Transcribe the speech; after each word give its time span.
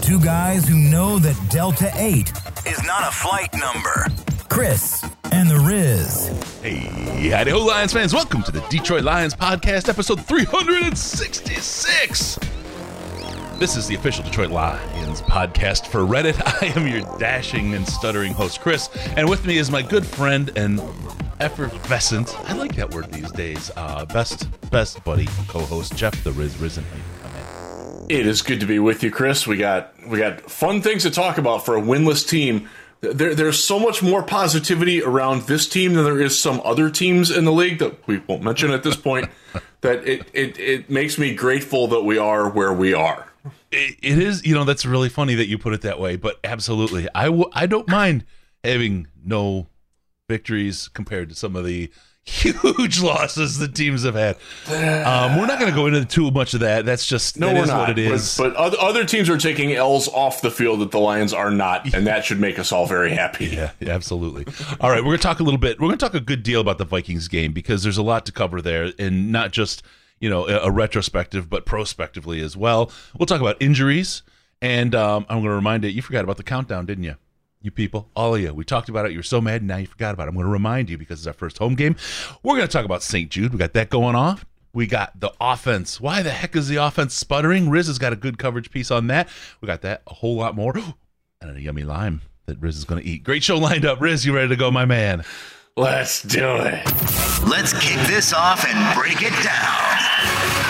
two 0.00 0.18
guys 0.20 0.66
who 0.66 0.76
know 0.76 1.18
that 1.18 1.36
Delta 1.50 1.90
8 1.94 2.32
is 2.66 2.82
not 2.84 3.06
a 3.06 3.10
flight 3.12 3.52
number 3.54 4.06
Chris 4.48 5.04
and 5.30 5.48
the 5.50 5.58
Riz. 5.58 6.28
Hey, 6.62 6.78
howdy 7.28 7.50
ho, 7.50 7.58
Lions 7.64 7.92
fans. 7.92 8.12
Welcome 8.14 8.42
to 8.44 8.50
the 8.50 8.60
Detroit 8.68 9.04
Lions 9.04 9.34
Podcast, 9.34 9.88
episode 9.88 10.24
366. 10.26 12.38
This 13.58 13.76
is 13.76 13.86
the 13.86 13.94
official 13.94 14.24
Detroit 14.24 14.50
Lions 14.50 15.20
podcast 15.22 15.86
for 15.86 16.00
Reddit. 16.00 16.40
I 16.62 16.66
am 16.78 16.86
your 16.88 17.02
dashing 17.18 17.74
and 17.74 17.86
stuttering 17.86 18.32
host, 18.32 18.60
Chris, 18.60 18.88
and 19.16 19.28
with 19.28 19.44
me 19.46 19.58
is 19.58 19.70
my 19.70 19.82
good 19.82 20.04
friend 20.06 20.50
and 20.56 20.80
effervescent, 21.40 22.34
I 22.48 22.54
like 22.54 22.74
that 22.76 22.90
word 22.92 23.12
these 23.12 23.30
days, 23.32 23.70
uh, 23.76 24.04
best 24.06 24.48
best 24.70 25.02
buddy 25.04 25.26
co-host, 25.48 25.94
Jeff 25.96 26.22
the 26.24 26.32
Riz 26.32 26.54
Risdon. 26.54 26.84
It 28.10 28.26
is 28.26 28.42
good 28.42 28.58
to 28.58 28.66
be 28.66 28.80
with 28.80 29.04
you, 29.04 29.10
Chris. 29.12 29.46
We 29.46 29.56
got 29.56 29.94
we 30.04 30.18
got 30.18 30.40
fun 30.50 30.82
things 30.82 31.04
to 31.04 31.12
talk 31.12 31.38
about 31.38 31.64
for 31.64 31.76
a 31.76 31.80
winless 31.80 32.28
team. 32.28 32.68
There, 33.02 33.36
there's 33.36 33.62
so 33.62 33.78
much 33.78 34.02
more 34.02 34.24
positivity 34.24 35.00
around 35.00 35.42
this 35.42 35.68
team 35.68 35.94
than 35.94 36.02
there 36.02 36.20
is 36.20 36.36
some 36.36 36.60
other 36.64 36.90
teams 36.90 37.30
in 37.30 37.44
the 37.44 37.52
league 37.52 37.78
that 37.78 38.04
we 38.08 38.18
won't 38.18 38.42
mention 38.42 38.72
at 38.72 38.82
this 38.82 38.96
point. 38.96 39.30
that 39.82 40.04
it, 40.08 40.28
it 40.32 40.58
it 40.58 40.90
makes 40.90 41.18
me 41.18 41.36
grateful 41.36 41.86
that 41.86 42.02
we 42.02 42.18
are 42.18 42.50
where 42.50 42.72
we 42.72 42.92
are. 42.92 43.28
It, 43.70 43.96
it 44.02 44.18
is, 44.18 44.44
you 44.44 44.56
know, 44.56 44.64
that's 44.64 44.84
really 44.84 45.08
funny 45.08 45.36
that 45.36 45.46
you 45.46 45.56
put 45.56 45.72
it 45.72 45.82
that 45.82 46.00
way, 46.00 46.16
but 46.16 46.40
absolutely, 46.42 47.06
I 47.14 47.26
w- 47.26 47.50
I 47.52 47.66
don't 47.66 47.86
mind 47.86 48.24
having 48.64 49.06
no 49.24 49.68
victories 50.28 50.88
compared 50.88 51.28
to 51.28 51.36
some 51.36 51.54
of 51.54 51.64
the 51.64 51.92
huge 52.30 53.00
losses 53.02 53.58
the 53.58 53.68
teams 53.68 54.04
have 54.04 54.14
had. 54.14 54.36
Um, 54.68 55.38
we're 55.38 55.46
not 55.46 55.58
going 55.58 55.70
to 55.70 55.76
go 55.76 55.86
into 55.86 56.04
too 56.04 56.30
much 56.30 56.54
of 56.54 56.60
that. 56.60 56.84
That's 56.86 57.04
just 57.06 57.38
No, 57.38 57.48
that 57.48 57.54
we're 57.56 57.62
is 57.64 57.68
not. 57.68 57.78
what 57.80 57.90
it 57.90 57.98
is. 57.98 58.36
But, 58.38 58.54
but 58.54 58.74
other, 58.76 59.04
teams 59.04 59.28
are 59.28 59.36
taking 59.38 59.72
L's 59.72 60.08
off 60.08 60.40
the 60.40 60.50
field 60.50 60.80
that 60.80 60.90
the 60.92 61.00
Lions 61.00 61.32
are 61.32 61.50
not, 61.50 61.92
and 61.94 62.06
that 62.06 62.24
should 62.24 62.38
make 62.40 62.58
us 62.58 62.70
all 62.72 62.86
very 62.86 63.10
happy. 63.10 63.46
Yeah, 63.46 63.72
yeah, 63.80 63.90
absolutely. 63.92 64.46
All 64.80 64.90
right, 64.90 65.00
we're 65.00 65.10
going 65.10 65.18
to 65.18 65.22
talk 65.22 65.40
a 65.40 65.42
little 65.42 65.58
bit. 65.58 65.80
We're 65.80 65.88
going 65.88 65.98
to 65.98 66.04
talk 66.04 66.14
a 66.14 66.20
good 66.20 66.42
deal 66.42 66.60
about 66.60 66.78
the 66.78 66.84
Vikings 66.84 67.26
game 67.28 67.52
because 67.52 67.82
there's 67.82 67.98
a 67.98 68.02
lot 68.02 68.24
to 68.26 68.32
cover 68.32 68.62
there, 68.62 68.92
and 68.98 69.32
not 69.32 69.50
just 69.50 69.82
you 70.20 70.30
know 70.30 70.46
a, 70.48 70.66
a 70.66 70.70
retrospective, 70.70 71.50
but 71.50 71.66
prospectively 71.66 72.40
as 72.40 72.56
well. 72.56 72.92
We'll 73.18 73.26
talk 73.26 73.40
about 73.40 73.56
injuries, 73.60 74.22
and 74.62 74.94
um, 74.94 75.26
I'm 75.28 75.38
going 75.38 75.48
to 75.48 75.54
remind 75.54 75.82
you. 75.84 75.90
You 75.90 76.02
forgot 76.02 76.22
about 76.24 76.36
the 76.36 76.42
countdown, 76.44 76.86
didn't 76.86 77.04
you? 77.04 77.16
You 77.62 77.70
people, 77.70 78.08
all 78.16 78.34
of 78.34 78.40
you. 78.40 78.54
We 78.54 78.64
talked 78.64 78.88
about 78.88 79.04
it. 79.04 79.12
You 79.12 79.18
were 79.18 79.22
so 79.22 79.40
mad, 79.40 79.62
now 79.62 79.76
you 79.76 79.86
forgot 79.86 80.14
about 80.14 80.24
it. 80.24 80.28
I'm 80.28 80.34
going 80.34 80.46
to 80.46 80.52
remind 80.52 80.88
you 80.88 80.96
because 80.96 81.20
it's 81.20 81.26
our 81.26 81.34
first 81.34 81.58
home 81.58 81.74
game. 81.74 81.94
We're 82.42 82.56
going 82.56 82.66
to 82.66 82.72
talk 82.72 82.86
about 82.86 83.02
St. 83.02 83.30
Jude. 83.30 83.52
We 83.52 83.58
got 83.58 83.74
that 83.74 83.90
going 83.90 84.14
off. 84.14 84.46
We 84.72 84.86
got 84.86 85.20
the 85.20 85.32
offense. 85.40 86.00
Why 86.00 86.22
the 86.22 86.30
heck 86.30 86.56
is 86.56 86.68
the 86.68 86.76
offense 86.76 87.14
sputtering? 87.14 87.68
Riz 87.68 87.88
has 87.88 87.98
got 87.98 88.14
a 88.14 88.16
good 88.16 88.38
coverage 88.38 88.70
piece 88.70 88.90
on 88.90 89.08
that. 89.08 89.28
We 89.60 89.66
got 89.66 89.82
that, 89.82 90.02
a 90.06 90.14
whole 90.14 90.36
lot 90.36 90.54
more, 90.54 90.74
and 91.42 91.56
a 91.56 91.60
yummy 91.60 91.82
lime 91.82 92.22
that 92.46 92.58
Riz 92.60 92.78
is 92.78 92.84
going 92.84 93.02
to 93.02 93.06
eat. 93.06 93.24
Great 93.24 93.42
show 93.42 93.58
lined 93.58 93.84
up. 93.84 94.00
Riz, 94.00 94.24
you 94.24 94.34
ready 94.34 94.48
to 94.48 94.56
go, 94.56 94.70
my 94.70 94.86
man? 94.86 95.22
Let's 95.76 96.22
do 96.22 96.56
it. 96.56 96.84
Let's 97.46 97.72
kick 97.78 98.00
this 98.06 98.32
off 98.32 98.64
and 98.66 98.98
break 98.98 99.20
it 99.20 99.44
down. 99.44 100.69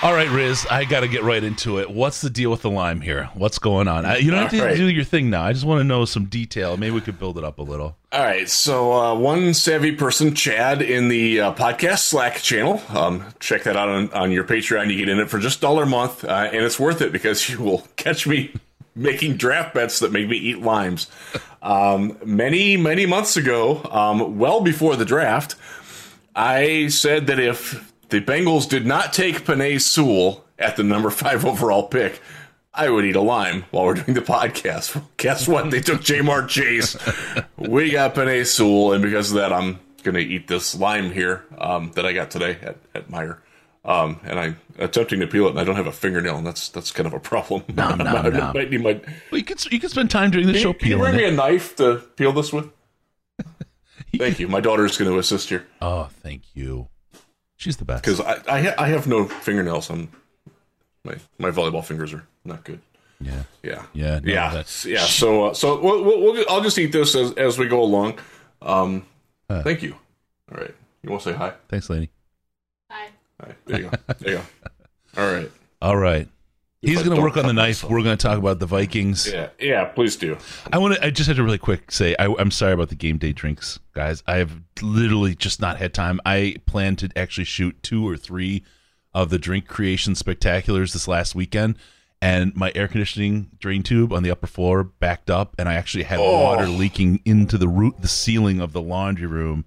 All 0.00 0.12
right, 0.12 0.30
Riz, 0.30 0.64
I 0.70 0.84
got 0.84 1.00
to 1.00 1.08
get 1.08 1.24
right 1.24 1.42
into 1.42 1.80
it. 1.80 1.90
What's 1.90 2.20
the 2.20 2.30
deal 2.30 2.52
with 2.52 2.62
the 2.62 2.70
lime 2.70 3.00
here? 3.00 3.30
What's 3.34 3.58
going 3.58 3.88
on? 3.88 4.06
I, 4.06 4.18
you 4.18 4.30
don't 4.30 4.42
have 4.42 4.52
to 4.52 4.62
right. 4.62 4.76
do 4.76 4.88
your 4.88 5.02
thing 5.02 5.28
now. 5.28 5.42
I 5.42 5.52
just 5.52 5.64
want 5.64 5.80
to 5.80 5.84
know 5.84 6.04
some 6.04 6.26
detail. 6.26 6.76
Maybe 6.76 6.92
we 6.92 7.00
could 7.00 7.18
build 7.18 7.36
it 7.36 7.42
up 7.42 7.58
a 7.58 7.62
little. 7.62 7.96
All 8.12 8.22
right, 8.22 8.48
so 8.48 8.92
uh, 8.92 9.16
one 9.16 9.54
savvy 9.54 9.90
person, 9.90 10.36
Chad, 10.36 10.82
in 10.82 11.08
the 11.08 11.40
uh, 11.40 11.54
podcast 11.54 11.98
Slack 11.98 12.36
channel. 12.36 12.80
Um, 12.90 13.24
check 13.40 13.64
that 13.64 13.76
out 13.76 13.88
on, 13.88 14.12
on 14.12 14.30
your 14.30 14.44
Patreon. 14.44 14.88
You 14.88 14.98
get 14.98 15.08
in 15.08 15.18
it 15.18 15.28
for 15.28 15.40
just 15.40 15.60
dollar 15.60 15.82
a 15.82 15.86
month, 15.86 16.22
uh, 16.22 16.48
and 16.52 16.64
it's 16.64 16.78
worth 16.78 17.02
it 17.02 17.10
because 17.10 17.48
you 17.50 17.58
will 17.58 17.84
catch 17.96 18.24
me 18.24 18.54
making 18.94 19.36
draft 19.36 19.74
bets 19.74 19.98
that 19.98 20.12
make 20.12 20.28
me 20.28 20.36
eat 20.36 20.60
limes. 20.60 21.10
Um, 21.60 22.18
many, 22.24 22.76
many 22.76 23.04
months 23.04 23.36
ago, 23.36 23.82
um, 23.90 24.38
well 24.38 24.60
before 24.60 24.94
the 24.94 25.04
draft, 25.04 25.56
I 26.36 26.86
said 26.86 27.26
that 27.26 27.40
if 27.40 27.84
the 28.08 28.20
Bengals 28.20 28.68
did 28.68 28.86
not 28.86 29.12
take 29.12 29.44
Penei 29.44 29.80
Sewell 29.80 30.44
at 30.58 30.76
the 30.76 30.82
number 30.82 31.10
five 31.10 31.44
overall 31.44 31.88
pick, 31.88 32.20
I 32.74 32.90
would 32.90 33.04
eat 33.04 33.16
a 33.16 33.20
lime 33.20 33.64
while 33.70 33.86
we're 33.86 33.94
doing 33.94 34.14
the 34.14 34.20
podcast. 34.20 35.00
Guess 35.16 35.48
what? 35.48 35.70
They 35.70 35.80
took 35.80 36.00
Ja'Marr 36.00 36.48
Chase. 36.48 36.96
we 37.56 37.90
got 37.90 38.14
Penei 38.14 38.46
Sewell, 38.46 38.92
and 38.92 39.02
because 39.02 39.30
of 39.30 39.36
that, 39.38 39.52
I'm 39.52 39.80
going 40.02 40.14
to 40.14 40.20
eat 40.20 40.46
this 40.48 40.74
lime 40.76 41.10
here 41.12 41.44
um, 41.58 41.90
that 41.96 42.06
I 42.06 42.12
got 42.12 42.30
today 42.30 42.58
at, 42.62 42.76
at 42.94 43.08
Meijer. 43.10 43.38
Um, 43.84 44.20
and 44.24 44.38
I'm 44.38 44.60
attempting 44.78 45.20
to 45.20 45.26
peel 45.26 45.46
it, 45.46 45.50
and 45.50 45.60
I 45.60 45.64
don't 45.64 45.76
have 45.76 45.86
a 45.86 45.92
fingernail, 45.92 46.36
and 46.36 46.46
that's 46.46 46.68
that's 46.68 46.90
kind 46.90 47.06
of 47.06 47.14
a 47.14 47.20
problem. 47.20 47.62
Nom, 47.74 48.00
I 48.06 48.28
nom. 48.28 48.52
might 48.54 48.70
need 48.70 48.82
my- 48.82 49.00
Well, 49.30 49.38
you 49.38 49.44
could 49.44 49.64
you 49.72 49.80
could 49.80 49.90
spend 49.90 50.10
time 50.10 50.30
during 50.30 50.46
the 50.46 50.52
Can 50.52 50.62
show 50.62 50.68
you, 50.68 50.74
can 50.74 50.88
you 50.90 50.98
bring 50.98 51.16
me 51.16 51.24
a 51.24 51.30
knife 51.32 51.74
to 51.76 51.96
peel 52.16 52.32
this 52.32 52.52
with? 52.52 52.68
Thank 54.16 54.40
you. 54.40 54.48
My 54.48 54.60
daughter's 54.60 54.98
going 54.98 55.10
to 55.10 55.18
assist 55.18 55.48
here. 55.48 55.66
Oh, 55.80 56.08
thank 56.22 56.42
you. 56.54 56.88
She's 57.58 57.76
the 57.76 57.84
best. 57.84 58.02
because 58.02 58.20
I 58.20 58.40
I, 58.48 58.74
I 58.84 58.88
have 58.88 59.06
no 59.06 59.26
fingernails 59.26 59.90
on 59.90 60.08
my 61.04 61.16
my 61.38 61.50
volleyball 61.50 61.84
fingers 61.84 62.14
are 62.14 62.26
not 62.44 62.64
good. 62.64 62.80
Yeah. 63.20 63.42
Yeah, 63.64 63.84
Yeah, 63.94 64.20
no, 64.20 64.32
yeah, 64.32 64.48
that's- 64.50 64.84
yeah. 64.86 65.00
So 65.04 65.46
uh, 65.48 65.54
so 65.54 65.80
we'll, 65.80 66.02
we'll, 66.04 66.20
we'll, 66.22 66.44
I'll 66.48 66.60
just 66.62 66.78
eat 66.78 66.92
this 66.92 67.14
as 67.16 67.32
as 67.34 67.58
we 67.58 67.66
go 67.68 67.82
along. 67.82 68.18
Um, 68.62 69.04
Uh. 69.50 69.62
thank 69.62 69.82
you. 69.82 69.94
All 70.50 70.58
right, 70.60 70.74
you 71.02 71.10
want 71.10 71.22
to 71.24 71.30
say 71.32 71.36
hi? 71.36 71.52
Thanks, 71.68 71.90
lady. 71.90 72.10
Hi. 72.90 73.08
There 73.66 73.80
you 73.80 73.90
go. 73.90 73.96
There 74.18 74.32
you 74.32 74.38
go. 74.38 74.42
All 75.22 75.32
right. 75.32 75.50
All 75.82 75.96
right. 75.96 76.28
He's 76.80 77.02
going 77.02 77.16
to 77.16 77.22
work 77.22 77.36
on 77.36 77.46
the 77.46 77.52
knife. 77.52 77.82
myself. 77.82 77.92
We're 77.92 78.02
going 78.02 78.16
to 78.16 78.22
talk 78.22 78.38
about 78.38 78.60
the 78.60 78.66
Vikings. 78.66 79.26
Yeah, 79.26 79.48
yeah. 79.58 79.84
Please 79.86 80.14
do. 80.16 80.38
I 80.72 80.78
want 80.78 80.94
to. 80.94 81.04
I 81.04 81.10
just 81.10 81.26
had 81.26 81.36
to 81.36 81.42
really 81.42 81.58
quick 81.58 81.90
say 81.90 82.14
I, 82.18 82.26
I'm 82.38 82.50
sorry 82.52 82.72
about 82.72 82.88
the 82.88 82.94
game 82.94 83.18
day 83.18 83.32
drinks, 83.32 83.80
guys. 83.94 84.22
I 84.28 84.36
have 84.36 84.52
literally 84.80 85.34
just 85.34 85.60
not 85.60 85.78
had 85.78 85.92
time. 85.92 86.20
I 86.24 86.56
plan 86.66 86.94
to 86.96 87.10
actually 87.16 87.44
shoot 87.44 87.82
two 87.82 88.08
or 88.08 88.16
three 88.16 88.62
of 89.12 89.30
the 89.30 89.38
drink 89.38 89.66
creation 89.66 90.12
spectaculars 90.14 90.92
this 90.92 91.08
last 91.08 91.34
weekend, 91.34 91.76
and 92.22 92.54
my 92.54 92.70
air 92.76 92.86
conditioning 92.86 93.50
drain 93.58 93.82
tube 93.82 94.12
on 94.12 94.22
the 94.22 94.30
upper 94.30 94.46
floor 94.46 94.84
backed 94.84 95.30
up, 95.30 95.56
and 95.58 95.68
I 95.68 95.74
actually 95.74 96.04
had 96.04 96.20
Oh. 96.20 96.44
water 96.44 96.68
leaking 96.68 97.20
into 97.24 97.58
the 97.58 97.66
root, 97.68 97.96
the 98.02 98.06
ceiling 98.08 98.60
of 98.60 98.72
the 98.72 98.82
laundry 98.82 99.26
room. 99.26 99.64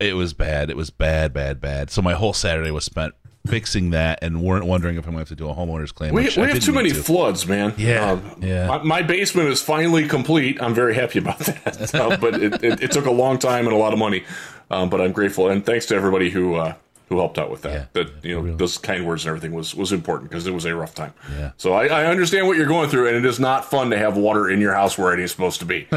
It 0.00 0.14
was 0.14 0.32
bad. 0.32 0.70
It 0.70 0.76
was 0.76 0.90
bad, 0.90 1.32
bad, 1.34 1.60
bad. 1.60 1.90
So 1.90 2.00
my 2.00 2.14
whole 2.14 2.32
Saturday 2.32 2.70
was 2.70 2.84
spent 2.84 3.14
fixing 3.46 3.90
that, 3.90 4.18
and 4.22 4.42
weren't 4.42 4.64
wondering 4.66 4.96
if 4.96 5.04
I'm 5.06 5.12
going 5.14 5.24
to 5.24 5.30
have 5.30 5.36
to 5.36 5.42
do 5.44 5.48
a 5.48 5.54
homeowner's 5.54 5.90
claim. 5.92 6.14
We, 6.14 6.22
we 6.24 6.42
have 6.48 6.60
too 6.60 6.72
many 6.72 6.90
to. 6.90 6.94
floods, 7.02 7.46
man. 7.46 7.74
Yeah, 7.76 8.12
Um, 8.12 8.36
yeah. 8.40 8.66
My, 8.68 8.82
my 8.82 9.02
basement 9.02 9.48
is 9.48 9.60
finally 9.60 10.06
complete. 10.06 10.62
I'm 10.62 10.74
very 10.74 10.94
happy 10.94 11.18
about 11.18 11.38
that. 11.40 11.94
Uh, 11.94 12.16
but 12.16 12.40
it, 12.40 12.62
it, 12.64 12.82
it 12.84 12.90
took 12.92 13.06
a 13.06 13.10
long 13.10 13.38
time 13.38 13.66
and 13.66 13.74
a 13.74 13.78
lot 13.78 13.92
of 13.92 13.98
money. 13.98 14.24
Um, 14.70 14.88
but 14.88 15.00
I'm 15.00 15.12
grateful, 15.12 15.48
and 15.50 15.64
thanks 15.66 15.86
to 15.86 15.94
everybody 15.94 16.30
who 16.30 16.54
uh, 16.54 16.74
who 17.08 17.18
helped 17.18 17.38
out 17.38 17.50
with 17.50 17.62
that. 17.62 17.72
Yeah, 17.72 17.84
that 18.04 18.24
you 18.24 18.34
know, 18.36 18.40
really. 18.40 18.56
those 18.56 18.78
kind 18.78 19.06
words 19.06 19.24
and 19.24 19.28
everything 19.30 19.52
was 19.52 19.74
was 19.74 19.92
important 19.92 20.30
because 20.30 20.46
it 20.46 20.54
was 20.54 20.64
a 20.64 20.74
rough 20.74 20.94
time. 20.94 21.12
Yeah. 21.36 21.50
So 21.58 21.72
I, 21.74 21.86
I 21.86 22.06
understand 22.06 22.46
what 22.46 22.56
you're 22.56 22.66
going 22.66 22.88
through, 22.88 23.08
and 23.08 23.16
it 23.16 23.24
is 23.26 23.38
not 23.40 23.64
fun 23.68 23.90
to 23.90 23.98
have 23.98 24.16
water 24.16 24.48
in 24.48 24.60
your 24.60 24.72
house 24.72 24.96
where 24.96 25.12
it 25.12 25.20
is 25.20 25.30
supposed 25.32 25.58
to 25.60 25.66
be. 25.66 25.86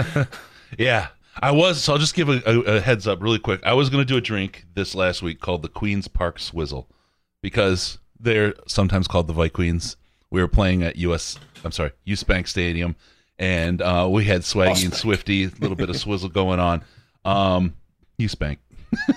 Yeah, 0.78 1.08
I 1.42 1.52
was. 1.52 1.82
So 1.82 1.94
I'll 1.94 2.00
just 2.00 2.16
give 2.16 2.28
a, 2.28 2.42
a, 2.46 2.60
a 2.78 2.82
heads 2.82 3.08
up 3.08 3.22
really 3.22 3.40
quick. 3.40 3.62
I 3.64 3.74
was 3.74 3.90
going 3.90 4.02
to 4.02 4.06
do 4.06 4.18
a 4.18 4.22
drink 4.22 4.66
this 4.74 4.94
last 4.96 5.22
week 5.22 5.40
called 5.40 5.62
the 5.62 5.70
Queens 5.70 6.08
Park 6.08 6.38
Swizzle 6.40 6.88
because 7.46 8.00
they're 8.20 8.56
sometimes 8.66 9.08
called 9.08 9.28
the 9.28 9.34
Vikings. 9.34 9.98
We 10.32 10.42
were 10.42 10.48
playing 10.48 10.82
at 10.82 10.96
US. 10.96 11.38
I'm 11.64 11.72
sorry, 11.72 11.92
US 12.06 12.24
Bank 12.24 12.48
Stadium, 12.48 12.96
and 13.38 13.84
uh, 13.84 14.08
we 14.10 14.26
had 14.26 14.42
Swaggy 14.42 14.84
and 14.86 14.94
Swifty, 14.96 15.44
a 15.44 15.52
little 15.60 15.76
bit 15.76 15.92
of 15.92 15.96
swizzle 15.96 16.30
going 16.30 16.60
on. 16.60 16.84
Um, 17.24 17.76
US 18.18 18.34
Bank. 18.34 18.58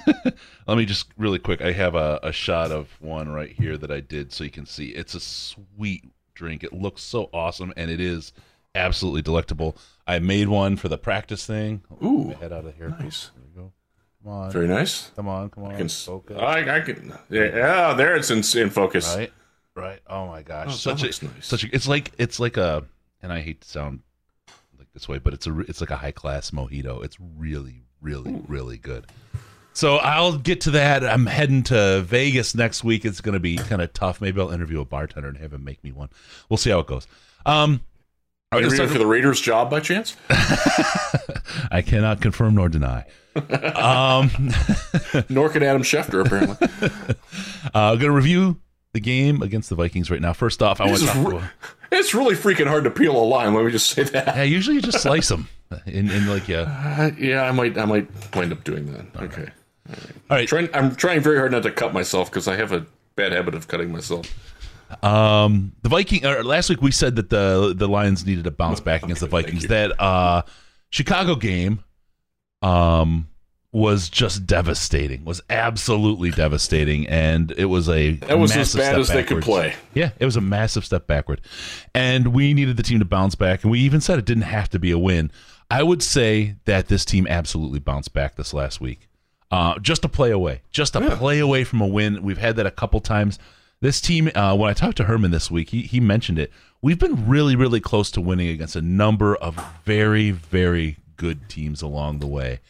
Let 0.67 0.77
me 0.77 0.85
just 0.85 1.07
really 1.17 1.39
quick. 1.39 1.63
I 1.63 1.73
have 1.73 1.95
a, 1.95 2.21
a 2.23 2.31
shot 2.31 2.71
of 2.71 2.95
one 3.01 3.31
right 3.31 3.51
here 3.51 3.79
that 3.79 3.91
I 3.91 4.01
did 4.01 4.31
so 4.31 4.45
you 4.45 4.51
can 4.51 4.67
see. 4.67 4.89
It's 4.89 5.15
a 5.15 5.21
sweet 5.21 6.05
drink. 6.35 6.63
It 6.63 6.75
looks 6.75 7.01
so 7.01 7.31
awesome, 7.33 7.73
and 7.79 7.91
it 7.91 7.99
is 7.99 8.35
absolutely 8.75 9.23
delectable. 9.23 9.75
I 10.07 10.19
made 10.19 10.49
one 10.49 10.77
for 10.77 10.89
the 10.91 10.99
practice 10.99 11.47
thing. 11.47 11.83
Ooh, 12.05 12.35
Head 12.39 12.53
out 12.53 12.67
of 12.67 12.77
here. 12.77 12.91
nice. 12.91 13.31
You. 14.21 14.31
Come 14.31 14.33
on. 14.33 14.51
Very 14.51 14.69
nice. 14.69 15.11
Come 15.17 15.29
on. 15.29 15.51
Come 15.51 15.65
on. 15.65 15.75
I 15.75 15.77
can, 15.77 15.89
Focus. 15.89 16.39
I, 16.39 16.77
I 16.77 16.81
can. 16.81 17.13
Yeah, 17.31 17.95
there 17.95 18.17
it's 18.17 18.31
in, 18.31 18.61
in 18.61 18.71
focus. 18.71 19.15
Right. 19.15 19.33
Right. 19.75 20.01
Oh 20.09 20.27
my 20.27 20.43
gosh. 20.43 20.69
Oh, 20.69 20.73
such 20.73 21.03
a 21.03 21.07
nice. 21.07 21.21
such 21.41 21.65
a. 21.65 21.69
It's 21.73 21.87
like 21.87 22.13
it's 22.19 22.41
like 22.41 22.57
a. 22.57 22.85
And 23.23 23.33
I 23.33 23.41
hate 23.41 23.61
to 23.63 23.69
sound 23.69 24.01
like 24.79 24.93
this 24.93 25.09
way, 25.09 25.19
but 25.19 25.35
it's 25.35 25.47
a 25.47 25.61
it's 25.61 25.81
like 25.81 25.91
a 25.91 25.97
high 25.97 26.13
class 26.13 26.51
mojito. 26.51 27.05
It's 27.05 27.17
really 27.21 27.85
really 28.01 28.43
really 28.49 28.79
good. 28.79 29.07
So 29.73 29.99
I'll 29.99 30.37
get 30.37 30.63
to 30.63 30.73
that. 30.73 31.05
I'm 31.05 31.27
heading 31.27 31.63
to 31.65 32.03
Vegas 32.03 32.57
next 32.57 32.83
week. 32.83 33.05
It's 33.05 33.21
going 33.21 33.35
to 33.35 33.41
be 33.41 33.57
kind 33.57 33.81
of 33.81 33.93
tough. 33.93 34.21
Maybe 34.21 34.41
I'll 34.41 34.51
interview 34.51 34.81
a 34.81 34.85
bartender 34.85 35.29
and 35.29 35.39
have 35.39 35.53
him 35.53 35.63
make 35.63 35.85
me 35.85 35.93
one. 35.93 36.09
We'll 36.49 36.57
see 36.57 36.71
how 36.71 36.81
it 36.81 36.89
goes. 36.89 37.07
Um, 37.47 37.81
right, 38.53 38.61
let's 38.61 38.75
Interviewing 38.75 38.93
for 38.93 38.99
the 38.99 39.07
Raiders 39.07 39.41
job 39.41 39.71
by 39.71 39.79
chance? 39.79 40.17
I 41.71 41.81
cannot 41.87 42.21
confirm 42.21 42.57
nor 42.57 42.69
deny. 42.69 43.05
Um, 43.77 44.31
Nor 45.29 45.49
can 45.49 45.63
Adam 45.63 45.83
Schefter, 45.83 46.25
apparently. 46.25 46.69
uh, 47.75 47.95
going 47.95 48.01
to 48.01 48.11
review 48.11 48.61
the 48.93 49.01
game 49.01 49.43
against 49.43 49.69
the 49.69 49.75
Vikings 49.75 50.11
right 50.11 50.21
now. 50.21 50.33
First 50.33 50.63
off, 50.63 50.81
I 50.81 50.87
want 50.87 51.03
to 51.03 51.21
re- 51.21 51.43
it's 51.93 52.15
really 52.15 52.35
freaking 52.35 52.67
hard 52.67 52.85
to 52.85 52.91
peel 52.91 53.17
a 53.17 53.23
line. 53.25 53.55
Let 53.55 53.65
me 53.65 53.71
just 53.71 53.91
say 53.91 54.05
that. 54.05 54.37
yeah, 54.37 54.43
usually 54.43 54.77
you 54.77 54.83
just 54.83 55.03
slice 55.03 55.29
them 55.29 55.49
in, 55.87 56.11
in 56.11 56.27
like 56.27 56.49
yeah. 56.49 56.97
Uh, 56.99 57.11
yeah, 57.19 57.43
I 57.43 57.53
might, 57.53 57.79
I 57.79 57.85
might 57.85 58.09
wind 58.35 58.53
up 58.53 58.65
doing 58.65 58.93
that. 58.93 59.23
okay. 59.23 59.51
All 59.89 60.37
right, 60.37 60.47
Trying, 60.47 60.69
I'm 60.75 60.95
trying 60.95 61.21
very 61.21 61.39
hard 61.39 61.53
not 61.53 61.63
to 61.63 61.71
cut 61.71 61.95
myself 61.95 62.31
because 62.31 62.47
I 62.47 62.57
have 62.57 62.73
a 62.73 62.85
bad 63.17 63.33
habit 63.33 63.55
of 63.55 63.69
cutting 63.69 63.91
myself. 63.91 64.31
Um, 65.03 65.73
the 65.83 65.89
Viking. 65.89 66.25
Or 66.25 66.43
last 66.43 66.69
week 66.71 66.83
we 66.83 66.91
said 66.91 67.17
that 67.17 67.31
the 67.31 67.75
the 67.77 67.89
Lions 67.89 68.25
needed 68.27 68.45
to 68.45 68.51
bounce 68.51 68.81
back 68.81 69.03
against 69.03 69.21
the 69.21 69.27
Okay, 69.27 69.43
Vikings. 69.43 69.67
That 69.69 70.01
uh, 70.01 70.43
Chicago 70.91 71.35
game, 71.37 71.85
um, 72.63 73.29
was 73.73 74.09
just 74.09 74.47
devastating. 74.47 75.25
Was 75.25 75.43
absolutely 75.51 76.31
devastating, 76.31 77.07
and 77.07 77.53
it 77.53 77.67
was 77.67 77.89
a 77.89 78.13
That 78.13 78.39
was 78.39 78.57
as 78.57 78.75
bad 78.75 78.99
as 78.99 79.09
they 79.09 79.25
could 79.25 79.43
play. 79.43 79.75
Yeah, 79.95 80.11
it 80.19 80.25
was 80.25 80.37
a 80.37 80.41
massive 80.41 80.85
step 80.85 81.07
backward, 81.07 81.41
and 81.95 82.29
we 82.29 82.55
needed 82.55 82.77
the 82.77 82.83
team 82.83 82.99
to 82.99 83.05
bounce 83.05 83.35
back. 83.35 83.63
And 83.63 83.71
we 83.71 83.81
even 83.81 84.01
said 84.01 84.19
it 84.19 84.25
didn't 84.25 84.45
have 84.45 84.69
to 84.71 84.79
be 84.79 84.91
a 84.91 84.99
win. 84.99 85.31
I 85.71 85.83
would 85.83 86.03
say 86.03 86.57
that 86.65 86.89
this 86.89 87.05
team 87.05 87.27
absolutely 87.29 87.79
bounced 87.79 88.15
back 88.15 88.37
this 88.37 88.55
last 88.55 88.81
week. 88.81 89.09
Uh, 89.51 89.79
just 89.79 90.05
a 90.05 90.09
play 90.09 90.31
away, 90.31 90.63
just 90.71 90.97
a 90.97 91.17
play 91.17 91.39
away 91.39 91.65
from 91.65 91.81
a 91.81 91.87
win. 91.87 92.23
We've 92.23 92.39
had 92.39 92.57
that 92.57 92.67
a 92.67 92.71
couple 92.71 93.01
times. 93.01 93.39
This 93.81 94.01
team, 94.01 94.31
uh, 94.35 94.57
when 94.57 94.69
I 94.69 94.73
talked 94.73 94.97
to 94.97 95.05
Herman 95.05 95.31
this 95.31 95.51
week, 95.51 95.71
he, 95.71 95.83
he 95.83 96.01
mentioned 96.01 96.39
it. 96.39 96.53
We've 96.83 96.99
been 96.99 97.29
really, 97.29 97.55
really 97.55 97.81
close 97.81 98.11
to 98.13 98.21
winning 98.21 98.49
against 98.49 98.77
a 98.77 98.83
number 98.83 99.37
of 99.37 99.55
very, 99.85 100.33
very 100.33 100.97
good 101.19 101.49
teams 101.51 101.83
along 101.83 102.21
the 102.21 102.27
way. 102.27 102.61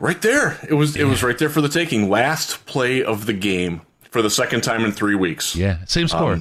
Right 0.00 0.20
there, 0.22 0.58
it 0.68 0.74
was. 0.74 0.96
It 0.96 1.04
was 1.04 1.22
right 1.22 1.38
there 1.38 1.48
for 1.50 1.60
the 1.60 1.68
taking. 1.68 2.10
Last 2.10 2.66
play 2.66 3.02
of 3.04 3.26
the 3.26 3.32
game 3.32 3.82
for 4.10 4.22
the 4.22 4.30
second 4.30 4.62
time 4.62 4.84
in 4.84 4.90
three 4.90 5.14
weeks. 5.14 5.54
Yeah, 5.54 5.84
same 5.86 6.08
score. 6.08 6.40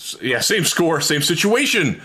S- 0.00 0.16
Yeah, 0.20 0.40
same 0.40 0.64
score, 0.64 1.00
same 1.00 1.22
situation. 1.22 2.00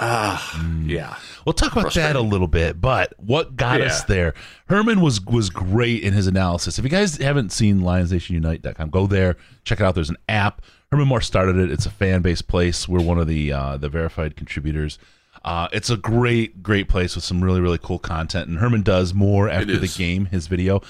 Ah, 0.00 0.64
yeah. 0.86 1.16
We'll 1.44 1.52
talk 1.52 1.72
about 1.72 1.92
that 1.94 2.16
a 2.16 2.20
little 2.20 2.48
bit, 2.48 2.80
but 2.80 3.12
what 3.18 3.54
got 3.56 3.80
us 3.80 4.02
there? 4.04 4.34
Herman 4.68 5.00
was 5.02 5.20
was 5.24 5.50
great 5.50 6.02
in 6.02 6.14
his 6.14 6.26
analysis. 6.26 6.78
If 6.78 6.84
you 6.84 6.90
guys 6.90 7.16
haven't 7.18 7.52
seen 7.52 7.80
LionsNationUnite.com, 7.80 8.90
go 8.90 9.06
there, 9.06 9.36
check 9.64 9.80
it 9.80 9.84
out. 9.84 9.94
There's 9.94 10.10
an 10.10 10.16
app. 10.28 10.62
Herman 10.90 11.06
Moore 11.08 11.20
started 11.20 11.56
it. 11.56 11.70
It's 11.70 11.84
a 11.86 11.90
fan 11.90 12.22
based 12.22 12.48
place. 12.48 12.88
We're 12.88 13.02
one 13.02 13.18
of 13.18 13.26
the 13.26 13.52
uh, 13.52 13.76
the 13.76 13.88
verified 13.90 14.36
contributors. 14.36 14.98
Uh, 15.48 15.66
it's 15.72 15.88
a 15.88 15.96
great, 15.96 16.62
great 16.62 16.90
place 16.90 17.14
with 17.14 17.24
some 17.24 17.42
really, 17.42 17.58
really 17.58 17.78
cool 17.78 17.98
content. 17.98 18.50
And 18.50 18.58
Herman 18.58 18.82
does 18.82 19.14
more 19.14 19.48
after 19.48 19.78
the 19.78 19.88
game, 19.88 20.26
his 20.26 20.46
video, 20.46 20.82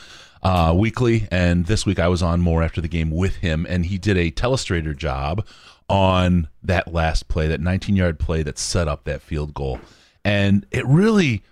uh, 0.43 0.75
weekly. 0.77 1.29
And 1.31 1.67
this 1.67 1.87
week 1.87 2.01
I 2.01 2.09
was 2.09 2.25
on 2.25 2.41
more 2.41 2.65
after 2.65 2.81
the 2.81 2.89
game 2.89 3.13
with 3.13 3.37
him, 3.37 3.65
and 3.69 3.87
he 3.87 3.99
did 3.99 4.17
a 4.17 4.33
telestrator 4.33 4.97
job 4.97 5.47
on 5.89 6.49
that 6.65 6.93
last 6.93 7.29
play, 7.29 7.47
that 7.47 7.61
19 7.61 7.95
yard 7.95 8.19
play 8.19 8.43
that 8.43 8.59
set 8.59 8.89
up 8.89 9.05
that 9.05 9.23
field 9.23 9.55
goal. 9.55 9.79
And 10.25 10.67
it 10.73 10.85
really, 10.87 11.45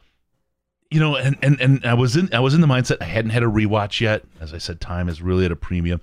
you 0.91 0.99
know, 0.99 1.15
and, 1.15 1.37
and, 1.43 1.61
and 1.61 1.87
I 1.87 1.95
was 1.95 2.17
in 2.17 2.35
I 2.35 2.41
was 2.41 2.55
in 2.55 2.61
the 2.61 2.67
mindset 2.67 2.97
I 3.01 3.05
hadn't 3.05 3.31
had 3.31 3.45
a 3.45 3.47
rewatch 3.47 4.01
yet. 4.01 4.25
As 4.41 4.53
I 4.53 4.59
said, 4.59 4.81
time 4.81 5.09
is 5.09 5.23
really 5.23 5.45
at 5.45 5.53
a 5.53 5.57
premium. 5.57 6.01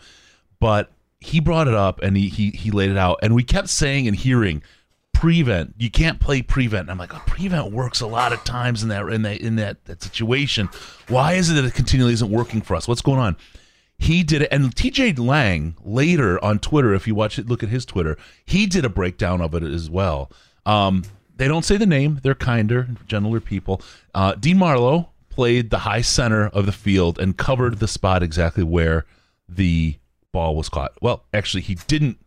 But 0.61 0.89
he 1.19 1.41
brought 1.41 1.67
it 1.67 1.75
up 1.75 2.01
and 2.01 2.15
he 2.15 2.29
he, 2.29 2.51
he 2.51 2.71
laid 2.71 2.91
it 2.91 2.97
out, 2.97 3.19
and 3.21 3.35
we 3.35 3.43
kept 3.43 3.67
saying 3.67 4.07
and 4.07 4.15
hearing 4.15 4.63
prevent. 5.13 5.75
You 5.77 5.89
can't 5.89 6.19
play 6.19 6.41
prevent. 6.41 6.83
And 6.83 6.91
I'm 6.91 6.97
like, 6.97 7.13
oh, 7.13 7.21
prevent 7.25 7.71
works 7.71 8.01
a 8.01 8.07
lot 8.07 8.33
of 8.33 8.43
times 8.43 8.83
in 8.83 8.89
that 8.89 9.07
in 9.07 9.21
that 9.21 9.41
in 9.41 9.55
that, 9.55 9.85
that 9.85 10.03
situation. 10.03 10.69
Why 11.07 11.33
is 11.33 11.49
it 11.49 11.53
that 11.53 11.65
it 11.65 11.73
continually 11.73 12.13
isn't 12.13 12.29
working 12.29 12.61
for 12.61 12.75
us? 12.75 12.87
What's 12.87 13.01
going 13.01 13.19
on? 13.19 13.37
He 13.97 14.23
did 14.23 14.41
it, 14.41 14.49
and 14.51 14.75
TJ 14.75 15.17
Lang 15.17 15.77
later 15.81 16.43
on 16.43 16.59
Twitter, 16.59 16.93
if 16.93 17.07
you 17.07 17.15
watch 17.15 17.39
it, 17.39 17.47
look 17.47 17.63
at 17.63 17.69
his 17.69 17.85
Twitter, 17.85 18.17
he 18.43 18.65
did 18.65 18.83
a 18.83 18.89
breakdown 18.89 19.39
of 19.39 19.53
it 19.53 19.63
as 19.63 19.89
well. 19.89 20.29
Um, 20.65 21.03
they 21.37 21.47
don't 21.47 21.63
say 21.63 21.77
the 21.77 21.85
name; 21.85 22.19
they're 22.21 22.35
kinder, 22.35 22.89
gentler 23.07 23.39
people. 23.39 23.81
Uh, 24.13 24.35
Dean 24.35 24.57
Marlowe 24.57 25.09
played 25.29 25.69
the 25.69 25.79
high 25.79 26.01
center 26.01 26.47
of 26.47 26.65
the 26.65 26.71
field 26.71 27.17
and 27.17 27.37
covered 27.37 27.79
the 27.79 27.87
spot 27.87 28.21
exactly 28.23 28.63
where 28.63 29.05
the 29.47 29.95
ball 30.31 30.55
was 30.55 30.69
caught. 30.69 30.93
Well, 31.01 31.23
actually, 31.33 31.61
he 31.61 31.75
didn't 31.75 32.17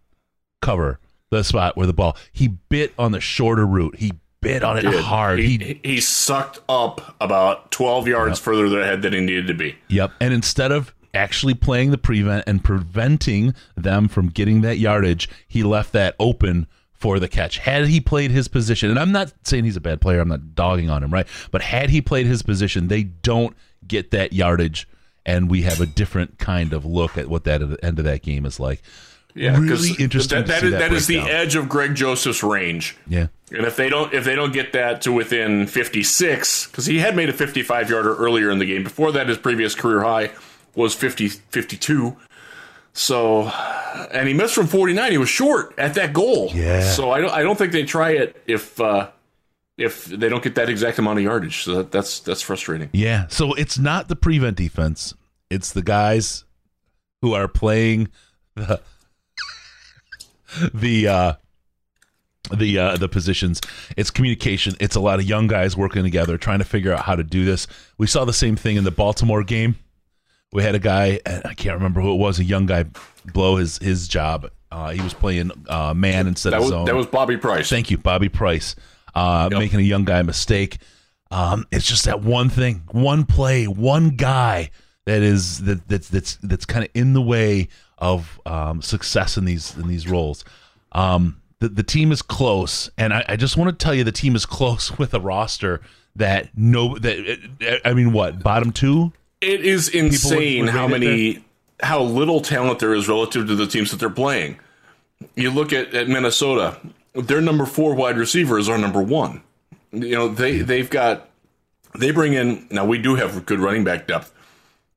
cover 0.62 0.98
the 1.30 1.42
spot 1.42 1.76
where 1.76 1.86
the 1.86 1.92
ball. 1.92 2.16
He 2.32 2.48
bit 2.48 2.92
on 2.98 3.12
the 3.12 3.20
shorter 3.20 3.66
route. 3.66 3.96
He 3.96 4.12
bit 4.40 4.62
on 4.62 4.78
it 4.78 4.82
Did. 4.82 5.02
hard. 5.02 5.38
He, 5.40 5.58
he 5.58 5.80
he 5.82 6.00
sucked 6.00 6.60
up 6.68 7.16
about 7.20 7.70
12 7.70 8.08
yards 8.08 8.38
further 8.38 8.80
ahead 8.80 9.02
than 9.02 9.12
he 9.12 9.20
needed 9.20 9.46
to 9.48 9.54
be. 9.54 9.76
Yep. 9.88 10.12
And 10.20 10.32
instead 10.32 10.72
of 10.72 10.94
actually 11.14 11.54
playing 11.54 11.90
the 11.90 11.98
prevent 11.98 12.44
and 12.46 12.62
preventing 12.62 13.54
them 13.76 14.08
from 14.08 14.28
getting 14.28 14.60
that 14.60 14.78
yardage, 14.78 15.28
he 15.48 15.62
left 15.62 15.92
that 15.92 16.14
open 16.20 16.66
for 16.92 17.18
the 17.18 17.28
catch. 17.28 17.58
Had 17.58 17.86
he 17.86 18.00
played 18.00 18.30
his 18.30 18.48
position, 18.48 18.90
and 18.90 18.98
I'm 18.98 19.12
not 19.12 19.32
saying 19.44 19.64
he's 19.64 19.76
a 19.76 19.80
bad 19.80 20.00
player, 20.00 20.20
I'm 20.20 20.28
not 20.28 20.54
dogging 20.54 20.90
on 20.90 21.02
him, 21.02 21.12
right? 21.12 21.26
But 21.50 21.62
had 21.62 21.90
he 21.90 22.00
played 22.00 22.26
his 22.26 22.42
position, 22.42 22.88
they 22.88 23.02
don't 23.02 23.56
get 23.86 24.10
that 24.12 24.32
yardage, 24.32 24.88
and 25.24 25.50
we 25.50 25.62
have 25.62 25.80
a 25.80 25.86
different 25.86 26.38
kind 26.38 26.72
of 26.72 26.84
look 26.84 27.18
at 27.18 27.28
what 27.28 27.44
that 27.44 27.60
end 27.82 27.98
of 27.98 28.04
that 28.04 28.22
game 28.22 28.46
is 28.46 28.58
like. 28.60 28.82
Yeah, 29.36 29.58
really 29.58 29.92
interesting. 29.98 30.38
That, 30.38 30.46
that 30.46 30.62
that, 30.62 30.78
that 30.78 30.92
is 30.92 31.06
the 31.06 31.20
edge 31.20 31.56
of 31.56 31.68
Greg 31.68 31.94
Joseph's 31.94 32.42
range. 32.42 32.96
Yeah. 33.06 33.26
And 33.52 33.66
if 33.66 33.76
they 33.76 33.88
don't 33.88 34.12
if 34.14 34.24
they 34.24 34.34
don't 34.34 34.52
get 34.52 34.72
that 34.72 35.02
to 35.02 35.12
within 35.12 35.66
56 35.66 36.66
cuz 36.68 36.86
he 36.86 36.98
had 36.98 37.14
made 37.14 37.28
a 37.28 37.32
55 37.32 37.90
yarder 37.90 38.16
earlier 38.16 38.50
in 38.50 38.58
the 38.58 38.64
game. 38.64 38.82
Before 38.82 39.12
that 39.12 39.28
his 39.28 39.38
previous 39.38 39.74
career 39.74 40.02
high 40.02 40.30
was 40.74 40.94
50 40.94 41.28
52. 41.28 42.16
So 42.94 43.48
and 44.10 44.26
he 44.26 44.32
missed 44.32 44.54
from 44.54 44.66
49. 44.66 45.12
He 45.12 45.18
was 45.18 45.28
short 45.28 45.74
at 45.78 45.94
that 45.94 46.14
goal. 46.14 46.50
Yeah. 46.54 46.80
So 46.80 47.10
I 47.10 47.20
don't 47.20 47.30
I 47.30 47.42
don't 47.42 47.56
think 47.56 47.72
they 47.72 47.84
try 47.84 48.12
it 48.12 48.42
if 48.46 48.80
uh 48.80 49.10
if 49.76 50.06
they 50.06 50.30
don't 50.30 50.42
get 50.42 50.54
that 50.54 50.70
exact 50.70 50.98
amount 50.98 51.18
of 51.18 51.24
yardage. 51.24 51.62
So 51.64 51.76
that, 51.76 51.92
that's 51.92 52.20
that's 52.20 52.40
frustrating. 52.40 52.88
Yeah. 52.94 53.26
So 53.28 53.52
it's 53.52 53.78
not 53.78 54.08
the 54.08 54.16
prevent 54.16 54.56
defense. 54.56 55.14
It's 55.50 55.72
the 55.72 55.82
guys 55.82 56.44
who 57.20 57.34
are 57.34 57.48
playing 57.48 58.08
the 58.54 58.80
the 60.74 61.08
uh 61.08 61.32
the 62.56 62.78
uh 62.78 62.96
the 62.96 63.08
positions. 63.08 63.60
It's 63.96 64.10
communication. 64.10 64.74
It's 64.80 64.96
a 64.96 65.00
lot 65.00 65.18
of 65.18 65.24
young 65.24 65.46
guys 65.46 65.76
working 65.76 66.02
together 66.04 66.38
trying 66.38 66.58
to 66.60 66.64
figure 66.64 66.92
out 66.92 67.02
how 67.02 67.16
to 67.16 67.24
do 67.24 67.44
this. 67.44 67.66
We 67.98 68.06
saw 68.06 68.24
the 68.24 68.32
same 68.32 68.56
thing 68.56 68.76
in 68.76 68.84
the 68.84 68.90
Baltimore 68.90 69.42
game. 69.42 69.76
We 70.52 70.62
had 70.62 70.74
a 70.74 70.78
guy, 70.78 71.20
and 71.26 71.42
I 71.44 71.54
can't 71.54 71.74
remember 71.74 72.00
who 72.00 72.12
it 72.14 72.18
was, 72.18 72.38
a 72.38 72.44
young 72.44 72.66
guy 72.66 72.84
blow 73.32 73.56
his 73.56 73.78
his 73.78 74.06
job. 74.08 74.50
Uh, 74.70 74.90
he 74.90 75.00
was 75.00 75.14
playing 75.14 75.50
uh, 75.68 75.94
man 75.94 76.26
instead 76.26 76.52
That 76.52 76.56
of 76.58 76.62
was 76.64 76.70
zone. 76.70 76.84
that 76.86 76.94
was 76.94 77.06
Bobby 77.06 77.36
Price. 77.36 77.68
Thank 77.68 77.90
you, 77.90 77.98
Bobby 77.98 78.28
Price, 78.28 78.76
uh, 79.14 79.48
making 79.50 79.80
a 79.80 79.84
young 79.84 80.04
guy 80.04 80.22
mistake. 80.22 80.78
Um, 81.30 81.66
it's 81.72 81.86
just 81.86 82.04
that 82.04 82.20
one 82.22 82.48
thing, 82.48 82.82
one 82.92 83.24
play, 83.24 83.66
one 83.66 84.10
guy 84.10 84.70
that 85.04 85.22
is 85.22 85.62
that 85.64 85.86
that's 85.88 86.08
that's 86.08 86.36
that's 86.42 86.64
kind 86.64 86.84
of 86.84 86.90
in 86.94 87.12
the 87.12 87.22
way 87.22 87.68
of 87.98 88.40
um, 88.46 88.82
success 88.82 89.36
in 89.36 89.44
these 89.44 89.76
in 89.76 89.88
these 89.88 90.08
roles. 90.08 90.44
Um, 90.92 91.40
the 91.60 91.68
the 91.68 91.82
team 91.82 92.12
is 92.12 92.22
close, 92.22 92.90
and 92.98 93.12
I, 93.14 93.24
I 93.28 93.36
just 93.36 93.56
want 93.56 93.78
to 93.78 93.84
tell 93.84 93.94
you, 93.94 94.04
the 94.04 94.12
team 94.12 94.36
is 94.36 94.46
close 94.46 94.98
with 94.98 95.14
a 95.14 95.20
roster 95.20 95.80
that 96.16 96.50
no 96.56 96.98
that 96.98 97.80
I 97.84 97.94
mean, 97.94 98.12
what 98.12 98.42
bottom 98.42 98.72
two? 98.72 99.12
It 99.40 99.64
is 99.64 99.88
insane 99.88 100.66
how 100.66 100.88
many 100.88 101.44
how 101.82 102.02
little 102.02 102.40
talent 102.40 102.78
there 102.78 102.94
is 102.94 103.08
relative 103.08 103.46
to 103.46 103.54
the 103.54 103.66
teams 103.66 103.90
that 103.90 103.98
they're 103.98 104.08
playing. 104.08 104.58
You 105.34 105.50
look 105.50 105.72
at, 105.72 105.94
at 105.94 106.08
Minnesota, 106.08 106.78
their 107.14 107.40
number 107.40 107.66
four 107.66 107.94
wide 107.94 108.16
receiver 108.16 108.58
is 108.58 108.68
our 108.68 108.78
number 108.78 109.02
one. 109.02 109.42
You 109.92 110.14
know, 110.14 110.28
they 110.28 110.60
they've 110.60 110.88
got 110.88 111.28
they 111.94 112.10
bring 112.10 112.34
in 112.34 112.66
now 112.70 112.84
we 112.84 112.98
do 112.98 113.14
have 113.14 113.46
good 113.46 113.60
running 113.60 113.84
back 113.84 114.06
depth, 114.06 114.32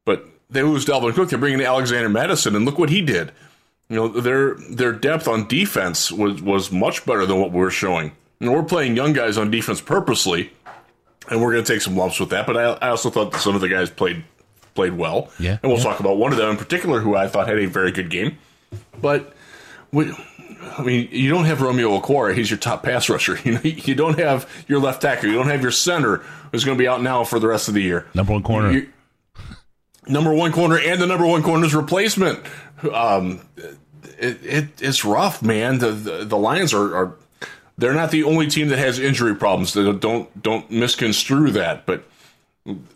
but 0.06 0.28
they 0.50 0.64
lose 0.64 0.86
Dalvin 0.86 1.14
Cook, 1.14 1.30
they 1.30 1.38
bring 1.38 1.54
in 1.54 1.62
Alexander 1.62 2.10
Mattison, 2.10 2.56
and 2.56 2.66
look 2.66 2.80
what 2.80 2.90
he 2.90 3.02
did. 3.02 3.32
You 3.88 3.96
know, 3.96 4.08
their 4.08 4.56
their 4.56 4.92
depth 4.92 5.28
on 5.28 5.48
defense 5.48 6.12
was 6.12 6.42
was 6.42 6.72
much 6.72 7.06
better 7.06 7.26
than 7.26 7.40
what 7.40 7.52
we're 7.52 7.72
showing. 7.72 8.12
And 8.40 8.54
we're 8.54 8.64
playing 8.64 8.96
young 8.96 9.14
guys 9.14 9.38
on 9.38 9.52
defense 9.52 9.82
purposely 9.82 10.52
and 11.30 11.42
we're 11.42 11.52
going 11.52 11.64
to 11.64 11.74
take 11.74 11.82
some 11.82 11.96
lumps 11.96 12.20
with 12.20 12.30
that. 12.30 12.46
But 12.46 12.58
I, 12.58 12.64
I 12.88 12.90
also 12.90 13.10
thought 13.10 13.36
some 13.36 13.56
of 13.56 13.62
the 13.62 13.70
guys 13.70 13.90
played 13.90 14.24
played 14.76 14.94
well. 14.94 15.32
Yeah, 15.40 15.58
and 15.62 15.72
we'll 15.72 15.78
yeah. 15.78 15.84
talk 15.84 16.00
about 16.00 16.18
one 16.18 16.32
of 16.32 16.38
them 16.38 16.50
in 16.50 16.58
particular 16.58 17.00
who 17.00 17.16
I 17.16 17.28
thought 17.28 17.48
had 17.48 17.60
a 17.60 17.66
very 17.66 17.92
good 17.92 18.10
game. 18.10 18.38
But 19.02 19.34
we, 19.92 20.12
I 20.78 20.84
mean, 20.84 21.10
you 21.12 21.30
don't 21.30 21.46
have 21.46 21.62
Romeo 21.62 22.00
Okwara; 22.00 22.36
he's 22.36 22.50
your 22.50 22.60
top 22.60 22.84
pass 22.84 23.10
rusher. 23.10 23.38
You 23.44 23.54
know, 23.54 23.62
you 23.64 23.96
don't 23.96 24.20
have 24.20 24.50
your 24.68 24.80
left 24.80 25.02
tackle. 25.02 25.30
You 25.30 25.36
don't 25.36 25.50
have 25.50 25.62
your 25.62 25.72
center 25.72 26.18
who's 26.52 26.66
going 26.66 26.78
to 26.78 26.82
be 26.82 26.88
out 26.88 27.02
now 27.02 27.24
for 27.24 27.40
the 27.40 27.48
rest 27.48 27.68
of 27.68 27.74
the 27.74 27.82
year. 27.82 28.08
Number 28.14 28.34
one 28.34 28.44
corner. 28.44 28.72
You- 28.72 28.90
number 30.10 30.34
one 30.34 30.52
corner 30.52 30.78
and 30.78 31.02
the 31.02 31.08
number 31.08 31.26
one 31.26 31.44
corner's 31.44 31.74
replacement. 31.74 32.40
Um, 32.92 33.42
it, 34.18 34.46
it 34.46 34.68
it's 34.82 35.06
rough, 35.06 35.42
man. 35.42 35.80
The 35.80 35.92
the, 35.92 36.26
the 36.26 36.38
Lions 36.38 36.74
are, 36.74 36.96
are 36.96 37.16
they're 37.78 37.94
not 37.94 38.12
the 38.12 38.24
only 38.24 38.48
team 38.48 38.68
that 38.70 38.80
has 38.80 39.00
injury 39.00 39.36
problems. 39.36 39.74
Don't 39.74 40.42
don't, 40.42 40.70
misconstrue 40.70 41.52
that, 41.52 41.86
but 41.86 42.04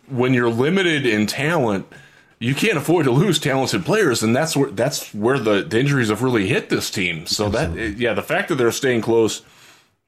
when 0.09 0.33
you're 0.33 0.49
limited 0.49 1.05
in 1.05 1.25
talent, 1.25 1.85
you 2.39 2.53
can't 2.53 2.77
afford 2.77 3.05
to 3.05 3.11
lose 3.11 3.39
talented 3.39 3.85
players, 3.85 4.21
and 4.21 4.35
that's 4.35 4.55
where 4.55 4.69
that's 4.71 5.13
where 5.13 5.39
the, 5.39 5.63
the 5.63 5.79
injuries 5.79 6.09
have 6.09 6.21
really 6.21 6.47
hit 6.47 6.69
this 6.69 6.89
team. 6.89 7.25
So 7.25 7.49
that 7.49 7.97
yeah, 7.97 8.13
the 8.13 8.21
fact 8.21 8.49
that 8.49 8.55
they're 8.55 8.71
staying 8.71 9.01
close 9.01 9.41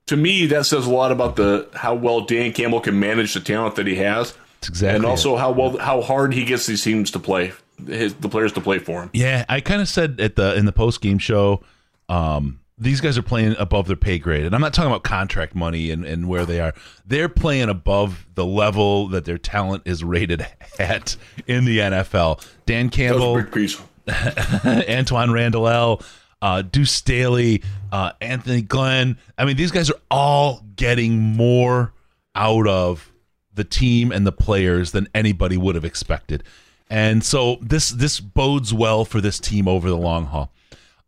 to 0.07 0.17
me 0.17 0.45
that 0.47 0.65
says 0.65 0.85
a 0.85 0.91
lot 0.91 1.11
about 1.11 1.35
the 1.35 1.69
how 1.73 1.95
well 1.95 2.21
Dan 2.21 2.51
Campbell 2.51 2.81
can 2.81 2.99
manage 2.99 3.33
the 3.33 3.39
talent 3.39 3.75
that 3.75 3.87
he 3.87 3.95
has, 3.95 4.33
That's 4.65 4.79
exactly 4.79 4.95
and 4.95 5.05
it. 5.05 5.07
also 5.07 5.35
how 5.35 5.51
well 5.51 5.77
how 5.77 6.01
hard 6.01 6.33
he 6.33 6.43
gets 6.43 6.65
these 6.65 6.83
teams 6.83 7.11
to 7.11 7.19
play 7.19 7.53
his, 7.85 8.13
the 8.15 8.29
players 8.29 8.53
to 8.53 8.61
play 8.61 8.79
for 8.79 9.03
him. 9.03 9.09
Yeah, 9.13 9.45
I 9.47 9.61
kind 9.61 9.81
of 9.81 9.87
said 9.87 10.19
at 10.19 10.35
the 10.35 10.55
in 10.55 10.65
the 10.65 10.71
post 10.71 11.01
game 11.01 11.19
show, 11.19 11.61
um, 12.09 12.59
these 12.77 13.01
guys 13.01 13.17
are 13.17 13.23
playing 13.23 13.55
above 13.59 13.87
their 13.87 13.95
pay 13.95 14.19
grade, 14.19 14.45
and 14.45 14.55
I'm 14.55 14.61
not 14.61 14.73
talking 14.73 14.89
about 14.89 15.03
contract 15.03 15.55
money 15.55 15.91
and, 15.91 16.05
and 16.05 16.27
where 16.27 16.45
they 16.45 16.59
are. 16.59 16.73
They're 17.05 17.29
playing 17.29 17.69
above 17.69 18.25
the 18.35 18.45
level 18.45 19.07
that 19.09 19.25
their 19.25 19.37
talent 19.37 19.83
is 19.85 20.03
rated 20.03 20.45
at 20.79 21.15
in 21.47 21.65
the 21.65 21.79
NFL. 21.79 22.45
Dan 22.65 22.87
That 22.87 23.15
was 23.15 23.45
a 23.45 23.45
Campbell. 23.45 23.89
Antoine 24.89 25.31
Randall, 25.31 26.01
uh, 26.41 26.61
Duce 26.61 26.91
Staley, 26.91 27.63
uh, 27.91 28.11
Anthony 28.21 28.61
Glenn. 28.61 29.17
I 29.37 29.45
mean, 29.45 29.57
these 29.57 29.71
guys 29.71 29.89
are 29.89 29.99
all 30.11 30.63
getting 30.75 31.19
more 31.19 31.93
out 32.35 32.67
of 32.67 33.11
the 33.55 33.63
team 33.63 34.11
and 34.11 34.25
the 34.25 34.31
players 34.31 34.91
than 34.91 35.07
anybody 35.13 35.57
would 35.57 35.75
have 35.75 35.85
expected. 35.85 36.43
And 36.89 37.23
so 37.23 37.57
this 37.61 37.89
this 37.89 38.19
bodes 38.19 38.73
well 38.73 39.05
for 39.05 39.19
this 39.19 39.39
team 39.39 39.67
over 39.67 39.89
the 39.89 39.97
long 39.97 40.25
haul. 40.25 40.51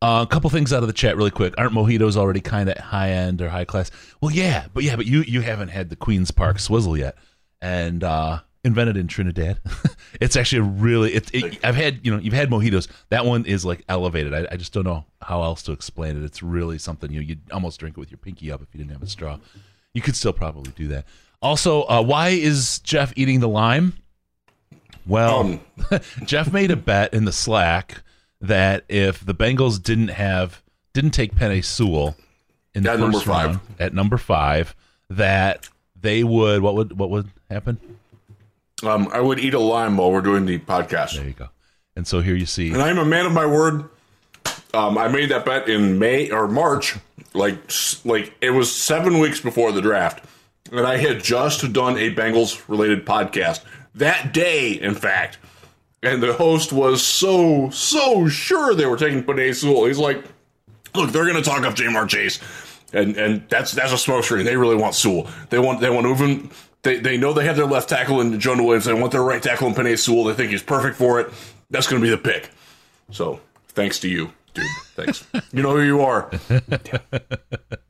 Uh, 0.01 0.25
a 0.27 0.31
couple 0.31 0.49
things 0.49 0.71
out 0.71 0.83
of 0.83 0.87
the 0.87 0.93
chat 0.93 1.17
really 1.17 1.31
quick. 1.31 1.55
Aren't 1.57 1.73
mojitos 1.73 2.15
already 2.15 2.41
kind 2.41 2.69
of 2.69 2.77
high 2.77 3.09
end 3.09 3.41
or 3.41 3.49
high 3.49 3.65
class? 3.65 3.89
Well, 4.21 4.31
yeah, 4.31 4.67
but 4.73 4.83
yeah, 4.83 4.95
but 4.95 5.05
you 5.05 5.21
you 5.21 5.41
haven't 5.41 5.69
had 5.69 5.89
the 5.89 5.95
Queens 5.95 6.31
Park 6.31 6.59
Swizzle 6.59 6.97
yet, 6.97 7.15
and 7.61 8.03
uh, 8.03 8.39
invented 8.63 8.97
in 8.97 9.07
Trinidad. 9.07 9.59
it's 10.21 10.35
actually 10.35 10.59
a 10.59 10.63
really 10.63 11.13
it, 11.13 11.33
it. 11.33 11.65
I've 11.65 11.75
had 11.75 12.05
you 12.05 12.11
know 12.11 12.19
you've 12.19 12.33
had 12.33 12.49
mojitos. 12.49 12.87
That 13.09 13.25
one 13.25 13.45
is 13.45 13.65
like 13.65 13.83
elevated. 13.89 14.33
I, 14.33 14.47
I 14.51 14.57
just 14.57 14.73
don't 14.73 14.83
know 14.83 15.05
how 15.21 15.41
else 15.41 15.63
to 15.63 15.71
explain 15.71 16.15
it. 16.15 16.23
It's 16.23 16.43
really 16.43 16.77
something 16.77 17.11
you 17.11 17.19
know, 17.19 17.25
you'd 17.25 17.51
almost 17.51 17.79
drink 17.79 17.97
it 17.97 17.99
with 17.99 18.11
your 18.11 18.19
pinky 18.19 18.51
up 18.51 18.61
if 18.61 18.67
you 18.73 18.79
didn't 18.79 18.91
have 18.91 19.03
a 19.03 19.07
straw. 19.07 19.39
You 19.93 20.01
could 20.01 20.15
still 20.15 20.33
probably 20.33 20.71
do 20.75 20.87
that. 20.89 21.05
Also, 21.41 21.83
uh, 21.83 22.01
why 22.01 22.29
is 22.29 22.79
Jeff 22.79 23.13
eating 23.15 23.39
the 23.39 23.47
lime? 23.47 23.93
Well, 25.05 25.39
Um, 25.39 25.59
Jeff 26.25 26.51
made 26.51 26.71
a 26.71 26.75
bet 26.75 27.13
in 27.13 27.25
the 27.25 27.31
Slack 27.31 28.01
that 28.41 28.83
if 28.89 29.25
the 29.25 29.33
Bengals 29.35 29.81
didn't 29.81 30.09
have 30.09 30.61
didn't 30.93 31.11
take 31.11 31.35
Penei 31.35 31.63
Sewell 31.63 32.15
in 32.73 32.83
the 32.83 32.89
At 32.91 32.99
first 32.99 33.01
number 33.01 33.19
five. 33.19 33.45
round 33.47 33.59
at 33.79 33.93
number 33.93 34.17
five, 34.17 34.75
that 35.09 35.69
they 35.99 36.23
would 36.23 36.61
what 36.61 36.75
would 36.75 36.97
what 36.99 37.09
would 37.09 37.29
happen? 37.49 37.79
Um, 38.83 39.07
I 39.13 39.19
would 39.21 39.39
eat 39.39 39.53
a 39.53 39.59
lime 39.59 39.97
while 39.97 40.11
we're 40.11 40.21
doing 40.21 40.45
the 40.45 40.59
podcast. 40.59 41.15
There 41.15 41.25
you 41.25 41.33
go. 41.33 41.49
And 41.95 42.05
so 42.05 42.21
here 42.21 42.35
you 42.35 42.45
see. 42.45 42.71
And 42.71 42.81
I'm 42.81 42.97
a 42.99 43.05
man 43.05 43.25
of 43.25 43.31
my 43.31 43.45
word. 43.45 43.85
Um, 44.73 44.97
I 44.97 45.07
made 45.07 45.29
that 45.29 45.45
bet 45.45 45.67
in 45.69 45.97
May 45.97 46.29
or 46.29 46.47
March, 46.47 46.95
like 47.33 47.57
like 48.05 48.33
it 48.41 48.51
was 48.51 48.71
seven 48.75 49.19
weeks 49.19 49.39
before 49.39 49.71
the 49.71 49.81
draft, 49.81 50.23
and 50.71 50.85
I 50.85 50.97
had 50.97 51.23
just 51.23 51.71
done 51.73 51.97
a 51.97 52.13
Bengals 52.13 52.67
related 52.67 53.05
podcast 53.05 53.63
that 53.95 54.33
day, 54.33 54.71
in 54.71 54.95
fact. 54.95 55.37
And 56.03 56.21
the 56.21 56.33
host 56.33 56.71
was 56.71 57.03
so 57.03 57.69
so 57.71 58.27
sure 58.27 58.75
they 58.75 58.85
were 58.85 58.97
taking 58.97 59.23
Penei 59.23 59.53
Sewell. 59.55 59.85
He's 59.85 59.97
like, 59.97 60.23
"Look, 60.93 61.11
they're 61.11 61.25
going 61.25 61.35
to 61.35 61.41
talk 61.41 61.63
up 61.63 61.75
Ja'Marr 61.75 62.07
Chase, 62.07 62.39
and 62.93 63.17
and 63.17 63.49
that's 63.49 63.71
that's 63.71 63.91
a 63.91 63.95
smokescreen. 63.95 64.43
They 64.43 64.55
really 64.55 64.75
want 64.75 64.93
Sewell. 64.93 65.27
They 65.49 65.57
want 65.57 65.81
they 65.81 65.89
want 65.89 66.03
to 66.03 66.09
move 66.09 66.19
him. 66.19 66.51
They, 66.83 66.99
they 66.99 67.17
know 67.17 67.33
they 67.33 67.45
have 67.45 67.57
their 67.57 67.65
left 67.65 67.89
tackle 67.89 68.21
in 68.21 68.39
Jonah 68.39 68.63
Williams. 68.63 68.85
They 68.85 68.93
want 68.93 69.11
their 69.11 69.23
right 69.23 69.41
tackle 69.41 69.67
in 69.67 69.73
Penei 69.73 69.97
Sewell. 69.97 70.25
They 70.25 70.35
think 70.35 70.51
he's 70.51 70.63
perfect 70.63 70.95
for 70.95 71.19
it. 71.19 71.33
That's 71.71 71.87
going 71.87 72.01
to 72.01 72.05
be 72.05 72.11
the 72.11 72.17
pick. 72.17 72.51
So 73.11 73.41
thanks 73.69 73.99
to 74.01 74.07
you, 74.07 74.31
dude. 74.53 74.65
Thanks. 74.95 75.25
you 75.51 75.63
know 75.63 75.75
who 75.75 75.81
you 75.81 76.01
are. 76.01 76.31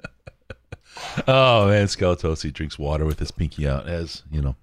Oh 1.27 1.67
man, 1.67 1.87
Skeletosi 1.87 2.53
drinks 2.53 2.77
water 2.77 3.05
with 3.05 3.19
his 3.19 3.31
pinky 3.31 3.67
out, 3.67 3.87
as 3.87 4.23
you 4.31 4.41
know, 4.41 4.55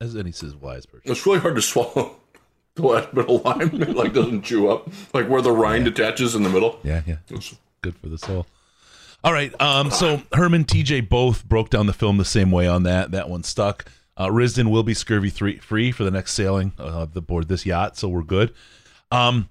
as 0.00 0.16
any 0.16 0.32
says 0.32 0.54
wise 0.54 0.86
person. 0.86 1.10
It's 1.10 1.24
really 1.26 1.38
hard 1.38 1.56
to 1.56 1.62
swallow 1.62 2.16
the 2.74 2.82
last 2.86 3.14
bit 3.14 3.28
of 3.28 3.44
lime. 3.44 3.82
It 3.82 3.96
like 3.96 4.12
doesn't 4.12 4.42
chew 4.42 4.68
up, 4.70 4.88
like 5.14 5.28
where 5.28 5.42
the 5.42 5.52
rind 5.52 5.86
attaches 5.86 6.34
in 6.34 6.42
the 6.42 6.50
middle. 6.50 6.78
Yeah, 6.82 7.02
yeah. 7.06 7.16
It's- 7.30 7.56
good 7.80 7.96
for 7.96 8.08
the 8.08 8.18
soul. 8.18 8.44
All 9.22 9.32
right. 9.32 9.52
Um, 9.60 9.90
so 9.90 10.22
Herman, 10.32 10.64
TJ 10.64 11.08
both 11.08 11.44
broke 11.48 11.70
down 11.70 11.86
the 11.86 11.92
film 11.92 12.18
the 12.18 12.24
same 12.24 12.50
way 12.50 12.66
on 12.66 12.82
that. 12.84 13.12
That 13.12 13.28
one 13.28 13.42
stuck. 13.44 13.84
Uh, 14.16 14.26
Risdon 14.26 14.70
will 14.70 14.82
be 14.82 14.94
scurvy 14.94 15.30
three, 15.30 15.58
free 15.58 15.92
for 15.92 16.02
the 16.02 16.10
next 16.10 16.32
sailing 16.32 16.72
of 16.76 17.14
the 17.14 17.22
board 17.22 17.46
this 17.48 17.64
yacht, 17.64 17.96
so 17.96 18.08
we're 18.08 18.22
good. 18.22 18.52
Um, 19.12 19.48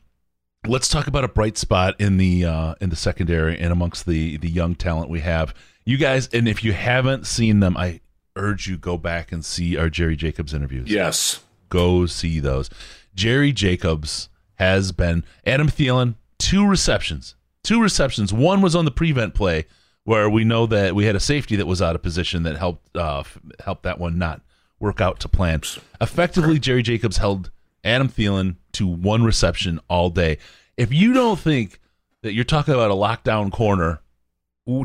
let's 0.66 0.90
talk 0.90 1.08
about 1.08 1.24
a 1.24 1.30
bright 1.30 1.58
spot 1.58 1.96
in 2.00 2.18
the 2.18 2.44
uh, 2.46 2.76
in 2.82 2.90
the 2.90 2.96
secondary 2.98 3.58
and 3.58 3.72
amongst 3.72 4.06
the 4.06 4.36
the 4.38 4.50
young 4.50 4.76
talent 4.76 5.10
we 5.10 5.22
have. 5.22 5.54
You 5.88 5.96
guys, 5.98 6.28
and 6.34 6.50
if 6.50 6.66
you 6.66 6.74
haven't 6.74 7.26
seen 7.28 7.62
them, 7.62 7.78
I 7.78 8.02
urge 8.36 8.68
you 8.68 8.78
go 8.78 8.98
back 8.98 9.32
and 9.32 9.44
see 9.46 9.78
our 9.78 9.90
Jerry 9.90 10.18
Jacobs 10.18 10.54
interviews 10.54 10.90
Yes. 10.92 11.42
go 11.70 12.06
see 12.06 12.42
those. 12.42 12.70
Jerry 13.16 13.54
Jacobs 13.54 14.28
has 14.56 14.92
been 14.92 15.24
Adam 15.46 15.70
Thielen, 15.70 16.16
two 16.40 16.68
receptions. 16.68 17.36
Two 17.64 17.82
receptions. 17.82 18.34
One 18.34 18.62
was 18.62 18.76
on 18.76 18.84
the 18.84 18.92
prevent 18.92 19.34
play 19.34 19.66
where 20.04 20.30
we 20.30 20.44
know 20.44 20.66
that 20.66 20.94
we 20.94 21.06
had 21.06 21.16
a 21.16 21.22
safety 21.22 21.56
that 21.56 21.66
was 21.68 21.82
out 21.82 21.96
of 21.96 22.04
position 22.04 22.44
that 22.44 22.58
helped 22.58 22.96
uh, 22.98 23.24
help 23.64 23.84
that 23.84 23.98
one 23.98 24.18
not 24.18 24.42
work 24.82 25.00
out 25.00 25.22
to 25.22 25.30
plan. 25.30 25.62
Effectively, 26.02 26.60
Jerry 26.60 26.84
Jacobs 26.84 27.16
held 27.18 27.50
Adam 27.86 28.10
Thielen 28.10 28.58
to 28.74 28.86
one 28.86 29.24
reception 29.24 29.80
all 29.90 30.10
day. 30.10 30.38
If 30.76 30.92
you 30.92 31.14
don't 31.14 31.40
think 31.40 31.80
that 32.24 32.34
you're 32.34 32.44
talking 32.44 32.74
about 32.74 32.92
a 32.92 32.94
lockdown 32.94 33.52
corner 33.54 34.02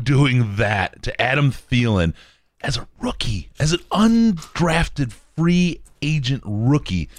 doing 0.03 0.55
that 0.55 1.03
to 1.03 1.21
Adam 1.21 1.51
Thielen 1.51 2.13
as 2.61 2.77
a 2.77 2.87
rookie, 2.99 3.49
as 3.59 3.73
an 3.73 3.79
undrafted 3.91 5.11
free 5.35 5.81
agent 6.01 6.43
rookie, 6.45 7.09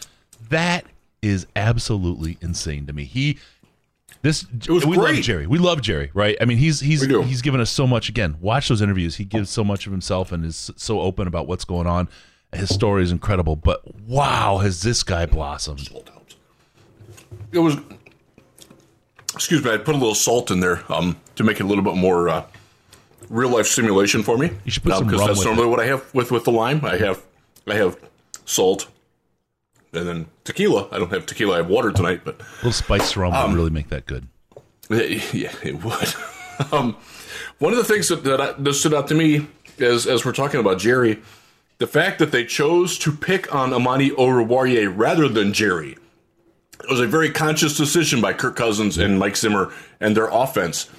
that 0.48 0.86
is 1.22 1.46
absolutely 1.54 2.38
insane 2.40 2.86
to 2.86 2.92
me. 2.92 3.04
He 3.04 3.38
this 4.24 4.46
was 4.70 4.86
we 4.86 4.96
love. 4.96 5.16
Jerry. 5.16 5.46
We 5.46 5.58
love 5.58 5.82
Jerry, 5.82 6.10
right? 6.14 6.34
I 6.40 6.46
mean, 6.46 6.56
he's 6.56 6.80
he's 6.80 7.04
he's 7.04 7.42
given 7.42 7.60
us 7.60 7.70
so 7.70 7.86
much. 7.86 8.08
Again, 8.08 8.36
watch 8.40 8.68
those 8.68 8.80
interviews. 8.80 9.16
He 9.16 9.24
gives 9.24 9.50
so 9.50 9.62
much 9.62 9.84
of 9.86 9.92
himself 9.92 10.32
and 10.32 10.46
is 10.46 10.70
so 10.76 11.00
open 11.00 11.26
about 11.28 11.46
what's 11.46 11.66
going 11.66 11.86
on. 11.86 12.08
His 12.54 12.74
story 12.74 13.02
is 13.02 13.12
incredible, 13.12 13.54
but 13.54 13.82
wow, 14.06 14.58
has 14.58 14.80
this 14.80 15.02
guy 15.02 15.26
blossomed? 15.26 15.90
It 17.52 17.58
was. 17.58 17.76
Excuse 19.34 19.62
me. 19.62 19.72
I 19.72 19.76
put 19.76 19.94
a 19.94 19.98
little 19.98 20.14
salt 20.14 20.50
in 20.50 20.60
there 20.60 20.90
um, 20.90 21.18
to 21.36 21.44
make 21.44 21.60
it 21.60 21.64
a 21.64 21.66
little 21.66 21.84
bit 21.84 21.96
more 21.96 22.30
uh, 22.30 22.46
real 23.28 23.50
life 23.50 23.66
simulation 23.66 24.22
for 24.22 24.36
me. 24.38 24.50
You 24.64 24.70
should 24.70 24.82
put 24.82 24.92
Um, 24.92 24.98
some 24.98 25.06
because 25.06 25.20
rum 25.20 25.28
that's 25.28 25.44
normally 25.44 25.66
what 25.68 25.80
I 25.80 25.86
have 25.86 26.12
with 26.14 26.30
with 26.30 26.44
the 26.44 26.52
lime. 26.52 26.84
I 26.84 26.96
have 26.96 27.22
I 27.66 27.74
have 27.74 27.96
salt 28.44 28.88
and 29.92 30.06
then 30.08 30.26
tequila. 30.44 30.88
I 30.90 30.98
don't 30.98 31.12
have 31.12 31.26
tequila. 31.26 31.54
I 31.54 31.56
have 31.58 31.68
water 31.68 31.92
tonight, 31.92 32.22
but 32.24 32.40
A 32.40 32.44
little 32.56 32.72
spiced 32.72 33.16
rum 33.16 33.32
Um, 33.32 33.50
would 33.52 33.56
really 33.56 33.70
make 33.70 33.88
that 33.90 34.06
good. 34.06 34.28
Yeah, 34.90 35.52
it 35.62 35.82
would. 35.82 36.14
um, 36.72 36.96
one 37.58 37.72
of 37.72 37.78
the 37.78 37.84
things 37.84 38.08
that, 38.08 38.22
that, 38.24 38.40
I, 38.40 38.52
that 38.52 38.74
stood 38.74 38.92
out 38.94 39.08
to 39.08 39.14
me 39.14 39.46
as 39.78 40.06
as 40.06 40.24
we're 40.24 40.32
talking 40.32 40.60
about 40.60 40.78
Jerry, 40.78 41.20
the 41.78 41.86
fact 41.86 42.18
that 42.18 42.32
they 42.32 42.44
chose 42.44 42.98
to 42.98 43.10
pick 43.12 43.52
on 43.54 43.72
Amani 43.72 44.10
Oruwariye 44.10 44.92
rather 44.94 45.28
than 45.28 45.52
Jerry. 45.52 45.96
It 46.82 46.90
was 46.90 47.00
a 47.00 47.06
very 47.06 47.30
conscious 47.30 47.76
decision 47.76 48.20
by 48.20 48.34
Kirk 48.34 48.56
Cousins 48.56 48.98
and 48.98 49.18
Mike 49.18 49.36
Zimmer 49.36 49.72
and 50.00 50.14
their 50.16 50.28
offense. 50.28 50.90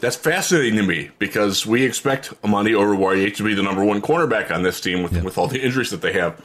That's 0.00 0.16
fascinating 0.16 0.76
to 0.76 0.84
me 0.84 1.10
because 1.18 1.66
we 1.66 1.84
expect 1.84 2.32
Amani 2.44 2.70
Oruwariye 2.70 3.34
to 3.36 3.42
be 3.42 3.54
the 3.54 3.64
number 3.64 3.84
one 3.84 4.00
cornerback 4.00 4.52
on 4.52 4.62
this 4.62 4.80
team 4.80 5.02
with, 5.02 5.22
with 5.24 5.36
all 5.36 5.48
the 5.48 5.60
injuries 5.60 5.90
that 5.90 6.02
they 6.02 6.12
have. 6.12 6.40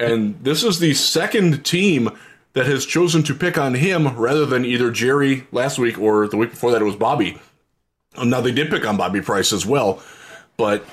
And 0.00 0.42
this 0.42 0.64
is 0.64 0.80
the 0.80 0.94
second 0.94 1.64
team 1.64 2.10
that 2.54 2.66
has 2.66 2.84
chosen 2.84 3.22
to 3.24 3.34
pick 3.34 3.56
on 3.56 3.74
him 3.74 4.16
rather 4.16 4.44
than 4.44 4.64
either 4.64 4.90
Jerry 4.90 5.46
last 5.52 5.78
week 5.78 5.96
or 5.98 6.26
the 6.26 6.36
week 6.36 6.50
before 6.50 6.72
that 6.72 6.82
it 6.82 6.84
was 6.84 6.96
Bobby. 6.96 7.38
Um, 8.16 8.30
Now 8.30 8.40
they 8.40 8.52
did 8.52 8.68
pick 8.68 8.84
on 8.84 8.96
Bobby 8.96 9.20
Price 9.20 9.52
as 9.52 9.64
well, 9.64 10.02
but 10.56 10.84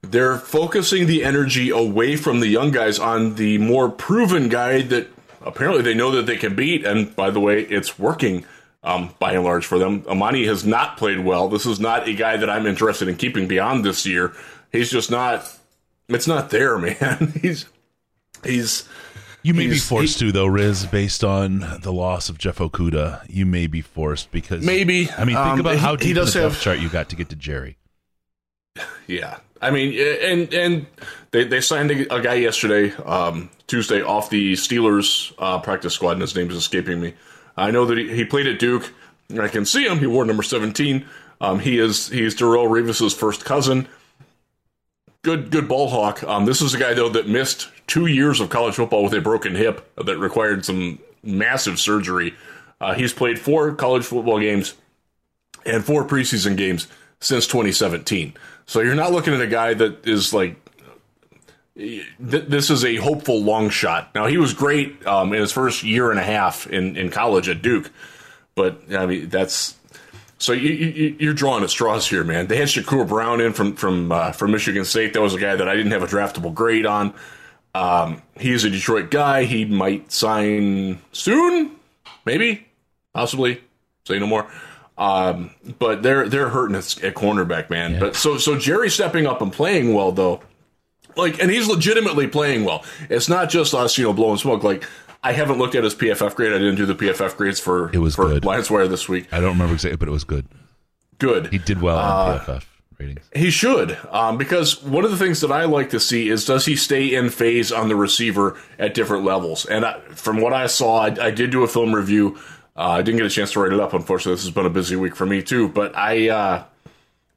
they're 0.00 0.38
focusing 0.38 1.06
the 1.06 1.24
energy 1.24 1.68
away 1.70 2.16
from 2.16 2.40
the 2.40 2.48
young 2.48 2.70
guys 2.70 2.98
on 2.98 3.34
the 3.34 3.58
more 3.58 3.90
proven 3.90 4.48
guy 4.48 4.80
that 4.82 5.08
apparently 5.42 5.82
they 5.82 5.94
know 5.94 6.10
that 6.12 6.26
they 6.26 6.36
can 6.36 6.56
beat. 6.56 6.84
And 6.84 7.14
by 7.14 7.30
the 7.30 7.40
way, 7.40 7.60
it's 7.62 7.98
working 7.98 8.44
um, 8.84 9.12
by 9.18 9.32
and 9.32 9.42
large 9.44 9.66
for 9.66 9.78
them. 9.78 10.04
Amani 10.06 10.44
has 10.46 10.64
not 10.64 10.96
played 10.98 11.20
well. 11.24 11.48
This 11.48 11.66
is 11.66 11.80
not 11.80 12.06
a 12.08 12.12
guy 12.14 12.36
that 12.36 12.48
I'm 12.48 12.66
interested 12.66 13.08
in 13.08 13.16
keeping 13.16 13.48
beyond 13.48 13.84
this 13.84 14.06
year. 14.06 14.32
He's 14.70 14.90
just 14.90 15.10
not. 15.10 15.44
It's 16.08 16.26
not 16.28 16.50
there, 16.50 16.78
man. 17.00 17.32
he's 17.42 17.64
he's. 18.44 18.86
You 19.42 19.52
may 19.54 19.64
be 19.66 19.72
he's- 19.72 19.86
forced 19.88 20.18
to 20.20 20.32
though, 20.32 20.46
Riz, 20.46 20.86
based 20.86 21.22
on 21.24 21.60
the 21.82 21.92
loss 21.92 22.28
of 22.28 22.38
Jeff 22.38 22.58
Okudah. 22.58 23.24
You 23.28 23.44
may 23.46 23.66
be 23.66 23.80
forced 23.82 24.30
because 24.32 24.64
Maybe. 24.64 25.10
I 25.18 25.24
mean, 25.24 25.36
think 25.36 25.46
Um, 25.46 25.60
about 25.60 25.76
how 25.76 25.92
he- 25.92 25.96
deep 25.98 26.06
he 26.08 26.12
does 26.14 26.32
the 26.34 26.42
have- 26.42 26.60
chart 26.60 26.78
you 26.78 26.88
got 26.88 27.08
to 27.10 27.16
get 27.16 27.28
to 27.30 27.36
Jerry. 27.36 27.76
Yeah, 29.06 29.36
I 29.60 29.70
mean, 29.70 29.92
and 30.22 30.52
and 30.54 30.86
they 31.30 31.44
they 31.44 31.60
signed 31.60 31.90
a, 31.90 32.14
a 32.14 32.20
guy 32.22 32.34
yesterday, 32.34 32.90
um, 33.04 33.50
Tuesday, 33.66 34.00
off 34.02 34.30
the 34.30 34.54
Steelers 34.54 35.32
uh, 35.38 35.58
practice 35.58 35.92
squad, 35.94 36.12
and 36.12 36.22
his 36.22 36.34
name 36.34 36.48
is 36.50 36.56
escaping 36.56 37.00
me. 37.02 37.12
I 37.56 37.70
know 37.70 37.86
that 37.86 37.98
he, 37.98 38.14
he 38.14 38.24
played 38.24 38.46
at 38.46 38.58
Duke. 38.58 38.92
I 39.38 39.48
can 39.48 39.64
see 39.64 39.86
him. 39.86 39.98
He 39.98 40.06
wore 40.06 40.24
number 40.24 40.42
seventeen. 40.42 41.06
Um, 41.40 41.58
he 41.58 41.78
is 41.78 42.08
he's 42.08 42.34
Darrelle 42.34 42.68
Revis's 42.68 43.14
first 43.14 43.44
cousin. 43.44 43.88
Good 45.22 45.50
good 45.50 45.68
ball 45.68 45.88
hawk. 45.88 46.22
Um, 46.24 46.44
this 46.44 46.60
is 46.60 46.74
a 46.74 46.78
guy 46.78 46.94
though 46.94 47.08
that 47.10 47.28
missed 47.28 47.68
two 47.86 48.06
years 48.06 48.40
of 48.40 48.50
college 48.50 48.74
football 48.74 49.04
with 49.04 49.14
a 49.14 49.20
broken 49.20 49.54
hip 49.54 49.88
that 49.96 50.18
required 50.18 50.64
some 50.64 50.98
massive 51.22 51.78
surgery. 51.78 52.34
Uh, 52.80 52.94
he's 52.94 53.12
played 53.12 53.38
four 53.38 53.74
college 53.74 54.04
football 54.04 54.38
games 54.38 54.74
and 55.64 55.84
four 55.84 56.04
preseason 56.04 56.56
games 56.56 56.86
since 57.20 57.46
2017. 57.46 58.34
So 58.66 58.80
you're 58.80 58.94
not 58.94 59.12
looking 59.12 59.34
at 59.34 59.40
a 59.40 59.46
guy 59.46 59.74
that 59.74 60.06
is 60.06 60.34
like. 60.34 60.56
Th- 61.76 62.06
this 62.18 62.70
is 62.70 62.84
a 62.84 62.96
hopeful 62.96 63.42
long 63.42 63.68
shot. 63.68 64.14
Now 64.14 64.26
he 64.26 64.38
was 64.38 64.54
great 64.54 65.04
um, 65.06 65.32
in 65.32 65.40
his 65.40 65.52
first 65.52 65.82
year 65.82 66.10
and 66.10 66.20
a 66.20 66.24
half 66.24 66.66
in, 66.68 66.96
in 66.96 67.10
college 67.10 67.48
at 67.48 67.62
Duke, 67.62 67.90
but 68.54 68.80
I 68.94 69.06
mean 69.06 69.28
that's 69.28 69.76
so 70.38 70.52
you, 70.52 70.70
you, 70.70 71.16
you're 71.18 71.34
drawing 71.34 71.64
at 71.64 71.70
straws 71.70 72.08
here, 72.08 72.22
man. 72.22 72.48
They 72.48 72.56
had 72.56 72.68
Shakur 72.68 73.08
Brown 73.08 73.40
in 73.40 73.52
from 73.52 73.74
from 73.76 74.12
uh, 74.12 74.32
from 74.32 74.52
Michigan 74.52 74.84
State. 74.84 75.14
That 75.14 75.22
was 75.22 75.34
a 75.34 75.38
guy 75.38 75.56
that 75.56 75.68
I 75.68 75.74
didn't 75.74 75.92
have 75.92 76.02
a 76.02 76.06
draftable 76.06 76.54
grade 76.54 76.86
on. 76.86 77.14
Um, 77.74 78.22
he's 78.38 78.64
a 78.64 78.70
Detroit 78.70 79.10
guy. 79.10 79.44
He 79.44 79.64
might 79.64 80.12
sign 80.12 81.00
soon, 81.12 81.72
maybe, 82.24 82.66
possibly. 83.12 83.62
Say 84.06 84.18
no 84.18 84.26
more. 84.26 84.48
Um, 84.96 85.50
but 85.78 86.02
they're 86.02 86.28
they're 86.28 86.50
hurting 86.50 86.76
at, 86.76 87.02
at 87.02 87.14
cornerback, 87.14 87.70
man. 87.70 87.98
But 87.98 88.14
so 88.14 88.38
so 88.38 88.58
Jerry 88.58 88.90
stepping 88.90 89.26
up 89.26 89.40
and 89.40 89.52
playing 89.52 89.92
well 89.94 90.12
though, 90.12 90.40
like, 91.16 91.40
and 91.40 91.50
he's 91.50 91.68
legitimately 91.68 92.28
playing 92.28 92.64
well. 92.64 92.84
It's 93.10 93.28
not 93.28 93.50
just 93.50 93.74
us, 93.74 93.96
you 93.98 94.04
know, 94.04 94.12
blowing 94.12 94.38
smoke. 94.38 94.62
Like, 94.62 94.84
I 95.22 95.32
haven't 95.32 95.58
looked 95.58 95.74
at 95.74 95.84
his 95.84 95.94
PFF 95.94 96.34
grade. 96.34 96.52
I 96.52 96.58
didn't 96.58 96.76
do 96.76 96.86
the 96.86 96.94
PFF 96.94 97.36
grades 97.36 97.58
for 97.60 97.90
It 97.92 97.98
was 97.98 98.14
for 98.14 98.26
good. 98.28 98.44
Lions 98.44 98.70
Wire 98.70 98.88
this 98.88 99.08
week. 99.08 99.26
I 99.32 99.40
don't 99.40 99.52
remember 99.52 99.74
exactly, 99.74 99.96
but 99.96 100.08
it 100.08 100.12
was 100.12 100.24
good. 100.24 100.46
Good. 101.18 101.46
He 101.52 101.58
did 101.58 101.80
well 101.80 101.96
Uh, 101.98 102.02
on 102.02 102.38
PFF 102.40 102.66
ratings. 102.98 103.24
He 103.34 103.50
should, 103.50 103.96
um, 104.10 104.36
because 104.36 104.82
one 104.82 105.04
of 105.04 105.10
the 105.10 105.16
things 105.16 105.40
that 105.40 105.50
I 105.50 105.64
like 105.64 105.90
to 105.90 106.00
see 106.00 106.28
is 106.28 106.44
does 106.44 106.66
he 106.66 106.76
stay 106.76 107.14
in 107.14 107.30
phase 107.30 107.72
on 107.72 107.88
the 107.88 107.96
receiver 107.96 108.56
at 108.78 108.94
different 108.94 109.24
levels? 109.24 109.64
And 109.66 109.84
I, 109.84 110.00
from 110.10 110.40
what 110.40 110.52
I 110.52 110.66
saw, 110.66 110.98
I, 111.04 111.26
I 111.26 111.30
did 111.30 111.50
do 111.50 111.62
a 111.64 111.68
film 111.68 111.94
review. 111.94 112.36
Uh, 112.76 112.88
I 112.90 113.02
didn't 113.02 113.18
get 113.18 113.26
a 113.26 113.30
chance 113.30 113.52
to 113.52 113.60
write 113.60 113.72
it 113.72 113.80
up. 113.80 113.94
Unfortunately, 113.94 114.34
this 114.34 114.44
has 114.44 114.52
been 114.52 114.66
a 114.66 114.70
busy 114.70 114.96
week 114.96 115.14
for 115.16 115.24
me 115.26 115.42
too. 115.42 115.68
But 115.68 115.96
I, 115.96 116.28
uh, 116.28 116.64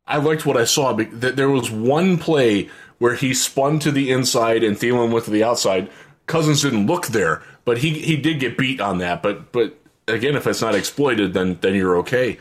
I 0.08 0.18
liked 0.18 0.46
what 0.46 0.58
I 0.58 0.64
saw. 0.66 0.94
that 0.94 1.36
There 1.36 1.50
was 1.50 1.70
one 1.70 2.18
play 2.18 2.70
where 3.00 3.16
he 3.16 3.34
spun 3.34 3.80
to 3.80 3.92
the 3.92 4.12
inside 4.12 4.64
and 4.64 4.78
Thielen 4.78 5.12
went 5.12 5.26
to 5.26 5.32
the 5.32 5.44
outside. 5.44 5.90
Cousins 6.26 6.62
didn't 6.62 6.88
look 6.88 7.08
there, 7.08 7.42
but 7.66 7.80
he 7.80 8.00
he 8.00 8.18
did 8.18 8.40
get 8.40 8.58
beat 8.58 8.82
on 8.82 8.98
that. 9.00 9.22
But 9.24 9.52
but 9.52 9.78
again, 10.08 10.36
if 10.36 10.48
it's 10.48 10.62
not 10.62 10.76
exploited, 10.76 11.34
then 11.34 11.58
then 11.62 11.76
you're 11.76 11.98
okay. 12.00 12.38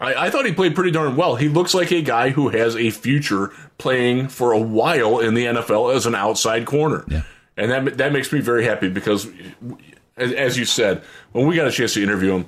I, 0.00 0.26
I 0.26 0.30
thought 0.30 0.46
he 0.46 0.52
played 0.52 0.74
pretty 0.74 0.90
darn 0.90 1.16
well. 1.16 1.36
He 1.36 1.48
looks 1.48 1.74
like 1.74 1.90
a 1.90 2.02
guy 2.02 2.30
who 2.30 2.48
has 2.50 2.76
a 2.76 2.90
future 2.90 3.52
playing 3.78 4.28
for 4.28 4.52
a 4.52 4.58
while 4.58 5.18
in 5.18 5.34
the 5.34 5.46
NFL 5.46 5.94
as 5.94 6.06
an 6.06 6.14
outside 6.14 6.66
corner. 6.66 7.04
Yeah. 7.08 7.22
And 7.56 7.70
that 7.72 7.98
that 7.98 8.12
makes 8.12 8.32
me 8.32 8.40
very 8.40 8.64
happy 8.64 8.88
because, 8.88 9.26
as, 10.16 10.32
as 10.32 10.56
you 10.56 10.64
said, 10.64 11.02
when 11.32 11.46
we 11.46 11.56
got 11.56 11.66
a 11.66 11.72
chance 11.72 11.94
to 11.94 12.02
interview 12.02 12.36
him, 12.36 12.46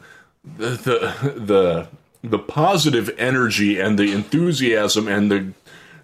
the 0.56 0.68
the 0.70 1.40
the, 1.40 1.88
the 2.22 2.38
positive 2.38 3.12
energy 3.18 3.80
and 3.80 3.98
the 3.98 4.12
enthusiasm 4.12 5.08
and 5.08 5.30
the 5.30 5.52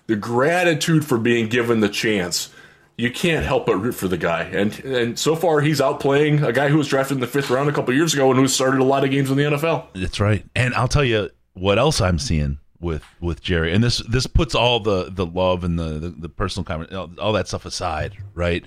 the 0.06 0.16
gratitude 0.16 1.04
for 1.04 1.18
being 1.18 1.48
given 1.48 1.80
the 1.80 1.88
chance. 1.88 2.50
You 2.98 3.10
can't 3.10 3.44
help 3.44 3.66
but 3.66 3.76
root 3.76 3.92
for 3.92 4.08
the 4.08 4.16
guy, 4.16 4.44
and 4.44 4.78
and 4.84 5.18
so 5.18 5.36
far 5.36 5.60
he's 5.60 5.80
outplaying 5.80 6.42
a 6.42 6.52
guy 6.52 6.68
who 6.70 6.78
was 6.78 6.88
drafted 6.88 7.18
in 7.18 7.20
the 7.20 7.26
fifth 7.26 7.50
round 7.50 7.68
a 7.68 7.72
couple 7.72 7.92
years 7.92 8.14
ago 8.14 8.30
and 8.30 8.40
who 8.40 8.48
started 8.48 8.80
a 8.80 8.84
lot 8.84 9.04
of 9.04 9.10
games 9.10 9.30
in 9.30 9.36
the 9.36 9.42
NFL. 9.42 9.88
That's 9.94 10.18
right. 10.18 10.46
And 10.54 10.74
I'll 10.74 10.88
tell 10.88 11.04
you 11.04 11.28
what 11.52 11.78
else 11.78 12.00
I'm 12.00 12.18
seeing 12.18 12.58
with 12.80 13.04
with 13.20 13.42
Jerry. 13.42 13.74
And 13.74 13.84
this 13.84 13.98
this 14.08 14.26
puts 14.26 14.54
all 14.54 14.80
the 14.80 15.10
the 15.10 15.26
love 15.26 15.62
and 15.62 15.78
the 15.78 15.98
the, 15.98 16.08
the 16.08 16.28
personal 16.30 16.64
comment 16.64 16.92
all, 16.94 17.10
all 17.18 17.32
that 17.34 17.48
stuff 17.48 17.66
aside, 17.66 18.16
right? 18.34 18.64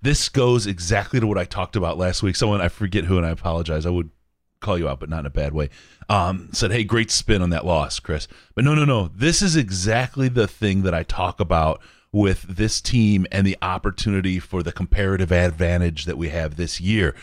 This 0.00 0.28
goes 0.28 0.66
exactly 0.66 1.20
to 1.20 1.26
what 1.26 1.38
I 1.38 1.44
talked 1.44 1.76
about 1.76 1.98
last 1.98 2.22
week. 2.22 2.36
Someone 2.36 2.60
I 2.60 2.68
forget 2.68 3.04
who, 3.04 3.18
and 3.18 3.26
I 3.26 3.30
apologize. 3.30 3.86
I 3.86 3.90
would 3.90 4.10
call 4.60 4.78
you 4.78 4.88
out, 4.88 5.00
but 5.00 5.08
not 5.08 5.20
in 5.20 5.26
a 5.26 5.30
bad 5.30 5.52
way. 5.52 5.70
Um, 6.08 6.48
said, 6.52 6.72
"Hey, 6.72 6.84
great 6.84 7.10
spin 7.10 7.42
on 7.42 7.50
that 7.50 7.66
loss, 7.66 8.00
Chris." 8.00 8.28
But 8.54 8.64
no, 8.64 8.74
no, 8.74 8.84
no. 8.84 9.08
This 9.08 9.42
is 9.42 9.56
exactly 9.56 10.28
the 10.28 10.48
thing 10.48 10.82
that 10.82 10.94
I 10.94 11.02
talk 11.02 11.40
about 11.40 11.80
with 12.12 12.42
this 12.42 12.80
team 12.80 13.26
and 13.32 13.46
the 13.46 13.56
opportunity 13.62 14.38
for 14.38 14.62
the 14.62 14.72
comparative 14.72 15.32
advantage 15.32 16.04
that 16.04 16.18
we 16.18 16.28
have 16.28 16.56
this 16.56 16.80
year. 16.80 17.14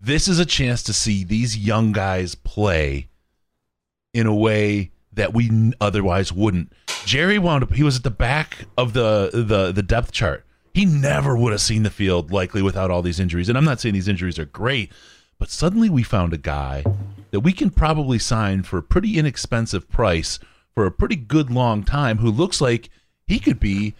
This 0.00 0.26
is 0.26 0.40
a 0.40 0.46
chance 0.46 0.82
to 0.84 0.92
see 0.92 1.22
these 1.22 1.56
young 1.56 1.92
guys 1.92 2.34
play 2.34 3.08
in 4.12 4.26
a 4.26 4.34
way 4.34 4.90
that 5.12 5.32
we 5.32 5.72
otherwise 5.80 6.32
wouldn't. 6.32 6.72
Jerry 7.04 7.38
wound 7.38 7.62
up 7.62 7.72
he 7.72 7.82
was 7.82 7.96
at 7.96 8.02
the 8.02 8.10
back 8.10 8.66
of 8.76 8.92
the 8.92 9.30
the 9.32 9.72
the 9.72 9.82
depth 9.82 10.12
chart. 10.12 10.44
He 10.74 10.86
never 10.86 11.36
would 11.36 11.52
have 11.52 11.60
seen 11.60 11.82
the 11.82 11.90
field 11.90 12.32
likely 12.32 12.62
without 12.62 12.90
all 12.90 13.02
these 13.02 13.20
injuries. 13.20 13.48
And 13.48 13.58
I'm 13.58 13.64
not 13.64 13.78
saying 13.80 13.92
these 13.92 14.08
injuries 14.08 14.38
are 14.38 14.46
great, 14.46 14.90
but 15.42 15.50
suddenly 15.50 15.90
we 15.90 16.04
found 16.04 16.32
a 16.32 16.38
guy 16.38 16.84
that 17.32 17.40
we 17.40 17.52
can 17.52 17.68
probably 17.68 18.16
sign 18.16 18.62
for 18.62 18.78
a 18.78 18.82
pretty 18.82 19.18
inexpensive 19.18 19.90
price 19.90 20.38
for 20.72 20.86
a 20.86 20.90
pretty 20.92 21.16
good 21.16 21.50
long 21.50 21.82
time 21.82 22.18
who 22.18 22.30
looks 22.30 22.60
like 22.60 22.90
he 23.26 23.40
could 23.40 23.58
be 23.58 23.92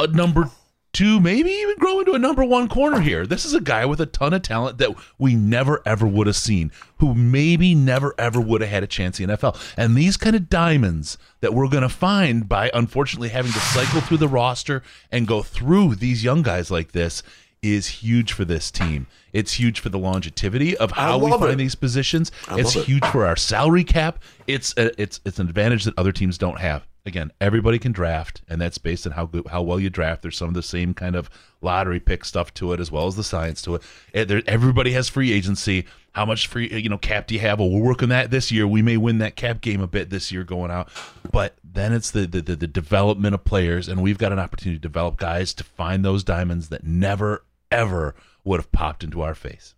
a 0.00 0.08
number 0.08 0.50
two, 0.92 1.20
maybe 1.20 1.48
even 1.48 1.76
grow 1.76 2.00
into 2.00 2.14
a 2.14 2.18
number 2.18 2.44
one 2.44 2.68
corner 2.68 2.98
here. 2.98 3.24
This 3.24 3.44
is 3.44 3.54
a 3.54 3.60
guy 3.60 3.86
with 3.86 4.00
a 4.00 4.06
ton 4.06 4.34
of 4.34 4.42
talent 4.42 4.78
that 4.78 4.90
we 5.16 5.36
never 5.36 5.80
ever 5.86 6.08
would 6.08 6.26
have 6.26 6.34
seen, 6.34 6.72
who 6.96 7.14
maybe 7.14 7.72
never 7.72 8.12
ever 8.18 8.40
would 8.40 8.60
have 8.60 8.70
had 8.70 8.82
a 8.82 8.88
chance 8.88 9.20
in 9.20 9.28
the 9.28 9.36
NFL. 9.36 9.56
And 9.76 9.94
these 9.94 10.16
kind 10.16 10.34
of 10.34 10.50
diamonds 10.50 11.18
that 11.40 11.54
we're 11.54 11.68
going 11.68 11.84
to 11.84 11.88
find 11.88 12.48
by 12.48 12.68
unfortunately 12.74 13.28
having 13.28 13.52
to 13.52 13.60
cycle 13.60 14.00
through 14.00 14.16
the 14.16 14.26
roster 14.26 14.82
and 15.12 15.28
go 15.28 15.40
through 15.40 15.94
these 15.94 16.24
young 16.24 16.42
guys 16.42 16.68
like 16.68 16.90
this 16.90 17.22
is 17.62 17.86
huge 17.88 18.32
for 18.32 18.44
this 18.44 18.70
team. 18.70 19.06
It's 19.32 19.52
huge 19.54 19.80
for 19.80 19.88
the 19.90 19.98
longevity 19.98 20.76
of 20.76 20.92
how 20.92 21.18
we 21.18 21.30
find 21.30 21.52
it. 21.52 21.56
these 21.58 21.74
positions. 21.74 22.32
it's 22.52 22.74
love 22.74 22.84
it. 22.84 22.88
huge 22.88 23.04
for 23.06 23.26
our 23.26 23.36
salary 23.36 23.84
cap. 23.84 24.22
It's 24.46 24.74
a, 24.76 25.00
it's 25.00 25.20
it's 25.24 25.38
an 25.38 25.48
advantage 25.48 25.84
that 25.84 25.94
other 25.98 26.12
teams 26.12 26.38
don't 26.38 26.58
have. 26.58 26.86
Again, 27.06 27.32
everybody 27.40 27.78
can 27.78 27.92
draft, 27.92 28.42
and 28.48 28.60
that's 28.60 28.76
based 28.76 29.06
on 29.06 29.12
how 29.12 29.24
good, 29.24 29.46
how 29.48 29.62
well 29.62 29.80
you 29.80 29.88
draft. 29.88 30.20
There's 30.22 30.36
some 30.36 30.48
of 30.48 30.54
the 30.54 30.62
same 30.62 30.92
kind 30.92 31.16
of 31.16 31.30
lottery 31.62 31.98
pick 31.98 32.26
stuff 32.26 32.52
to 32.54 32.72
it, 32.74 32.80
as 32.80 32.90
well 32.92 33.06
as 33.06 33.16
the 33.16 33.24
science 33.24 33.62
to 33.62 33.76
it. 33.76 33.82
Eh, 34.12 34.24
there- 34.24 34.42
Everybody 34.46 34.92
has 34.92 35.08
free 35.08 35.32
agency. 35.32 35.86
How 36.12 36.26
much 36.26 36.46
free 36.48 36.68
you 36.70 36.88
know 36.88 36.98
cap 36.98 37.26
do 37.28 37.34
you 37.34 37.40
have? 37.40 37.58
Well, 37.60 37.70
we're 37.70 37.80
working 37.86 38.08
that 38.10 38.30
this 38.30 38.50
year. 38.50 38.66
We 38.66 38.82
may 38.82 38.96
win 38.96 39.18
that 39.18 39.36
cap 39.36 39.60
game 39.60 39.80
a 39.80 39.86
bit 39.86 40.10
this 40.10 40.32
year 40.32 40.44
going 40.44 40.70
out, 40.70 40.88
but 41.30 41.54
then 41.62 41.92
it's 41.92 42.10
the 42.10 42.26
the, 42.26 42.42
the, 42.42 42.56
the 42.56 42.66
development 42.66 43.34
of 43.34 43.44
players, 43.44 43.88
and 43.88 44.02
we've 44.02 44.18
got 44.18 44.32
an 44.32 44.38
opportunity 44.38 44.76
to 44.78 44.82
develop 44.82 45.16
guys 45.18 45.54
to 45.54 45.64
find 45.64 46.04
those 46.04 46.24
diamonds 46.24 46.68
that 46.70 46.84
never 46.84 47.44
ever 47.70 48.14
would 48.44 48.58
have 48.60 48.72
popped 48.72 49.04
into 49.04 49.22
our 49.22 49.34
face. 49.34 49.74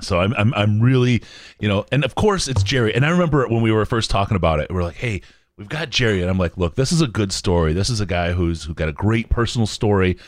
So 0.00 0.20
I'm, 0.20 0.34
I'm 0.36 0.52
I'm 0.54 0.80
really, 0.80 1.22
you 1.58 1.68
know, 1.68 1.86
and 1.90 2.04
of 2.04 2.14
course 2.14 2.48
it's 2.48 2.62
Jerry. 2.62 2.94
And 2.94 3.04
I 3.06 3.10
remember 3.10 3.46
when 3.48 3.62
we 3.62 3.72
were 3.72 3.86
first 3.86 4.10
talking 4.10 4.36
about 4.36 4.60
it, 4.60 4.70
we 4.70 4.76
are 4.78 4.82
like, 4.82 4.96
hey, 4.96 5.22
we've 5.56 5.68
got 5.68 5.90
Jerry, 5.90 6.20
and 6.20 6.30
I'm 6.30 6.38
like, 6.38 6.56
look, 6.58 6.74
this 6.74 6.92
is 6.92 7.00
a 7.00 7.06
good 7.06 7.32
story. 7.32 7.72
This 7.72 7.88
is 7.88 8.00
a 8.00 8.06
guy 8.06 8.32
who's 8.32 8.64
who 8.64 8.74
got 8.74 8.88
a 8.88 8.92
great 8.92 9.28
personal 9.30 9.66
story. 9.66 10.18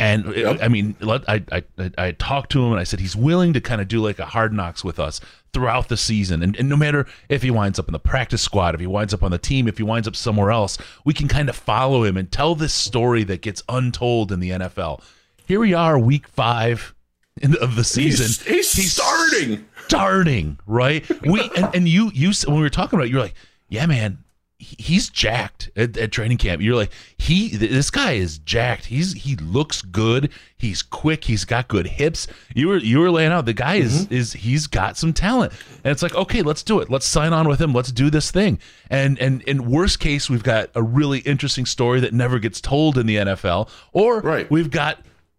And 0.00 0.26
uh, 0.28 0.30
Yep. 0.30 0.58
I 0.62 0.68
mean, 0.68 0.96
I, 1.02 1.42
I 1.50 1.64
I 1.78 1.90
I 1.98 2.10
talked 2.12 2.52
to 2.52 2.64
him 2.64 2.70
and 2.70 2.80
I 2.80 2.84
said 2.84 3.00
he's 3.00 3.16
willing 3.16 3.52
to 3.52 3.60
kind 3.60 3.80
of 3.80 3.88
do 3.88 4.00
like 4.00 4.18
a 4.18 4.26
hard 4.26 4.52
knocks 4.52 4.84
with 4.84 5.00
us 5.00 5.20
throughout 5.52 5.88
the 5.88 5.96
season, 5.96 6.42
and, 6.42 6.56
and 6.56 6.68
no 6.68 6.76
matter 6.76 7.06
if 7.28 7.42
he 7.42 7.50
winds 7.50 7.78
up 7.78 7.88
in 7.88 7.92
the 7.92 7.98
practice 7.98 8.40
squad, 8.40 8.74
if 8.74 8.80
he 8.80 8.86
winds 8.86 9.12
up 9.12 9.22
on 9.22 9.30
the 9.32 9.38
team, 9.38 9.66
if 9.66 9.78
he 9.78 9.82
winds 9.82 10.06
up 10.06 10.14
somewhere 10.14 10.50
else, 10.52 10.78
we 11.04 11.12
can 11.12 11.26
kind 11.26 11.48
of 11.48 11.56
follow 11.56 12.04
him 12.04 12.16
and 12.16 12.30
tell 12.30 12.54
this 12.54 12.72
story 12.72 13.24
that 13.24 13.42
gets 13.42 13.62
untold 13.68 14.30
in 14.30 14.40
the 14.40 14.50
NFL. 14.50 15.02
Here 15.48 15.60
we 15.60 15.72
are, 15.72 15.98
week 15.98 16.28
five 16.28 16.94
in- 17.40 17.56
of 17.56 17.74
the 17.74 17.82
season. 17.82 18.26
He's, 18.52 18.70
he's, 18.70 18.92
starting. 18.92 19.64
starting, 19.86 20.58
right? 20.66 21.08
We 21.22 21.50
and, 21.56 21.74
and 21.74 21.88
you 21.88 22.10
you 22.12 22.32
when 22.46 22.56
we 22.56 22.62
were 22.62 22.68
talking 22.68 22.98
about 22.98 23.06
it, 23.06 23.10
you're 23.10 23.22
like, 23.22 23.34
yeah, 23.70 23.86
man, 23.86 24.18
he's 24.58 25.08
jacked 25.08 25.70
at, 25.74 25.96
at, 25.96 26.12
training 26.12 26.36
camp. 26.36 26.60
You're 26.60 26.76
like, 26.76 26.92
he, 27.16 27.48
this 27.56 27.90
guy 27.90 28.12
is 28.12 28.40
jacked. 28.40 28.84
He's 28.84 29.14
he 29.14 29.36
looks 29.36 29.80
good. 29.80 30.30
He's 30.58 30.82
quick. 30.82 31.24
He's 31.24 31.46
got 31.46 31.66
good 31.66 31.86
hips. 31.86 32.26
You 32.54 32.68
were 32.68 32.76
you 32.76 32.98
were 32.98 33.10
laying 33.10 33.32
out 33.32 33.46
the 33.46 33.54
guy 33.54 33.76
is 33.76 34.04
mm-hmm. 34.04 34.12
is 34.12 34.34
he's 34.34 34.66
got 34.66 34.98
some 34.98 35.14
talent, 35.14 35.54
and 35.82 35.90
it's 35.90 36.02
like, 36.02 36.14
okay, 36.14 36.42
let's 36.42 36.62
do 36.62 36.80
it. 36.80 36.90
Let's 36.90 37.06
sign 37.06 37.32
on 37.32 37.48
with 37.48 37.58
him. 37.58 37.72
Let's 37.72 37.90
do 37.90 38.10
this 38.10 38.30
thing. 38.30 38.58
And 38.90 39.18
and 39.18 39.40
in 39.44 39.70
worst 39.70 39.98
case, 39.98 40.28
we've 40.28 40.44
got 40.44 40.68
a 40.74 40.82
really 40.82 41.20
interesting 41.20 41.64
story 41.64 42.00
that 42.00 42.12
never 42.12 42.38
gets 42.38 42.60
told 42.60 42.98
in 42.98 43.06
the 43.06 43.16
NFL, 43.16 43.70
or 43.94 44.20
right. 44.20 44.50
we've 44.50 44.70
got 44.70 44.98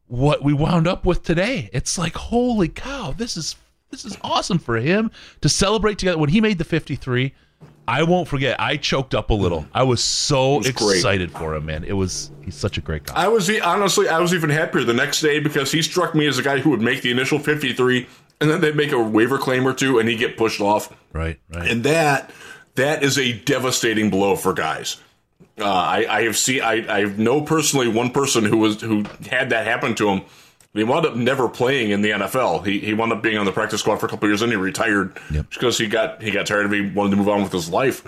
what 0.10 0.43
we 0.43 0.54
wound 0.54 0.88
up 0.88 1.06
with 1.06 1.24
today. 1.24 1.69
It's 1.72 1.98
like, 1.98 2.15
holy 2.15 2.67
cow, 2.67 3.13
this 3.17 3.38
is 3.38 3.56
this 3.89 4.06
is 4.06 4.17
awesome 4.22 4.60
for 4.60 4.76
him 4.76 5.10
to 5.41 5.50
celebrate 5.50 5.98
together 5.98 6.17
when 6.17 6.30
he 6.30 6.41
made 6.41 6.58
the 6.58 6.63
53 6.63 7.34
I 7.89 8.04
won't 8.04 8.28
forget. 8.28 8.60
I 8.60 8.78
choked 8.78 9.15
up 9.15 9.32
a 9.32 9.34
little. 9.34 9.65
I 9.74 9.82
was 9.82 10.04
so 10.04 10.58
was 10.58 10.67
excited 10.67 11.32
great. 11.32 11.41
for 11.41 11.56
him, 11.56 11.65
man. 11.65 11.84
It 11.84 11.93
was 11.93 12.30
he's 12.45 12.54
such 12.54 12.78
a 12.78 12.82
great 12.82 13.06
guy. 13.06 13.15
I 13.15 13.28
was 13.30 13.50
honestly, 13.62 14.08
I 14.08 14.19
was 14.19 14.32
even 14.32 14.52
happier 14.52 14.84
the 14.84 14.93
next 14.93 15.22
day 15.22 15.39
because 15.39 15.72
he 15.72 15.82
struck 15.82 16.13
me 16.13 16.28
as 16.28 16.38
a 16.38 16.43
guy 16.43 16.60
who 16.60 16.69
would 16.69 16.82
make 16.82 17.02
the 17.02 17.10
initial 17.10 17.39
53 17.39 18.08
and 18.41 18.50
then 18.50 18.62
they'd 18.62 18.76
make 18.76 18.91
a 18.91 19.02
waiver 19.02 19.39
claim 19.39 19.67
or 19.67 19.74
two 19.74 19.98
and 19.98 20.08
he'd 20.08 20.19
get 20.19 20.38
pushed 20.38 20.62
off. 20.62 20.95
Right, 21.13 21.39
right. 21.52 21.67
And 21.67 21.84
that 21.84 22.30
that 22.76 23.02
is 23.02 23.17
a 23.17 23.34
devastating 23.34 24.12
blow 24.12 24.36
for 24.36 24.54
guys. 24.54 24.98
Uh, 25.60 25.65
I, 25.65 26.06
I 26.10 26.24
have 26.24 26.38
seen 26.38 26.62
I, 26.62 27.02
I 27.02 27.04
know 27.04 27.41
personally 27.41 27.88
one 27.88 28.12
person 28.12 28.45
who 28.45 28.58
was 28.58 28.82
who 28.82 29.04
had 29.30 29.50
that 29.50 29.65
happen 29.65 29.95
to 29.95 30.10
him 30.10 30.22
he 30.74 30.84
wound 30.84 31.06
up 31.06 31.15
never 31.15 31.50
playing 31.50 31.91
in 31.91 32.02
the 32.02 32.12
NFL. 32.12 32.65
He 32.65 32.80
he 32.80 32.93
wound 32.93 33.12
up 33.12 33.24
being 33.24 33.38
on 33.38 33.45
the 33.45 33.52
practice 33.52 33.82
squad 33.82 33.98
for 33.98 34.06
a 34.06 34.10
couple 34.10 34.30
years, 34.30 34.41
and 34.41 34.52
he 34.52 34.56
retired 34.56 35.17
yep. 35.32 35.50
because 35.50 35.78
he 35.78 35.88
got 35.88 36.22
he 36.22 36.32
got 36.32 36.45
tired 36.45 36.65
of 36.65 36.74
it. 36.74 36.84
He 36.84 36.91
wanted 36.91 37.12
to 37.12 37.15
move 37.17 37.30
on 37.30 37.41
with 37.41 37.52
his 37.52 37.69
life. 37.69 38.04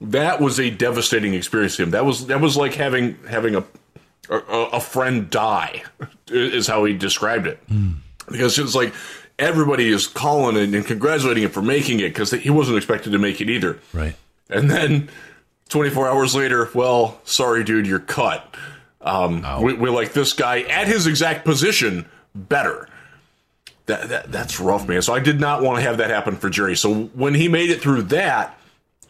That 0.00 0.40
was 0.40 0.58
a 0.58 0.68
devastating 0.68 1.34
experience 1.34 1.76
to 1.76 1.84
him. 1.84 1.90
That 1.92 2.04
was 2.04 2.26
that 2.26 2.40
was 2.40 2.56
like 2.56 2.74
having 2.74 3.16
having 3.28 3.54
a 3.54 3.64
a, 4.28 4.36
a 4.36 4.80
friend 4.80 5.30
die, 5.30 5.84
is 6.28 6.66
how 6.66 6.84
he 6.84 6.92
described 6.92 7.46
it. 7.46 7.64
Mm. 7.68 7.96
Because 8.28 8.58
it's 8.58 8.74
like 8.74 8.92
everybody 9.38 9.88
is 9.88 10.08
calling 10.08 10.56
and, 10.56 10.74
and 10.74 10.84
congratulating 10.84 11.44
him 11.44 11.50
for 11.50 11.62
making 11.62 12.00
it 12.00 12.08
because 12.08 12.32
he 12.32 12.50
wasn't 12.50 12.76
expected 12.76 13.12
to 13.12 13.18
make 13.18 13.40
it 13.40 13.48
either. 13.48 13.78
Right. 13.92 14.16
And 14.50 14.70
then 14.70 15.08
24 15.72 16.08
hours 16.08 16.34
later, 16.34 16.68
well, 16.74 17.20
sorry, 17.24 17.64
dude, 17.64 17.86
you're 17.86 17.98
cut. 17.98 18.56
Um, 19.00 19.44
oh. 19.44 19.62
we, 19.62 19.74
we 19.74 19.90
like 19.90 20.12
this 20.12 20.32
guy 20.32 20.60
at 20.60 20.86
his 20.86 21.06
exact 21.06 21.44
position 21.44 22.06
better. 22.34 22.88
That, 23.86 24.08
that 24.10 24.30
that's 24.30 24.60
rough, 24.60 24.86
man. 24.86 25.02
So 25.02 25.12
I 25.12 25.18
did 25.18 25.40
not 25.40 25.62
want 25.62 25.78
to 25.78 25.82
have 25.82 25.98
that 25.98 26.10
happen 26.10 26.36
for 26.36 26.48
Jerry. 26.48 26.76
So 26.76 27.04
when 27.06 27.34
he 27.34 27.48
made 27.48 27.70
it 27.70 27.80
through 27.80 28.02
that, 28.02 28.56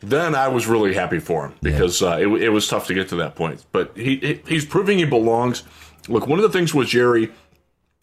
then 0.00 0.34
I 0.34 0.48
was 0.48 0.66
really 0.66 0.94
happy 0.94 1.18
for 1.18 1.46
him 1.46 1.54
because 1.62 2.00
yeah. 2.00 2.08
uh, 2.08 2.16
it, 2.16 2.42
it 2.44 2.48
was 2.48 2.66
tough 2.68 2.86
to 2.86 2.94
get 2.94 3.10
to 3.10 3.16
that 3.16 3.34
point. 3.34 3.64
But 3.70 3.96
he 3.96 4.40
he's 4.46 4.64
proving 4.64 4.98
he 4.98 5.04
belongs. 5.04 5.62
Look, 6.08 6.26
one 6.26 6.38
of 6.38 6.42
the 6.42 6.58
things 6.58 6.74
with 6.74 6.88
Jerry, 6.88 7.30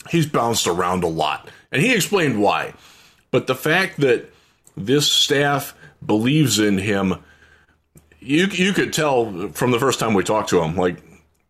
he's 0.09 0.25
bounced 0.25 0.67
around 0.67 1.03
a 1.03 1.07
lot, 1.07 1.49
and 1.71 1.81
he 1.81 1.93
explained 1.93 2.41
why. 2.41 2.73
But 3.31 3.47
the 3.47 3.55
fact 3.55 3.99
that 3.99 4.31
this 4.77 5.11
staff 5.11 5.75
believes 6.05 6.59
in 6.59 6.77
him, 6.77 7.15
you 8.19 8.47
you 8.47 8.73
could 8.73 8.93
tell 8.93 9.49
from 9.49 9.71
the 9.71 9.79
first 9.79 9.99
time 9.99 10.13
we 10.13 10.23
talked 10.23 10.49
to 10.49 10.61
him. 10.61 10.75
Like 10.75 10.97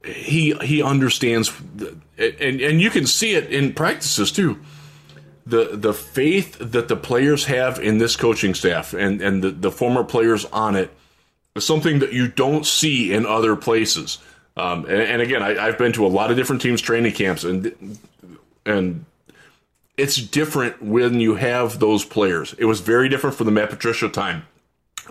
he 0.04 0.54
he 0.62 0.82
understands, 0.82 1.52
and 2.18 2.62
and 2.62 2.82
you 2.82 2.90
can 2.90 3.06
see 3.06 3.36
it 3.36 3.52
in 3.52 3.74
practices 3.74 4.32
too. 4.32 4.60
The 5.46 5.72
the 5.74 5.94
faith 5.94 6.58
that 6.60 6.88
the 6.88 6.96
players 6.96 7.46
have 7.46 7.80
in 7.80 7.98
this 7.98 8.16
coaching 8.16 8.54
staff 8.54 8.94
and 8.94 9.22
and 9.22 9.44
the, 9.44 9.52
the 9.52 9.72
former 9.72 10.04
players 10.04 10.46
on 10.46 10.76
it 10.76 10.92
is 11.56 11.66
something 11.66 12.00
that 12.00 12.14
you 12.14 12.28
don't 12.28 12.66
see 12.66 13.14
in 13.14 13.26
other 13.26 13.56
places. 13.56 14.20
Um, 14.58 14.84
and, 14.86 15.02
and, 15.02 15.22
again, 15.22 15.42
I, 15.42 15.68
I've 15.68 15.78
been 15.78 15.94
to 15.94 16.06
a 16.06 16.10
lot 16.10 16.32
of 16.32 16.38
different 16.38 16.62
teams' 16.62 16.82
training 16.82 17.14
camps, 17.14 17.46
and 17.46 17.98
and 18.66 19.06
it's 19.96 20.18
different 20.18 20.82
when 20.82 21.22
you 21.22 21.36
have 21.36 21.80
those 21.80 22.04
players. 22.04 22.54
It 22.58 22.66
was 22.66 22.82
very 22.82 23.08
different 23.08 23.38
for 23.38 23.46
the 23.46 23.52
Matt 23.52 23.70
Patricia 23.70 24.10
time 24.10 24.46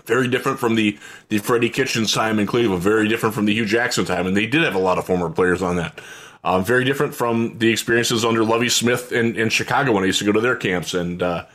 very 0.05 0.27
different 0.27 0.59
from 0.59 0.75
the 0.75 0.97
the 1.29 1.39
Freddie 1.39 1.69
Kitchens 1.69 2.13
time 2.13 2.39
in 2.39 2.47
Cleveland. 2.47 2.81
Very 2.81 3.07
different 3.07 3.35
from 3.35 3.45
the 3.45 3.53
Hue 3.53 3.65
Jackson 3.65 4.05
time, 4.05 4.27
and 4.27 4.35
they 4.35 4.45
did 4.45 4.63
have 4.63 4.75
a 4.75 4.79
lot 4.79 4.97
of 4.97 5.05
former 5.05 5.29
players 5.29 5.61
on 5.61 5.75
that. 5.77 5.99
Um, 6.43 6.63
very 6.63 6.85
different 6.85 7.13
from 7.13 7.57
the 7.57 7.69
experiences 7.69 8.23
under 8.23 8.45
Lovie 8.45 8.69
Smith 8.69 9.11
in, 9.11 9.35
in 9.35 9.49
Chicago 9.49 9.91
when 9.91 10.03
I 10.03 10.07
used 10.07 10.19
to 10.19 10.25
go 10.25 10.31
to 10.31 10.39
their 10.39 10.55
camps, 10.55 10.93
and 10.93 11.21
uh, 11.21 11.45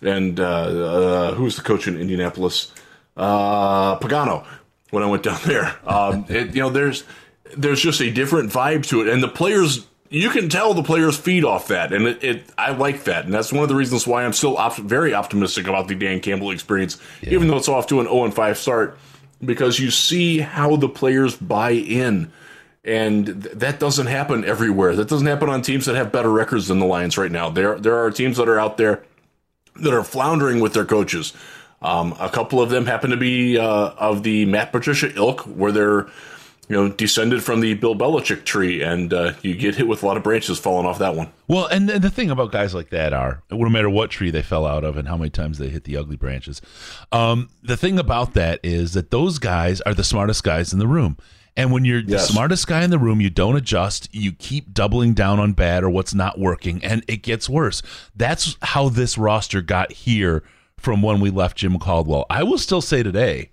and 0.00 0.40
uh, 0.40 0.44
uh, 0.44 1.34
who's 1.34 1.56
the 1.56 1.62
coach 1.62 1.86
in 1.86 2.00
Indianapolis? 2.00 2.72
Uh, 3.16 3.98
Pagano. 3.98 4.46
When 4.90 5.02
I 5.02 5.06
went 5.06 5.22
down 5.22 5.40
there, 5.46 5.74
um, 5.86 6.26
it, 6.28 6.54
you 6.54 6.62
know, 6.62 6.70
there's 6.70 7.04
there's 7.56 7.80
just 7.80 8.00
a 8.00 8.10
different 8.10 8.50
vibe 8.50 8.86
to 8.86 9.02
it, 9.02 9.08
and 9.08 9.22
the 9.22 9.28
players 9.28 9.86
you 10.12 10.28
can 10.28 10.48
tell 10.48 10.74
the 10.74 10.82
players 10.82 11.16
feed 11.16 11.44
off 11.44 11.68
that, 11.68 11.92
and 11.92 12.06
it, 12.06 12.22
it, 12.22 12.44
I 12.58 12.72
like 12.72 13.04
that, 13.04 13.24
and 13.24 13.32
that's 13.32 13.52
one 13.52 13.62
of 13.62 13.68
the 13.68 13.74
reasons 13.74 14.06
why 14.06 14.24
I'm 14.24 14.34
still 14.34 14.58
op- 14.58 14.76
very 14.76 15.14
optimistic 15.14 15.66
about 15.66 15.88
the 15.88 15.94
Dan 15.94 16.20
Campbell 16.20 16.50
experience, 16.50 17.00
yeah. 17.22 17.30
even 17.30 17.48
though 17.48 17.56
it's 17.56 17.68
off 17.68 17.86
to 17.88 18.00
an 18.00 18.06
0 18.06 18.30
5 18.30 18.58
start, 18.58 18.98
because 19.42 19.78
you 19.78 19.90
see 19.90 20.38
how 20.38 20.76
the 20.76 20.88
players 20.88 21.34
buy 21.34 21.70
in, 21.70 22.30
and 22.84 23.26
th- 23.26 23.54
that 23.56 23.80
doesn't 23.80 24.06
happen 24.06 24.44
everywhere. 24.44 24.94
That 24.94 25.08
doesn't 25.08 25.26
happen 25.26 25.48
on 25.48 25.62
teams 25.62 25.86
that 25.86 25.94
have 25.94 26.12
better 26.12 26.30
records 26.30 26.68
than 26.68 26.78
the 26.78 26.86
Lions 26.86 27.16
right 27.16 27.32
now. 27.32 27.48
There 27.48 27.78
there 27.78 28.04
are 28.04 28.10
teams 28.10 28.36
that 28.36 28.48
are 28.48 28.60
out 28.60 28.76
there 28.76 29.04
that 29.76 29.94
are 29.94 30.04
floundering 30.04 30.60
with 30.60 30.74
their 30.74 30.84
coaches. 30.84 31.32
Um, 31.80 32.14
a 32.20 32.28
couple 32.28 32.60
of 32.60 32.70
them 32.70 32.86
happen 32.86 33.10
to 33.10 33.16
be 33.16 33.58
uh, 33.58 33.64
of 33.64 34.22
the 34.22 34.44
Matt 34.44 34.72
Patricia 34.72 35.12
ilk, 35.16 35.40
where 35.40 35.72
they're 35.72 36.06
you 36.72 36.78
know, 36.78 36.88
descended 36.88 37.42
from 37.42 37.60
the 37.60 37.74
Bill 37.74 37.94
Belichick 37.94 38.44
tree, 38.44 38.80
and 38.80 39.12
uh, 39.12 39.34
you 39.42 39.54
get 39.54 39.74
hit 39.74 39.86
with 39.86 40.02
a 40.02 40.06
lot 40.06 40.16
of 40.16 40.22
branches 40.22 40.58
falling 40.58 40.86
off 40.86 40.98
that 41.00 41.14
one. 41.14 41.30
Well, 41.46 41.66
and 41.66 41.86
the 41.86 42.08
thing 42.08 42.30
about 42.30 42.50
guys 42.50 42.74
like 42.74 42.88
that 42.88 43.12
are, 43.12 43.42
no 43.50 43.68
matter 43.68 43.90
what 43.90 44.08
tree 44.08 44.30
they 44.30 44.40
fell 44.40 44.64
out 44.64 44.82
of 44.82 44.96
and 44.96 45.06
how 45.06 45.18
many 45.18 45.28
times 45.28 45.58
they 45.58 45.68
hit 45.68 45.84
the 45.84 45.98
ugly 45.98 46.16
branches, 46.16 46.62
um, 47.12 47.50
the 47.62 47.76
thing 47.76 47.98
about 47.98 48.32
that 48.32 48.58
is 48.62 48.94
that 48.94 49.10
those 49.10 49.38
guys 49.38 49.82
are 49.82 49.92
the 49.92 50.02
smartest 50.02 50.44
guys 50.44 50.72
in 50.72 50.78
the 50.78 50.86
room. 50.86 51.18
And 51.58 51.72
when 51.72 51.84
you're 51.84 52.00
yes. 52.00 52.26
the 52.26 52.32
smartest 52.32 52.66
guy 52.66 52.82
in 52.82 52.88
the 52.88 52.98
room, 52.98 53.20
you 53.20 53.28
don't 53.28 53.56
adjust. 53.56 54.08
You 54.14 54.32
keep 54.32 54.72
doubling 54.72 55.12
down 55.12 55.38
on 55.40 55.52
bad 55.52 55.84
or 55.84 55.90
what's 55.90 56.14
not 56.14 56.38
working, 56.38 56.82
and 56.82 57.04
it 57.06 57.18
gets 57.18 57.50
worse. 57.50 57.82
That's 58.16 58.56
how 58.62 58.88
this 58.88 59.18
roster 59.18 59.60
got 59.60 59.92
here 59.92 60.42
from 60.78 61.02
when 61.02 61.20
we 61.20 61.28
left 61.28 61.58
Jim 61.58 61.78
Caldwell. 61.78 62.24
I 62.30 62.44
will 62.44 62.56
still 62.56 62.80
say 62.80 63.02
today, 63.02 63.50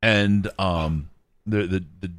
and 0.00 0.48
um, 0.56 1.10
the 1.44 1.66
the 1.66 1.84
the 2.00 2.12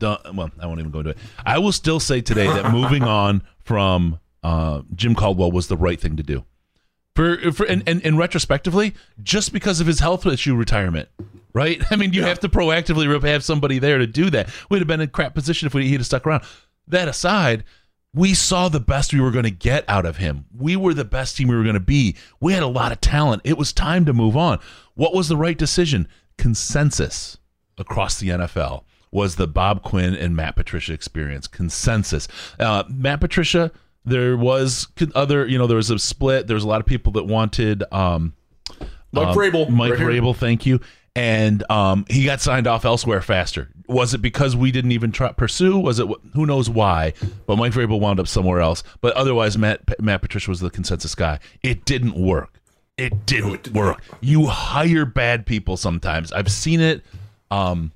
well, 0.00 0.50
I 0.60 0.66
won't 0.66 0.80
even 0.80 0.90
go 0.90 1.00
into 1.00 1.10
it. 1.10 1.18
I 1.44 1.58
will 1.58 1.72
still 1.72 2.00
say 2.00 2.20
today 2.20 2.46
that 2.46 2.72
moving 2.72 3.02
on 3.22 3.42
from 3.64 4.20
uh, 4.42 4.82
Jim 4.94 5.14
Caldwell 5.14 5.52
was 5.52 5.68
the 5.68 5.76
right 5.76 6.00
thing 6.00 6.16
to 6.16 6.22
do. 6.22 6.44
For, 7.14 7.52
for 7.52 7.66
and, 7.66 7.82
and, 7.86 8.04
and 8.04 8.16
retrospectively, 8.16 8.94
just 9.22 9.52
because 9.52 9.80
of 9.80 9.86
his 9.86 10.00
health 10.00 10.26
issue 10.26 10.54
retirement, 10.54 11.08
right? 11.52 11.82
I 11.90 11.96
mean, 11.96 12.12
you 12.12 12.22
yeah. 12.22 12.28
have 12.28 12.40
to 12.40 12.48
proactively 12.48 13.22
have 13.22 13.44
somebody 13.44 13.78
there 13.78 13.98
to 13.98 14.06
do 14.06 14.30
that. 14.30 14.48
We'd 14.70 14.78
have 14.78 14.88
been 14.88 15.00
in 15.00 15.08
a 15.08 15.10
crap 15.10 15.34
position 15.34 15.66
if 15.66 15.74
we, 15.74 15.88
he'd 15.88 16.00
have 16.00 16.06
stuck 16.06 16.26
around. 16.26 16.44
That 16.88 17.08
aside, 17.08 17.64
we 18.14 18.34
saw 18.34 18.68
the 18.68 18.80
best 18.80 19.12
we 19.12 19.20
were 19.20 19.30
going 19.30 19.44
to 19.44 19.50
get 19.50 19.84
out 19.88 20.06
of 20.06 20.16
him. 20.16 20.46
We 20.56 20.76
were 20.76 20.94
the 20.94 21.04
best 21.04 21.36
team 21.36 21.48
we 21.48 21.56
were 21.56 21.62
going 21.62 21.74
to 21.74 21.80
be. 21.80 22.16
We 22.40 22.54
had 22.54 22.62
a 22.62 22.68
lot 22.68 22.92
of 22.92 23.00
talent. 23.00 23.42
It 23.44 23.58
was 23.58 23.72
time 23.72 24.04
to 24.06 24.12
move 24.12 24.36
on. 24.36 24.58
What 24.94 25.14
was 25.14 25.28
the 25.28 25.36
right 25.36 25.56
decision? 25.56 26.08
Consensus 26.38 27.38
across 27.78 28.18
the 28.18 28.28
NFL 28.28 28.84
was 29.12 29.36
the 29.36 29.46
Bob 29.46 29.82
Quinn 29.82 30.14
and 30.14 30.34
Matt 30.34 30.56
Patricia 30.56 30.92
experience 30.92 31.46
consensus. 31.46 32.26
Uh, 32.58 32.82
Matt 32.88 33.20
Patricia, 33.20 33.70
there 34.04 34.36
was 34.36 34.88
other, 35.14 35.46
you 35.46 35.58
know, 35.58 35.68
there 35.68 35.76
was 35.76 35.90
a 35.90 35.98
split. 35.98 36.48
There 36.48 36.54
was 36.54 36.64
a 36.64 36.68
lot 36.68 36.80
of 36.80 36.86
people 36.86 37.12
that 37.12 37.24
wanted 37.24 37.84
um, 37.92 38.34
Mike 39.12 39.28
um, 39.28 39.36
Vrabel. 39.36 39.68
Mike 39.68 39.92
right 39.92 40.00
Vrabel, 40.00 40.34
thank 40.34 40.66
you. 40.66 40.80
And 41.14 41.62
um, 41.70 42.06
he 42.08 42.24
got 42.24 42.40
signed 42.40 42.66
off 42.66 42.86
elsewhere 42.86 43.20
faster. 43.20 43.68
Was 43.86 44.14
it 44.14 44.22
because 44.22 44.56
we 44.56 44.72
didn't 44.72 44.92
even 44.92 45.12
try, 45.12 45.30
pursue? 45.32 45.78
Was 45.78 45.98
it 45.98 46.08
who 46.32 46.46
knows 46.46 46.70
why? 46.70 47.12
But 47.46 47.56
Mike 47.56 47.72
Vrabel 47.72 48.00
wound 48.00 48.18
up 48.18 48.26
somewhere 48.26 48.60
else. 48.60 48.82
But 49.02 49.14
otherwise, 49.14 49.58
Matt 49.58 50.00
Matt 50.00 50.22
Patricia 50.22 50.48
was 50.50 50.60
the 50.60 50.70
consensus 50.70 51.14
guy. 51.14 51.38
It 51.62 51.84
didn't 51.84 52.14
work. 52.14 52.60
It 52.96 53.26
didn't, 53.26 53.48
no, 53.48 53.54
it 53.54 53.62
didn't 53.64 53.76
work. 53.76 53.96
work. 53.96 54.18
You 54.22 54.46
hire 54.46 55.04
bad 55.04 55.44
people 55.44 55.76
sometimes. 55.76 56.32
I've 56.32 56.50
seen 56.50 56.80
it. 56.80 57.04
Um, 57.50 57.92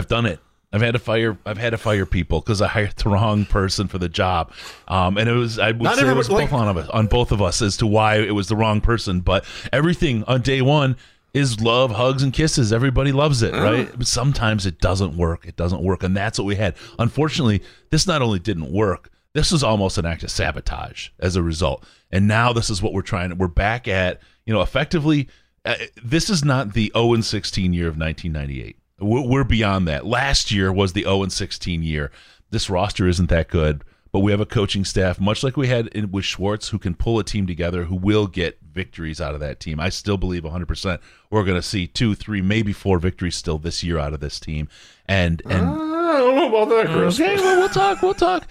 I've 0.00 0.08
done 0.08 0.24
it. 0.24 0.40
I've 0.72 0.80
had 0.80 0.92
to 0.92 0.98
fire. 0.98 1.36
I've 1.44 1.58
had 1.58 1.70
to 1.70 1.78
fire 1.78 2.06
people 2.06 2.40
because 2.40 2.62
I 2.62 2.68
hired 2.68 2.96
the 2.96 3.10
wrong 3.10 3.44
person 3.44 3.86
for 3.86 3.98
the 3.98 4.08
job, 4.08 4.52
um, 4.88 5.18
and 5.18 5.28
it 5.28 5.32
was. 5.32 5.58
I 5.58 5.72
would 5.72 5.82
Not 5.82 5.96
say 5.96 6.08
it 6.08 6.16
was 6.16 6.30
like, 6.30 6.50
both 6.50 6.58
on, 6.58 6.78
us, 6.78 6.88
on 6.88 7.06
both 7.06 7.32
of 7.32 7.42
us 7.42 7.60
as 7.60 7.76
to 7.78 7.86
why 7.86 8.16
it 8.16 8.34
was 8.34 8.48
the 8.48 8.56
wrong 8.56 8.80
person. 8.80 9.20
But 9.20 9.44
everything 9.72 10.24
on 10.24 10.40
day 10.40 10.62
one 10.62 10.96
is 11.34 11.60
love, 11.60 11.90
hugs, 11.92 12.22
and 12.22 12.32
kisses. 12.32 12.72
Everybody 12.72 13.12
loves 13.12 13.42
it, 13.42 13.52
right? 13.52 13.90
But 13.94 14.06
sometimes 14.06 14.64
it 14.64 14.80
doesn't 14.80 15.16
work. 15.16 15.44
It 15.44 15.56
doesn't 15.56 15.82
work, 15.82 16.02
and 16.02 16.16
that's 16.16 16.38
what 16.38 16.46
we 16.46 16.56
had. 16.56 16.76
Unfortunately, 16.98 17.62
this 17.90 18.06
not 18.06 18.22
only 18.22 18.38
didn't 18.38 18.72
work. 18.72 19.10
This 19.32 19.52
was 19.52 19.62
almost 19.62 19.98
an 19.98 20.06
act 20.06 20.24
of 20.24 20.30
sabotage 20.30 21.10
as 21.20 21.36
a 21.36 21.42
result. 21.42 21.84
And 22.10 22.26
now 22.26 22.52
this 22.52 22.70
is 22.70 22.82
what 22.82 22.92
we're 22.92 23.02
trying. 23.02 23.36
We're 23.38 23.48
back 23.48 23.86
at 23.86 24.20
you 24.46 24.54
know 24.54 24.62
effectively. 24.62 25.28
Uh, 25.64 25.74
this 26.02 26.30
is 26.30 26.42
not 26.42 26.72
the 26.72 26.90
0 26.96 27.12
and 27.12 27.24
16 27.24 27.74
year 27.74 27.86
of 27.86 27.98
1998 27.98 28.79
We're 29.00 29.26
we're 29.26 29.44
beyond 29.44 29.88
that. 29.88 30.06
Last 30.06 30.50
year 30.50 30.72
was 30.72 30.92
the 30.92 31.02
0 31.02 31.22
and 31.22 31.32
16 31.32 31.82
year. 31.82 32.10
This 32.50 32.68
roster 32.68 33.06
isn't 33.06 33.30
that 33.30 33.48
good, 33.48 33.84
but 34.12 34.20
we 34.20 34.32
have 34.32 34.40
a 34.40 34.46
coaching 34.46 34.84
staff, 34.84 35.20
much 35.20 35.42
like 35.42 35.56
we 35.56 35.68
had 35.68 35.86
in, 35.88 36.10
with 36.10 36.24
Schwartz, 36.24 36.68
who 36.68 36.78
can 36.78 36.94
pull 36.94 37.18
a 37.18 37.24
team 37.24 37.46
together, 37.46 37.84
who 37.84 37.94
will 37.94 38.26
get 38.26 38.58
victories 38.62 39.20
out 39.20 39.34
of 39.34 39.40
that 39.40 39.60
team. 39.60 39.78
I 39.78 39.88
still 39.88 40.16
believe 40.16 40.42
100% 40.42 40.98
we're 41.30 41.44
going 41.44 41.56
to 41.56 41.62
see 41.62 41.86
two, 41.86 42.14
three, 42.14 42.42
maybe 42.42 42.72
four 42.72 42.98
victories 42.98 43.36
still 43.36 43.58
this 43.58 43.82
year 43.82 43.98
out 43.98 44.12
of 44.12 44.20
this 44.20 44.40
team. 44.40 44.68
And 45.06 45.42
and 45.46 45.66
ah, 45.68 46.12
I 46.12 46.18
don't 46.18 46.34
know 46.36 46.48
about 46.48 46.68
that, 46.70 46.86
Chris. 46.88 47.20
Okay, 47.20 47.36
well, 47.36 47.58
we'll 47.60 47.68
talk. 47.68 48.02
We'll 48.02 48.14
talk. 48.14 48.48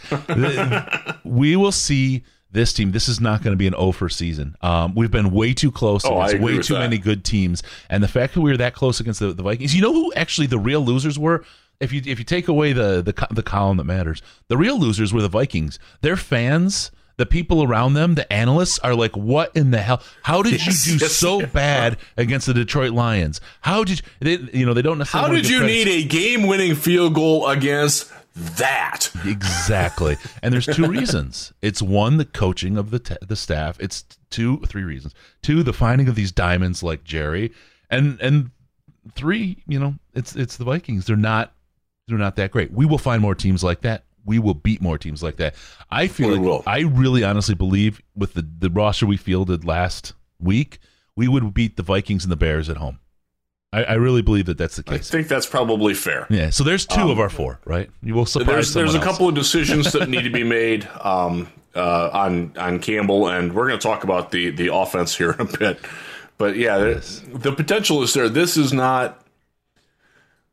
we 1.24 1.56
will 1.56 1.72
see 1.72 2.24
this 2.52 2.74
team. 2.74 2.92
This 2.92 3.08
is 3.08 3.20
not 3.20 3.44
going 3.44 3.54
to 3.54 3.58
be 3.58 3.68
an 3.68 3.76
over 3.76 4.10
season. 4.10 4.56
Um, 4.62 4.96
we've 4.96 5.12
been 5.12 5.32
way 5.32 5.54
too 5.54 5.72
close. 5.72 6.04
Oh, 6.06 6.16
I 6.18 6.30
against 6.30 6.44
way 6.44 6.58
too 6.62 6.74
that. 6.74 6.80
many 6.80 6.98
good 6.98 7.24
teams, 7.24 7.62
and 7.90 8.04
the 8.04 8.08
fact 8.08 8.34
that 8.34 8.42
we 8.42 8.52
were 8.52 8.58
that 8.58 8.74
close 8.74 9.00
against 9.00 9.20
the, 9.20 9.34
the 9.34 9.44
Vikings. 9.44 9.76
You 9.76 9.82
know 9.82 9.94
who 9.94 10.14
actually 10.14 10.48
the 10.48 10.60
real 10.60 10.82
losers 10.82 11.18
were? 11.20 11.44
If 11.80 11.94
you 11.94 12.02
if 12.06 12.20
you 12.20 12.26
take 12.26 12.48
away 12.48 12.74
the 12.74 13.02
the 13.02 13.28
the 13.32 13.44
column 13.44 13.78
that 13.78 13.86
matters, 13.86 14.22
the 14.48 14.58
real 14.58 14.78
losers 14.80 15.14
were 15.14 15.22
the 15.22 15.30
Vikings. 15.30 15.80
Their 16.02 16.18
fans. 16.18 16.92
The 17.18 17.26
people 17.26 17.64
around 17.64 17.96
them, 17.96 18.16
the 18.16 18.32
analysts, 18.32 18.80
are 18.80 18.96
like, 18.96 19.14
"What 19.18 19.54
in 19.54 19.72
the 19.72 19.80
hell? 19.82 20.02
How 20.24 20.42
did 20.42 20.54
Yes, 20.54 20.88
you 20.88 20.98
do 20.98 21.04
yes, 21.04 21.12
so 21.18 21.42
yeah. 21.42 21.48
bad 21.48 21.98
against 22.16 22.48
the 22.48 22.54
Detroit 22.54 22.92
Lions? 22.94 23.42
How 23.60 23.84
did 23.84 24.00
you, 24.00 24.06
they, 24.22 24.58
you 24.58 24.66
know? 24.66 24.74
They 24.74 24.82
don't 24.82 24.98
necessarily. 25.00 25.28
How 25.28 25.36
did 25.36 25.50
you 25.50 25.58
credit- 25.58 25.74
need 25.74 25.88
a 25.90 26.08
game-winning 26.08 26.76
field 26.76 27.16
goal 27.16 27.50
against 27.50 28.10
that? 28.36 29.10
Exactly. 29.26 30.18
And 30.42 30.54
there's 30.54 30.66
two 30.66 30.88
reasons. 30.88 31.54
It's 31.62 31.82
one, 31.82 32.18
the 32.18 32.26
coaching 32.26 32.78
of 32.78 32.92
the 32.92 33.00
t- 33.00 33.16
the 33.22 33.36
staff. 33.36 33.80
It's 33.80 34.06
two, 34.30 34.60
three 34.68 34.84
reasons. 34.84 35.14
Two, 35.42 35.64
the 35.64 35.74
finding 35.74 36.08
of 36.08 36.16
these 36.16 36.32
diamonds 36.32 36.84
like 36.84 37.04
Jerry, 37.04 37.52
and 37.90 38.20
and 38.22 38.52
three, 39.14 39.64
you 39.68 39.80
know, 39.80 39.96
it's 40.14 40.36
it's 40.36 40.58
the 40.58 40.66
Vikings. 40.66 41.06
They're 41.06 41.16
not 41.16 41.54
they're 42.08 42.18
not 42.18 42.36
that 42.38 42.52
great. 42.52 42.72
We 42.72 42.86
will 42.86 42.98
find 42.98 43.22
more 43.22 43.36
teams 43.36 43.64
like 43.64 43.82
that. 43.82 44.04
We 44.26 44.40
will 44.40 44.54
beat 44.54 44.82
more 44.82 44.98
teams 44.98 45.24
like 45.24 45.38
that. 45.38 45.56
I 45.90 46.08
feel 46.08 46.30
like 46.30 46.42
will. 46.42 46.64
I 46.66 46.82
really 46.82 47.24
honestly 47.24 47.56
believe 47.56 48.02
with 48.16 48.34
the 48.34 48.48
the 48.60 48.70
roster 48.70 49.06
we 49.06 49.18
fielded 49.18 49.66
last 49.66 50.14
week, 50.40 50.80
we 51.16 51.28
would 51.28 51.54
beat 51.54 51.78
the 51.78 51.84
Vikings 51.84 52.24
and 52.24 52.32
the 52.32 52.38
Bears 52.38 52.70
at 52.70 52.78
home. 52.78 53.00
I, 53.72 53.84
I 53.84 53.94
really 53.96 54.22
believe 54.24 54.48
that 54.48 54.58
that's 54.58 54.78
the 54.78 54.84
case. 54.84 55.10
I 55.10 55.18
think 55.18 55.28
that's 55.28 55.46
probably 55.46 55.94
fair. 55.94 56.26
Yeah. 56.30 56.50
So 56.50 56.64
there's 56.64 56.86
two 56.88 57.12
of 57.12 57.20
our 57.20 57.30
four, 57.30 57.60
right? 57.66 57.90
You 58.02 58.16
will 58.16 58.26
surprise 58.26 58.48
There's 58.48 58.74
there's 58.74 58.94
a 58.96 58.98
else. 58.98 59.06
couple 59.06 59.30
of 59.30 59.36
decisions 59.36 59.92
that 59.92 60.10
need 60.10 60.24
to 60.24 60.32
be 60.32 60.44
made 60.62 60.88
um, 61.02 61.48
uh, 61.76 62.10
on 62.12 62.54
on 62.58 62.80
Campbell, 62.80 63.28
and 63.28 63.54
we're 63.54 63.68
going 63.68 63.80
to 63.80 63.84
talk 63.88 64.04
about 64.04 64.32
the 64.32 64.50
the 64.50 64.74
offense 64.74 65.16
here 65.16 65.32
in 65.34 65.42
a 65.42 65.46
bit. 65.58 65.80
But 66.40 66.56
yeah, 66.56 66.78
there- 66.80 66.96
the 66.96 67.52
potential 67.52 68.02
is 68.02 68.14
there. 68.16 68.28
This 68.28 68.58
is 68.58 68.74
not 68.74 69.24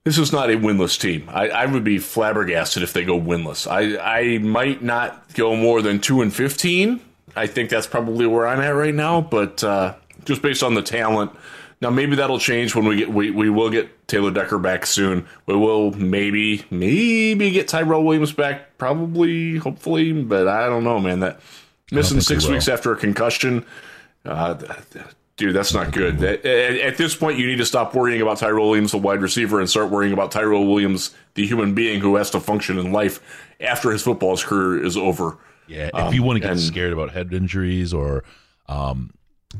this 0.05 0.19
is 0.19 0.31
not 0.31 0.51
a 0.51 0.55
winless 0.57 1.01
team. 1.01 1.29
I, 1.33 1.49
I 1.49 1.67
would 1.67 1.85
be 1.85 1.99
flabbergasted 1.99 2.83
if 2.83 2.93
they 2.93 3.05
go 3.05 3.19
winless. 3.19 3.67
I 3.67 3.97
I 4.35 4.39
might 4.39 4.83
not 4.83 5.33
go 5.33 5.57
more 5.57 5.81
than 5.81 6.01
two 6.01 6.21
and 6.21 6.35
fifteen. 6.35 7.01
I 7.35 7.47
think 7.47 7.71
that's 7.71 7.87
probably 7.87 8.27
where 8.27 8.47
I'm 8.47 8.61
at 8.61 8.71
right 8.75 8.95
now. 8.95 9.23
But 9.23 9.65
uh, 9.65 9.95
just 10.27 10.43
based 10.43 10.63
on 10.63 10.75
the 10.75 10.83
talent. 10.83 11.33
Now 11.81 11.91
maybe 11.91 12.17
that'll 12.17 12.39
change 12.39 12.75
when 12.75 12.87
we 12.87 12.97
get 12.97 13.13
we, 13.13 13.31
we 13.31 13.51
will 13.51 13.69
get 13.71 14.09
Taylor 14.09 14.31
Decker 14.31 14.59
back 14.59 14.87
soon. 14.87 15.27
We 15.45 15.55
will 15.57 15.91
maybe 15.93 16.65
maybe 16.71 17.51
get 17.51 17.69
Tyrell 17.69 18.03
Williams 18.05 18.33
back, 18.33 18.79
probably, 18.79 19.57
hopefully, 19.59 20.13
but 20.23 20.49
I 20.49 20.67
don't 20.67 20.85
know, 20.85 20.99
man. 20.99 21.21
That 21.21 21.41
missing 21.93 22.21
six 22.21 22.49
weeks 22.49 22.69
after 22.69 22.93
a 22.93 22.97
concussion, 22.97 23.67
uh, 24.25 24.55
dude, 25.37 25.55
that's 25.55 25.75
not 25.75 25.93
good. 25.93 26.23
At, 26.25 26.47
at- 26.47 26.97
this 26.97 27.15
point, 27.15 27.39
you 27.39 27.47
need 27.47 27.59
to 27.59 27.67
stop 27.67 27.95
worrying 27.95 28.23
about 28.23 28.39
Tyrell 28.39 28.69
Williams, 28.71 28.93
the 28.93 28.99
wide 28.99 29.21
receiver, 29.21 29.61
and 29.61 29.69
start 29.69 29.91
worrying 29.91 30.15
about 30.15 30.31
Tyrell 30.31 30.67
Williams, 30.67 31.15
the 31.35 31.47
human 31.47 31.75
being 31.75 32.01
who 32.01 32.17
has 32.17 32.31
to 32.31 32.41
function 32.41 32.79
in 32.79 32.91
life 32.91 33.21
after 33.61 33.91
his 33.91 34.03
football 34.03 34.37
career 34.39 34.83
is 34.83 34.97
over. 34.97 35.37
Yeah, 35.69 35.91
if 35.95 36.15
you 36.15 36.23
want 36.23 36.37
to 36.37 36.41
get 36.41 36.53
and- 36.53 36.61
scared 36.61 36.93
about 36.95 37.11
head 37.11 37.35
injuries 37.35 37.93
or 37.93 38.25
um, 38.67 39.13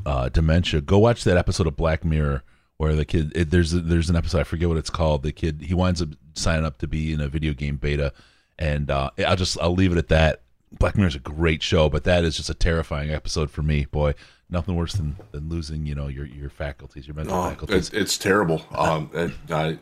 uh, 0.05 0.29
dementia, 0.29 0.81
go 0.81 0.97
watch 0.99 1.23
that 1.23 1.37
episode 1.37 1.67
of 1.67 1.75
Black 1.75 2.03
Mirror 2.05 2.43
where 2.77 2.93
the 2.95 3.05
kid 3.05 3.31
it, 3.35 3.49
there's 3.49 3.71
there's 3.71 4.09
an 4.09 4.15
episode 4.15 4.39
I 4.39 4.43
forget 4.43 4.67
what 4.69 4.77
it's 4.77 4.89
called. 4.89 5.23
The 5.23 5.31
kid 5.31 5.61
he 5.63 5.73
winds 5.73 6.01
up 6.01 6.09
signing 6.35 6.65
up 6.65 6.77
to 6.79 6.87
be 6.87 7.11
in 7.13 7.21
a 7.21 7.27
video 7.27 7.53
game 7.53 7.77
beta, 7.77 8.13
and 8.59 8.91
uh, 8.91 9.09
I'll 9.25 9.35
just 9.35 9.57
I'll 9.59 9.73
leave 9.73 9.91
it 9.91 9.97
at 9.97 10.09
that. 10.09 10.41
Black 10.77 10.95
Mirror 10.97 11.07
is 11.07 11.15
a 11.15 11.19
great 11.19 11.63
show, 11.63 11.89
but 11.89 12.03
that 12.03 12.23
is 12.23 12.35
just 12.37 12.49
a 12.49 12.53
terrifying 12.53 13.09
episode 13.09 13.49
for 13.49 13.63
me. 13.63 13.85
Boy, 13.85 14.13
nothing 14.49 14.75
worse 14.75 14.93
than, 14.93 15.15
than 15.31 15.49
losing 15.49 15.85
you 15.85 15.95
know 15.95 16.07
your 16.07 16.25
your 16.25 16.49
faculties, 16.49 17.07
your 17.07 17.15
mental 17.15 17.35
Oh, 17.35 17.49
faculties. 17.49 17.87
it's, 17.87 17.89
it's 17.89 18.17
terrible. 18.17 18.61
Um, 18.75 19.09
and 19.15 19.33
I, 19.49 19.79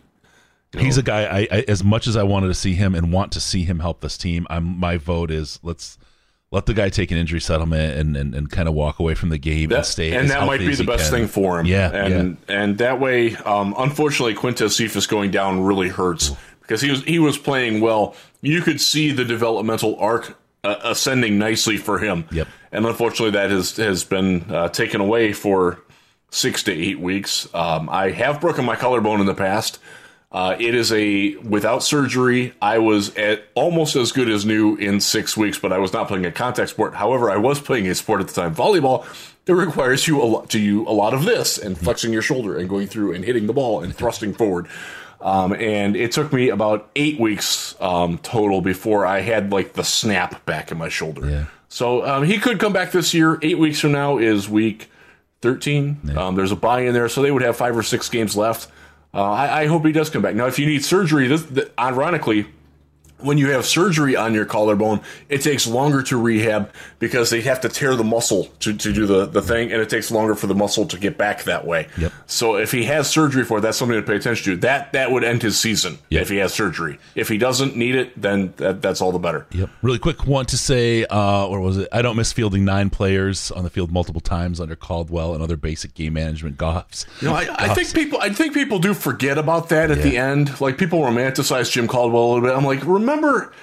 He's 0.78 0.98
a 0.98 1.04
guy. 1.04 1.24
I, 1.24 1.40
I 1.52 1.66
as 1.68 1.84
much 1.84 2.06
as 2.06 2.16
I 2.16 2.24
wanted 2.24 2.48
to 2.48 2.54
see 2.54 2.74
him 2.76 2.96
and 2.96 3.12
want 3.12 3.32
to 3.34 3.40
see 3.40 3.64
him 3.64 3.80
help 3.80 4.02
this 4.02 4.18
team. 4.18 4.46
I'm 4.50 4.78
my 4.78 4.98
vote 4.98 5.32
is 5.32 5.60
let's 5.64 5.98
let 6.52 6.66
the 6.66 6.74
guy 6.74 6.90
take 6.90 7.12
an 7.12 7.18
injury 7.18 7.42
settlement 7.42 7.98
and 7.98 8.16
and, 8.16 8.36
and 8.36 8.50
kind 8.50 8.68
of 8.68 8.74
walk 8.74 9.00
away 9.00 9.16
from 9.16 9.30
the 9.30 9.38
game 9.38 9.72
and 9.72 9.86
stay. 9.86 10.16
and 10.16 10.30
that 10.30 10.46
might 10.46 10.60
be 10.60 10.76
the 10.76 10.84
best 10.84 11.10
can. 11.10 11.20
thing 11.20 11.28
for 11.28 11.60
him. 11.60 11.66
Yeah, 11.66 11.92
and 11.92 12.38
and 12.48 12.78
that 12.78 13.00
way, 13.00 13.36
um, 13.38 13.74
unfortunately, 13.78 14.36
Quintez 14.36 14.72
Cephas 14.72 15.08
going 15.08 15.32
down 15.32 15.64
really 15.64 15.90
hurts 15.90 16.32
because 16.62 16.82
he 16.82 16.90
was 16.90 17.04
he 17.04 17.20
was 17.20 17.38
playing 17.38 17.82
well. 17.82 18.16
You 18.42 18.62
could 18.62 18.80
see 18.80 19.12
the 19.12 19.26
developmental 19.26 19.98
arc 20.00 20.38
uh, 20.64 20.76
ascending 20.84 21.38
nicely 21.38 21.78
for 21.78 22.00
him. 22.00 22.26
Yep. 22.32 22.48
And 22.72 22.86
unfortunately, 22.86 23.32
that 23.32 23.50
has 23.50 23.76
has 23.78 24.04
been 24.04 24.44
uh, 24.50 24.70
taken 24.70 25.02
away 25.02 25.34
for 25.34 25.80
six 26.30 26.64
to 26.64 26.72
eight 26.72 27.00
weeks. 27.00 27.48
Um, 27.54 27.90
I 27.90 28.12
have 28.12 28.42
broken 28.42 28.66
my 28.66 28.76
collarbone 28.76 29.20
in 29.20 29.26
the 29.26 29.36
past. 29.36 29.80
Uh, 30.32 30.56
it 30.60 30.76
is 30.76 30.92
a 30.92 31.36
without 31.38 31.82
surgery. 31.84 32.54
I 32.62 32.80
was 32.80 33.16
at 33.16 33.46
almost 33.56 33.96
as 33.96 34.12
good 34.12 34.30
as 34.30 34.46
new 34.46 34.76
in 34.76 35.00
six 35.00 35.38
weeks, 35.38 35.58
but 35.60 35.72
I 35.72 35.78
was 35.78 35.94
not 35.94 36.08
playing 36.08 36.26
a 36.26 36.32
contact 36.32 36.72
sport. 36.72 36.96
However, 36.96 37.32
I 37.32 37.38
was 37.38 37.62
playing 37.62 37.88
a 37.88 37.96
sport 37.96 38.22
at 38.22 38.28
the 38.28 38.34
time, 38.34 38.54
volleyball, 38.54 39.06
that 39.46 39.56
requires 39.56 40.08
you 40.08 40.22
a 40.22 40.26
lot 40.26 40.50
to 40.50 40.60
you 40.60 40.88
a 40.88 40.92
lot 40.92 41.14
of 41.14 41.24
this 41.24 41.58
and 41.58 41.78
flexing 41.78 42.12
your 42.12 42.22
shoulder 42.22 42.58
and 42.58 42.68
going 42.68 42.88
through 42.88 43.14
and 43.14 43.24
hitting 43.24 43.48
the 43.48 43.54
ball 43.54 43.82
and 43.82 43.96
thrusting 43.96 44.34
forward. 44.34 44.68
Um, 45.22 45.54
and 45.54 45.96
it 45.96 46.12
took 46.12 46.34
me 46.34 46.50
about 46.50 46.90
eight 46.96 47.20
weeks 47.20 47.76
um, 47.80 48.18
total 48.20 48.62
before 48.62 49.06
I 49.06 49.22
had 49.22 49.52
like 49.52 49.74
the 49.74 49.84
snap 49.84 50.46
back 50.46 50.72
in 50.72 50.78
my 50.78 50.90
shoulder. 50.90 51.30
Yeah. 51.30 51.46
So 51.70 52.06
um, 52.06 52.24
he 52.24 52.38
could 52.38 52.60
come 52.60 52.74
back 52.74 52.92
this 52.92 53.14
year. 53.14 53.40
Eight 53.42 53.58
weeks 53.58 53.80
from 53.80 53.92
now 53.92 54.18
is 54.18 54.50
week 54.50 54.90
13. 55.42 56.18
Um, 56.18 56.36
there's 56.36 56.52
a 56.52 56.56
buy 56.56 56.82
in 56.82 56.94
there, 56.94 57.10
so 57.10 57.22
they 57.22 57.32
would 57.32 57.42
have 57.42 57.56
five 57.58 57.78
or 57.78 57.84
six 57.84 58.10
games 58.10 58.36
left. 58.36 58.68
Uh, 59.16 59.24
I, 59.32 59.62
I 59.62 59.66
hope 59.68 59.86
he 59.86 59.94
does 59.94 60.10
come 60.10 60.22
back. 60.22 60.36
Now, 60.36 60.46
if 60.46 60.60
you 60.60 60.66
need 60.66 60.84
surgery, 60.84 61.28
this, 61.30 61.46
th- 61.46 61.72
ironically, 61.80 62.48
when 63.20 63.38
you 63.38 63.52
have 63.52 63.66
surgery 63.66 64.16
on 64.16 64.34
your 64.34 64.46
collarbone, 64.46 65.02
it 65.30 65.42
takes 65.42 65.66
longer 65.66 66.04
to 66.04 66.18
rehab 66.18 66.72
because 67.00 67.30
they 67.30 67.42
have 67.42 67.62
to 67.62 67.70
tear 67.70 67.96
the 67.96 68.04
muscle 68.04 68.46
to, 68.60 68.74
to 68.76 68.92
do 68.94 69.06
the, 69.06 69.26
the 69.26 69.42
thing, 69.42 69.72
and 69.72 69.82
it 69.82 69.90
takes 69.90 70.12
longer 70.12 70.36
for 70.36 70.48
the 70.48 70.56
muscle 70.56 70.86
to 70.86 70.98
get 70.98 71.18
back 71.18 71.44
that 71.44 71.66
way. 71.66 71.88
Yep. 71.98 72.12
So 72.28 72.58
if 72.58 72.72
he 72.72 72.84
has 72.86 73.10
surgery 73.10 73.44
for 73.46 73.60
it, 73.60 73.62
that's 73.62 73.78
something 73.78 73.96
to 73.98 74.06
pay 74.06 74.16
attention 74.18 74.54
to. 74.54 74.58
That 74.62 74.94
that 74.94 75.12
would 75.12 75.24
end 75.24 75.42
his 75.42 75.60
season 75.60 75.98
Yep. 76.10 76.22
if 76.22 76.30
he 76.30 76.38
has 76.38 76.54
surgery. 76.54 77.00
If 77.16 77.30
he 77.30 77.38
doesn't 77.38 77.76
need 77.76 77.96
it, 77.96 78.20
then 78.22 78.54
that, 78.58 78.82
that's 78.82 79.02
all 79.02 79.12
the 79.12 79.20
better. 79.20 79.46
Yep. 79.52 79.70
Really 79.82 80.00
quick, 80.00 80.26
want 80.28 80.50
to 80.50 80.58
say, 80.58 81.06
uh, 81.06 81.48
or 81.48 81.62
was 81.62 81.78
it? 81.78 81.88
I 81.92 82.02
don't 82.02 82.16
miss 82.18 82.34
fielding 82.34 82.66
nine 82.66 82.90
players 82.90 83.50
on 83.52 83.64
the 83.64 83.70
field 83.70 83.92
multiple 83.92 84.22
times 84.22 84.60
under 84.60 84.76
Caldwell 84.76 85.34
and 85.34 85.42
other 85.42 85.58
basic 85.58 85.94
game 85.94 86.14
management 86.14 86.58
goffs. 86.58 87.06
You 87.22 87.30
know, 87.30 87.36
I, 87.36 87.48
I 87.58 87.74
think 87.74 87.94
people, 87.94 88.20
I 88.22 88.30
think 88.30 88.54
people 88.54 88.80
do 88.80 88.94
forget 88.94 89.38
about 89.38 89.70
that 89.70 89.90
at 89.92 90.02
the 90.02 90.18
end. 90.18 90.60
Like 90.60 90.78
people 90.78 91.00
romanticize 91.00 91.72
Jim 91.72 91.88
Caldwell 91.88 92.24
a 92.24 92.28
little 92.34 92.42
bit. 92.42 92.56
I'm 92.56 92.66
like, 92.66 92.84
remember, 93.06 93.54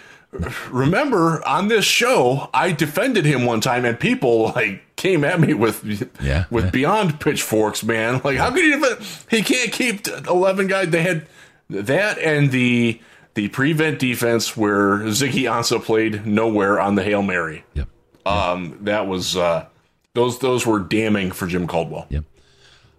remember 0.71 1.47
on 1.47 1.69
this 1.69 1.85
show, 1.85 2.49
I 2.55 2.73
defended 2.73 3.25
him 3.25 3.45
one 3.45 3.61
time, 3.61 3.85
and 3.85 3.99
people 3.99 4.53
like 4.55 4.83
came 4.97 5.25
at 5.25 5.41
me 5.41 5.55
with, 5.55 5.85
Yeah, 6.21 6.45
with 6.51 6.67
yeah. 6.67 6.71
beyond 6.71 7.21
pitchforks, 7.21 7.83
man. 7.83 8.21
Like, 8.25 8.39
how 8.39 8.51
could 8.51 8.65
he? 8.65 8.71
defend- 8.71 9.07
He 9.31 9.43
can't 9.43 9.73
keep 9.73 10.07
eleven 10.29 10.67
guys. 10.67 10.91
They 10.91 11.03
had 11.03 11.27
that 11.71 12.19
and 12.19 12.51
the 12.51 13.01
the 13.35 13.49
prevent 13.49 13.99
defense 13.99 14.57
where 14.57 14.99
Ziggy 15.01 15.45
Ansah 15.45 15.83
played 15.83 16.27
nowhere 16.27 16.79
on 16.81 16.95
the 16.97 17.03
hail 17.03 17.23
mary. 17.23 17.65
Yep. 17.75 17.89
Um, 18.27 18.79
that 18.83 19.07
was 19.07 19.37
uh, 19.37 19.67
those 20.15 20.39
those 20.39 20.67
were 20.67 20.79
damning 20.81 21.31
for 21.33 21.47
Jim 21.47 21.67
Caldwell. 21.67 22.07
Yep. 22.11 22.25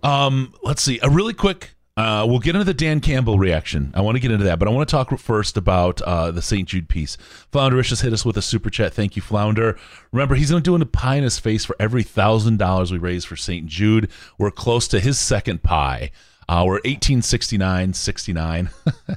Um, 0.01 0.53
let's 0.63 0.81
see. 0.83 0.99
A 1.01 1.09
really 1.09 1.33
quick. 1.33 1.72
Uh, 1.95 2.25
we'll 2.27 2.39
get 2.39 2.55
into 2.55 2.65
the 2.65 2.73
Dan 2.73 2.99
Campbell 3.01 3.37
reaction. 3.37 3.91
I 3.93 4.01
want 4.01 4.15
to 4.15 4.19
get 4.19 4.31
into 4.31 4.45
that, 4.45 4.57
but 4.57 4.67
I 4.67 4.71
want 4.71 4.89
to 4.89 4.91
talk 4.91 5.15
first 5.19 5.57
about 5.57 6.01
uh, 6.01 6.31
the 6.31 6.41
St. 6.41 6.67
Jude 6.67 6.89
piece. 6.89 7.17
Flounder 7.51 7.79
just 7.83 8.01
hit 8.01 8.11
us 8.13 8.25
with 8.25 8.35
a 8.35 8.41
super 8.41 8.71
chat. 8.71 8.93
Thank 8.95 9.15
you, 9.15 9.21
Flounder. 9.21 9.77
Remember, 10.11 10.33
he's 10.33 10.49
going 10.49 10.63
to 10.63 10.77
do 10.77 10.81
a 10.81 10.85
pie 10.87 11.17
in 11.17 11.23
his 11.23 11.37
face 11.37 11.63
for 11.65 11.75
every 11.79 12.01
thousand 12.01 12.57
dollars 12.57 12.91
we 12.91 12.97
raise 12.97 13.25
for 13.25 13.35
St. 13.35 13.67
Jude. 13.67 14.09
We're 14.39 14.49
close 14.49 14.87
to 14.87 14.99
his 14.99 15.19
second 15.19 15.61
pie. 15.61 16.09
Uh, 16.49 16.63
we're 16.65 16.81
eighteen 16.83 17.21
sixty 17.21 17.57
nine 17.57 17.93
sixty 17.93 18.33
nine. 18.33 18.69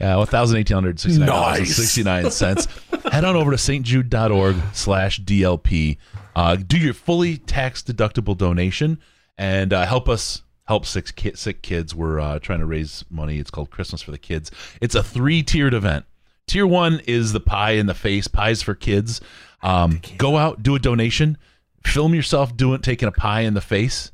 Yeah, 0.00 0.16
one 0.16 0.26
thousand 0.28 0.58
eighteen 0.58 0.76
hundred 0.76 1.00
sixty 1.00 1.18
nine 1.18 1.28
dollars 1.28 1.58
and 1.58 1.66
Nice. 1.66 1.76
sixty 1.76 2.04
nine 2.04 2.30
cents. 2.30 2.68
Head 3.10 3.24
on 3.24 3.34
over 3.34 3.50
to 3.50 3.56
stjude.org 3.56 4.56
slash 4.72 5.20
DLP. 5.20 5.98
Uh, 6.36 6.54
do 6.56 6.78
your 6.78 6.94
fully 6.94 7.38
tax 7.38 7.82
deductible 7.82 8.36
donation 8.36 9.00
and 9.36 9.72
uh, 9.72 9.84
help 9.84 10.08
us 10.08 10.42
help 10.68 10.84
sick 10.84 11.16
ki- 11.16 11.34
sick 11.34 11.62
kids. 11.62 11.94
We're 11.94 12.20
uh, 12.20 12.38
trying 12.38 12.60
to 12.60 12.66
raise 12.66 13.04
money. 13.10 13.38
It's 13.38 13.50
called 13.50 13.70
Christmas 13.70 14.02
for 14.02 14.10
the 14.10 14.18
Kids. 14.18 14.50
It's 14.82 14.94
a 14.94 15.02
three 15.02 15.42
tiered 15.42 15.72
event. 15.74 16.04
Tier 16.46 16.66
one 16.66 17.00
is 17.06 17.32
the 17.32 17.40
pie 17.40 17.72
in 17.72 17.86
the 17.86 17.94
face, 17.94 18.28
pies 18.28 18.62
for 18.62 18.74
kids. 18.74 19.20
Um, 19.62 20.00
go 20.18 20.36
out, 20.36 20.62
do 20.62 20.74
a 20.74 20.78
donation, 20.78 21.36
film 21.84 22.14
yourself 22.14 22.56
doing 22.56 22.80
taking 22.80 23.08
a 23.08 23.12
pie 23.12 23.40
in 23.40 23.54
the 23.54 23.60
face. 23.60 24.12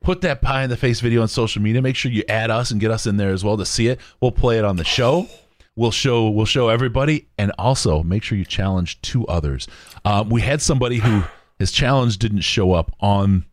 Put 0.00 0.20
that 0.22 0.42
pie 0.42 0.64
in 0.64 0.70
the 0.70 0.76
face 0.76 1.00
video 1.00 1.22
on 1.22 1.28
social 1.28 1.62
media. 1.62 1.80
Make 1.80 1.94
sure 1.94 2.10
you 2.10 2.24
add 2.28 2.50
us 2.50 2.72
and 2.72 2.80
get 2.80 2.90
us 2.90 3.06
in 3.06 3.16
there 3.16 3.30
as 3.30 3.44
well 3.44 3.56
to 3.56 3.64
see 3.64 3.86
it. 3.86 4.00
We'll 4.20 4.32
play 4.32 4.58
it 4.58 4.64
on 4.64 4.76
the 4.76 4.84
show. 4.84 5.28
We'll 5.76 5.92
show 5.92 6.28
we'll 6.28 6.46
show 6.46 6.68
everybody, 6.68 7.28
and 7.38 7.52
also 7.58 8.02
make 8.02 8.24
sure 8.24 8.36
you 8.36 8.44
challenge 8.44 9.00
two 9.02 9.26
others. 9.28 9.68
Um, 10.04 10.28
we 10.28 10.40
had 10.40 10.60
somebody 10.60 10.98
who 10.98 11.22
his 11.60 11.70
challenge 11.70 12.18
didn't 12.18 12.40
show 12.40 12.72
up 12.72 12.94
on 13.00 13.46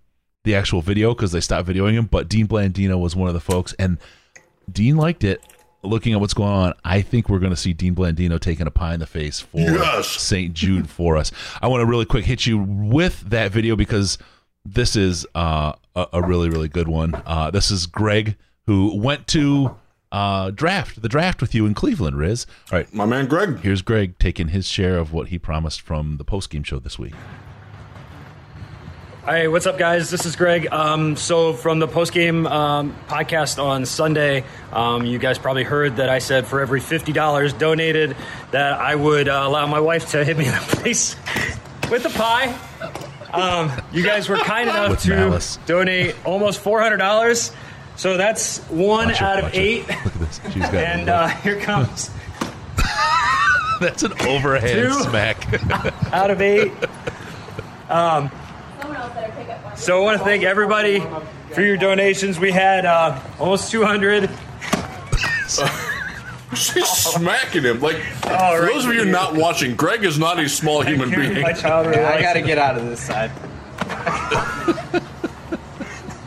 the 0.49 0.55
actual 0.55 0.81
video 0.81 1.13
because 1.13 1.31
they 1.31 1.39
stopped 1.41 1.67
videoing 1.69 1.93
him, 1.93 2.05
but 2.05 2.27
Dean 2.27 2.47
Blandino 2.47 2.99
was 2.99 3.15
one 3.15 3.27
of 3.27 3.35
the 3.35 3.39
folks, 3.39 3.73
and 3.77 3.99
Dean 4.71 4.97
liked 4.97 5.23
it. 5.23 5.43
Looking 5.81 6.12
at 6.13 6.19
what's 6.19 6.33
going 6.33 6.49
on, 6.51 6.73
I 6.83 7.01
think 7.01 7.29
we're 7.29 7.39
going 7.39 7.51
to 7.53 7.55
see 7.57 7.71
Dean 7.71 7.95
Blandino 7.95 8.38
taking 8.39 8.67
a 8.67 8.71
pie 8.71 8.93
in 8.95 8.99
the 8.99 9.05
face 9.05 9.39
for 9.39 9.59
Yes. 9.59 10.07
St. 10.09 10.53
Jude 10.53 10.89
for 10.89 11.15
us. 11.15 11.31
I 11.62 11.67
want 11.67 11.81
to 11.81 11.85
really 11.85 12.03
quick 12.03 12.25
hit 12.25 12.45
you 12.45 12.57
with 12.57 13.21
that 13.29 13.51
video 13.53 13.77
because 13.77 14.17
this 14.65 14.97
is 14.97 15.25
uh, 15.35 15.71
a, 15.95 16.07
a 16.13 16.21
really, 16.27 16.49
really 16.49 16.67
good 16.67 16.89
one. 16.89 17.13
Uh, 17.25 17.49
this 17.51 17.71
is 17.71 17.85
Greg 17.85 18.35
who 18.65 18.99
went 18.99 19.25
to 19.27 19.75
uh, 20.12 20.51
draft 20.51 21.01
the 21.01 21.07
draft 21.07 21.39
with 21.39 21.55
you 21.55 21.65
in 21.65 21.73
Cleveland, 21.75 22.17
Riz. 22.17 22.45
All 22.73 22.79
right, 22.79 22.93
My 22.93 23.05
man 23.05 23.27
Greg. 23.27 23.59
here's 23.59 23.81
Greg 23.81 24.17
taking 24.19 24.49
his 24.49 24.67
share 24.67 24.97
of 24.97 25.13
what 25.13 25.29
he 25.29 25.39
promised 25.39 25.79
from 25.79 26.17
the 26.17 26.25
post 26.25 26.49
game 26.49 26.63
show 26.63 26.79
this 26.79 26.99
week. 26.99 27.13
Hey, 29.29 29.47
what's 29.47 29.67
up, 29.67 29.77
guys? 29.77 30.09
This 30.09 30.25
is 30.25 30.35
Greg. 30.35 30.67
Um, 30.71 31.15
so, 31.15 31.53
from 31.53 31.77
the 31.77 31.87
postgame 31.87 32.49
um, 32.49 32.95
podcast 33.07 33.63
on 33.63 33.85
Sunday, 33.85 34.43
um, 34.73 35.05
you 35.05 35.19
guys 35.19 35.37
probably 35.37 35.63
heard 35.63 35.97
that 35.97 36.09
I 36.09 36.17
said 36.17 36.47
for 36.47 36.61
every 36.61 36.79
$50 36.81 37.55
donated, 37.59 38.15
that 38.49 38.73
I 38.73 38.95
would 38.95 39.27
uh, 39.27 39.43
allow 39.45 39.67
my 39.67 39.81
wife 39.81 40.09
to 40.11 40.25
hit 40.25 40.35
me 40.35 40.45
in 40.47 40.51
the 40.51 40.57
face 40.59 41.15
with 41.91 42.05
a 42.05 42.09
pie. 42.09 42.57
Um, 43.31 43.71
you 43.91 44.03
guys 44.03 44.27
were 44.29 44.37
kind 44.37 44.67
enough 44.71 44.89
With 44.89 45.01
to 45.01 45.09
malice. 45.09 45.59
donate 45.67 46.15
almost 46.25 46.63
$400. 46.63 47.53
So, 47.97 48.17
that's 48.17 48.57
one 48.69 49.11
it, 49.11 49.21
out 49.21 49.43
of 49.43 49.53
eight. 49.53 49.87
Look 49.89 49.99
at 50.07 50.13
this. 50.13 50.41
She's 50.45 50.63
got 50.63 50.73
And 50.73 51.07
uh, 51.07 51.27
here 51.27 51.59
comes 51.59 52.09
that's 53.79 54.01
an 54.01 54.11
overhand 54.27 54.93
smack. 55.03 55.47
out 56.11 56.31
of 56.31 56.41
eight. 56.41 56.71
Someone 58.81 58.95
else 59.01 59.13
better 59.13 59.31
pick 59.33 59.49
up 59.49 59.65
on 59.65 59.68
So 59.79 59.97
I 59.99 60.03
want 60.03 60.17
to 60.19 60.23
thank 60.25 60.43
everybody 60.43 60.99
for 61.53 61.61
your 61.61 61.77
donations. 61.77 62.37
We 62.39 62.51
had 62.51 62.85
uh, 62.85 63.19
almost 63.39 63.71
200. 63.71 64.29
She's 66.55 66.87
smacking 66.87 67.63
him. 67.63 67.79
Like, 67.79 67.95
for 67.97 68.29
right 68.29 68.59
those 68.73 68.85
of 68.85 68.93
you 68.93 69.03
here. 69.03 69.11
not 69.11 69.35
watching, 69.35 69.75
Greg 69.75 70.03
is 70.03 70.19
not 70.19 70.37
a 70.39 70.49
small 70.49 70.81
human 70.81 71.09
being. 71.09 71.41
My 71.41 71.53
child 71.53 71.87
really 71.87 72.01
I 72.03 72.21
gotta 72.21 72.41
get 72.41 72.57
out 72.57 72.77
of 72.77 72.85
this 72.85 72.99
side. 73.01 73.29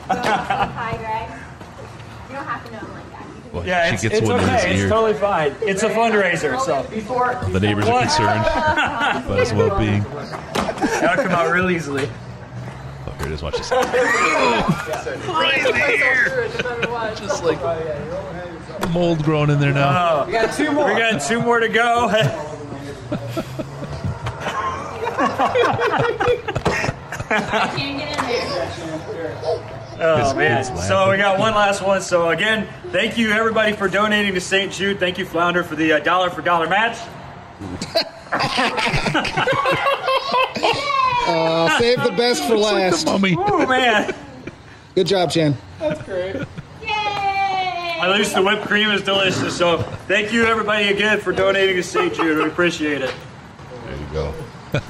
Hi, 0.09 0.97
Greg. 0.99 1.31
You 2.31 2.37
don't 2.37 2.45
have 2.47 2.65
to 2.65 2.73
know 2.73 2.79
him 2.79 2.93
like 2.93 3.11
that. 3.11 3.27
You 3.27 3.43
can 3.43 3.53
Well, 3.53 3.67
Yeah, 3.67 3.89
she 3.89 3.95
it's, 3.95 4.03
gets 4.03 4.15
it's 4.19 4.27
one 4.29 4.41
in 4.41 4.45
okay. 4.49 4.71
It's 4.73 4.81
ear. 4.83 4.89
totally 4.89 5.15
fine. 5.15 5.55
It's 5.63 5.83
a 5.83 5.89
fundraiser, 5.91 6.59
so 6.61 6.83
Before 6.89 7.35
the 7.51 7.61
neighbors 7.61 7.87
are 7.89 8.01
concerned 8.03 8.41
about 8.41 9.39
his 9.39 9.53
well 9.53 9.79
being. 9.85 10.03
that'll 10.05 11.25
come 11.25 11.33
out 11.33 11.53
real 11.53 11.71
easily. 11.71 12.09
Oh, 13.13 13.17
here 13.19 13.27
it 13.27 13.33
is. 13.33 13.43
Watch 13.43 13.57
this. 13.57 13.71
right 15.29 15.63
there. 15.73 16.49
Just 17.17 17.45
like 17.45 17.61
mold 18.91 19.23
growing 19.23 19.51
in 19.51 19.61
there 19.61 19.73
now. 19.73 20.25
We 20.27 20.33
got 20.33 20.55
two 20.55 20.73
more. 20.73 20.87
We 20.87 20.99
got 20.99 21.21
two 21.21 21.41
more 21.41 21.61
to 21.61 21.69
go. 21.69 22.09
can't 27.33 27.99
get 27.99 28.19
in 28.19 28.27
there. 28.27 29.63
Oh 30.05 30.35
man! 30.35 30.65
So 30.65 31.11
we 31.11 31.17
got 31.17 31.39
one 31.39 31.55
last 31.55 31.83
one. 31.83 32.01
So 32.01 32.31
again, 32.31 32.67
thank 32.91 33.19
you 33.19 33.31
everybody 33.31 33.75
for 33.75 33.89
donating 33.89 34.35
to 34.35 34.41
St. 34.41 34.73
Jude. 34.73 34.99
Thank 34.99 35.19
you, 35.19 35.25
Flounder, 35.25 35.63
for 35.63 35.77
the 35.77 35.93
uh, 35.93 35.99
dollar 36.01 36.31
for 36.31 36.43
dollar 36.43 36.69
match. 36.69 36.99
Uh, 41.25 41.79
save 41.79 42.03
the 42.03 42.11
best 42.13 42.45
for 42.45 42.57
last. 42.57 43.07
Mummy. 43.07 43.37
Oh 43.39 43.67
man! 43.67 44.13
Good 44.95 45.07
job, 45.07 45.31
Jen. 45.31 45.57
That's 45.79 46.03
great. 46.03 46.35
Yay! 46.83 46.89
At 46.89 48.11
least 48.11 48.35
the 48.35 48.43
whipped 48.43 48.63
cream 48.63 48.91
is 48.91 49.03
delicious. 49.03 49.57
So 49.57 49.79
thank 50.09 50.33
you 50.33 50.45
everybody 50.45 50.89
again 50.89 51.21
for 51.21 51.33
donating 51.33 51.77
to 51.77 51.83
St. 51.83 52.13
Jude. 52.13 52.39
We 52.39 52.47
appreciate 52.47 53.03
it. 53.03 53.15
There 53.85 53.97
you 53.97 54.07
go. 54.13 54.35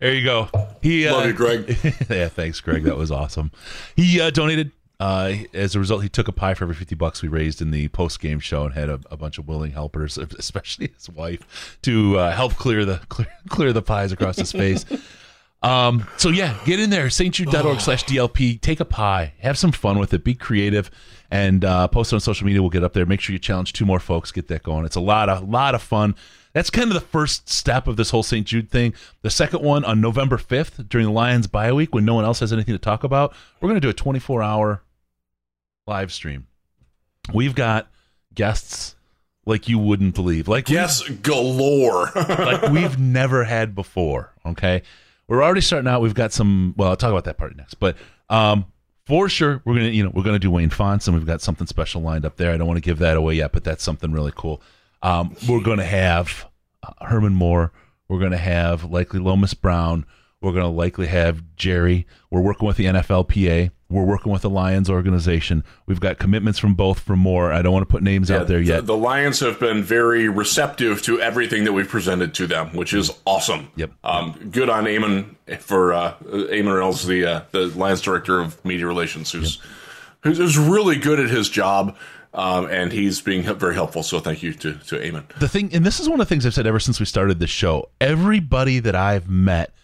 there 0.00 0.14
you 0.14 0.24
go. 0.24 0.48
He 0.82 1.08
uh, 1.08 1.14
Love 1.14 1.26
you, 1.26 1.32
Greg. 1.32 1.68
yeah, 2.10 2.28
thanks, 2.28 2.60
Greg. 2.60 2.84
That 2.84 2.98
was 2.98 3.10
awesome. 3.10 3.50
He 3.96 4.20
uh, 4.20 4.30
donated. 4.30 4.70
Uh, 5.00 5.38
as 5.54 5.74
a 5.74 5.78
result, 5.78 6.02
he 6.02 6.10
took 6.10 6.28
a 6.28 6.32
pie 6.32 6.52
for 6.52 6.64
every 6.64 6.74
fifty 6.74 6.94
bucks 6.94 7.22
we 7.22 7.28
raised 7.28 7.62
in 7.62 7.70
the 7.70 7.88
post 7.88 8.20
game 8.20 8.38
show, 8.38 8.66
and 8.66 8.74
had 8.74 8.90
a, 8.90 9.00
a 9.10 9.16
bunch 9.16 9.38
of 9.38 9.48
willing 9.48 9.72
helpers, 9.72 10.18
especially 10.38 10.92
his 10.94 11.08
wife, 11.08 11.78
to 11.82 12.18
uh, 12.18 12.32
help 12.32 12.54
clear 12.56 12.84
the 12.84 12.98
clear, 13.08 13.32
clear 13.48 13.72
the 13.72 13.82
pies 13.82 14.12
across 14.12 14.36
the 14.36 14.44
space. 14.44 14.84
Um, 15.62 16.06
so 16.16 16.30
yeah, 16.30 16.58
get 16.64 16.80
in 16.80 16.88
there, 16.88 17.08
stjude.org 17.08 17.80
slash 17.80 18.04
DLP, 18.04 18.60
take 18.62 18.80
a 18.80 18.84
pie, 18.86 19.34
have 19.40 19.58
some 19.58 19.72
fun 19.72 19.98
with 19.98 20.14
it, 20.14 20.24
be 20.24 20.34
creative, 20.34 20.90
and 21.30 21.64
uh, 21.64 21.86
post 21.88 22.12
it 22.12 22.16
on 22.16 22.20
social 22.20 22.46
media. 22.46 22.62
We'll 22.62 22.70
get 22.70 22.82
up 22.82 22.94
there. 22.94 23.04
Make 23.04 23.20
sure 23.20 23.34
you 23.34 23.38
challenge 23.38 23.74
two 23.74 23.84
more 23.84 24.00
folks, 24.00 24.32
get 24.32 24.48
that 24.48 24.62
going. 24.62 24.86
It's 24.86 24.96
a 24.96 25.00
lot 25.00 25.28
of 25.28 25.46
lot 25.46 25.74
of 25.74 25.82
fun. 25.82 26.14
That's 26.52 26.70
kind 26.70 26.88
of 26.88 26.94
the 26.94 27.00
first 27.00 27.48
step 27.48 27.86
of 27.86 27.96
this 27.96 28.10
whole 28.10 28.22
St. 28.22 28.46
Jude 28.46 28.70
thing. 28.70 28.94
The 29.22 29.30
second 29.30 29.62
one 29.62 29.84
on 29.84 30.00
November 30.00 30.36
5th 30.36 30.88
during 30.88 31.06
the 31.06 31.12
Lions 31.12 31.46
bye 31.46 31.72
week 31.72 31.94
when 31.94 32.04
no 32.04 32.14
one 32.14 32.24
else 32.24 32.40
has 32.40 32.52
anything 32.52 32.74
to 32.74 32.78
talk 32.78 33.04
about, 33.04 33.34
we're 33.60 33.68
going 33.68 33.80
to 33.80 33.86
do 33.86 33.90
a 33.90 33.92
24 33.92 34.42
hour 34.42 34.82
live 35.90 36.12
stream. 36.12 36.46
We've 37.34 37.54
got 37.54 37.90
guests 38.32 38.94
like 39.44 39.68
you 39.68 39.78
wouldn't 39.78 40.14
believe. 40.14 40.46
Like 40.48 40.70
Yes, 40.70 41.06
galore. 41.06 42.10
like 42.14 42.70
we've 42.70 42.98
never 42.98 43.44
had 43.44 43.74
before. 43.74 44.32
Okay, 44.46 44.82
we're 45.26 45.42
already 45.42 45.60
starting 45.60 45.88
out. 45.88 46.00
We've 46.00 46.14
got 46.14 46.32
some. 46.32 46.74
Well, 46.76 46.88
I'll 46.88 46.96
talk 46.96 47.10
about 47.10 47.24
that 47.24 47.36
part 47.36 47.56
next. 47.56 47.74
But 47.74 47.96
um, 48.30 48.66
for 49.04 49.28
sure, 49.28 49.60
we're 49.64 49.74
gonna 49.74 49.88
you 49.88 50.04
know 50.04 50.12
we're 50.14 50.22
gonna 50.22 50.38
do 50.38 50.50
Wayne 50.50 50.70
Fontes, 50.70 51.08
and 51.08 51.16
we've 51.16 51.26
got 51.26 51.42
something 51.42 51.66
special 51.66 52.00
lined 52.00 52.24
up 52.24 52.36
there. 52.36 52.52
I 52.52 52.56
don't 52.56 52.68
want 52.68 52.78
to 52.78 52.88
give 52.88 53.00
that 53.00 53.16
away 53.16 53.34
yet, 53.34 53.52
but 53.52 53.64
that's 53.64 53.82
something 53.82 54.12
really 54.12 54.32
cool. 54.34 54.62
Um, 55.02 55.34
we're 55.48 55.62
gonna 55.62 55.84
have 55.84 56.46
uh, 56.84 57.04
Herman 57.04 57.34
Moore. 57.34 57.72
We're 58.08 58.20
gonna 58.20 58.36
have 58.38 58.84
likely 58.84 59.18
Lomas 59.18 59.54
Brown. 59.54 60.06
We're 60.40 60.52
gonna 60.52 60.70
likely 60.70 61.08
have 61.08 61.42
Jerry. 61.56 62.06
We're 62.30 62.40
working 62.42 62.68
with 62.68 62.76
the 62.76 62.86
NFLPA. 62.86 63.72
We're 63.90 64.04
working 64.04 64.30
with 64.32 64.42
the 64.42 64.50
Lions 64.50 64.88
organization. 64.88 65.64
We've 65.86 65.98
got 65.98 66.18
commitments 66.18 66.58
from 66.60 66.74
both 66.74 67.00
for 67.00 67.16
more. 67.16 67.52
I 67.52 67.60
don't 67.60 67.72
want 67.72 67.82
to 67.88 67.90
put 67.90 68.02
names 68.04 68.30
out 68.30 68.46
there 68.46 68.60
yet. 68.60 68.86
the 68.86 68.96
Lions 68.96 69.40
have 69.40 69.58
been 69.58 69.82
very 69.82 70.28
receptive 70.28 71.02
to 71.02 71.20
everything 71.20 71.64
that 71.64 71.72
we've 71.72 71.88
presented 71.88 72.32
to 72.34 72.46
them, 72.46 72.74
which 72.76 72.94
is 72.94 73.10
awesome. 73.26 73.70
Yep. 73.76 73.90
Um, 74.04 74.50
good 74.52 74.70
on 74.70 74.84
Eamon 74.84 75.34
for 75.58 75.92
uh, 75.92 76.14
Eamon 76.22 76.74
Reynolds, 76.74 77.04
the 77.06 77.24
uh, 77.26 77.42
the 77.50 77.66
Lions 77.66 78.00
director 78.00 78.38
of 78.38 78.64
media 78.64 78.86
relations, 78.86 79.32
who's 79.32 79.58
who's, 80.20 80.38
who's 80.38 80.56
really 80.56 80.96
good 80.96 81.18
at 81.18 81.28
his 81.28 81.48
job, 81.48 81.96
um, 82.32 82.66
and 82.70 82.92
he's 82.92 83.20
being 83.20 83.42
very 83.42 83.74
helpful. 83.74 84.04
So 84.04 84.20
thank 84.20 84.42
you 84.42 84.52
to 84.54 84.74
to 84.74 84.96
Eamon. 84.96 85.26
the 85.40 85.48
thing 85.48 85.74
and 85.74 85.84
this 85.84 85.98
is 85.98 86.08
one 86.08 86.20
of 86.20 86.28
the 86.28 86.32
things 86.32 86.46
i've 86.46 86.54
said 86.54 86.66
ever 86.66 86.78
since 86.78 87.00
we 87.00 87.06
started 87.06 87.40
this 87.40 87.50
show 87.50 87.88
everybody 88.00 88.78
that 88.78 88.94
i've 88.94 89.28
met 89.28 89.74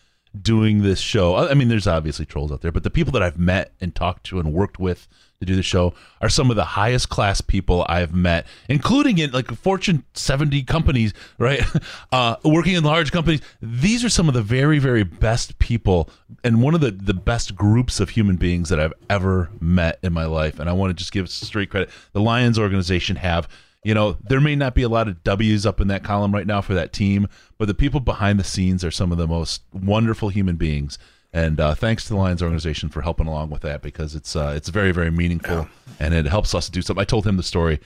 doing 0.43 0.83
this 0.83 1.01
show. 1.01 1.37
I 1.37 1.55
mean 1.55 1.69
there's 1.69 1.87
obviously 1.87 2.27
trolls 2.27 2.53
out 2.53 2.61
there 2.61 2.73
but 2.73 2.83
the 2.83 2.91
people 2.91 3.13
that 3.13 3.23
i've 3.23 3.39
met 3.39 3.73
and 3.81 3.95
talked 3.95 4.25
to 4.25 4.39
and 4.39 4.53
worked 4.53 4.79
with 4.79 5.09
to 5.41 5.47
do 5.47 5.55
the 5.55 5.63
show 5.63 5.93
are 6.21 6.29
some 6.29 6.51
of 6.51 6.57
the 6.57 6.65
highest 6.65 7.09
class 7.09 7.41
people 7.41 7.85
i've 7.89 8.15
met 8.15 8.47
including 8.69 9.19
in 9.19 9.31
like 9.33 9.51
fortune 9.53 10.05
70 10.15 10.63
companies 10.65 11.13
right? 11.39 11.63
Uh, 12.13 12.37
working 12.45 12.75
in 12.75 12.85
large 12.85 13.11
companies. 13.13 13.41
These 13.61 14.05
are 14.05 14.09
some 14.09 14.29
of 14.29 14.35
the 14.35 14.43
very 14.43 14.79
very 14.79 15.03
best 15.03 15.59
people 15.59 16.09
and 16.45 16.63
one 16.63 16.75
of 16.75 16.81
the 16.81 16.91
the 16.91 17.15
best 17.15 17.55
groups 17.55 18.01
of 18.01 18.11
human 18.11 18.37
beings 18.37 18.69
that 18.69 18.79
i've 18.79 18.93
ever 19.11 19.51
met 19.61 19.99
in 20.03 20.13
my 20.13 20.25
life 20.25 20.59
and 20.59 20.69
i 20.69 20.73
want 20.73 20.91
to 20.91 20.95
just 20.95 21.13
give 21.13 21.29
straight 21.29 21.71
credit. 21.71 21.91
The 22.13 22.21
lions 22.21 22.59
organization 22.59 23.17
have 23.17 23.49
you 23.85 23.95
know, 23.95 24.17
there 24.29 24.41
may 24.41 24.57
not 24.57 24.75
be 24.75 24.83
a 24.83 24.89
lot 24.89 25.09
of 25.09 25.23
W's 25.23 25.65
up 25.65 25.81
in 25.81 25.89
that 25.89 26.03
column 26.03 26.33
right 26.33 26.47
now 26.47 26.61
for 26.61 26.75
that 26.75 26.93
team, 26.93 27.29
but 27.59 27.69
the 27.69 27.75
people 27.75 28.01
behind 28.01 28.39
the 28.39 28.45
scenes 28.45 28.85
are 28.85 28.91
some 28.91 29.13
of 29.13 29.19
the 29.19 29.27
most 29.27 29.63
wonderful 29.73 30.29
human 30.29 30.57
beings. 30.57 30.99
And 31.33 31.61
uh, 31.61 31.75
thanks 31.75 32.05
to 32.05 32.11
the 32.11 32.17
Lions 32.17 32.43
organization 32.43 32.89
for 32.89 33.03
helping 33.03 33.27
along 33.27 33.51
with 33.51 33.63
that 33.63 33.83
because 33.83 34.15
it's 34.15 34.35
uh, 34.35 34.55
it's 34.57 34.71
very 34.71 34.91
very 34.91 35.11
meaningful 35.11 35.69
and 36.01 36.15
it 36.15 36.27
helps 36.27 36.55
us 36.55 36.67
to 36.67 36.73
do 36.73 36.83
something. 36.83 37.01
I 37.01 37.05
told 37.05 37.27
him 37.27 37.37
the 37.37 37.43
story. 37.43 37.81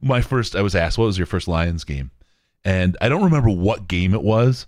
My 0.00 0.22
first, 0.22 0.56
I 0.56 0.62
was 0.62 0.74
asked, 0.74 0.96
"What 0.96 1.04
was 1.04 1.18
your 1.18 1.26
first 1.26 1.46
Lions 1.46 1.84
game?" 1.84 2.10
And 2.64 2.96
I 3.00 3.08
don't 3.08 3.24
remember 3.24 3.50
what 3.50 3.86
game 3.86 4.14
it 4.14 4.22
was, 4.22 4.66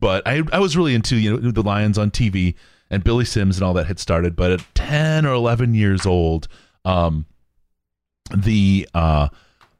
but 0.00 0.26
I 0.26 0.42
I 0.52 0.58
was 0.58 0.76
really 0.76 0.94
into 0.94 1.16
you 1.16 1.38
know 1.38 1.50
the 1.50 1.62
Lions 1.62 1.96
on 1.96 2.10
TV, 2.10 2.54
and 2.90 3.02
Billy 3.02 3.24
Sims 3.24 3.56
and 3.56 3.64
all 3.64 3.74
that 3.74 3.86
had 3.86 3.98
started. 3.98 4.36
But 4.36 4.52
at 4.52 4.74
10 4.74 5.24
or 5.26 5.32
11 5.32 5.74
years 5.74 6.06
old, 6.06 6.48
um, 6.84 7.26
the 8.36 8.88
uh, 8.94 9.28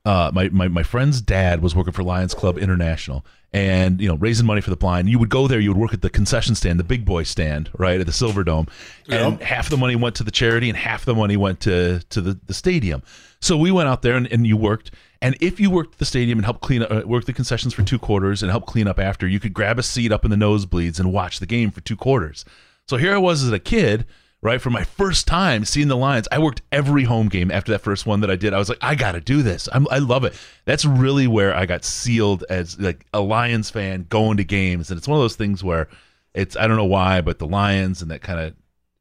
uh, 0.07 0.31
my, 0.33 0.49
my 0.51 0.69
my 0.69 0.83
friend's 0.83 1.21
dad 1.21 1.61
was 1.61 1.75
working 1.75 1.93
for 1.93 2.03
Lions 2.05 2.33
Club 2.33 2.57
International, 2.59 3.27
and 3.53 4.01
you 4.01 4.09
know 4.09 4.15
raising 4.17 4.47
money 4.47 4.61
for 4.61 4.71
the 4.71 4.77
blind. 4.77 5.09
You 5.09 5.19
would 5.19 5.29
go 5.29 5.49
there, 5.49 5.59
you 5.61 5.71
would 5.71 5.81
work 5.81 5.93
at 5.93 6.01
the 6.01 6.11
concession 6.11 6.55
stand, 6.55 6.79
the 6.79 6.85
big 6.85 7.05
boy 7.05 7.25
stand, 7.25 7.71
right 7.77 7.99
at 8.01 8.07
the 8.07 8.13
Silverdome, 8.13 8.69
and 9.09 9.33
Yep. 9.33 9.43
half 9.43 9.69
the 9.69 9.77
money 9.77 9.97
went 9.97 10.15
to 10.17 10.25
the 10.25 10.31
charity, 10.31 10.69
and 10.69 10.79
half 10.79 11.05
the 11.05 11.15
money 11.15 11.37
went 11.37 11.61
to 11.61 12.01
to 12.11 12.21
the, 12.21 12.39
the 12.47 12.55
stadium. 12.55 13.03
So 13.41 13.57
we 13.57 13.71
went 13.71 13.89
out 13.89 14.03
there, 14.03 14.17
and, 14.17 14.27
and 14.33 14.47
you 14.47 14.57
worked. 14.57 14.93
And 15.21 15.37
if 15.41 15.59
you 15.59 15.71
worked 15.71 15.99
the 15.99 16.05
stadium 16.05 16.39
and 16.39 16.45
helped 16.45 16.61
clean 16.61 16.83
up, 16.83 16.91
uh, 16.91 17.03
worked 17.05 17.27
the 17.27 17.33
concessions 17.33 17.75
for 17.75 17.83
two 17.83 17.99
quarters 17.99 18.43
and 18.43 18.51
help 18.51 18.67
clean 18.67 18.87
up 18.87 18.99
after, 19.01 19.27
you 19.27 19.41
could 19.41 19.55
grab 19.55 19.79
a 19.79 19.83
seat 19.83 20.13
up 20.13 20.25
in 20.25 20.31
the 20.31 20.37
nosebleeds 20.37 21.01
and 21.01 21.13
watch 21.13 21.41
the 21.41 21.47
game 21.47 21.71
for 21.71 21.81
two 21.81 21.97
quarters. 21.97 22.45
So 22.87 22.97
here 22.97 23.13
I 23.15 23.19
was 23.19 23.43
as 23.43 23.51
a 23.51 23.59
kid, 23.59 24.07
right? 24.47 24.63
For 24.63 24.71
my 24.71 24.85
first 24.85 25.27
time 25.27 25.65
seeing 25.65 25.89
the 25.89 25.97
Lions, 25.97 26.29
I 26.31 26.39
worked 26.39 26.63
every 26.71 27.03
home 27.03 27.29
game 27.29 27.51
after 27.51 27.73
that 27.73 27.81
first 27.81 28.07
one 28.07 28.21
that 28.21 28.31
I 28.31 28.37
did. 28.37 28.55
I 28.55 28.59
was 28.59 28.69
like, 28.69 28.79
I 28.81 28.95
got 28.95 29.13
to 29.13 29.21
do 29.21 29.43
this. 29.43 29.69
I'm, 29.73 29.89
I 29.91 29.99
love 29.99 30.25
it. 30.25 30.35
That's 30.65 30.85
really 30.85 31.27
where 31.27 31.55
I 31.55 31.67
got 31.67 31.85
sealed 31.85 32.45
as 32.49 32.79
like 32.79 33.05
a 33.13 33.21
Lions 33.21 33.71
fan 33.71 34.07
going 34.09 34.37
to 34.37 34.45
games, 34.45 34.91
and 34.91 34.97
it's 34.97 35.09
one 35.09 35.19
of 35.19 35.23
those 35.23 35.37
things 35.37 35.65
where 35.65 35.89
it's 36.33 36.57
I 36.57 36.69
don't 36.69 36.77
know 36.77 36.85
why, 36.85 37.21
but 37.21 37.39
the 37.41 37.47
Lions 37.47 38.03
and 38.03 38.11
that 38.11 38.23
kind 38.23 38.39
of 38.39 38.55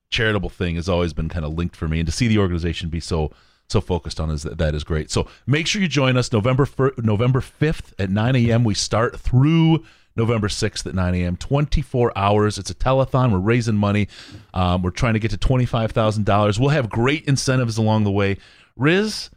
charitable 0.10 0.50
thing 0.50 0.76
has 0.76 0.90
always 0.90 1.14
been 1.14 1.30
kind 1.30 1.46
of 1.46 1.54
linked 1.54 1.76
for 1.76 1.88
me, 1.88 2.00
and 2.00 2.08
to 2.08 2.12
see 2.12 2.28
the 2.28 2.40
organization 2.40 2.90
be 2.90 3.00
so 3.00 3.32
so 3.68 3.82
focused 3.82 4.20
on 4.20 4.30
is 4.30 4.44
that, 4.44 4.58
that 4.58 4.76
is 4.76 4.84
great. 4.84 5.12
So 5.12 5.28
make 5.48 5.68
sure 5.68 5.82
you 5.82 5.88
join 5.88 6.18
us 6.18 6.32
November 6.32 6.66
fir- 6.66 6.94
November 6.98 7.42
fifth 7.42 7.94
at 8.00 8.10
nine 8.10 8.36
a.m. 8.36 8.64
We 8.64 8.74
start 8.74 9.20
through 9.20 9.84
November 10.16 10.48
6th 10.48 10.86
at 10.86 10.96
9 10.96 11.16
a.m. 11.16 11.36
24 11.38 12.18
hours. 12.18 12.58
It's 12.58 12.70
a 12.70 12.76
telethon. 12.76 13.32
We're 13.32 13.40
raising 13.40 13.76
money. 13.76 14.08
Um, 14.54 14.82
we're 14.82 14.92
trying 14.92 15.14
to 15.14 15.20
get 15.20 15.32
to 15.32 15.38
$25,000. 15.38 16.60
We'll 16.60 16.70
have 16.70 16.90
great 16.90 17.26
incentives 17.26 17.78
along 17.78 18.04
the 18.06 18.12
way. 18.12 18.38
Riz, 18.78 19.30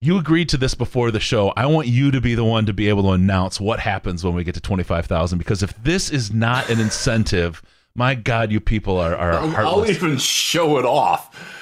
you 0.00 0.16
agreed 0.18 0.48
to 0.50 0.56
this 0.56 0.74
before 0.74 1.10
the 1.10 1.20
show. 1.20 1.50
I 1.56 1.66
want 1.66 1.86
you 1.86 2.10
to 2.10 2.20
be 2.20 2.34
the 2.34 2.44
one 2.44 2.64
to 2.66 2.72
be 2.72 2.88
able 2.88 3.02
to 3.02 3.10
announce 3.10 3.60
what 3.60 3.80
happens 3.80 4.24
when 4.24 4.34
we 4.34 4.44
get 4.44 4.54
to 4.54 4.60
25,000 4.60 5.36
because 5.38 5.62
if 5.62 5.74
this 5.82 6.10
is 6.10 6.32
not 6.32 6.70
an 6.70 6.80
incentive, 6.80 7.62
my 7.94 8.14
God, 8.14 8.50
you 8.50 8.60
people 8.60 8.98
are, 8.98 9.14
are 9.14 9.32
I'll 9.34 9.50
heartless. 9.50 9.90
even 9.90 10.16
show 10.16 10.78
it 10.78 10.84
off. 10.86 11.56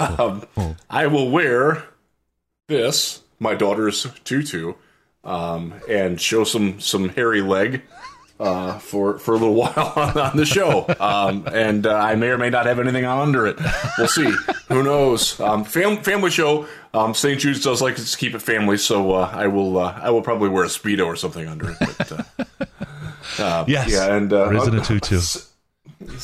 Um, 0.00 0.46
I 0.88 1.06
will 1.08 1.28
wear 1.30 1.84
this, 2.68 3.22
my 3.40 3.54
daughter's 3.54 4.06
tutu, 4.24 4.74
um, 5.28 5.74
and 5.88 6.20
show 6.20 6.42
some 6.44 6.80
some 6.80 7.10
hairy 7.10 7.42
leg 7.42 7.82
uh, 8.40 8.78
for 8.78 9.18
for 9.18 9.34
a 9.34 9.38
little 9.38 9.54
while 9.62 9.92
on, 9.96 10.18
on 10.18 10.36
the 10.36 10.46
show. 10.46 10.86
Um, 10.98 11.46
and 11.52 11.86
uh, 11.86 11.94
I 11.94 12.14
may 12.14 12.28
or 12.28 12.38
may 12.38 12.50
not 12.50 12.66
have 12.66 12.78
anything 12.78 13.04
on 13.04 13.18
under 13.20 13.46
it. 13.46 13.58
We'll 13.98 14.08
see. 14.08 14.32
Who 14.68 14.82
knows? 14.82 15.38
Um, 15.40 15.64
fam- 15.64 16.02
family 16.02 16.30
show. 16.30 16.66
Um, 16.94 17.14
St. 17.14 17.38
Jude's 17.38 17.62
does 17.62 17.82
like 17.82 17.96
to 17.96 18.16
keep 18.16 18.34
it 18.34 18.40
family, 18.40 18.78
so 18.78 19.12
uh, 19.12 19.30
I 19.32 19.46
will 19.46 19.78
uh, 19.78 19.98
I 20.00 20.10
will 20.10 20.22
probably 20.22 20.48
wear 20.48 20.64
a 20.64 20.68
speedo 20.68 21.06
or 21.06 21.16
something 21.16 21.46
under 21.46 21.70
it. 21.70 21.76
But, 21.78 22.12
uh, 23.38 23.64
yes. 23.68 23.90
yeah, 23.90 24.14
and 24.14 24.32
uh, 24.32 24.48
a 24.50 24.80
tutu. 24.80 25.20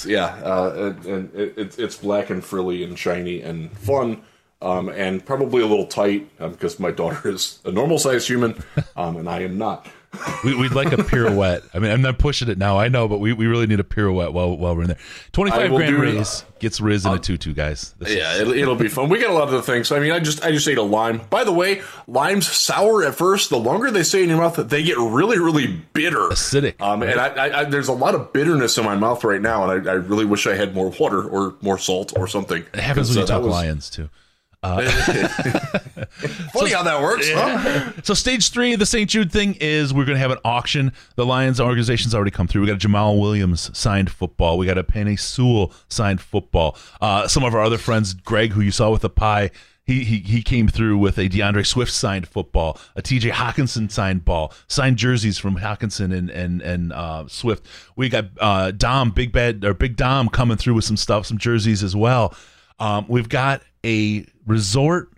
yeah, 0.07 0.27
uh, 0.43 0.95
and, 0.97 1.07
and 1.07 1.35
it, 1.35 1.55
it's 1.57 1.79
it's 1.79 1.97
black 1.97 2.31
and 2.31 2.43
frilly 2.43 2.83
and 2.83 2.99
shiny 2.99 3.43
and 3.43 3.71
fun, 3.77 4.23
um, 4.65 4.89
and 4.89 5.25
probably 5.25 5.63
a 5.63 5.67
little 5.67 5.87
tight 5.87 6.29
um, 6.41 6.53
because 6.53 6.81
my 6.81 6.91
daughter 6.91 7.29
is 7.29 7.59
a 7.65 7.71
normal 7.71 7.99
sized 7.99 8.27
human, 8.29 8.63
um, 8.97 9.17
and 9.17 9.29
I 9.29 9.41
am 9.43 9.59
not. 9.59 9.87
We, 10.45 10.55
we'd 10.55 10.71
like 10.73 10.93
a 10.93 10.99
pirouette. 11.03 11.63
I 11.75 11.81
mean, 11.81 11.91
I'm 11.91 12.01
not 12.03 12.19
pushing 12.19 12.49
it 12.49 12.57
now. 12.57 12.79
I 12.79 12.87
know, 12.87 13.09
but 13.09 13.19
we, 13.19 13.33
we 13.33 13.47
really 13.47 13.67
need 13.67 13.81
a 13.81 13.85
pirouette 13.85 14.33
while 14.33 14.57
while 14.57 14.77
we're 14.77 14.83
in 14.83 14.89
there. 14.89 14.99
Twenty 15.33 15.51
I 15.51 15.57
five 15.57 15.71
will 15.73 15.79
grand 15.79 15.97
do 15.97 16.03
it. 16.05 16.15
raise 16.15 16.45
gets 16.61 16.81
Riz 16.81 17.05
in 17.05 17.13
a 17.15 17.19
tutu, 17.19 17.53
guys. 17.53 17.97
This 17.99 18.11
is- 18.11 18.17
Yeah, 18.19 18.37
it'll, 18.41 18.53
it'll 18.53 18.77
be 18.77 18.87
fun. 18.87 19.09
We 19.09 19.19
got 19.19 19.31
a 19.31 19.33
lot 19.33 19.45
of 19.49 19.51
the 19.51 19.63
things. 19.63 19.91
I 19.91 19.99
mean, 19.99 20.13
I 20.13 20.21
just 20.21 20.45
I 20.45 20.53
just 20.53 20.69
ate 20.69 20.79
a 20.79 20.83
lime. 20.83 21.21
By 21.31 21.43
the 21.43 21.51
way, 21.53 21.83
limes 22.07 22.47
sour 22.47 23.03
at 23.05 23.17
first. 23.17 23.51
The 23.51 23.59
longer 23.59 23.91
they 23.91 24.05
stay 24.05 24.23
in 24.23 24.29
your 24.29 24.39
mouth, 24.39 24.55
they 24.55 24.85
get 24.85 24.99
really 24.99 25.41
really 25.41 25.67
bitter, 25.95 26.29
Acidic, 26.29 26.81
Um, 26.81 27.03
and 27.03 27.19
I, 27.19 27.27
I, 27.49 27.61
I 27.61 27.65
there's 27.65 27.89
a 27.89 27.93
lot 27.93 28.15
of 28.15 28.33
bitterness 28.33 28.79
in 28.79 28.85
my 28.85 28.95
mouth 28.95 29.25
right 29.25 29.41
now, 29.43 29.69
and 29.69 29.89
I, 29.89 29.93
I 29.93 29.95
really 29.97 30.27
wish 30.27 30.47
I 30.47 30.55
had 30.55 30.77
more 30.77 30.91
water 31.01 31.25
or 31.29 31.57
more 31.61 31.77
salt 31.79 32.13
or 32.17 32.29
something. 32.29 32.63
it 32.73 32.79
happens 32.81 33.09
when 33.09 33.19
you 33.19 33.23
that 33.27 33.33
talk 33.33 33.43
was- 33.43 33.51
lions 33.51 33.91
too. 33.91 34.11
Funny 36.53 36.73
how 36.73 36.83
that 36.83 37.01
works. 37.03 37.29
huh? 37.31 37.93
So 38.03 38.15
stage 38.15 38.51
three 38.51 38.73
of 38.73 38.79
the 38.79 38.87
St. 38.87 39.09
Jude 39.11 39.31
thing 39.31 39.57
is 39.61 39.93
we're 39.93 40.05
going 40.05 40.17
to 40.17 40.21
have 40.21 40.31
an 40.31 40.39
auction. 40.45 40.93
The 41.17 41.27
Lions 41.27 41.61
organization's 41.61 42.15
already 42.15 42.31
come 42.31 42.47
through. 42.47 42.63
We 42.63 42.69
got 42.69 42.83
a 42.83 42.89
Jamaal 42.89 43.21
Williams 43.21 43.77
signed 43.77 44.11
football. 44.11 44.57
We 44.59 44.67
got 44.67 44.79
a 44.79 44.85
Penei 44.85 45.19
Sewell 45.19 45.73
signed 45.89 46.21
football. 46.21 46.77
Uh, 47.01 47.29
some 47.29 47.45
of 47.45 47.55
our 47.55 47.63
other 47.63 47.79
friends, 47.79 48.15
Greg, 48.15 48.53
who 48.53 48.61
you 48.61 48.71
saw 48.71 48.91
with 48.91 49.03
the 49.03 49.11
pie, 49.11 49.51
he, 49.87 50.03
he 50.03 50.21
he 50.21 50.43
came 50.43 50.67
through 50.67 50.97
with 50.97 51.19
a 51.19 51.29
DeAndre 51.29 51.67
Swift 51.67 51.93
signed 51.93 52.27
football, 52.27 52.79
a 52.97 53.03
TJ 53.03 53.33
Hockenson 53.33 53.91
signed 53.91 54.25
ball, 54.25 54.51
signed 54.67 54.97
jerseys 54.97 55.37
from 55.37 55.57
Hockenson 55.59 56.17
and 56.17 56.31
and 56.31 56.63
and 56.63 56.91
uh, 56.93 57.29
Swift. 57.29 57.67
We 57.95 58.09
got 58.09 58.27
uh, 58.41 58.71
Dom 58.71 59.11
Big 59.11 59.31
Bad 59.31 59.63
or 59.63 59.75
Big 59.75 59.97
Dom 59.97 60.31
coming 60.31 60.57
through 60.57 60.73
with 60.73 60.87
some 60.87 60.97
stuff, 60.97 61.27
some 61.27 61.37
jerseys 61.37 61.83
as 61.83 61.95
well. 61.95 62.35
Um, 62.79 63.07
we've 63.09 63.29
got 63.29 63.63
a 63.85 64.27
resort 64.47 65.11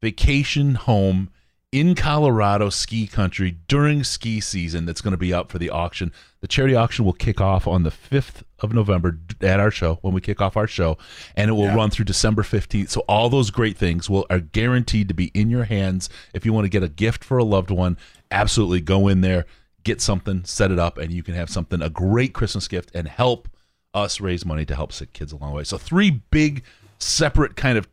vacation 0.00 0.74
home 0.74 1.30
in 1.74 1.96
Colorado 1.96 2.70
ski 2.70 3.04
country 3.04 3.56
during 3.66 4.04
ski 4.04 4.38
season 4.38 4.86
that's 4.86 5.00
going 5.00 5.10
to 5.10 5.18
be 5.18 5.34
up 5.34 5.50
for 5.50 5.58
the 5.58 5.70
auction. 5.70 6.12
The 6.40 6.46
charity 6.46 6.76
auction 6.76 7.04
will 7.04 7.14
kick 7.14 7.40
off 7.40 7.66
on 7.66 7.82
the 7.82 7.90
5th 7.90 8.44
of 8.60 8.72
November 8.72 9.18
at 9.40 9.58
our 9.58 9.72
show 9.72 9.98
when 10.02 10.14
we 10.14 10.20
kick 10.20 10.40
off 10.40 10.56
our 10.56 10.68
show 10.68 10.96
and 11.34 11.50
it 11.50 11.54
will 11.54 11.74
run 11.74 11.90
through 11.90 12.04
December 12.04 12.42
15th. 12.42 12.90
So 12.90 13.00
all 13.08 13.28
those 13.28 13.50
great 13.50 13.76
things 13.76 14.08
will 14.08 14.24
are 14.30 14.38
guaranteed 14.38 15.08
to 15.08 15.14
be 15.14 15.32
in 15.34 15.50
your 15.50 15.64
hands 15.64 16.08
if 16.32 16.46
you 16.46 16.52
want 16.52 16.64
to 16.64 16.68
get 16.68 16.84
a 16.84 16.88
gift 16.88 17.24
for 17.24 17.38
a 17.38 17.44
loved 17.44 17.72
one. 17.72 17.98
Absolutely 18.30 18.80
go 18.80 19.08
in 19.08 19.20
there, 19.20 19.44
get 19.82 20.00
something, 20.00 20.44
set 20.44 20.70
it 20.70 20.78
up 20.78 20.96
and 20.96 21.12
you 21.12 21.24
can 21.24 21.34
have 21.34 21.50
something 21.50 21.82
a 21.82 21.90
great 21.90 22.34
Christmas 22.34 22.68
gift 22.68 22.92
and 22.94 23.08
help 23.08 23.48
us 23.94 24.20
raise 24.20 24.46
money 24.46 24.64
to 24.64 24.76
help 24.76 24.92
sick 24.92 25.12
kids 25.12 25.32
along 25.32 25.50
the 25.50 25.56
way. 25.56 25.64
So 25.64 25.76
three 25.76 26.22
big 26.30 26.62
separate 27.04 27.56
kind 27.56 27.78
of 27.78 27.88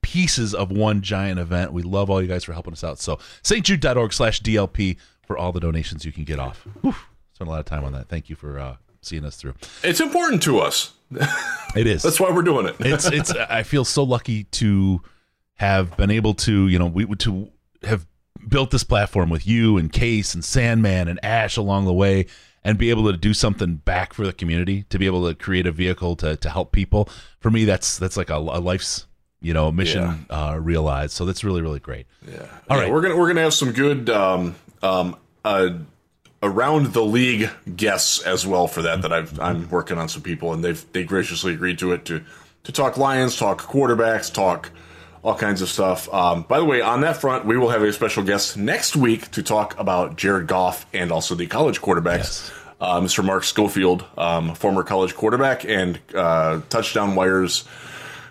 pieces 0.00 0.54
of 0.54 0.70
one 0.70 1.02
giant 1.02 1.38
event. 1.38 1.72
We 1.72 1.82
love 1.82 2.08
all 2.08 2.22
you 2.22 2.28
guys 2.28 2.44
for 2.44 2.52
helping 2.52 2.72
us 2.72 2.84
out. 2.84 2.98
So 2.98 3.16
stjude.org 3.42 4.12
slash 4.12 4.40
DLP 4.42 4.96
for 5.26 5.36
all 5.36 5.52
the 5.52 5.60
donations 5.60 6.04
you 6.04 6.12
can 6.12 6.24
get 6.24 6.38
off. 6.38 6.66
Whew, 6.80 6.94
spent 7.32 7.48
a 7.48 7.50
lot 7.50 7.60
of 7.60 7.66
time 7.66 7.84
on 7.84 7.92
that. 7.92 8.08
Thank 8.08 8.30
you 8.30 8.36
for 8.36 8.58
uh, 8.58 8.76
seeing 9.02 9.24
us 9.24 9.36
through. 9.36 9.54
It's 9.82 10.00
important 10.00 10.42
to 10.44 10.60
us. 10.60 10.92
It 11.74 11.86
is. 11.86 12.02
That's 12.04 12.20
why 12.20 12.30
we're 12.30 12.42
doing 12.42 12.66
it. 12.66 12.76
it's 12.80 13.06
it's 13.06 13.30
I 13.32 13.62
feel 13.62 13.84
so 13.84 14.02
lucky 14.02 14.44
to 14.44 15.02
have 15.54 15.96
been 15.96 16.10
able 16.10 16.34
to, 16.34 16.68
you 16.68 16.78
know, 16.78 16.86
we 16.86 17.06
to 17.16 17.50
have 17.82 18.06
built 18.46 18.70
this 18.70 18.84
platform 18.84 19.28
with 19.28 19.46
you 19.46 19.76
and 19.76 19.92
Case 19.92 20.34
and 20.34 20.44
Sandman 20.44 21.08
and 21.08 21.22
Ash 21.24 21.56
along 21.56 21.84
the 21.84 21.92
way 21.92 22.26
and 22.64 22.76
be 22.78 22.90
able 22.90 23.10
to 23.10 23.16
do 23.16 23.32
something 23.34 23.76
back 23.76 24.12
for 24.12 24.26
the 24.26 24.32
community, 24.32 24.84
to 24.90 24.98
be 24.98 25.06
able 25.06 25.26
to 25.28 25.34
create 25.34 25.66
a 25.66 25.72
vehicle 25.72 26.16
to 26.16 26.36
to 26.36 26.50
help 26.50 26.72
people. 26.72 27.08
For 27.40 27.50
me 27.50 27.64
that's 27.64 27.98
that's 27.98 28.16
like 28.16 28.30
a, 28.30 28.36
a 28.36 28.60
life's, 28.60 29.06
you 29.40 29.54
know, 29.54 29.70
mission 29.72 30.26
uh 30.30 30.58
realized. 30.60 31.12
So 31.12 31.24
that's 31.24 31.44
really 31.44 31.62
really 31.62 31.80
great. 31.80 32.06
Yeah. 32.26 32.46
All 32.68 32.76
Yeah, 32.76 32.82
right. 32.84 32.92
we're 32.92 33.02
gonna 33.02 33.16
we're 33.16 33.28
gonna 33.28 33.42
have 33.42 33.54
some 33.54 33.72
good 33.72 34.10
um, 34.10 34.54
um, 34.82 35.16
uh, 35.44 35.70
around 36.42 36.92
the 36.92 37.02
league 37.04 37.50
guests 37.76 38.22
as 38.22 38.46
well 38.46 38.66
for 38.68 38.82
that. 38.82 39.02
That 39.02 39.12
I've 39.12 39.38
I'm 39.40 39.68
working 39.70 39.98
on 39.98 40.08
some 40.08 40.22
people 40.22 40.52
and 40.52 40.62
they've 40.64 40.84
they 40.92 41.04
graciously 41.04 41.52
agreed 41.54 41.78
to 41.80 41.92
it 41.92 42.04
to 42.06 42.22
to 42.64 42.72
talk 42.72 42.96
Lions, 42.96 43.36
talk 43.36 43.62
quarterbacks, 43.62 44.32
talk 44.32 44.70
all 45.22 45.34
kinds 45.34 45.62
of 45.62 45.68
stuff. 45.68 46.12
Um, 46.12 46.42
by 46.42 46.58
the 46.58 46.64
way, 46.64 46.80
on 46.80 47.00
that 47.02 47.16
front, 47.16 47.44
we 47.44 47.56
will 47.56 47.70
have 47.70 47.82
a 47.82 47.92
special 47.92 48.22
guest 48.22 48.56
next 48.56 48.96
week 48.96 49.30
to 49.32 49.42
talk 49.42 49.78
about 49.78 50.16
Jared 50.16 50.46
Goff 50.46 50.86
and 50.92 51.10
also 51.10 51.34
the 51.34 51.46
college 51.46 51.80
quarterbacks. 51.80 52.16
Yes. 52.18 52.52
Uh, 52.80 53.00
Mr. 53.00 53.24
Mark 53.24 53.42
Schofield, 53.42 54.04
um, 54.16 54.54
former 54.54 54.84
college 54.84 55.16
quarterback 55.16 55.64
and 55.64 55.98
uh, 56.14 56.60
Touchdown 56.68 57.16
Wire's 57.16 57.64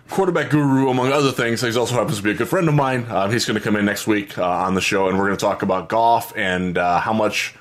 quarterback 0.08 0.48
guru, 0.50 0.88
among 0.88 1.12
other 1.12 1.32
things. 1.32 1.60
He 1.60 1.76
also 1.76 1.94
happens 1.94 2.16
to 2.16 2.22
be 2.22 2.30
a 2.30 2.34
good 2.34 2.48
friend 2.48 2.66
of 2.66 2.74
mine. 2.74 3.04
Uh, 3.04 3.28
he's 3.28 3.44
going 3.44 3.58
to 3.58 3.62
come 3.62 3.76
in 3.76 3.84
next 3.84 4.06
week 4.06 4.38
uh, 4.38 4.48
on 4.48 4.74
the 4.74 4.80
show, 4.80 5.08
and 5.08 5.18
we're 5.18 5.26
going 5.26 5.36
to 5.36 5.44
talk 5.44 5.62
about 5.62 5.90
Goff 5.90 6.34
and 6.36 6.78
uh, 6.78 7.00
how 7.00 7.12
much 7.12 7.54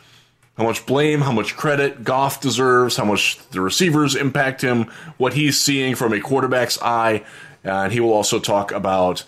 how 0.58 0.64
much 0.64 0.88
blame, 0.88 1.22
how 1.22 1.32
much 1.32 1.56
credit 1.56 2.04
Goff 2.04 2.42
deserves, 2.42 2.98
how 2.98 3.06
much 3.06 3.38
the 3.50 3.62
receivers 3.62 4.16
impact 4.16 4.62
him, 4.62 4.86
what 5.18 5.34
he's 5.34 5.62
seeing 5.62 5.94
from 5.94 6.14
a 6.14 6.20
quarterback's 6.20 6.82
eye, 6.82 7.24
and 7.68 7.92
he 7.92 8.00
will 8.00 8.14
also 8.14 8.40
talk 8.40 8.72
about. 8.72 9.24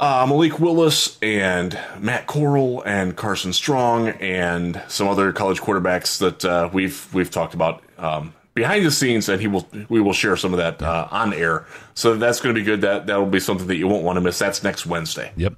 Uh, 0.00 0.24
Malik 0.28 0.60
Willis 0.60 1.18
and 1.22 1.76
Matt 1.98 2.28
Corral 2.28 2.82
and 2.82 3.16
Carson 3.16 3.52
Strong 3.52 4.10
and 4.10 4.80
some 4.86 5.08
other 5.08 5.32
college 5.32 5.60
quarterbacks 5.60 6.18
that 6.18 6.44
uh, 6.44 6.70
we've 6.72 7.12
we've 7.12 7.32
talked 7.32 7.52
about 7.52 7.82
um, 7.98 8.32
behind 8.58 8.84
the 8.84 8.90
scenes, 8.90 9.28
and 9.28 9.40
he 9.40 9.46
will 9.46 9.66
we 9.88 10.00
will 10.00 10.12
share 10.12 10.36
some 10.36 10.52
of 10.52 10.58
that 10.58 10.82
uh, 10.82 11.08
on 11.10 11.32
air. 11.32 11.66
So 11.94 12.16
that's 12.16 12.40
going 12.40 12.54
to 12.54 12.60
be 12.60 12.64
good. 12.64 12.82
That 12.82 13.06
that 13.06 13.16
will 13.16 13.26
be 13.26 13.40
something 13.40 13.66
that 13.66 13.76
you 13.76 13.88
won't 13.88 14.04
want 14.04 14.16
to 14.16 14.20
miss. 14.20 14.38
That's 14.38 14.62
next 14.62 14.86
Wednesday. 14.86 15.32
Yep. 15.36 15.54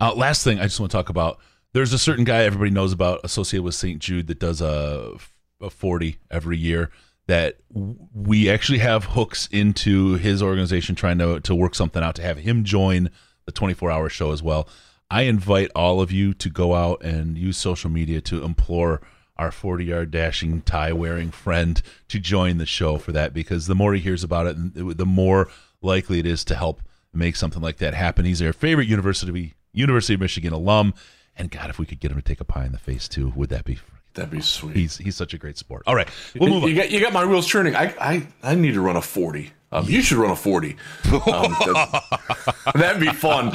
Uh, 0.00 0.14
last 0.14 0.44
thing 0.44 0.60
I 0.60 0.64
just 0.64 0.80
want 0.80 0.92
to 0.92 0.96
talk 0.96 1.08
about. 1.08 1.38
There's 1.72 1.92
a 1.92 1.98
certain 1.98 2.24
guy 2.24 2.44
everybody 2.44 2.70
knows 2.70 2.92
about 2.92 3.20
associated 3.24 3.64
with 3.64 3.74
St. 3.74 3.98
Jude 3.98 4.28
that 4.28 4.38
does 4.38 4.60
a, 4.60 5.16
a 5.60 5.70
40 5.70 6.18
every 6.30 6.56
year. 6.56 6.90
That 7.26 7.56
we 7.70 8.50
actually 8.50 8.78
have 8.78 9.04
hooks 9.04 9.48
into 9.50 10.14
his 10.14 10.42
organization 10.42 10.94
trying 10.94 11.18
to 11.18 11.40
to 11.40 11.54
work 11.54 11.74
something 11.74 12.02
out 12.02 12.14
to 12.16 12.22
have 12.22 12.38
him 12.38 12.64
join 12.64 13.10
the 13.46 13.52
24 13.52 13.90
hour 13.90 14.08
show 14.08 14.32
as 14.32 14.42
well. 14.42 14.68
I 15.10 15.22
invite 15.22 15.70
all 15.74 16.00
of 16.00 16.10
you 16.10 16.34
to 16.34 16.48
go 16.48 16.74
out 16.74 17.02
and 17.02 17.38
use 17.38 17.56
social 17.56 17.90
media 17.90 18.20
to 18.22 18.42
implore 18.42 19.00
our 19.36 19.50
40 19.50 19.84
yard 19.84 20.10
dashing 20.10 20.62
tie 20.62 20.92
wearing 20.92 21.30
friend 21.30 21.80
to 22.08 22.18
join 22.18 22.58
the 22.58 22.66
show 22.66 22.98
for 22.98 23.12
that 23.12 23.34
because 23.34 23.66
the 23.66 23.74
more 23.74 23.94
he 23.94 24.00
hears 24.00 24.24
about 24.24 24.46
it, 24.46 24.56
the 24.96 25.06
more 25.06 25.48
likely 25.82 26.18
it 26.18 26.26
is 26.26 26.44
to 26.44 26.54
help 26.54 26.82
make 27.12 27.36
something 27.36 27.62
like 27.62 27.78
that 27.78 27.94
happen. 27.94 28.24
He's 28.24 28.42
our 28.42 28.52
favorite 28.52 28.88
University 28.88 29.54
University 29.72 30.14
of 30.14 30.20
Michigan 30.20 30.52
alum, 30.52 30.94
and 31.36 31.50
God, 31.50 31.68
if 31.68 31.78
we 31.78 31.86
could 31.86 32.00
get 32.00 32.10
him 32.10 32.16
to 32.16 32.22
take 32.22 32.40
a 32.40 32.44
pie 32.44 32.64
in 32.64 32.72
the 32.72 32.78
face 32.78 33.08
too, 33.08 33.32
would 33.34 33.50
that 33.50 33.64
be? 33.64 33.78
That'd 34.14 34.30
be 34.30 34.40
sweet. 34.40 34.76
He's 34.76 34.96
he's 34.96 35.16
such 35.16 35.34
a 35.34 35.38
great 35.38 35.58
sport. 35.58 35.82
All 35.86 35.94
right, 35.94 36.08
we'll 36.38 36.48
move 36.48 36.62
you 36.64 36.70
on. 36.70 36.74
got 36.76 36.90
you 36.90 37.00
got 37.00 37.12
my 37.12 37.24
wheels 37.24 37.48
turning. 37.48 37.74
I 37.74 37.94
I, 38.00 38.26
I 38.42 38.54
need 38.54 38.74
to 38.74 38.80
run 38.80 38.96
a 38.96 39.02
forty. 39.02 39.50
Um, 39.72 39.86
you 39.88 40.02
should 40.02 40.18
run 40.18 40.30
a 40.30 40.36
forty. 40.36 40.76
Um, 41.04 41.10
that, 41.26 42.54
that'd 42.74 43.00
be 43.00 43.08
fun. 43.08 43.50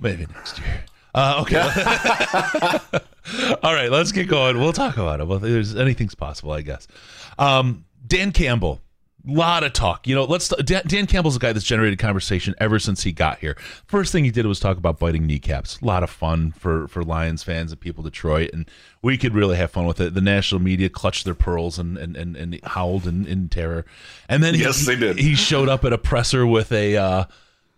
Maybe 0.00 0.26
next 0.34 0.58
year. 0.58 0.84
Uh, 1.14 1.38
okay. 1.42 1.60
All 3.62 3.74
right, 3.74 3.90
let's 3.90 4.12
get 4.12 4.28
going. 4.28 4.58
We'll 4.58 4.72
talk 4.72 4.96
about 4.98 5.20
it. 5.20 5.26
Well, 5.26 5.38
there's 5.38 5.74
anything's 5.76 6.14
possible, 6.14 6.52
I 6.52 6.62
guess. 6.62 6.86
Um, 7.38 7.84
Dan 8.06 8.32
Campbell, 8.32 8.80
lot 9.26 9.64
of 9.64 9.72
talk. 9.72 10.06
You 10.06 10.14
know, 10.14 10.24
let's. 10.24 10.48
Dan, 10.48 10.82
Dan 10.86 11.06
Campbell's 11.06 11.36
a 11.36 11.38
guy 11.38 11.52
that's 11.52 11.64
generated 11.64 11.98
conversation 11.98 12.54
ever 12.58 12.78
since 12.78 13.02
he 13.02 13.12
got 13.12 13.38
here. 13.38 13.56
First 13.86 14.12
thing 14.12 14.24
he 14.24 14.30
did 14.30 14.46
was 14.46 14.60
talk 14.60 14.76
about 14.76 14.98
biting 14.98 15.26
kneecaps. 15.26 15.80
A 15.80 15.84
lot 15.84 16.02
of 16.02 16.10
fun 16.10 16.52
for 16.52 16.88
for 16.88 17.02
Lions 17.02 17.42
fans 17.42 17.72
and 17.72 17.80
people 17.80 18.02
Detroit, 18.04 18.50
and 18.52 18.70
we 19.02 19.18
could 19.18 19.34
really 19.34 19.56
have 19.56 19.70
fun 19.70 19.86
with 19.86 20.00
it. 20.00 20.14
The 20.14 20.20
national 20.20 20.60
media 20.60 20.88
clutched 20.88 21.24
their 21.24 21.34
pearls 21.34 21.78
and 21.78 21.98
and 21.98 22.16
and, 22.16 22.36
and 22.36 22.60
howled 22.64 23.06
in, 23.06 23.26
in 23.26 23.48
terror. 23.48 23.84
And 24.28 24.42
then 24.42 24.54
he, 24.54 24.62
Yes, 24.62 24.86
they 24.86 24.96
did. 24.96 25.18
He 25.18 25.34
showed 25.34 25.68
up 25.68 25.84
at 25.84 25.92
a 25.92 25.98
presser 25.98 26.46
with 26.46 26.72
a. 26.72 26.96
Uh, 26.96 27.24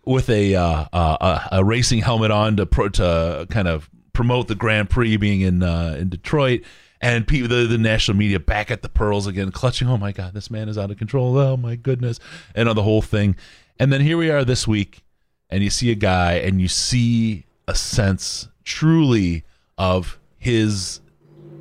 with 0.03 0.31
a 0.31 0.55
uh, 0.55 0.85
uh, 0.91 1.47
a 1.51 1.63
racing 1.63 1.99
helmet 1.99 2.31
on 2.31 2.57
to 2.57 2.65
pro, 2.65 2.89
to 2.89 3.45
kind 3.51 3.67
of 3.67 3.87
promote 4.13 4.47
the 4.47 4.55
Grand 4.55 4.89
Prix 4.89 5.17
being 5.17 5.41
in 5.41 5.63
uh, 5.63 5.95
in 5.99 6.09
Detroit, 6.09 6.61
and 7.01 7.27
people, 7.27 7.49
the 7.49 7.65
the 7.65 7.77
national 7.77 8.17
media 8.17 8.39
back 8.39 8.71
at 8.71 8.81
the 8.81 8.89
pearls 8.89 9.27
again, 9.27 9.51
clutching. 9.51 9.87
Oh 9.87 9.97
my 9.97 10.11
God, 10.11 10.33
this 10.33 10.51
man 10.51 10.69
is 10.69 10.77
out 10.77 10.91
of 10.91 10.97
control. 10.97 11.37
Oh 11.37 11.57
my 11.57 11.75
goodness, 11.75 12.19
and 12.55 12.69
on 12.69 12.75
the 12.75 12.83
whole 12.83 13.01
thing. 13.01 13.35
And 13.79 13.91
then 13.91 14.01
here 14.01 14.17
we 14.17 14.29
are 14.29 14.45
this 14.45 14.67
week, 14.67 15.03
and 15.49 15.63
you 15.63 15.69
see 15.69 15.91
a 15.91 15.95
guy, 15.95 16.33
and 16.33 16.61
you 16.61 16.67
see 16.67 17.45
a 17.67 17.75
sense 17.75 18.47
truly 18.63 19.43
of 19.77 20.19
his 20.37 21.01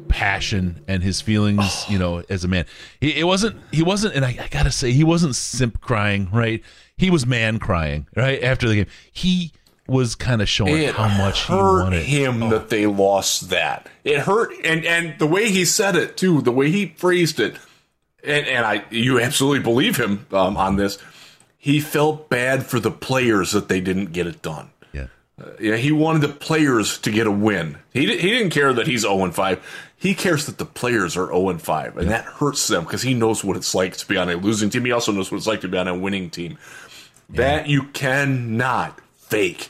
passion 0.09 0.83
and 0.87 1.03
his 1.03 1.21
feelings, 1.21 1.61
oh. 1.63 1.87
you 1.89 1.99
know, 1.99 2.23
as 2.29 2.45
a 2.45 2.49
man. 2.49 2.67
He 3.01 3.19
it 3.19 3.25
wasn't 3.25 3.57
he 3.73 3.83
wasn't 3.83 4.15
and 4.15 4.25
I, 4.25 4.37
I 4.41 4.49
gotta 4.51 4.71
say, 4.71 4.93
he 4.93 5.05
wasn't 5.05 5.35
simp 5.35 5.81
crying, 5.81 6.29
right? 6.33 6.63
He 6.97 7.09
was 7.11 7.25
man 7.25 7.59
crying, 7.59 8.07
right? 8.15 8.43
After 8.43 8.69
the 8.69 8.75
game. 8.75 8.87
He 9.11 9.53
was 9.91 10.15
kind 10.15 10.41
of 10.41 10.49
showing 10.49 10.79
It 10.79 10.95
how 10.95 11.09
much 11.19 11.47
he 11.47 11.53
wanted. 11.53 12.03
him 12.05 12.49
that 12.51 12.69
they 12.71 12.87
lost 12.87 13.51
that. 13.51 13.89
It 14.05 14.21
hurt, 14.21 14.53
and 14.65 14.85
and 14.87 15.19
the 15.19 15.27
way 15.27 15.51
he 15.51 15.65
said 15.65 15.97
it 15.97 16.17
too, 16.17 16.41
the 16.43 16.53
way 16.53 16.71
he 16.71 16.87
phrased 16.87 17.41
it, 17.41 17.57
and 18.25 18.47
and 18.47 18.65
I 18.65 18.85
you 18.91 19.19
absolutely 19.21 19.61
believe 19.65 19.97
him 19.97 20.27
um, 20.33 20.57
on 20.57 20.77
this. 20.77 20.97
He 21.59 21.81
felt 21.81 22.31
bad 22.31 22.65
for 22.65 22.81
the 22.81 22.91
players 22.91 23.53
that 23.53 23.69
they 23.69 23.81
didn't 23.81 24.13
get 24.13 24.27
it 24.27 24.41
done. 24.41 24.71
Yeah. 24.95 25.09
Yeah, 25.61 25.77
he 25.77 25.93
wanted 25.93 26.23
the 26.23 26.29
players 26.29 26.97
to 27.01 27.11
get 27.11 27.27
a 27.27 27.31
win. 27.31 27.77
He 27.93 28.07
di- 28.07 28.17
he 28.19 28.31
didn't 28.31 28.51
care 28.51 28.73
that 28.73 28.87
he's 28.87 29.03
0 29.03 29.25
and 29.25 29.35
5. 29.35 29.87
He 29.97 30.15
cares 30.15 30.47
that 30.47 30.57
the 30.57 30.65
players 30.65 31.19
are 31.19 31.27
0 31.27 31.51
and 31.51 31.61
5, 31.61 31.99
and 31.99 32.09
that 32.11 32.25
hurts 32.25 32.67
them 32.69 32.85
because 32.85 33.03
he 33.03 33.13
knows 33.13 33.45
what 33.45 33.57
it's 33.59 33.75
like 33.75 33.97
to 33.99 34.07
be 34.09 34.17
on 34.17 34.31
a 34.31 34.37
losing 34.37 34.71
team. 34.71 34.87
He 34.87 34.93
also 34.93 35.13
knows 35.13 35.31
what 35.31 35.37
it's 35.37 35.47
like 35.47 35.61
to 35.63 35.69
be 35.69 35.77
on 35.77 35.89
a 35.89 35.95
winning 35.95 36.31
team. 36.31 36.57
That 37.29 37.69
you 37.69 37.85
cannot 37.85 38.99
fake. 39.19 39.69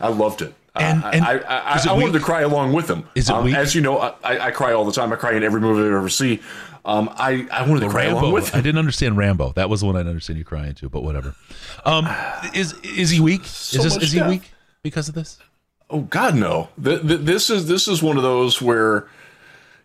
I 0.00 0.08
loved 0.08 0.42
it. 0.42 0.54
And- 0.74 1.02
Uh, 1.02 1.10
and 1.12 1.24
I, 1.24 1.30
I, 1.30 1.34
it 1.34 1.86
I, 1.86 1.90
I 1.90 1.92
wanted 1.94 2.12
to 2.12 2.20
cry 2.20 2.42
along 2.42 2.72
with 2.72 2.88
him. 2.88 3.08
Is 3.16 3.28
it 3.28 3.32
um, 3.34 3.44
weak? 3.44 3.54
As 3.56 3.74
you 3.74 3.80
know, 3.80 3.98
I, 3.98 4.46
I 4.46 4.50
cry 4.52 4.72
all 4.72 4.84
the 4.84 4.92
time. 4.92 5.12
I 5.12 5.16
cry 5.16 5.32
in 5.34 5.42
every 5.42 5.60
movie 5.60 5.82
I 5.82 5.96
ever 5.96 6.08
see. 6.08 6.40
Um, 6.84 7.10
I, 7.16 7.46
I 7.50 7.68
wanted 7.68 7.80
to 7.80 7.88
cry 7.90 8.04
along 8.04 8.22
Rambo. 8.22 8.34
with 8.34 8.54
I 8.54 8.60
didn't 8.60 8.78
understand 8.78 9.16
Rambo. 9.16 9.52
That 9.54 9.68
was 9.68 9.80
the 9.80 9.86
one 9.86 9.96
I 9.96 10.00
didn't 10.00 10.10
understand 10.10 10.38
you 10.38 10.44
crying 10.44 10.74
to, 10.76 10.88
but 10.88 11.02
whatever. 11.02 11.34
Um, 11.84 12.08
is 12.54 12.74
is 12.82 13.10
he 13.10 13.20
weak? 13.20 13.42
is 13.44 13.72
this 13.72 13.96
is 13.96 14.12
he 14.12 14.22
weak 14.22 14.52
because 14.82 15.08
of 15.08 15.14
this? 15.14 15.38
Oh 15.90 16.02
God, 16.02 16.34
no! 16.36 16.68
Th- 16.82 17.00
th- 17.02 17.20
this 17.20 17.50
is 17.50 17.66
this 17.66 17.88
is 17.88 18.02
one 18.02 18.16
of 18.16 18.22
those 18.22 18.62
where, 18.62 19.08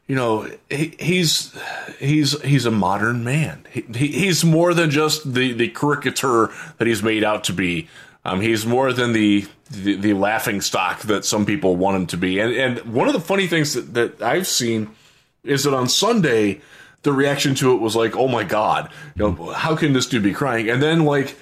you 0.07 0.15
know, 0.15 0.49
he, 0.69 0.95
he's 0.99 1.53
he's 1.99 2.39
he's 2.41 2.65
a 2.65 2.71
modern 2.71 3.23
man. 3.23 3.65
He, 3.71 3.81
he, 3.95 4.07
he's 4.07 4.45
more 4.45 4.73
than 4.73 4.89
just 4.91 5.33
the 5.33 5.51
the 5.53 5.69
caricature 5.69 6.51
that 6.77 6.87
he's 6.87 7.01
made 7.01 7.23
out 7.23 7.43
to 7.45 7.53
be. 7.53 7.87
Um, 8.25 8.39
he's 8.41 8.65
more 8.65 8.93
than 8.93 9.11
the, 9.13 9.45
the 9.69 9.95
the 9.95 10.13
laughing 10.13 10.61
stock 10.61 11.01
that 11.01 11.25
some 11.25 11.45
people 11.45 11.75
want 11.75 11.97
him 11.97 12.07
to 12.07 12.17
be. 12.17 12.39
And 12.39 12.53
and 12.53 12.93
one 12.93 13.07
of 13.07 13.13
the 13.13 13.19
funny 13.19 13.47
things 13.47 13.73
that, 13.73 13.93
that 13.93 14.21
I've 14.21 14.47
seen 14.47 14.89
is 15.43 15.65
that 15.65 15.73
on 15.73 15.89
Sunday 15.89 16.61
the 17.01 17.11
reaction 17.11 17.53
to 17.55 17.73
it 17.73 17.81
was 17.81 17.95
like, 17.95 18.15
"Oh 18.15 18.29
my 18.29 18.43
god, 18.43 18.89
you 19.15 19.23
know, 19.23 19.51
how 19.51 19.75
can 19.75 19.93
this 19.93 20.07
dude 20.07 20.23
be 20.23 20.33
crying?" 20.33 20.69
And 20.69 20.81
then 20.81 21.03
like 21.03 21.35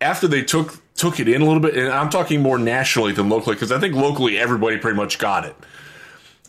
after 0.00 0.28
they 0.28 0.42
took 0.42 0.82
took 0.94 1.20
it 1.20 1.28
in 1.28 1.40
a 1.40 1.44
little 1.44 1.60
bit, 1.60 1.76
and 1.76 1.88
I'm 1.88 2.10
talking 2.10 2.42
more 2.42 2.58
nationally 2.58 3.12
than 3.12 3.28
locally 3.28 3.54
because 3.54 3.72
I 3.72 3.80
think 3.80 3.94
locally 3.94 4.38
everybody 4.38 4.76
pretty 4.76 4.96
much 4.96 5.18
got 5.18 5.46
it, 5.46 5.56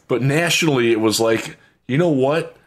but 0.10 0.22
nationally 0.22 0.92
it 0.92 1.00
was 1.00 1.20
like, 1.20 1.58
you 1.88 1.98
know 1.98 2.10
what? 2.10 2.58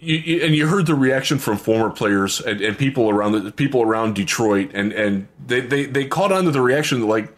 You, 0.00 0.16
you, 0.16 0.44
and 0.44 0.54
you 0.54 0.68
heard 0.68 0.86
the 0.86 0.94
reaction 0.94 1.38
from 1.38 1.56
former 1.56 1.90
players 1.90 2.40
and, 2.40 2.60
and 2.60 2.78
people 2.78 3.10
around 3.10 3.32
the 3.32 3.50
people 3.50 3.82
around 3.82 4.14
Detroit, 4.14 4.70
and 4.72 4.92
and 4.92 5.26
they, 5.44 5.60
they 5.60 5.86
they 5.86 6.06
caught 6.06 6.30
on 6.30 6.44
to 6.44 6.50
the 6.50 6.60
reaction 6.60 7.06
like, 7.06 7.34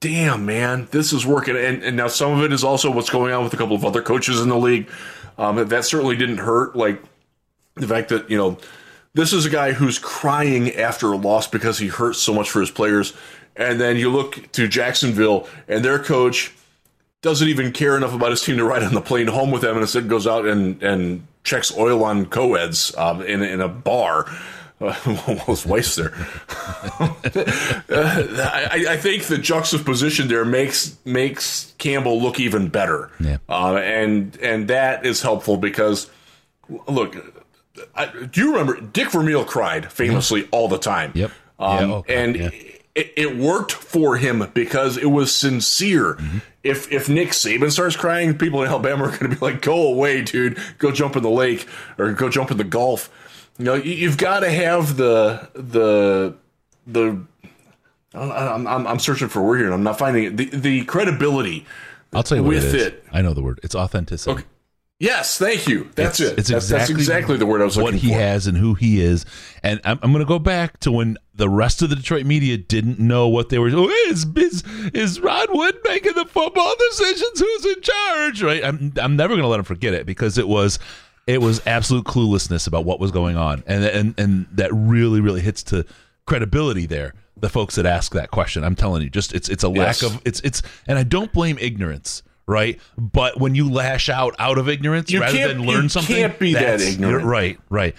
damn 0.00 0.44
man, 0.44 0.88
this 0.90 1.12
is 1.12 1.24
working. 1.24 1.56
And 1.56 1.82
and 1.82 1.96
now 1.96 2.08
some 2.08 2.32
of 2.32 2.44
it 2.44 2.52
is 2.52 2.62
also 2.62 2.90
what's 2.90 3.08
going 3.08 3.32
on 3.32 3.44
with 3.44 3.54
a 3.54 3.56
couple 3.56 3.74
of 3.74 3.84
other 3.84 4.02
coaches 4.02 4.40
in 4.40 4.48
the 4.48 4.58
league. 4.58 4.90
Um, 5.38 5.68
that 5.68 5.84
certainly 5.84 6.16
didn't 6.16 6.38
hurt. 6.38 6.76
Like 6.76 7.02
the 7.76 7.88
fact 7.88 8.10
that 8.10 8.30
you 8.30 8.36
know 8.36 8.58
this 9.14 9.32
is 9.32 9.46
a 9.46 9.50
guy 9.50 9.72
who's 9.72 9.98
crying 9.98 10.74
after 10.74 11.12
a 11.12 11.16
loss 11.16 11.48
because 11.48 11.78
he 11.78 11.88
hurts 11.88 12.18
so 12.18 12.34
much 12.34 12.50
for 12.50 12.60
his 12.60 12.70
players, 12.70 13.14
and 13.56 13.80
then 13.80 13.96
you 13.96 14.10
look 14.10 14.52
to 14.52 14.68
Jacksonville 14.68 15.48
and 15.66 15.82
their 15.82 15.98
coach 15.98 16.52
doesn't 17.26 17.48
even 17.48 17.72
care 17.72 17.96
enough 17.96 18.14
about 18.14 18.30
his 18.30 18.40
team 18.42 18.56
to 18.56 18.64
ride 18.64 18.82
on 18.82 18.94
the 18.94 19.00
plane 19.02 19.26
home 19.26 19.50
with 19.50 19.60
them, 19.62 19.72
and 19.72 19.82
instead 19.82 20.08
goes 20.08 20.26
out 20.26 20.46
and 20.46 20.82
and 20.82 21.26
checks 21.44 21.76
oil 21.76 22.02
on 22.04 22.26
co-eds 22.26 22.96
um, 22.96 23.20
in 23.22 23.42
in 23.42 23.60
a 23.60 23.68
bar. 23.68 24.24
Uh, 24.78 24.92
while 25.04 25.38
his 25.46 25.64
wife's 25.66 25.96
there. 25.96 26.12
Uh, 27.88 28.68
I, 28.72 28.86
I 28.90 28.96
think 28.96 29.24
the 29.24 29.38
juxtaposition 29.38 30.28
there 30.28 30.44
makes 30.44 30.96
makes 31.04 31.72
Campbell 31.78 32.20
look 32.20 32.38
even 32.40 32.68
better, 32.68 33.10
Yeah. 33.20 33.38
uh, 33.48 33.76
and 33.76 34.36
and 34.42 34.68
that 34.68 35.06
is 35.06 35.22
helpful 35.22 35.56
because 35.56 36.10
look, 36.88 37.16
I, 37.94 38.06
do 38.06 38.40
you 38.40 38.50
remember 38.52 38.80
Dick 38.80 39.10
Vermeil 39.10 39.44
cried 39.44 39.90
famously 39.92 40.48
all 40.50 40.68
the 40.68 40.78
time? 40.78 41.12
Yep. 41.14 41.30
Um, 41.58 41.88
Yeah, 41.90 41.94
okay, 41.96 42.14
and 42.24 42.36
yeah. 42.36 42.50
it, 42.94 43.12
it 43.16 43.36
worked 43.36 43.72
for 43.72 44.16
him 44.16 44.50
because 44.52 44.96
it 44.98 45.10
was 45.10 45.34
sincere. 45.34 46.14
Mm-hmm. 46.14 46.38
If 46.66 46.90
if 46.92 47.08
Nick 47.08 47.28
Saban 47.30 47.70
starts 47.70 47.96
crying, 47.96 48.36
people 48.36 48.62
in 48.62 48.68
Alabama 48.68 49.04
are 49.04 49.10
going 49.10 49.30
to 49.30 49.36
be 49.36 49.36
like, 49.36 49.62
"Go 49.62 49.88
away, 49.88 50.22
dude! 50.22 50.58
Go 50.78 50.90
jump 50.90 51.16
in 51.16 51.22
the 51.22 51.30
lake 51.30 51.66
or 51.98 52.12
go 52.12 52.28
jump 52.28 52.50
in 52.50 52.56
the 52.56 52.64
Gulf." 52.64 53.10
You 53.58 53.64
know, 53.64 53.74
you, 53.74 53.92
you've 53.92 54.18
got 54.18 54.40
to 54.40 54.50
have 54.50 54.96
the 54.96 55.48
the 55.54 56.34
the. 56.86 57.22
I'm, 58.14 58.66
I'm, 58.66 58.86
I'm 58.86 58.98
searching 58.98 59.28
for 59.28 59.40
a 59.40 59.42
word 59.42 59.56
here, 59.58 59.66
and 59.66 59.74
I'm 59.74 59.82
not 59.82 59.98
finding 59.98 60.24
it. 60.24 60.36
The, 60.38 60.44
the 60.46 60.84
credibility. 60.86 61.66
I'll 62.14 62.22
tell 62.22 62.38
you 62.38 62.44
what 62.44 62.54
With 62.54 62.64
it 62.64 62.74
is. 62.74 62.86
it. 62.86 63.04
I 63.12 63.20
know 63.20 63.34
the 63.34 63.42
word. 63.42 63.60
It's 63.62 63.74
authenticity. 63.74 64.30
Okay. 64.30 64.44
Yes, 64.98 65.36
thank 65.36 65.68
you. 65.68 65.90
That's 65.94 66.20
it's, 66.20 66.32
it. 66.32 66.38
It's 66.38 66.48
that's, 66.48 66.64
exactly, 66.64 66.94
that's 66.94 67.08
exactly 67.08 67.36
the 67.36 67.44
word 67.44 67.60
I 67.60 67.64
was 67.64 67.76
looking 67.76 67.90
for. 67.90 67.96
what 67.96 68.02
he 68.02 68.08
for. 68.08 68.18
has 68.18 68.46
and 68.46 68.56
who 68.56 68.72
he 68.74 69.00
is. 69.02 69.26
And 69.62 69.78
I'm, 69.84 69.98
I'm 70.02 70.10
going 70.10 70.24
to 70.24 70.28
go 70.28 70.38
back 70.38 70.80
to 70.80 70.92
when 70.92 71.18
the 71.34 71.50
rest 71.50 71.82
of 71.82 71.90
the 71.90 71.96
Detroit 71.96 72.24
media 72.24 72.56
didn't 72.56 72.98
know 72.98 73.28
what 73.28 73.50
they 73.50 73.58
were. 73.58 73.68
Oh, 73.74 73.88
is 74.08 74.24
is, 74.36 74.64
is 74.94 75.20
Rod 75.20 75.48
Wood 75.50 75.76
making 75.84 76.14
the 76.14 76.24
football 76.24 76.74
decisions? 76.90 77.38
Who's 77.40 77.66
in 77.66 77.82
charge? 77.82 78.42
Right. 78.42 78.64
I'm 78.64 78.94
I'm 78.96 79.16
never 79.16 79.34
going 79.34 79.42
to 79.42 79.48
let 79.48 79.58
him 79.58 79.64
forget 79.64 79.92
it 79.92 80.06
because 80.06 80.38
it 80.38 80.48
was 80.48 80.78
it 81.26 81.42
was 81.42 81.60
absolute 81.66 82.04
cluelessness 82.06 82.66
about 82.66 82.86
what 82.86 82.98
was 82.98 83.10
going 83.10 83.36
on, 83.36 83.64
and 83.66 83.84
and 83.84 84.14
and 84.18 84.46
that 84.52 84.72
really 84.72 85.20
really 85.20 85.42
hits 85.42 85.62
to 85.64 85.84
credibility 86.24 86.86
there. 86.86 87.12
The 87.36 87.50
folks 87.50 87.74
that 87.74 87.84
ask 87.84 88.14
that 88.14 88.30
question, 88.30 88.64
I'm 88.64 88.74
telling 88.74 89.02
you, 89.02 89.10
just 89.10 89.34
it's 89.34 89.50
it's 89.50 89.62
a 89.62 89.68
lack 89.68 90.00
Yes. 90.00 90.02
of 90.04 90.22
it's 90.24 90.40
it's, 90.40 90.62
and 90.86 90.98
I 90.98 91.02
don't 91.02 91.30
blame 91.34 91.58
ignorance. 91.60 92.22
Right, 92.48 92.80
but 92.96 93.40
when 93.40 93.56
you 93.56 93.70
lash 93.70 94.08
out 94.08 94.36
out 94.38 94.56
of 94.56 94.68
ignorance 94.68 95.10
You 95.10 95.20
rather 95.20 95.48
than 95.48 95.62
you 95.62 95.66
learn 95.68 95.88
something, 95.88 96.14
can't 96.14 96.38
be 96.38 96.54
that 96.54 96.80
ignorant. 96.80 97.26
Right, 97.26 97.58
right. 97.68 97.96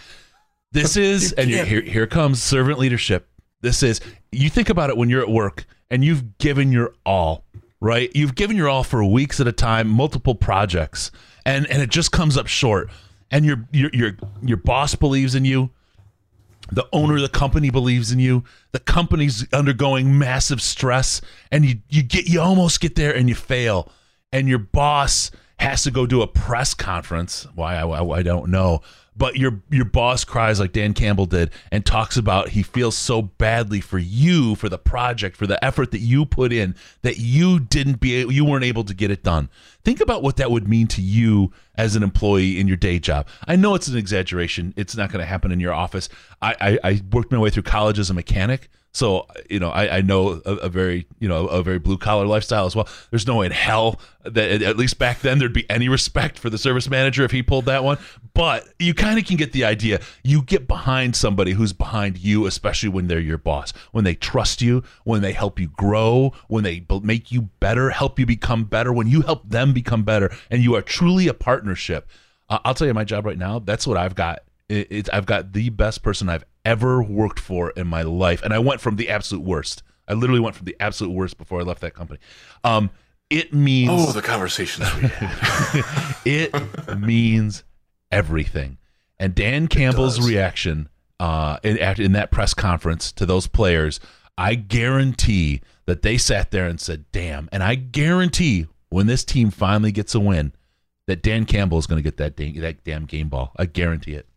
This 0.72 0.96
is, 0.96 1.34
and 1.34 1.50
here 1.50 1.82
here 1.82 2.08
comes 2.08 2.42
servant 2.42 2.80
leadership. 2.80 3.28
This 3.62 3.84
is 3.84 4.00
you 4.32 4.50
think 4.50 4.70
about 4.70 4.90
it 4.90 4.98
when 4.98 5.10
you're 5.10 5.22
at 5.22 5.30
work 5.30 5.66
and 5.90 6.04
you've 6.04 6.38
given 6.38 6.72
your 6.72 6.94
all, 7.06 7.44
right? 7.82 8.10
You've 8.14 8.36
given 8.36 8.56
your 8.56 8.70
all 8.70 8.84
for 8.84 9.04
weeks 9.04 9.40
at 9.40 9.48
a 9.48 9.52
time, 9.52 9.88
multiple 9.90 10.36
projects, 10.36 11.12
and 11.46 11.66
and 11.68 11.82
it 11.82 11.90
just 11.90 12.12
comes 12.12 12.38
up 12.38 12.48
short. 12.48 12.90
And 13.30 13.46
your 13.46 13.68
your 13.72 13.90
your 13.94 14.18
your 14.42 14.58
boss 14.58 14.96
believes 14.96 15.36
in 15.36 15.44
you. 15.44 15.72
The 16.72 16.88
owner 16.92 17.16
of 17.16 17.22
the 17.22 17.30
company 17.30 17.70
believes 17.70 18.12
in 18.12 18.20
you. 18.20 18.44
The 18.72 18.80
company's 18.80 19.52
undergoing 19.54 20.18
massive 20.18 20.62
stress, 20.62 21.22
and 21.52 21.66
you 21.66 21.80
you 21.90 22.04
get 22.04 22.28
you 22.28 22.40
almost 22.42 22.80
get 22.80 22.96
there 22.96 23.16
and 23.16 23.28
you 23.28 23.36
fail, 23.36 23.92
and 24.32 24.48
your 24.48 24.60
boss 24.60 25.32
has 25.60 25.84
to 25.84 25.92
go 25.92 26.06
do 26.06 26.22
a 26.22 26.28
press 26.28 26.74
conference. 26.74 27.48
Why 27.56 27.76
I, 27.76 27.88
I, 27.88 28.18
I 28.20 28.24
don't 28.24 28.50
know, 28.50 28.82
but 29.16 29.36
your 29.36 29.62
your 29.72 29.86
boss 29.86 30.24
cries 30.24 30.60
like 30.60 30.72
Dan 30.72 30.94
Campbell 30.94 31.26
did 31.26 31.50
and 31.72 31.86
talks 31.86 32.18
about 32.18 32.50
he 32.50 32.62
feels 32.62 32.96
so 32.96 33.24
badly 33.24 33.82
for 33.82 33.98
you 33.98 34.56
for 34.56 34.70
the 34.70 34.78
project 34.78 35.36
for 35.36 35.48
the 35.48 35.64
effort 35.66 35.92
that 35.92 36.00
you 36.00 36.26
put 36.26 36.54
in 36.54 36.76
that 37.02 37.18
you 37.18 37.60
didn't 37.60 38.00
be 38.00 38.24
you 38.28 38.46
weren't 38.46 38.64
able 38.64 38.84
to 38.84 38.94
get 38.94 39.10
it 39.10 39.24
done. 39.24 39.50
Think 39.84 40.00
about 40.00 40.22
what 40.22 40.38
that 40.38 40.52
would 40.52 40.68
mean 40.68 40.88
to 40.88 41.02
you 41.02 41.52
as 41.76 41.96
an 41.96 42.04
employee 42.04 42.60
in 42.60 42.68
your 42.68 42.78
day 42.78 43.00
job. 43.00 43.28
I 43.48 43.56
know 43.56 43.74
it's 43.74 43.88
an 43.88 43.98
exaggeration. 43.98 44.74
It's 44.78 44.96
not 44.96 45.12
going 45.12 45.22
to 45.22 45.26
happen 45.26 45.52
in 45.52 45.60
your 45.60 45.74
office. 45.74 46.10
I, 46.42 46.56
I, 46.62 46.80
I 46.84 47.02
worked 47.12 47.32
my 47.32 47.40
way 47.40 47.50
through 47.50 47.64
college 47.64 47.98
as 47.98 48.10
a 48.10 48.14
mechanic. 48.14 48.70
So 48.98 49.28
you 49.48 49.60
know, 49.60 49.70
I, 49.70 49.98
I 49.98 50.02
know 50.02 50.42
a, 50.44 50.54
a, 50.54 50.70
very 50.70 51.06
you 51.20 51.28
know 51.28 51.46
a 51.46 51.62
very 51.62 51.78
blue 51.78 52.00
collar 52.00 52.26
lifestyle 52.26 52.66
as 52.66 52.76
well. 52.76 52.90
There's 53.12 53.28
no 53.28 53.36
way 53.36 53.46
in 53.46 53.52
hell 53.52 54.02
that 54.24 54.64
at 54.64 54.76
least 54.76 54.98
back 54.98 55.20
then 55.20 55.38
there'd 55.38 55.54
be 55.54 55.70
any 55.70 55.88
respect 55.88 56.40
for 56.40 56.50
the 56.50 56.58
service 56.58 56.90
manager 56.90 57.24
if 57.24 57.30
he 57.30 57.44
pulled 57.44 57.66
that 57.66 57.84
one. 57.84 58.00
But 58.34 58.68
you 58.80 58.96
kind 58.96 59.20
of 59.20 59.26
can 59.26 59.38
get 59.38 59.52
the 59.52 59.66
idea. 59.66 60.02
You 60.24 60.42
get 60.42 60.68
behind 60.68 61.16
somebody 61.16 61.52
who's 61.52 61.74
behind 61.74 62.18
you, 62.18 62.48
especially 62.48 62.90
when 62.90 63.06
they're 63.06 63.20
your 63.20 63.38
boss, 63.38 63.72
when 63.92 64.04
they 64.04 64.16
trust 64.16 64.64
you, 64.64 64.84
when 65.04 65.22
they 65.22 65.34
help 65.34 65.60
you 65.60 65.68
grow, 65.68 66.34
when 66.48 66.64
they 66.64 66.84
make 67.04 67.32
you 67.32 67.44
better, 67.60 67.92
help 67.92 68.18
you 68.18 68.26
become 68.26 68.64
better, 68.64 68.92
when 68.92 69.06
you 69.06 69.22
help 69.22 69.48
them 69.48 69.74
become 69.74 70.06
better, 70.06 70.36
and 70.50 70.64
you 70.64 70.74
are 70.76 70.82
truly 70.82 71.28
a 71.28 71.36
partnership. 71.36 72.10
I'll 72.50 72.74
tell 72.74 72.88
you, 72.88 72.96
my 72.96 73.04
job 73.04 73.28
right 73.28 73.38
now, 73.38 73.60
that's 73.60 73.86
what 73.86 73.98
I've 73.98 74.16
got. 74.16 74.40
It, 74.70 74.88
it, 74.90 75.10
I've 75.14 75.28
got 75.28 75.54
the 75.54 75.70
best 75.70 76.02
person 76.02 76.30
I've 76.30 76.46
ever 76.68 77.02
worked 77.02 77.40
for 77.40 77.70
in 77.72 77.88
my 77.88 78.02
life, 78.02 78.44
and 78.44 78.54
I 78.54 78.60
went 78.60 78.82
from 78.82 78.98
the 78.98 79.10
absolute 79.10 79.44
worst. 79.44 79.84
I 80.06 80.14
literally 80.14 80.42
went 80.42 80.56
from 80.56 80.66
the 80.66 80.76
absolute 80.82 81.12
worst 81.14 81.38
before 81.38 81.62
I 81.62 81.64
left 81.64 81.80
that 81.82 81.94
company. 81.94 82.20
Um, 82.64 82.90
it 83.30 83.54
means 83.54 83.92
oh, 83.94 84.12
the 84.12 84.22
conversations 84.22 84.94
we 84.96 85.08
had. 85.08 85.86
it 86.26 87.00
means 87.00 87.64
everything. 88.12 88.78
And 89.18 89.34
Dan 89.34 89.68
Campbell's 89.68 90.26
reaction 90.26 90.90
uh, 91.20 91.58
in, 91.64 91.78
in 91.78 92.12
that 92.12 92.32
press 92.32 92.54
conference 92.54 93.12
to 93.14 93.26
those 93.26 93.48
players, 93.48 94.00
I 94.38 94.56
guarantee 94.56 95.62
that 95.86 96.02
they 96.02 96.18
sat 96.18 96.52
there 96.52 96.68
and 96.68 96.80
said, 96.80 97.06
"Damn!" 97.12 97.50
And 97.52 97.64
I 97.64 97.76
guarantee 97.76 98.68
when 98.90 99.08
this 99.08 99.24
team 99.24 99.52
finally 99.52 99.92
gets 99.92 100.14
a 100.14 100.20
win, 100.20 100.54
that 101.08 101.24
Dan 101.24 101.46
Campbell 101.46 101.80
is 101.80 101.88
going 101.88 101.98
to 101.98 102.04
get 102.04 102.18
that 102.18 102.36
dang, 102.36 102.60
that 102.60 102.84
damn 102.84 103.06
game 103.06 103.30
ball. 103.30 103.54
I 103.58 103.66
guarantee 103.66 104.14
it. 104.14 104.28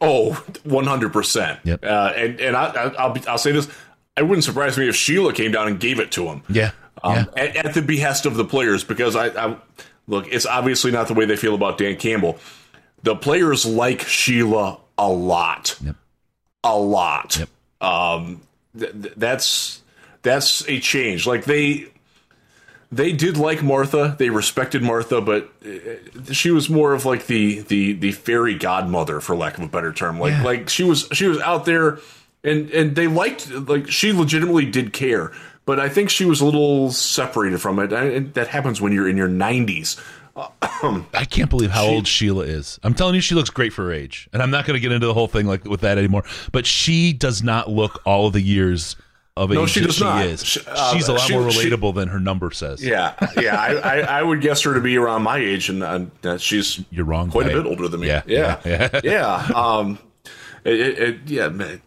Oh, 0.00 0.42
100%. 0.64 1.60
Yep. 1.64 1.84
Uh, 1.84 2.12
and 2.16 2.40
and 2.40 2.56
I, 2.56 2.84
will 2.84 2.94
I'll, 2.98 3.16
I'll 3.28 3.38
say 3.38 3.52
this 3.52 3.68
it 4.16 4.22
wouldn't 4.22 4.44
surprise 4.44 4.78
me 4.78 4.88
if 4.88 4.96
Sheila 4.96 5.32
came 5.32 5.52
down 5.52 5.68
and 5.68 5.78
gave 5.78 6.00
it 6.00 6.10
to 6.12 6.26
him. 6.26 6.42
Yeah. 6.48 6.72
Um, 7.02 7.14
yeah. 7.14 7.24
At, 7.36 7.56
at, 7.66 7.74
the 7.74 7.82
behest 7.82 8.24
of 8.24 8.36
the 8.36 8.44
players, 8.44 8.82
because 8.82 9.14
I, 9.14 9.26
I, 9.28 9.56
look, 10.06 10.26
it's 10.28 10.46
obviously 10.46 10.90
not 10.90 11.08
the 11.08 11.14
way 11.14 11.26
they 11.26 11.36
feel 11.36 11.54
about 11.54 11.78
Dan 11.78 11.96
Campbell. 11.96 12.38
The 13.02 13.14
players 13.14 13.66
like 13.66 14.02
Sheila 14.02 14.78
a 14.96 15.08
lot. 15.08 15.76
Yep. 15.84 15.96
A 16.64 16.78
lot. 16.78 17.38
Yep. 17.38 17.48
Um, 17.80 18.40
th- 18.78 18.92
th- 18.92 19.14
that's 19.16 19.82
that's 20.22 20.66
a 20.68 20.80
change. 20.80 21.26
Like 21.26 21.44
they 21.44 21.88
they 22.92 23.12
did 23.12 23.36
like 23.36 23.62
Martha. 23.62 24.14
They 24.18 24.30
respected 24.30 24.82
Martha, 24.82 25.20
but 25.20 25.50
uh, 25.64 26.32
she 26.32 26.50
was 26.50 26.70
more 26.70 26.92
of 26.94 27.04
like 27.04 27.26
the 27.26 27.60
the 27.60 27.92
the 27.94 28.12
fairy 28.12 28.54
godmother, 28.54 29.20
for 29.20 29.34
lack 29.36 29.58
of 29.58 29.64
a 29.64 29.68
better 29.68 29.92
term. 29.92 30.18
Like 30.20 30.32
Yeah. 30.32 30.42
like 30.44 30.68
she 30.68 30.84
was 30.84 31.08
she 31.12 31.26
was 31.26 31.38
out 31.40 31.64
there, 31.64 31.98
and 32.44 32.70
and 32.70 32.94
they 32.96 33.06
liked 33.08 33.50
like 33.50 33.90
she 33.90 34.12
legitimately 34.12 34.66
did 34.66 34.92
care. 34.92 35.32
But 35.64 35.80
I 35.80 35.88
think 35.88 36.10
she 36.10 36.24
was 36.24 36.40
a 36.40 36.44
little 36.44 36.92
separated 36.92 37.60
from 37.60 37.80
it. 37.80 37.92
And 37.92 38.32
that 38.34 38.46
happens 38.46 38.80
when 38.80 38.92
you're 38.92 39.08
in 39.08 39.16
your 39.16 39.28
90s. 39.28 40.00
I 40.60 41.24
can't 41.28 41.50
believe 41.50 41.70
how 41.70 41.86
old 41.86 42.06
Sheila 42.06 42.44
is. 42.44 42.78
I'm 42.82 42.94
telling 42.94 43.14
you, 43.14 43.20
she 43.20 43.34
looks 43.34 43.50
great 43.50 43.72
for 43.72 43.84
her 43.86 43.92
age, 43.92 44.28
and 44.32 44.42
I'm 44.42 44.50
not 44.50 44.66
going 44.66 44.76
to 44.76 44.80
get 44.80 44.92
into 44.92 45.06
the 45.06 45.14
whole 45.14 45.28
thing 45.28 45.46
like 45.46 45.64
with 45.64 45.80
that 45.80 45.98
anymore. 45.98 46.22
But 46.52 46.66
she 46.66 47.12
does 47.12 47.42
not 47.42 47.68
look 47.70 48.00
all 48.04 48.26
of 48.26 48.32
the 48.32 48.40
years 48.42 48.96
of 49.36 49.50
No, 49.50 49.64
age 49.64 49.70
she 49.70 49.80
does 49.80 49.96
she 49.96 50.04
not. 50.04 50.24
is. 50.24 50.44
She- 50.44 50.60
uh, 50.66 50.94
She's 50.94 51.08
a 51.08 51.12
lot 51.12 51.20
she- 51.22 51.34
more 51.34 51.48
relatable 51.48 51.94
than 51.94 52.08
her 52.08 52.18
number 52.20 52.50
says. 52.50 52.82
Yeah, 52.84 53.14
yeah. 53.40 53.56
I, 53.60 53.74
I, 53.74 53.98
I 54.18 54.22
would 54.22 54.40
guess 54.40 54.62
her 54.62 54.72
to 54.74 54.80
be 54.80 54.96
around 54.96 55.22
my 55.22 55.36
age, 55.38 55.68
and 55.68 55.82
uh, 55.82 56.38
she's 56.38 56.82
You're 56.90 57.04
wrong, 57.04 57.30
quite 57.30 57.46
a 57.46 57.50
bit 57.54 57.66
older 57.66 57.88
than 57.88 58.00
me. 58.00 58.06
Yeah, 58.08 58.22
yeah, 58.26 58.60
yeah, 58.64 59.00
yeah. 59.04 59.48
Um, 59.54 59.98
it, 60.64 60.80
it, 60.98 61.16
yeah. 61.26 61.48
man, 61.48 61.82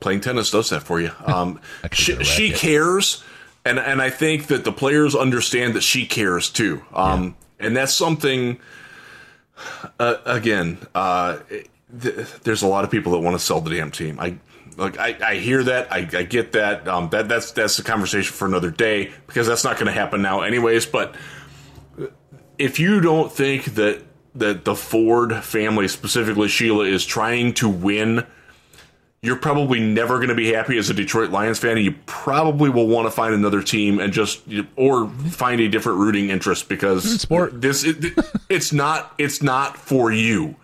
Playing 0.00 0.20
tennis 0.20 0.50
does 0.50 0.68
that 0.70 0.82
for 0.82 1.00
you. 1.00 1.10
Um, 1.24 1.60
she, 1.92 2.22
she 2.24 2.50
cares, 2.52 3.24
and 3.64 3.78
and 3.78 4.02
I 4.02 4.10
think 4.10 4.48
that 4.48 4.64
the 4.64 4.72
players 4.72 5.14
understand 5.14 5.74
that 5.74 5.82
she 5.82 6.06
cares 6.06 6.50
too. 6.50 6.82
Um, 6.92 7.36
and 7.58 7.74
that's 7.76 7.94
something. 7.94 8.58
Uh, 9.98 10.16
again, 10.26 10.76
uh, 10.94 11.38
th- 11.48 12.26
there's 12.42 12.60
a 12.62 12.66
lot 12.66 12.84
of 12.84 12.90
people 12.90 13.12
that 13.12 13.20
want 13.20 13.34
to 13.34 13.42
sell 13.42 13.62
the 13.62 13.70
damn 13.74 13.90
team. 13.90 14.18
I 14.20 14.36
like 14.76 14.98
I, 14.98 15.16
I 15.24 15.34
hear 15.36 15.62
that 15.64 15.92
I, 15.92 15.98
I 15.98 16.22
get 16.22 16.52
that 16.52 16.86
um, 16.86 17.08
that 17.10 17.28
that's 17.28 17.52
that's 17.52 17.78
a 17.78 17.82
conversation 17.82 18.32
for 18.32 18.46
another 18.46 18.70
day 18.70 19.12
because 19.26 19.46
that's 19.46 19.64
not 19.64 19.76
going 19.76 19.86
to 19.86 19.92
happen 19.92 20.22
now 20.22 20.42
anyways. 20.42 20.86
But 20.86 21.14
if 22.58 22.78
you 22.78 23.00
don't 23.00 23.32
think 23.32 23.64
that 23.76 24.02
that 24.34 24.64
the 24.64 24.74
Ford 24.74 25.34
family, 25.36 25.88
specifically 25.88 26.48
Sheila, 26.48 26.84
is 26.84 27.06
trying 27.06 27.54
to 27.54 27.68
win, 27.68 28.26
you're 29.22 29.36
probably 29.36 29.80
never 29.80 30.16
going 30.16 30.28
to 30.28 30.34
be 30.34 30.52
happy 30.52 30.76
as 30.76 30.90
a 30.90 30.94
Detroit 30.94 31.30
Lions 31.30 31.58
fan, 31.58 31.76
and 31.76 31.84
you 31.84 31.94
probably 32.04 32.68
will 32.68 32.86
want 32.86 33.06
to 33.06 33.10
find 33.10 33.34
another 33.34 33.62
team 33.62 33.98
and 33.98 34.12
just 34.12 34.42
or 34.76 35.08
find 35.08 35.60
a 35.60 35.68
different 35.68 35.98
rooting 35.98 36.28
interest 36.28 36.68
because 36.68 37.22
sport. 37.22 37.60
this 37.60 37.82
it, 37.82 38.14
it's 38.48 38.72
not 38.72 39.14
it's 39.18 39.42
not 39.42 39.76
for 39.76 40.12
you. 40.12 40.56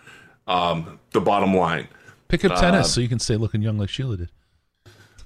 Um, 0.46 0.98
the 1.12 1.20
bottom 1.20 1.54
line. 1.54 1.88
Pick 2.32 2.46
up 2.46 2.58
tennis 2.58 2.94
so 2.94 3.02
you 3.02 3.10
can 3.10 3.18
stay 3.18 3.36
looking 3.36 3.60
young 3.60 3.76
like 3.76 3.90
Sheila 3.90 4.16
did. 4.16 4.30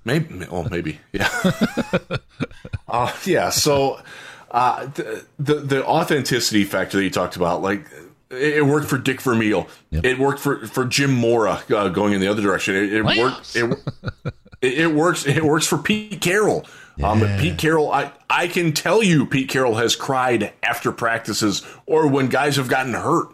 Maybe, 0.04 0.44
well, 0.50 0.66
maybe, 0.68 0.98
yeah, 1.12 1.28
uh, 2.88 3.12
yeah. 3.24 3.50
So, 3.50 4.00
uh, 4.50 4.86
the, 4.86 5.24
the 5.38 5.54
the 5.54 5.86
authenticity 5.86 6.64
factor 6.64 6.96
that 6.96 7.04
you 7.04 7.10
talked 7.10 7.36
about, 7.36 7.62
like, 7.62 7.86
it, 8.30 8.58
it 8.58 8.66
worked 8.66 8.88
for 8.88 8.98
Dick 8.98 9.20
Vermeil. 9.20 9.68
Yep. 9.90 10.04
It 10.04 10.18
worked 10.18 10.40
for 10.40 10.66
for 10.66 10.84
Jim 10.84 11.12
Mora 11.12 11.62
uh, 11.70 11.88
going 11.90 12.12
in 12.12 12.20
the 12.20 12.26
other 12.26 12.42
direction. 12.42 12.74
It, 12.74 12.92
it 12.92 13.04
worked. 13.04 13.54
It, 13.54 13.78
it 14.62 14.92
works. 14.92 15.26
It 15.26 15.44
works 15.44 15.66
for 15.66 15.78
Pete 15.78 16.20
Carroll. 16.20 16.66
Um, 17.02 17.20
Pete 17.38 17.58
Carroll, 17.58 17.92
I, 17.92 18.10
I 18.30 18.48
can 18.48 18.72
tell 18.72 19.02
you, 19.02 19.26
Pete 19.26 19.50
Carroll 19.50 19.74
has 19.74 19.94
cried 19.94 20.52
after 20.62 20.92
practices 20.92 21.62
or 21.84 22.06
when 22.08 22.28
guys 22.28 22.56
have 22.56 22.68
gotten 22.68 22.94
hurt. 22.94 23.28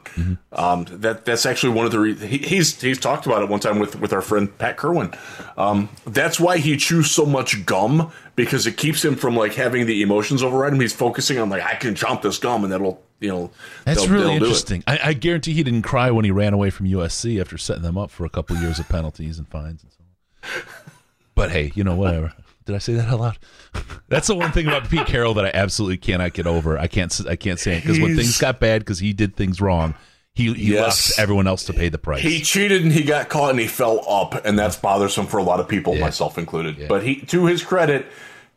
Um, 0.52 0.84
that 0.90 1.24
that's 1.24 1.46
actually 1.46 1.74
one 1.74 1.86
of 1.86 1.92
the 1.92 2.00
re- 2.00 2.14
he, 2.14 2.38
he's 2.38 2.80
he's 2.80 2.98
talked 2.98 3.24
about 3.24 3.42
it 3.42 3.48
one 3.48 3.60
time 3.60 3.78
with 3.78 3.98
with 4.00 4.12
our 4.12 4.20
friend 4.20 4.56
Pat 4.58 4.76
Kirwan. 4.76 5.14
Um, 5.56 5.88
that's 6.06 6.40
why 6.40 6.58
he 6.58 6.76
chews 6.76 7.10
so 7.10 7.24
much 7.24 7.64
gum 7.64 8.10
because 8.36 8.66
it 8.66 8.76
keeps 8.76 9.04
him 9.04 9.14
from 9.16 9.36
like 9.36 9.54
having 9.54 9.86
the 9.86 10.02
emotions 10.02 10.42
override 10.42 10.72
him. 10.72 10.80
He's 10.80 10.92
focusing 10.92 11.38
on 11.38 11.48
like 11.48 11.62
I 11.62 11.76
can 11.76 11.94
chomp 11.94 12.22
this 12.22 12.38
gum 12.38 12.64
and 12.64 12.72
that'll 12.72 13.00
you 13.20 13.28
know 13.28 13.50
That's 13.84 14.06
really 14.08 14.22
they'll 14.24 14.28
do 14.30 14.32
it. 14.32 14.36
interesting. 14.48 14.84
I, 14.86 14.98
I 15.02 15.12
guarantee 15.14 15.52
he 15.54 15.62
didn't 15.62 15.82
cry 15.82 16.10
when 16.10 16.24
he 16.24 16.30
ran 16.30 16.52
away 16.52 16.70
from 16.70 16.86
USC 16.86 17.40
after 17.40 17.56
setting 17.56 17.82
them 17.84 17.96
up 17.96 18.10
for 18.10 18.24
a 18.24 18.30
couple 18.30 18.56
years 18.56 18.78
of 18.80 18.88
penalties 18.88 19.38
and 19.38 19.46
fines 19.48 19.82
and 19.84 19.92
so 19.92 19.98
on. 20.58 20.62
But 21.34 21.50
hey, 21.52 21.72
you 21.74 21.84
know, 21.84 21.94
whatever. 21.96 22.34
Did 22.72 22.76
I 22.76 22.78
say 22.80 22.92
that 22.94 23.08
out 23.08 23.20
loud? 23.20 23.38
That's 24.08 24.26
the 24.28 24.34
one 24.34 24.50
thing 24.52 24.66
about 24.66 24.88
Pete 24.88 25.06
Carroll 25.06 25.34
that 25.34 25.44
I 25.44 25.50
absolutely 25.54 25.98
cannot 25.98 26.32
get 26.32 26.46
over. 26.46 26.78
I 26.78 26.86
can't. 26.86 27.18
I 27.28 27.36
can't 27.36 27.58
say 27.60 27.76
it 27.76 27.82
because 27.82 28.00
when 28.00 28.16
things 28.16 28.38
got 28.40 28.60
bad 28.60 28.80
because 28.80 28.98
he 28.98 29.12
did 29.12 29.36
things 29.36 29.60
wrong, 29.60 29.94
he, 30.34 30.52
he 30.54 30.72
Yes. 30.72 31.10
left 31.10 31.20
everyone 31.20 31.46
else 31.46 31.64
to 31.66 31.72
pay 31.74 31.88
the 31.90 31.98
price. 31.98 32.22
He 32.22 32.40
cheated 32.40 32.82
and 32.82 32.92
he 32.92 33.02
got 33.04 33.28
caught 33.28 33.50
and 33.50 33.60
he 33.60 33.66
fell 33.66 34.04
up, 34.08 34.44
and 34.46 34.58
that's 34.58 34.76
bothersome 34.76 35.26
for 35.26 35.38
a 35.38 35.42
lot 35.42 35.60
of 35.60 35.68
people, 35.68 35.94
Yeah. 35.94 36.00
myself 36.00 36.38
included. 36.38 36.88
But 36.88 37.02
he, 37.02 37.16
to 37.26 37.44
his 37.46 37.62
credit, 37.62 38.06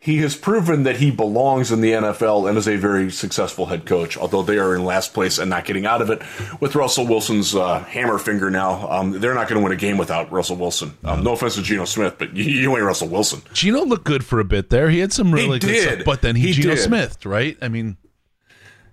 he 0.06 0.20
has 0.20 0.36
proven 0.36 0.84
that 0.84 0.98
he 0.98 1.10
belongs 1.10 1.72
in 1.72 1.82
the 1.82 1.94
NFL 1.94 2.48
and 2.48 2.60
is 2.60 2.68
a 2.68 2.76
very 2.76 3.10
successful 3.10 3.66
head 3.66 3.88
coach. 3.88 4.16
Although 4.16 4.44
they 4.44 4.60
are 4.60 4.76
in 4.76 4.86
last 4.86 5.16
place 5.16 5.40
and 5.40 5.50
not 5.50 5.66
getting 5.66 5.88
out 5.88 6.00
of 6.00 6.12
it 6.12 6.22
with 6.62 6.76
Russell 6.76 7.08
Wilson's 7.08 7.56
uh, 7.56 7.80
hammer 7.80 8.20
finger 8.20 8.52
now, 8.52 8.88
um, 8.88 9.20
they're 9.20 9.34
not 9.34 9.48
going 9.48 9.60
to 9.60 9.64
win 9.64 9.74
a 9.74 9.76
game 9.76 9.98
without 9.98 10.32
Russell 10.32 10.58
Wilson. 10.58 10.96
Um, 11.04 11.24
no 11.24 11.32
offense 11.32 11.56
to 11.56 11.64
Geno 11.64 11.86
Smith, 11.86 12.18
but 12.20 12.36
you, 12.36 12.44
you 12.44 12.78
ain't 12.78 12.86
Russell 12.86 13.08
Wilson. 13.08 13.42
Geno 13.52 13.84
looked 13.84 14.04
good 14.04 14.24
for 14.24 14.40
a 14.40 14.46
bit 14.46 14.70
there. 14.70 14.92
He 14.92 15.00
had 15.00 15.12
some 15.12 15.34
really 15.34 15.58
good 15.58 15.70
did. 15.70 15.94
stuff, 15.94 16.06
but 16.06 16.22
then 16.22 16.36
he, 16.36 16.52
He 16.52 16.62
did. 16.62 16.78
Smith, 16.78 17.26
right? 17.26 17.58
I 17.60 17.68
mean, 17.68 17.98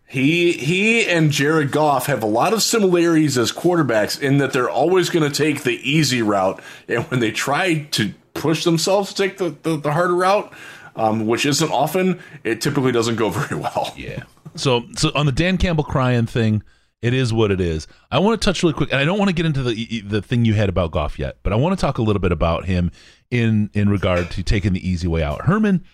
He 0.07 0.53
he 0.53 1.07
and 1.07 1.31
Jared 1.31 1.73
Goff 1.73 2.07
have 2.07 2.23
a 2.23 2.27
lot 2.27 2.55
of 2.55 2.63
similarities 2.63 3.37
as 3.37 3.53
quarterbacks 3.53 4.19
in 4.19 4.39
that 4.39 4.55
they're 4.55 4.71
always 4.71 5.11
going 5.11 5.31
to 5.31 5.37
take 5.37 5.63
the 5.63 5.79
easy 5.87 6.23
route, 6.23 6.63
and 6.89 7.05
when 7.11 7.21
they 7.21 7.33
try 7.33 7.83
to 7.91 8.15
push 8.33 8.65
themselves 8.65 9.13
to 9.13 9.23
take 9.23 9.37
the, 9.37 9.55
the, 9.63 9.77
the 9.77 9.93
harder 9.93 10.15
route, 10.15 10.51
um, 10.97 11.27
which 11.27 11.47
isn't 11.47 11.71
often, 11.71 12.21
it 12.45 12.61
typically 12.61 12.93
doesn't 12.93 13.17
go 13.17 13.31
very 13.39 13.61
well. 13.61 13.93
Yeah. 13.97 14.25
So 14.55 14.85
so 14.97 15.11
on 15.15 15.27
the 15.27 15.33
Dan 15.33 15.57
Campbell 15.59 15.85
crying 15.85 16.27
thing, 16.27 16.63
It 17.01 17.15
is 17.15 17.33
what 17.33 17.51
it 17.51 17.61
is. 17.61 17.87
I 18.11 18.19
want 18.19 18.41
to 18.41 18.45
touch 18.45 18.63
really 18.63 18.75
quick, 18.75 18.93
and 18.93 19.01
I 19.01 19.05
don't 19.05 19.19
want 19.19 19.29
to 19.29 19.35
get 19.35 19.47
into 19.47 19.63
the 19.63 20.01
the 20.03 20.23
thing 20.23 20.45
you 20.45 20.55
had 20.55 20.69
about 20.69 20.91
Goff 20.93 21.19
yet, 21.19 21.39
but 21.43 21.53
I 21.53 21.57
want 21.57 21.77
to 21.77 21.81
talk 21.81 21.99
a 21.99 22.03
little 22.03 22.21
bit 22.21 22.33
about 22.33 22.67
him 22.67 22.91
in 23.31 23.71
in 23.75 23.89
regard 23.89 24.31
to 24.33 24.43
taking 24.43 24.73
the 24.73 24.89
easy 24.89 25.09
way 25.09 25.23
out. 25.23 25.47
Herman, 25.47 25.85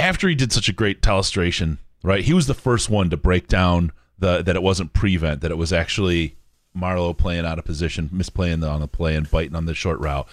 after 0.00 0.28
he 0.28 0.34
did 0.34 0.52
such 0.52 0.68
a 0.68 0.72
great 0.72 1.00
telestration, 1.02 1.78
right? 2.02 2.24
He 2.24 2.34
was 2.34 2.46
the 2.46 2.54
first 2.54 2.90
one 2.90 3.10
to 3.10 3.16
break 3.16 3.46
down 3.48 3.92
the 4.18 4.42
that 4.42 4.56
it 4.56 4.62
wasn't 4.62 4.92
prevent, 4.92 5.40
that 5.42 5.50
it 5.50 5.56
was 5.56 5.72
actually 5.72 6.36
Marlowe 6.74 7.14
playing 7.14 7.46
out 7.46 7.58
of 7.58 7.64
position, 7.64 8.10
misplaying 8.12 8.60
the, 8.60 8.68
on 8.68 8.80
the 8.80 8.88
play 8.88 9.14
and 9.14 9.30
biting 9.30 9.54
on 9.54 9.66
the 9.66 9.74
short 9.74 9.98
route. 10.00 10.26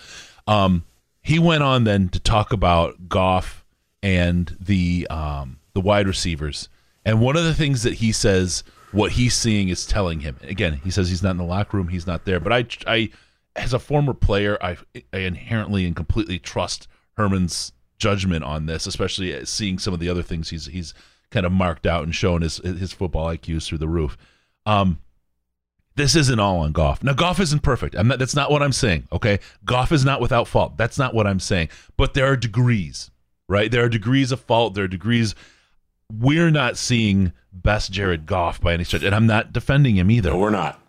Um, 0.48 0.84
he 1.24 1.40
went 1.40 1.64
on 1.64 1.86
then 1.86 2.10
to 2.10 2.20
talk 2.20 2.54
about 2.54 3.10
Goff 3.10 3.64
and 4.04 4.56
the 4.60 5.08
um, 5.10 5.60
the 5.74 5.82
wide 5.82 6.08
receivers. 6.08 6.70
And 7.06 7.22
one 7.22 7.36
of 7.36 7.44
the 7.44 7.54
things 7.54 7.84
that 7.84 7.96
he 7.96 8.12
says, 8.12 8.64
what 8.92 9.14
he's 9.14 9.34
seeing 9.34 9.70
is 9.70 9.86
telling 9.86 10.20
him. 10.20 10.38
Again, 10.44 10.80
he 10.84 10.92
says 10.92 11.10
he's 11.10 11.24
not 11.24 11.32
in 11.32 11.38
the 11.38 11.44
locker 11.44 11.78
room, 11.78 11.88
he's 11.88 12.08
not 12.08 12.26
there. 12.26 12.40
But 12.40 12.54
I, 12.54 12.66
I, 12.86 13.10
as 13.56 13.74
a 13.74 13.80
former 13.80 14.14
player, 14.14 14.58
I, 14.62 14.78
I 15.12 15.20
inherently 15.20 15.86
and 15.86 15.96
completely 15.96 16.40
trust 16.40 16.88
Herman's 17.18 17.72
judgment 17.98 18.44
on 18.44 18.66
this, 18.66 18.86
especially 18.86 19.46
seeing 19.46 19.80
some 19.80 19.94
of 19.94 20.00
the 20.00 20.10
other 20.10 20.24
things 20.24 20.50
he's 20.50 20.66
he's 20.68 20.94
kind 21.32 21.46
of 21.46 21.52
marked 21.52 21.88
out 21.88 22.04
and 22.04 22.14
shown 22.14 22.42
his 22.42 22.58
his 22.58 22.94
football 22.94 23.28
IQs 23.28 23.66
through 23.66 23.80
the 23.80 23.88
roof. 23.88 24.18
Um, 24.66 25.00
this 25.96 26.16
isn't 26.16 26.40
all 26.40 26.60
on 26.60 26.72
Goff. 26.72 27.04
Now, 27.04 27.14
Goff 27.14 27.40
isn't 27.40 27.62
perfect. 27.62 27.96
I'm 27.96 28.08
not, 28.08 28.20
that's 28.20 28.36
not 28.36 28.52
what 28.52 28.64
I'm 28.64 28.72
saying. 28.72 29.08
Okay, 29.12 29.40
Goff 29.66 29.92
is 29.92 30.04
not 30.04 30.22
without 30.22 30.48
fault. 30.48 30.78
That's 30.78 30.98
not 30.98 31.14
what 31.14 31.28
I'm 31.28 31.40
saying. 31.40 31.70
But 31.98 32.14
there 32.14 32.26
are 32.26 32.36
degrees, 32.36 33.12
right? 33.48 33.70
There 33.70 33.84
are 33.84 33.90
degrees 33.90 34.32
of 34.32 34.40
fault. 34.42 34.74
There 34.74 34.86
are 34.86 34.90
degrees. 34.90 35.36
We're 36.12 36.52
not 36.52 36.78
seeing 36.78 37.34
best 37.52 37.92
Jared 37.92 38.26
Goff 38.26 38.60
by 38.60 38.74
any 38.74 38.84
stretch, 38.84 39.04
and 39.04 39.16
I'm 39.16 39.28
not 39.28 39.54
defending 39.54 39.96
him 39.96 40.10
either. 40.10 40.32
No, 40.32 40.38
we're 40.38 40.50
not 40.50 40.80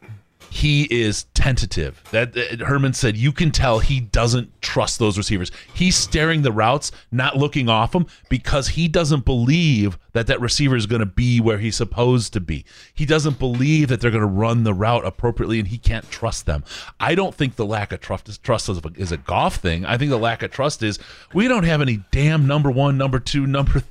he 0.55 0.85
is 0.85 1.25
tentative. 1.35 2.01
That 2.13 2.37
uh, 2.37 2.65
Herman 2.65 2.93
said 2.93 3.17
you 3.17 3.33
can 3.33 3.51
tell 3.51 3.81
he 3.81 3.99
doesn't 3.99 4.63
trust 4.63 5.01
those 5.01 5.19
receivers. 5.19 5.51
He's 5.75 5.97
staring 5.97 6.43
the 6.43 6.53
routes, 6.53 6.93
not 7.11 7.37
looking 7.37 7.69
off 7.69 7.91
them 7.91 8.07
because 8.29 8.69
he 8.69 8.87
doesn't 8.87 9.25
believe 9.25 9.99
that 10.13 10.29
that 10.29 10.41
receiver 10.41 10.77
is 10.77 10.87
going 10.87 11.01
to 11.01 11.07
be 11.07 11.41
where 11.41 11.59
he's 11.59 11.75
supposed 11.75 12.33
to 12.35 12.41
be. 12.41 12.65
He 12.95 13.05
doesn't 13.05 13.41
believe 13.41 13.89
that 13.89 14.01
they're 14.01 14.13
going 14.13 14.21
to 14.21 14.29
run 14.29 14.63
the 14.63 14.75
route 14.75 15.05
appropriately 15.05 15.59
and 15.59 15.67
he 15.67 15.77
can't 15.77 16.09
trust 16.09 16.47
them. 16.47 16.63
I 17.01 17.17
don't 17.17 17.35
think 17.35 17.57
the 17.57 17.67
lack 17.67 17.91
of 17.93 18.01
trust 18.01 18.29
is 18.29 18.39
a, 18.79 18.83
is 18.95 19.11
a 19.11 19.17
Goff 19.17 19.57
thing. 19.57 19.85
I 19.85 19.99
think 19.99 20.11
the 20.11 20.19
lack 20.19 20.45
of 20.45 20.53
trust 20.53 20.85
is 20.85 21.01
we 21.35 21.49
don't 21.49 21.65
have 21.65 21.83
any 21.83 22.05
damn 22.13 22.47
number 22.47 22.71
1, 22.71 22.97
number 22.97 23.19
2, 23.19 23.45
number 23.49 23.83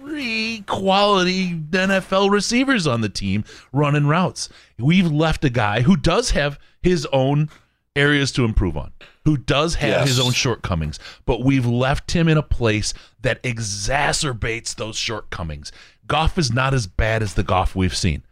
three 0.00 0.64
quality 0.66 1.50
NFL 1.52 2.30
receivers 2.30 2.86
on 2.86 3.00
the 3.00 3.08
team 3.08 3.44
running 3.72 4.06
routes. 4.06 4.48
We've 4.78 5.10
left 5.10 5.44
a 5.44 5.50
guy 5.50 5.82
who 5.82 5.96
does 5.96 6.30
have 6.30 6.58
his 6.82 7.06
own 7.12 7.50
areas 7.94 8.30
to 8.32 8.44
improve 8.44 8.76
on, 8.76 8.92
who 9.24 9.36
does 9.36 9.76
have 9.76 9.88
yes. 9.88 10.08
his 10.08 10.20
own 10.20 10.32
shortcomings, 10.32 10.98
but 11.24 11.42
we've 11.42 11.66
left 11.66 12.12
him 12.12 12.28
in 12.28 12.36
a 12.36 12.42
place 12.42 12.92
that 13.22 13.42
exacerbates 13.42 14.74
those 14.74 14.96
shortcomings. 14.96 15.72
Goff 16.06 16.38
is 16.38 16.52
not 16.52 16.74
as 16.74 16.86
bad 16.86 17.22
as 17.22 17.34
the 17.34 17.42
Goff 17.42 17.74
we've 17.74 17.96
seen. 17.96 18.22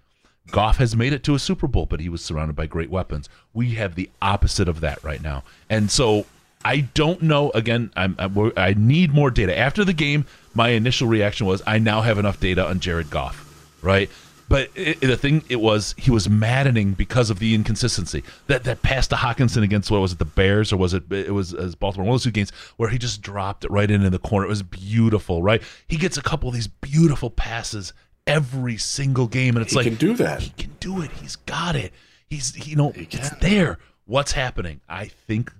Goff 0.50 0.76
has 0.76 0.94
made 0.94 1.14
it 1.14 1.24
to 1.24 1.34
a 1.34 1.38
Super 1.38 1.66
Bowl, 1.66 1.86
but 1.86 2.00
he 2.00 2.08
was 2.08 2.22
surrounded 2.22 2.54
by 2.54 2.66
great 2.66 2.90
weapons. 2.90 3.28
We 3.54 3.74
have 3.74 3.94
the 3.94 4.10
opposite 4.20 4.68
of 4.68 4.80
that 4.80 5.02
right 5.02 5.22
now. 5.22 5.42
And 5.70 5.90
so 5.90 6.26
I 6.64 6.80
don't 6.80 7.22
know. 7.22 7.50
Again, 7.50 7.92
I'm, 7.94 8.16
I'm, 8.18 8.52
i 8.56 8.74
need 8.74 9.12
more 9.12 9.30
data. 9.30 9.56
After 9.56 9.84
the 9.84 9.92
game, 9.92 10.26
my 10.54 10.70
initial 10.70 11.08
reaction 11.08 11.46
was, 11.46 11.62
I 11.66 11.78
now 11.78 12.00
have 12.00 12.18
enough 12.18 12.40
data 12.40 12.66
on 12.66 12.80
Jared 12.80 13.10
Goff, 13.10 13.76
right? 13.82 14.08
But 14.48 14.70
it, 14.74 15.00
the 15.00 15.16
thing 15.16 15.42
it 15.48 15.60
was, 15.60 15.94
he 15.98 16.10
was 16.10 16.28
maddening 16.28 16.92
because 16.92 17.30
of 17.30 17.38
the 17.38 17.54
inconsistency. 17.54 18.22
That 18.46 18.64
that 18.64 18.82
pass 18.82 19.06
to 19.08 19.16
Hockenson 19.16 19.62
against 19.62 19.90
what 19.90 20.00
was 20.00 20.12
it, 20.12 20.18
the 20.18 20.26
Bears 20.26 20.72
or 20.72 20.76
was 20.76 20.94
it? 20.94 21.10
It 21.10 21.32
was, 21.32 21.52
it 21.52 21.60
was 21.60 21.74
Baltimore. 21.74 22.06
One 22.06 22.14
of 22.14 22.20
those 22.20 22.24
two 22.24 22.30
games 22.30 22.50
where 22.76 22.90
he 22.90 22.98
just 22.98 23.22
dropped 23.22 23.64
it 23.64 23.70
right 23.70 23.90
in 23.90 24.02
in 24.02 24.12
the 24.12 24.18
corner. 24.18 24.46
It 24.46 24.50
was 24.50 24.62
beautiful, 24.62 25.42
right? 25.42 25.62
He 25.88 25.96
gets 25.96 26.16
a 26.16 26.22
couple 26.22 26.48
of 26.48 26.54
these 26.54 26.66
beautiful 26.66 27.30
passes 27.30 27.94
every 28.26 28.76
single 28.76 29.26
game, 29.26 29.56
and 29.56 29.64
it's 29.64 29.72
he 29.72 29.78
like 29.78 29.84
he 29.84 29.90
can 29.90 29.98
do 29.98 30.14
that. 30.16 30.42
He 30.42 30.50
can 30.50 30.76
do 30.78 31.00
it. 31.00 31.10
He's 31.12 31.36
got 31.36 31.74
it. 31.74 31.92
He's 32.28 32.66
you 32.66 32.76
know 32.76 32.90
he 32.90 33.08
it's 33.10 33.30
there. 33.40 33.78
What's 34.06 34.32
happening? 34.32 34.82
I 34.88 35.06
think 35.06 35.52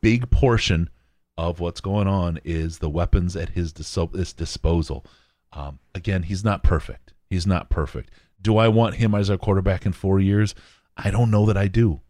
big 0.00 0.30
portion 0.30 0.90
of 1.36 1.60
what's 1.60 1.80
going 1.80 2.08
on 2.08 2.40
is 2.44 2.78
the 2.78 2.90
weapons 2.90 3.36
at 3.36 3.50
his, 3.50 3.72
dis- 3.72 3.98
his 4.14 4.32
disposal. 4.32 5.04
Um, 5.52 5.78
again, 5.94 6.24
he's 6.24 6.44
not 6.44 6.62
perfect. 6.62 7.12
He's 7.30 7.46
not 7.46 7.70
perfect. 7.70 8.10
Do 8.40 8.58
I 8.58 8.68
want 8.68 8.96
him 8.96 9.14
as 9.14 9.30
our 9.30 9.36
quarterback 9.36 9.86
in 9.86 9.92
four 9.92 10.20
years? 10.20 10.54
I 10.96 11.10
don't 11.10 11.30
know 11.30 11.46
that 11.46 11.56
I 11.56 11.68
do. 11.68 12.00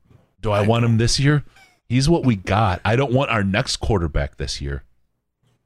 Do 0.40 0.50
I, 0.50 0.62
I 0.62 0.66
want 0.66 0.84
him 0.84 0.98
this 0.98 1.18
year? 1.18 1.44
He's 1.88 2.08
what 2.08 2.24
we 2.24 2.36
got. 2.36 2.80
I 2.84 2.96
don't 2.96 3.12
want 3.12 3.30
our 3.30 3.42
next 3.42 3.78
quarterback 3.78 4.36
this 4.36 4.60
year. 4.60 4.84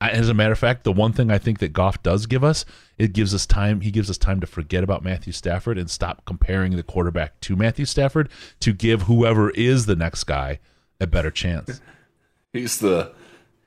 I, 0.00 0.10
as 0.10 0.28
a 0.28 0.34
matter 0.34 0.52
of 0.52 0.58
fact, 0.58 0.82
the 0.82 0.92
one 0.92 1.12
thing 1.12 1.30
I 1.30 1.38
think 1.38 1.60
that 1.60 1.72
Goff 1.72 2.02
does 2.02 2.26
give 2.26 2.42
us, 2.42 2.64
it 2.98 3.12
gives 3.12 3.32
us 3.32 3.46
time. 3.46 3.80
He 3.82 3.92
gives 3.92 4.10
us 4.10 4.18
time 4.18 4.40
to 4.40 4.46
forget 4.46 4.82
about 4.82 5.04
Matthew 5.04 5.32
Stafford 5.32 5.78
and 5.78 5.88
stop 5.88 6.24
comparing 6.24 6.74
the 6.74 6.82
quarterback 6.82 7.40
to 7.42 7.54
Matthew 7.54 7.84
Stafford 7.84 8.28
to 8.60 8.72
give 8.72 9.02
whoever 9.02 9.50
is 9.50 9.86
the 9.86 9.94
next 9.94 10.24
guy 10.24 10.58
a 11.00 11.06
better 11.06 11.30
chance. 11.30 11.80
He's 12.52 12.78
the 12.78 13.12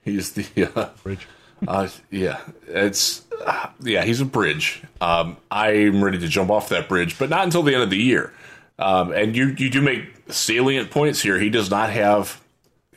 he's 0.03 0.33
the 0.33 0.71
uh, 0.75 0.89
bridge. 1.03 1.27
Uh, 1.67 1.87
yeah, 2.11 2.39
it's 2.67 3.25
uh, 3.45 3.69
yeah, 3.81 4.03
he's 4.03 4.21
a 4.21 4.25
bridge. 4.25 4.83
Um, 5.01 5.37
I'm 5.49 6.03
ready 6.03 6.19
to 6.19 6.27
jump 6.27 6.51
off 6.51 6.69
that 6.69 6.87
bridge, 6.87 7.17
but 7.17 7.29
not 7.29 7.43
until 7.43 7.63
the 7.63 7.73
end 7.73 7.83
of 7.83 7.89
the 7.89 7.97
year. 7.97 8.31
Um, 8.77 9.11
and 9.11 9.35
you 9.35 9.55
you 9.57 9.69
do 9.69 9.81
make 9.81 10.05
salient 10.29 10.91
points 10.91 11.21
here. 11.21 11.39
He 11.39 11.49
does 11.49 11.71
not 11.71 11.89
have 11.89 12.41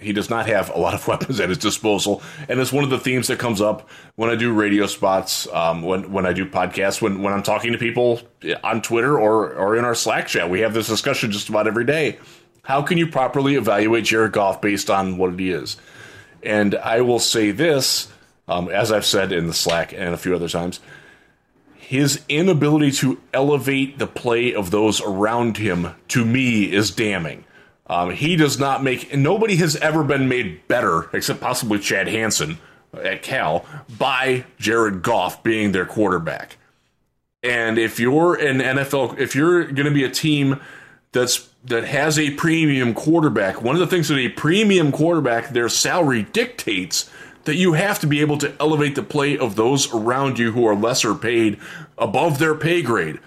he 0.00 0.12
does 0.12 0.28
not 0.30 0.46
have 0.46 0.70
a 0.70 0.78
lot 0.78 0.94
of 0.94 1.06
weapons 1.08 1.40
at 1.40 1.48
his 1.48 1.58
disposal, 1.58 2.22
and 2.48 2.60
it's 2.60 2.72
one 2.72 2.84
of 2.84 2.90
the 2.90 2.98
themes 2.98 3.28
that 3.28 3.38
comes 3.38 3.60
up 3.60 3.88
when 4.16 4.28
I 4.28 4.34
do 4.34 4.52
radio 4.52 4.86
spots, 4.86 5.48
um, 5.52 5.82
when 5.82 6.12
when 6.12 6.26
I 6.26 6.32
do 6.32 6.44
podcasts, 6.44 7.00
when 7.00 7.22
when 7.22 7.32
I'm 7.32 7.42
talking 7.42 7.72
to 7.72 7.78
people 7.78 8.20
on 8.62 8.82
Twitter 8.82 9.18
or 9.18 9.54
or 9.54 9.76
in 9.76 9.84
our 9.84 9.94
Slack 9.94 10.26
chat. 10.26 10.50
We 10.50 10.60
have 10.60 10.74
this 10.74 10.88
discussion 10.88 11.30
just 11.30 11.48
about 11.48 11.66
every 11.66 11.84
day. 11.84 12.18
How 12.68 12.82
can 12.82 12.98
you 12.98 13.06
properly 13.06 13.54
evaluate 13.54 14.04
Jared 14.04 14.32
Goff 14.32 14.60
based 14.60 14.90
on 14.90 15.16
what 15.16 15.40
he 15.40 15.50
is? 15.50 15.78
And 16.42 16.74
I 16.74 17.00
will 17.00 17.18
say 17.18 17.50
this, 17.50 18.12
um, 18.46 18.68
as 18.68 18.92
I've 18.92 19.06
said 19.06 19.32
in 19.32 19.46
the 19.46 19.54
Slack 19.54 19.94
and 19.94 20.12
a 20.12 20.18
few 20.18 20.34
other 20.34 20.50
times, 20.50 20.78
his 21.74 22.22
inability 22.28 22.92
to 22.92 23.18
elevate 23.32 23.98
the 23.98 24.06
play 24.06 24.52
of 24.52 24.70
those 24.70 25.00
around 25.00 25.56
him 25.56 25.94
to 26.08 26.26
me 26.26 26.70
is 26.70 26.90
damning. 26.90 27.44
Um, 27.86 28.10
he 28.10 28.36
does 28.36 28.58
not 28.58 28.84
make. 28.84 29.16
Nobody 29.16 29.56
has 29.56 29.76
ever 29.76 30.04
been 30.04 30.28
made 30.28 30.68
better, 30.68 31.08
except 31.14 31.40
possibly 31.40 31.78
Chad 31.78 32.06
Hansen 32.06 32.58
at 32.92 33.22
Cal, 33.22 33.64
by 33.96 34.44
Jared 34.58 35.00
Goff 35.00 35.42
being 35.42 35.72
their 35.72 35.86
quarterback. 35.86 36.58
And 37.42 37.78
if 37.78 37.98
you're 37.98 38.34
an 38.34 38.58
NFL, 38.58 39.18
if 39.18 39.34
you're 39.34 39.64
going 39.64 39.86
to 39.86 39.90
be 39.90 40.04
a 40.04 40.10
team 40.10 40.60
that's 41.12 41.48
that 41.68 41.84
has 41.84 42.18
a 42.18 42.30
premium 42.32 42.94
quarterback, 42.94 43.62
one 43.62 43.74
of 43.74 43.80
the 43.80 43.86
things 43.86 44.08
that 44.08 44.18
a 44.18 44.28
premium 44.28 44.92
quarterback, 44.92 45.50
their 45.50 45.68
salary 45.68 46.24
dictates 46.24 47.10
that 47.44 47.56
you 47.56 47.72
have 47.72 47.98
to 48.00 48.06
be 48.06 48.20
able 48.20 48.38
to 48.38 48.54
elevate 48.60 48.94
the 48.94 49.02
play 49.02 49.38
of 49.38 49.56
those 49.56 49.92
around 49.94 50.38
you 50.38 50.52
who 50.52 50.66
are 50.66 50.74
lesser 50.74 51.14
paid 51.14 51.58
above 51.96 52.38
their 52.38 52.54
pay 52.54 52.82
grade. 52.82 53.18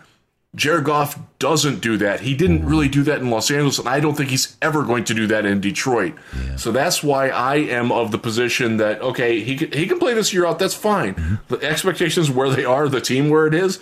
Jared 0.54 0.84
Goff 0.84 1.18
doesn't 1.40 1.80
do 1.80 1.98
that. 1.98 2.20
He 2.20 2.36
didn't 2.36 2.66
really 2.66 2.90
do 2.90 3.04
that 3.04 3.22
in 3.22 3.30
Los 3.30 3.50
Angeles, 3.50 3.80
and 3.80 3.88
I 3.88 4.02
don't 4.02 4.16
think 4.16 4.30
he's 4.30 4.58
ever 4.62 4.84
going 4.84 5.06
to 5.06 5.14
do 5.14 5.26
that 5.28 5.46
in 5.46 5.62
Detroit. 5.62 6.14
Yeah. 6.36 6.58
So 6.58 6.74
that's 6.74 7.02
why 7.02 7.30
I 7.30 7.56
am 7.56 7.90
of 7.92 8.12
the 8.12 8.18
position 8.18 8.78
that 8.78 9.02
okay, 9.02 9.40
he 9.40 9.56
can, 9.56 9.72
he 9.72 9.88
can 9.88 9.98
play 9.98 10.14
this 10.14 10.34
year 10.34 10.46
out. 10.46 10.60
That's 10.60 10.76
fine. 10.76 11.16
Mm-hmm. 11.16 11.36
The 11.56 11.66
expectations 11.66 12.30
where 12.30 12.50
they 12.50 12.66
are, 12.66 12.90
the 12.90 13.00
team 13.00 13.30
where 13.30 13.48
it 13.48 13.54
is, 13.54 13.82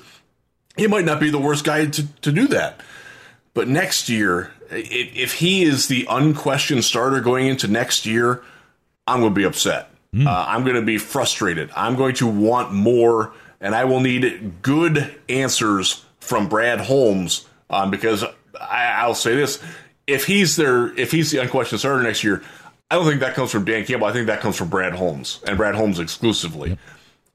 he 0.77 0.85
might 0.85 1.05
not 1.05 1.19
be 1.19 1.31
the 1.31 1.39
worst 1.39 1.65
guy 1.65 1.87
to, 1.87 2.07
to 2.21 2.31
do 2.31 2.47
that. 2.49 2.79
But 3.53 3.67
next 3.67 4.09
year, 4.09 4.51
if 4.71 5.33
he 5.35 5.63
is 5.63 5.87
the 5.87 6.05
unquestioned 6.09 6.83
starter 6.83 7.19
going 7.21 7.47
into 7.47 7.67
next 7.67 8.05
year, 8.05 8.43
I'm 9.07 9.21
going 9.21 9.33
to 9.33 9.39
be 9.39 9.45
upset. 9.45 9.89
Mm. 10.13 10.27
Uh, 10.27 10.45
I'm 10.47 10.63
going 10.63 10.75
to 10.75 10.81
be 10.81 10.97
frustrated. 10.97 11.69
I'm 11.75 11.95
going 11.95 12.15
to 12.15 12.27
want 12.27 12.73
more, 12.73 13.33
and 13.59 13.75
I 13.75 13.85
will 13.85 13.99
need 13.99 14.61
good 14.61 15.15
answers 15.27 16.03
from 16.19 16.47
Brad 16.47 16.79
Holmes 16.79 17.47
um, 17.69 17.91
because 17.91 18.23
I, 18.59 19.05
will 19.07 19.15
say 19.15 19.35
this: 19.35 19.61
if 20.07 20.25
he's 20.25 20.55
there, 20.55 20.97
if 20.97 21.11
he's 21.11 21.31
the 21.31 21.39
unquestioned 21.39 21.79
starter 21.79 22.03
next 22.03 22.23
year, 22.23 22.43
I 22.89 22.95
don't 22.95 23.05
think 23.05 23.19
that 23.19 23.35
comes 23.35 23.51
from 23.51 23.65
Dan 23.65 23.85
Campbell. 23.85 24.07
I 24.07 24.13
think 24.13 24.27
that 24.27 24.41
comes 24.41 24.55
from 24.55 24.69
Brad 24.69 24.93
Holmes 24.93 25.41
and 25.47 25.57
Brad 25.57 25.75
Holmes 25.75 25.99
exclusively. 25.99 26.69
Yep. 26.69 26.79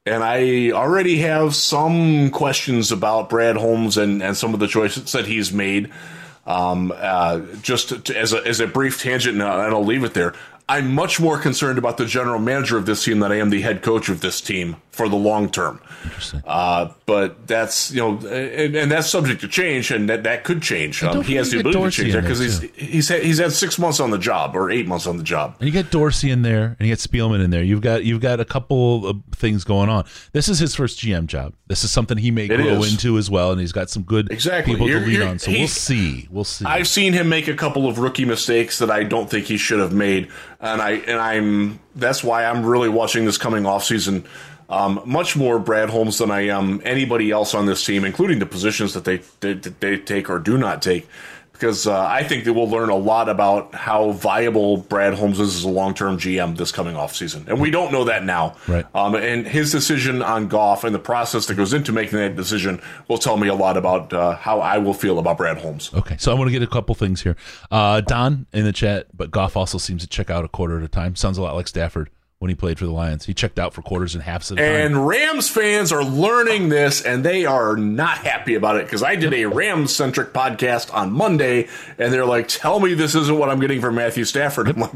And 0.06 0.22
I 0.22 0.70
already 0.72 1.20
have 1.20 1.54
some 1.54 2.30
questions 2.30 2.92
about 2.92 3.30
Brad 3.30 3.56
Holmes 3.56 3.96
and, 3.96 4.22
and 4.22 4.36
some 4.36 4.52
of 4.52 4.60
the 4.60 4.66
choices 4.66 5.12
that 5.12 5.24
he's 5.24 5.50
made. 5.50 5.90
Um, 6.46 6.92
uh, 6.94 7.40
just 7.62 8.04
to, 8.04 8.20
as, 8.20 8.34
a, 8.34 8.46
as 8.46 8.60
a 8.60 8.66
brief 8.66 9.00
tangent, 9.00 9.40
and 9.40 9.42
I'll 9.42 9.82
leave 9.82 10.04
it 10.04 10.12
there. 10.12 10.34
I'm 10.68 10.94
much 10.94 11.20
more 11.20 11.38
concerned 11.38 11.78
about 11.78 11.98
the 11.98 12.06
general 12.06 12.38
manager 12.38 12.78
of 12.78 12.86
this 12.86 13.04
team 13.04 13.20
than 13.20 13.30
I 13.30 13.36
am 13.36 13.50
the 13.50 13.60
head 13.60 13.82
coach 13.82 14.08
of 14.08 14.20
this 14.20 14.40
team 14.40 14.76
for 14.94 15.08
the 15.08 15.16
long 15.16 15.50
term. 15.50 15.80
Uh, 16.46 16.90
but 17.06 17.46
that's 17.46 17.90
you 17.90 18.00
know, 18.00 18.28
and, 18.28 18.76
and, 18.76 18.90
that's 18.90 19.10
subject 19.10 19.40
to 19.40 19.48
change, 19.48 19.90
and 19.90 20.08
that, 20.08 20.22
that 20.22 20.44
could 20.44 20.62
change. 20.62 21.02
Um, 21.02 21.22
he 21.22 21.34
has 21.34 21.50
the 21.50 21.60
ability 21.60 21.78
Dorsey 21.78 21.96
to 21.96 22.02
change 22.02 22.14
that 22.14 22.20
because 22.22 22.38
he's 22.38 22.60
he's 22.76 23.08
had, 23.08 23.22
he's 23.22 23.38
had 23.38 23.52
six 23.52 23.78
months 23.78 24.00
on 24.00 24.10
the 24.10 24.18
job 24.18 24.54
or 24.54 24.70
eight 24.70 24.86
months 24.86 25.06
on 25.06 25.16
the 25.16 25.22
job. 25.22 25.56
And 25.58 25.66
you 25.66 25.72
get 25.72 25.90
Dorsey 25.90 26.30
in 26.30 26.42
there, 26.42 26.76
and 26.78 26.86
you 26.86 26.92
get 26.92 26.98
Spielman 26.98 27.42
in 27.42 27.50
there. 27.50 27.62
You've 27.62 27.80
got 27.80 28.04
you've 28.04 28.20
got 28.20 28.40
a 28.40 28.44
couple 28.44 29.06
of 29.06 29.20
things 29.32 29.64
going 29.64 29.88
on. 29.88 30.04
This 30.32 30.48
is 30.48 30.58
his 30.58 30.74
first 30.74 30.98
GM 31.00 31.26
job. 31.26 31.54
This 31.66 31.82
is 31.82 31.90
something 31.90 32.16
he 32.16 32.30
may 32.30 32.44
it 32.44 32.56
grow 32.56 32.82
is. 32.82 32.92
into 32.92 33.18
as 33.18 33.30
well, 33.30 33.50
and 33.50 33.60
he's 33.60 33.72
got 33.72 33.90
some 33.90 34.02
good 34.02 34.30
exactly. 34.30 34.74
people 34.74 34.88
you're, 34.88 35.00
to 35.00 35.06
lean 35.06 35.22
on. 35.22 35.38
So 35.38 35.50
we'll 35.50 35.66
see. 35.66 36.28
We'll 36.30 36.44
see. 36.44 36.64
I've 36.66 36.88
seen 36.88 37.12
him 37.12 37.28
make 37.28 37.48
a 37.48 37.54
couple 37.54 37.88
of 37.88 37.98
rookie 37.98 38.24
mistakes 38.24 38.78
that 38.78 38.90
I 38.90 39.02
don't 39.02 39.28
think 39.28 39.46
he 39.46 39.56
should 39.56 39.80
have 39.80 39.92
made, 39.92 40.30
and 40.64 40.82
I 40.82 40.90
and 40.92 41.20
I'm 41.20 41.78
that's 41.94 42.24
why 42.24 42.44
I'm 42.46 42.64
really 42.64 42.88
watching 42.88 43.24
this 43.24 43.38
coming 43.38 43.66
off 43.66 43.84
season 43.84 44.24
um, 44.68 45.02
much 45.04 45.36
more 45.36 45.58
Brad 45.58 45.90
Holmes 45.90 46.18
than 46.18 46.30
I 46.30 46.46
am 46.48 46.80
anybody 46.84 47.30
else 47.30 47.54
on 47.54 47.66
this 47.66 47.84
team, 47.84 48.04
including 48.04 48.38
the 48.38 48.46
positions 48.46 48.94
that 48.94 49.04
they 49.04 49.18
they, 49.40 49.52
they 49.54 49.98
take 49.98 50.30
or 50.30 50.38
do 50.38 50.56
not 50.56 50.82
take. 50.82 51.06
Because 51.54 51.86
uh, 51.86 51.98
I 51.98 52.24
think 52.24 52.44
that 52.44 52.52
we'll 52.52 52.68
learn 52.68 52.90
a 52.90 52.96
lot 52.96 53.28
about 53.28 53.74
how 53.74 54.10
viable 54.10 54.76
Brad 54.76 55.14
Holmes 55.14 55.40
is 55.40 55.56
as 55.56 55.64
a 55.64 55.68
long 55.68 55.94
term 55.94 56.18
GM 56.18 56.56
this 56.56 56.72
coming 56.72 56.96
off 56.96 57.14
season, 57.14 57.46
and 57.48 57.60
we 57.60 57.70
don't 57.70 57.92
know 57.92 58.04
that 58.04 58.24
now. 58.24 58.56
Right. 58.68 58.84
Um, 58.94 59.14
and 59.14 59.46
his 59.46 59.70
decision 59.72 60.20
on 60.20 60.48
Goff 60.48 60.84
and 60.84 60.94
the 60.94 60.98
process 60.98 61.46
that 61.46 61.54
goes 61.54 61.72
into 61.72 61.92
making 61.92 62.18
that 62.18 62.36
decision 62.36 62.82
will 63.08 63.18
tell 63.18 63.36
me 63.36 63.48
a 63.48 63.54
lot 63.54 63.76
about 63.76 64.12
uh, 64.12 64.34
how 64.34 64.60
I 64.60 64.78
will 64.78 64.94
feel 64.94 65.18
about 65.18 65.38
Brad 65.38 65.58
Holmes. 65.58 65.90
Okay, 65.94 66.16
so 66.18 66.32
I 66.32 66.34
want 66.34 66.48
to 66.48 66.52
get 66.52 66.62
a 66.62 66.66
couple 66.70 66.94
things 66.94 67.22
here. 67.22 67.36
Uh, 67.70 68.00
Don 68.00 68.46
in 68.52 68.64
the 68.64 68.72
chat, 68.72 69.06
but 69.16 69.30
Goff 69.30 69.56
also 69.56 69.78
seems 69.78 70.02
to 70.02 70.08
check 70.08 70.30
out 70.30 70.44
a 70.44 70.48
quarter 70.48 70.76
at 70.76 70.84
a 70.84 70.88
time. 70.88 71.16
Sounds 71.16 71.38
a 71.38 71.42
lot 71.42 71.54
like 71.54 71.68
Stafford 71.68 72.10
when 72.44 72.50
he 72.50 72.54
played 72.54 72.78
for 72.78 72.84
the 72.84 72.92
Lions. 72.92 73.24
He 73.24 73.32
checked 73.32 73.58
out 73.58 73.72
for 73.72 73.80
quarters 73.80 74.14
and 74.14 74.22
halves 74.22 74.52
at 74.52 74.58
a 74.58 74.60
time. 74.60 74.74
And 74.74 75.06
Rams 75.06 75.48
fans 75.48 75.92
are 75.92 76.04
learning 76.04 76.68
this, 76.68 77.00
and 77.00 77.24
they 77.24 77.46
are 77.46 77.74
not 77.74 78.18
happy 78.18 78.54
about 78.54 78.76
it 78.76 78.84
because 78.84 79.02
I 79.02 79.16
did 79.16 79.32
a 79.32 79.46
Rams 79.46 79.96
centric 79.96 80.34
podcast 80.34 80.92
on 80.92 81.10
Monday, 81.10 81.68
and 81.96 82.12
they're 82.12 82.26
like, 82.26 82.48
"Tell 82.48 82.80
me 82.80 82.92
this 82.92 83.14
isn't 83.14 83.38
what 83.38 83.48
I'm 83.48 83.60
getting 83.60 83.80
from 83.80 83.94
Matthew 83.94 84.26
Stafford." 84.26 84.68
I'm 84.68 84.78
like, 84.78 84.92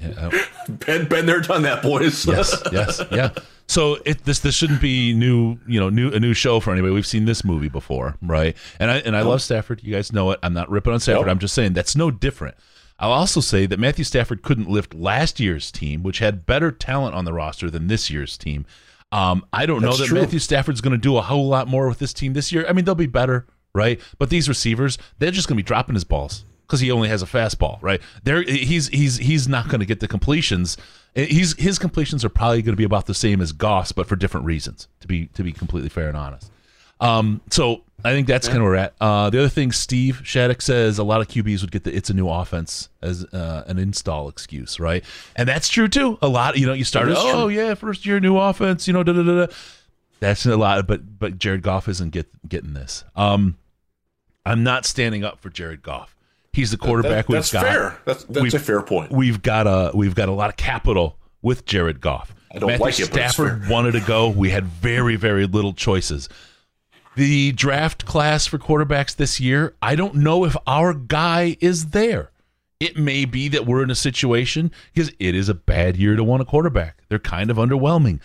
yeah, 0.00 0.30
been 0.84 1.06
been 1.06 1.26
there, 1.26 1.40
done 1.40 1.62
that, 1.62 1.80
boys. 1.80 2.26
yes, 2.26 2.60
yes, 2.72 3.00
yeah. 3.12 3.30
So 3.68 3.98
it, 4.04 4.24
this 4.24 4.40
this 4.40 4.56
shouldn't 4.56 4.80
be 4.80 5.14
new, 5.14 5.58
you 5.68 5.78
know, 5.78 5.90
new 5.90 6.10
a 6.10 6.18
new 6.18 6.34
show 6.34 6.58
for 6.58 6.72
anybody. 6.72 6.92
We've 6.92 7.06
seen 7.06 7.24
this 7.24 7.44
movie 7.44 7.68
before, 7.68 8.16
right? 8.20 8.56
And 8.80 8.90
I 8.90 8.96
and 8.96 9.16
I 9.16 9.20
oh. 9.20 9.28
love 9.28 9.42
Stafford. 9.42 9.84
You 9.84 9.94
guys 9.94 10.12
know 10.12 10.32
it. 10.32 10.40
I'm 10.42 10.54
not 10.54 10.68
ripping 10.68 10.92
on 10.92 10.98
Stafford. 10.98 11.28
I'm 11.28 11.38
just 11.38 11.54
saying 11.54 11.74
that's 11.74 11.94
no 11.94 12.10
different. 12.10 12.56
I'll 13.00 13.12
also 13.12 13.40
say 13.40 13.66
that 13.66 13.80
Matthew 13.80 14.04
Stafford 14.04 14.42
couldn't 14.42 14.68
lift 14.68 14.94
last 14.94 15.40
year's 15.40 15.72
team, 15.72 16.02
which 16.02 16.18
had 16.18 16.44
better 16.44 16.70
talent 16.70 17.14
on 17.14 17.24
the 17.24 17.32
roster 17.32 17.70
than 17.70 17.86
this 17.86 18.10
year's 18.10 18.36
team. 18.36 18.66
Um, 19.10 19.44
I 19.52 19.66
don't 19.66 19.80
That's 19.80 19.98
know 19.98 20.04
that 20.04 20.08
true. 20.08 20.20
Matthew 20.20 20.38
Stafford's 20.38 20.80
going 20.80 20.92
to 20.92 20.98
do 20.98 21.16
a 21.16 21.22
whole 21.22 21.48
lot 21.48 21.66
more 21.66 21.88
with 21.88 21.98
this 21.98 22.12
team 22.12 22.34
this 22.34 22.52
year. 22.52 22.66
I 22.68 22.72
mean, 22.72 22.84
they'll 22.84 22.94
be 22.94 23.06
better, 23.06 23.46
right? 23.74 23.98
But 24.18 24.30
these 24.30 24.48
receivers, 24.48 24.98
they're 25.18 25.30
just 25.30 25.48
going 25.48 25.56
to 25.56 25.62
be 25.62 25.66
dropping 25.66 25.94
his 25.94 26.04
balls 26.04 26.44
because 26.66 26.80
he 26.80 26.92
only 26.92 27.08
has 27.08 27.22
a 27.22 27.26
fastball, 27.26 27.78
right? 27.82 28.00
There, 28.22 28.42
he's 28.42 28.88
he's 28.88 29.16
he's 29.16 29.48
not 29.48 29.68
going 29.68 29.80
to 29.80 29.86
get 29.86 29.98
the 29.98 30.06
completions. 30.06 30.76
He's 31.14 31.58
his 31.58 31.78
completions 31.78 32.24
are 32.24 32.28
probably 32.28 32.62
going 32.62 32.74
to 32.74 32.78
be 32.78 32.84
about 32.84 33.06
the 33.06 33.14
same 33.14 33.40
as 33.40 33.50
Goff, 33.50 33.92
but 33.94 34.06
for 34.06 34.14
different 34.14 34.46
reasons. 34.46 34.86
To 35.00 35.08
be 35.08 35.26
to 35.28 35.42
be 35.42 35.52
completely 35.52 35.88
fair 35.88 36.06
and 36.08 36.16
honest. 36.16 36.52
Um, 37.00 37.40
so 37.50 37.82
I 38.04 38.12
think 38.12 38.26
that's 38.26 38.46
yeah. 38.46 38.52
kind 38.52 38.62
of 38.62 38.64
where 38.64 38.72
we're 38.72 38.76
at. 38.76 38.94
Uh, 39.00 39.30
the 39.30 39.38
other 39.38 39.48
thing, 39.48 39.72
Steve 39.72 40.22
Shattuck 40.24 40.62
says 40.62 40.98
a 40.98 41.04
lot 41.04 41.20
of 41.20 41.28
QBs 41.28 41.60
would 41.60 41.70
get 41.70 41.84
the 41.84 41.94
"it's 41.94 42.10
a 42.10 42.14
new 42.14 42.28
offense" 42.28 42.88
as 43.02 43.24
uh, 43.26 43.64
an 43.66 43.78
install 43.78 44.28
excuse, 44.28 44.80
right? 44.80 45.04
And 45.36 45.48
that's 45.48 45.68
true 45.68 45.88
too. 45.88 46.18
A 46.22 46.28
lot, 46.28 46.56
you 46.58 46.66
know, 46.66 46.72
you 46.72 46.84
started, 46.84 47.16
oh 47.18 47.46
true. 47.46 47.48
yeah, 47.48 47.74
first 47.74 48.06
year 48.06 48.20
new 48.20 48.36
offense, 48.36 48.86
you 48.86 48.92
know, 48.92 49.02
da 49.02 49.12
da 49.12 49.22
da. 49.22 49.46
da. 49.46 49.52
That's 50.20 50.44
a 50.44 50.56
lot, 50.56 50.86
but 50.86 51.18
but 51.18 51.38
Jared 51.38 51.62
Goff 51.62 51.88
isn't 51.88 52.10
get, 52.10 52.28
getting 52.48 52.74
this. 52.74 53.04
Um, 53.16 53.56
I'm 54.44 54.62
not 54.62 54.84
standing 54.84 55.24
up 55.24 55.40
for 55.40 55.50
Jared 55.50 55.82
Goff. 55.82 56.16
He's 56.52 56.70
the 56.70 56.76
quarterback 56.76 57.26
that, 57.26 57.32
that's 57.32 57.52
we've 57.52 57.62
got. 57.62 57.68
Fair. 57.68 57.98
That's 58.04 58.24
that's 58.24 58.54
a 58.54 58.58
fair 58.58 58.82
point. 58.82 59.12
We've 59.12 59.40
got 59.40 59.66
a 59.66 59.92
we've 59.94 60.14
got 60.14 60.28
a 60.28 60.32
lot 60.32 60.50
of 60.50 60.56
capital 60.56 61.16
with 61.42 61.64
Jared 61.64 62.00
Goff. 62.00 62.34
I 62.52 62.58
don't 62.58 62.68
Matthew 62.68 62.84
like 62.84 63.00
it, 63.00 63.06
Stafford 63.06 63.68
wanted 63.68 63.92
to 63.92 64.00
go. 64.00 64.28
We 64.28 64.50
had 64.50 64.64
very 64.64 65.16
very 65.16 65.46
little 65.46 65.72
choices 65.72 66.28
the 67.20 67.52
draft 67.52 68.06
class 68.06 68.46
for 68.46 68.58
quarterbacks 68.58 69.14
this 69.14 69.38
year, 69.38 69.76
I 69.82 69.94
don't 69.94 70.14
know 70.14 70.46
if 70.46 70.56
our 70.66 70.94
guy 70.94 71.58
is 71.60 71.88
there. 71.88 72.30
It 72.80 72.96
may 72.96 73.26
be 73.26 73.48
that 73.48 73.66
we're 73.66 73.82
in 73.82 73.90
a 73.90 73.94
situation 73.94 74.72
because 74.94 75.12
it 75.18 75.34
is 75.34 75.50
a 75.50 75.54
bad 75.54 75.98
year 75.98 76.16
to 76.16 76.24
want 76.24 76.40
a 76.40 76.46
quarterback. 76.46 77.02
They're 77.10 77.18
kind 77.18 77.50
of 77.50 77.58
underwhelming. 77.58 78.20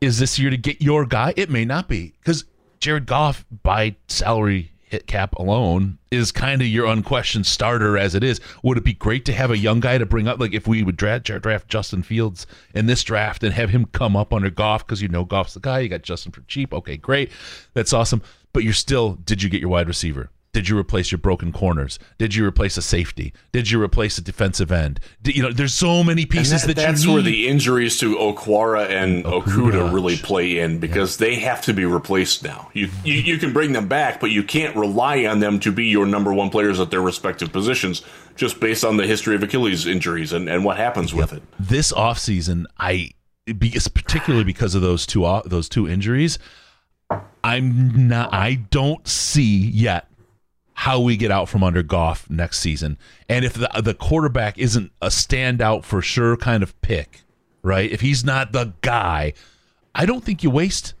Is 0.00 0.20
this 0.20 0.38
year 0.38 0.48
to 0.48 0.56
get 0.56 0.80
your 0.80 1.04
guy? 1.04 1.34
It 1.36 1.50
may 1.50 1.66
not 1.66 1.86
be 1.86 2.14
because 2.18 2.46
Jared 2.80 3.04
Goff, 3.04 3.44
by 3.62 3.96
salary 4.08 4.72
hit 4.94 5.08
cap 5.08 5.34
alone 5.34 5.98
is 6.12 6.30
kind 6.30 6.62
of 6.62 6.68
your 6.68 6.86
unquestioned 6.86 7.46
starter 7.46 7.98
as 7.98 8.14
it 8.14 8.22
is. 8.22 8.40
Would 8.62 8.78
it 8.78 8.84
be 8.84 8.92
great 8.92 9.24
to 9.24 9.32
have 9.32 9.50
a 9.50 9.58
young 9.58 9.80
guy 9.80 9.98
to 9.98 10.06
bring 10.06 10.28
up? 10.28 10.38
Like 10.38 10.54
if 10.54 10.68
we 10.68 10.84
would 10.84 10.96
draft, 10.96 11.24
draft 11.24 11.68
Justin 11.68 12.04
Fields 12.04 12.46
in 12.74 12.86
this 12.86 13.02
draft 13.02 13.42
and 13.42 13.52
have 13.52 13.70
him 13.70 13.86
come 13.86 14.14
up 14.14 14.32
under 14.32 14.50
Goff 14.50 14.86
because 14.86 15.02
you 15.02 15.08
know 15.08 15.24
Goff's 15.24 15.54
the 15.54 15.60
guy. 15.60 15.80
You 15.80 15.88
got 15.88 16.02
Justin 16.02 16.30
for 16.30 16.42
cheap. 16.42 16.72
Okay, 16.72 16.96
great. 16.96 17.32
That's 17.72 17.92
awesome. 17.92 18.22
But 18.52 18.62
you're 18.62 18.72
still, 18.72 19.14
did 19.24 19.42
you 19.42 19.50
get 19.50 19.60
your 19.60 19.70
wide 19.70 19.88
receiver? 19.88 20.30
Did 20.54 20.68
you 20.68 20.78
replace 20.78 21.10
your 21.10 21.18
broken 21.18 21.52
corners? 21.52 21.98
Did 22.16 22.36
you 22.36 22.46
replace 22.46 22.76
a 22.76 22.82
safety? 22.82 23.32
Did 23.50 23.72
you 23.72 23.82
replace 23.82 24.18
a 24.18 24.22
defensive 24.22 24.70
end? 24.70 25.00
Did, 25.20 25.36
you 25.36 25.42
know, 25.42 25.52
there's 25.52 25.74
so 25.74 26.04
many 26.04 26.26
pieces 26.26 26.62
that, 26.62 26.76
that, 26.76 26.76
that's 26.76 27.06
where 27.06 27.22
the 27.22 27.48
injuries 27.48 27.98
to 27.98 28.14
Okwara 28.14 28.88
and 28.88 29.26
oh, 29.26 29.42
Okuda, 29.42 29.72
Okudah 29.72 29.92
really 29.92 30.16
play 30.16 30.60
in 30.60 30.78
because 30.78 31.20
yeah. 31.20 31.26
they 31.26 31.34
have 31.40 31.60
to 31.62 31.74
be 31.74 31.84
replaced 31.84 32.44
now. 32.44 32.70
You, 32.72 32.88
you 33.04 33.14
you 33.14 33.38
can 33.38 33.52
bring 33.52 33.72
them 33.72 33.88
back, 33.88 34.20
but 34.20 34.30
you 34.30 34.44
can't 34.44 34.76
rely 34.76 35.26
on 35.26 35.40
them 35.40 35.58
to 35.58 35.72
be 35.72 35.86
your 35.86 36.06
number 36.06 36.32
one 36.32 36.50
players 36.50 36.78
at 36.78 36.92
their 36.92 37.02
respective 37.02 37.52
positions 37.52 38.02
just 38.36 38.60
based 38.60 38.84
on 38.84 38.96
the 38.96 39.08
history 39.08 39.34
of 39.34 39.42
Achilles 39.42 39.88
injuries 39.88 40.32
and, 40.32 40.48
and 40.48 40.64
what 40.64 40.76
happens 40.76 41.12
with 41.12 41.32
yep. 41.32 41.42
it. 41.42 41.48
This 41.58 41.92
offseason, 41.92 42.66
I 42.78 43.10
particularly 43.46 44.44
because 44.44 44.76
of 44.76 44.82
those 44.82 45.04
two 45.04 45.24
uh, 45.24 45.42
those 45.44 45.68
two 45.68 45.88
injuries, 45.88 46.38
I'm 47.42 48.06
not 48.06 48.32
I 48.32 48.54
don't 48.54 49.06
see 49.08 49.66
yet 49.68 50.08
how 50.74 51.00
we 51.00 51.16
get 51.16 51.30
out 51.30 51.48
from 51.48 51.62
under 51.62 51.82
Goff 51.82 52.28
next 52.28 52.58
season. 52.60 52.98
And 53.28 53.44
if 53.44 53.54
the 53.54 53.70
the 53.82 53.94
quarterback 53.94 54.58
isn't 54.58 54.92
a 55.00 55.08
standout 55.08 55.84
for 55.84 56.02
sure 56.02 56.36
kind 56.36 56.62
of 56.62 56.80
pick, 56.82 57.22
right? 57.62 57.90
If 57.90 58.00
he's 58.00 58.24
not 58.24 58.52
the 58.52 58.74
guy, 58.80 59.34
I 59.94 60.06
don't 60.06 60.24
think 60.24 60.42
you 60.42 60.50
waste 60.50 60.94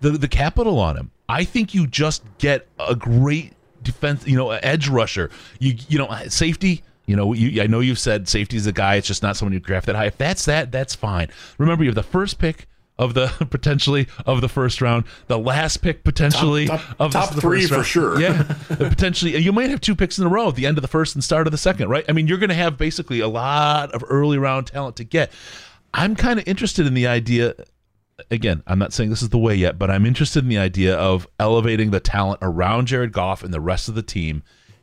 the 0.00 0.10
the 0.10 0.28
capital 0.28 0.78
on 0.78 0.96
him. 0.96 1.10
I 1.28 1.44
think 1.44 1.74
you 1.74 1.86
just 1.86 2.24
get 2.38 2.66
a 2.78 2.96
great 2.96 3.52
defense, 3.82 4.26
you 4.26 4.36
know, 4.36 4.50
edge 4.50 4.88
rusher. 4.88 5.30
You 5.58 5.76
you 5.88 5.98
know, 5.98 6.10
safety 6.28 6.82
you 7.10 7.16
know, 7.16 7.32
you, 7.32 7.60
I 7.60 7.66
know 7.66 7.80
you've 7.80 7.98
said 7.98 8.28
safety 8.28 8.56
is 8.56 8.68
a 8.68 8.72
guy. 8.72 8.94
It's 8.94 9.08
just 9.08 9.20
not 9.20 9.36
someone 9.36 9.52
you 9.52 9.58
draft 9.58 9.86
that 9.86 9.96
high. 9.96 10.06
If 10.06 10.16
that's 10.16 10.44
that, 10.44 10.70
that's 10.70 10.94
fine. 10.94 11.28
Remember, 11.58 11.82
you 11.82 11.88
have 11.88 11.96
the 11.96 12.04
first 12.04 12.38
pick 12.38 12.68
of 13.00 13.14
the 13.14 13.28
potentially 13.50 14.06
of 14.26 14.42
the 14.42 14.48
first 14.48 14.80
round, 14.82 15.04
the 15.26 15.38
last 15.38 15.78
pick 15.78 16.04
potentially 16.04 16.66
top, 16.66 16.80
top, 16.80 17.00
of 17.00 17.12
top 17.12 17.34
the, 17.34 17.40
three 17.40 17.66
for 17.66 17.82
sure. 17.82 18.20
Yeah, 18.20 18.42
potentially 18.68 19.36
you 19.38 19.52
might 19.52 19.70
have 19.70 19.80
two 19.80 19.96
picks 19.96 20.18
in 20.18 20.26
a 20.26 20.28
row 20.28 20.48
at 20.48 20.54
the 20.54 20.66
end 20.66 20.76
of 20.78 20.82
the 20.82 20.88
first 20.88 21.16
and 21.16 21.24
start 21.24 21.46
of 21.46 21.50
the 21.50 21.58
second, 21.58 21.88
right? 21.88 22.04
I 22.08 22.12
mean, 22.12 22.28
you're 22.28 22.38
going 22.38 22.50
to 22.50 22.54
have 22.54 22.76
basically 22.76 23.20
a 23.20 23.28
lot 23.28 23.90
of 23.92 24.04
early 24.08 24.36
round 24.36 24.66
talent 24.66 24.96
to 24.96 25.04
get. 25.04 25.32
I'm 25.94 26.14
kind 26.14 26.38
of 26.38 26.46
interested 26.46 26.86
in 26.86 26.94
the 26.94 27.06
idea. 27.06 27.54
Again, 28.30 28.62
I'm 28.66 28.78
not 28.78 28.92
saying 28.92 29.08
this 29.08 29.22
is 29.22 29.30
the 29.30 29.38
way 29.38 29.54
yet, 29.54 29.78
but 29.78 29.90
I'm 29.90 30.04
interested 30.04 30.44
in 30.44 30.50
the 30.50 30.58
idea 30.58 30.94
of 30.94 31.26
elevating 31.40 31.90
the 31.90 32.00
talent 32.00 32.40
around 32.42 32.86
Jared 32.86 33.12
Goff 33.12 33.42
and 33.42 33.52
the 33.52 33.62
rest 33.62 33.88
of 33.88 33.94
the 33.94 34.02
team 34.02 34.42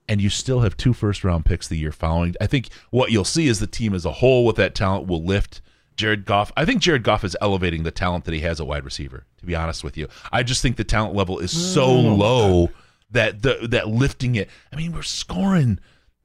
and 0.10 0.22
you 0.22 0.30
still 0.30 0.62
have 0.62 0.78
two 0.78 0.94
first 0.94 1.26
round 1.26 1.46
picks 1.46 1.68
the 1.68 1.76
year 1.76 1.92
following. 1.92 2.34
I 2.40 2.48
think 2.48 2.70
what 2.92 3.12
you'll 3.12 3.26
see 3.26 3.50
is 3.50 3.60
the 3.60 3.68
team 3.68 3.94
as 3.94 4.06
a 4.06 4.14
whole 4.14 4.46
with 4.46 4.56
that 4.56 4.74
talent 4.74 5.06
will 5.06 5.24
lift 5.24 5.62
Jared 5.98 6.26
Goff. 6.26 6.52
I 6.56 6.64
think 6.64 6.82
Jared 6.82 7.04
Goff 7.04 7.24
is 7.24 7.36
elevating 7.42 7.84
the 7.84 7.92
talent 7.92 8.26
that 8.26 8.34
he 8.34 8.40
has 8.42 8.62
at 8.62 8.68
wide 8.68 8.86
receiver. 8.86 9.26
To 9.40 9.46
be 9.46 9.56
honest 9.56 9.84
with 9.84 9.98
you, 9.98 10.08
I 10.32 10.44
just 10.44 10.62
think 10.62 10.78
the 10.78 10.84
talent 10.84 11.16
level 11.16 11.40
is 11.40 11.52
so 11.52 11.88
mm. 11.90 12.18
low 12.18 12.70
that 13.12 13.42
the 13.42 13.68
that 13.72 13.90
lifting 13.90 14.36
it. 14.36 14.50
I 14.72 14.78
mean, 14.78 14.94
we're 14.94 15.02
scoring. 15.02 15.80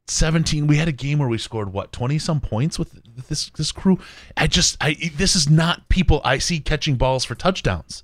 17 0.08 0.66
we 0.66 0.76
had 0.76 0.88
a 0.88 0.92
game 0.92 1.20
where 1.20 1.28
we 1.28 1.38
scored 1.38 1.72
what 1.72 1.92
20 1.92 2.18
some 2.18 2.40
points 2.40 2.76
with 2.76 3.00
this 3.28 3.50
this 3.50 3.70
crew 3.70 4.00
i 4.36 4.48
just 4.48 4.76
i 4.80 4.96
this 5.14 5.36
is 5.36 5.48
not 5.48 5.88
people 5.88 6.20
i 6.24 6.38
see 6.38 6.58
catching 6.58 6.96
balls 6.96 7.24
for 7.24 7.36
touchdowns 7.36 8.02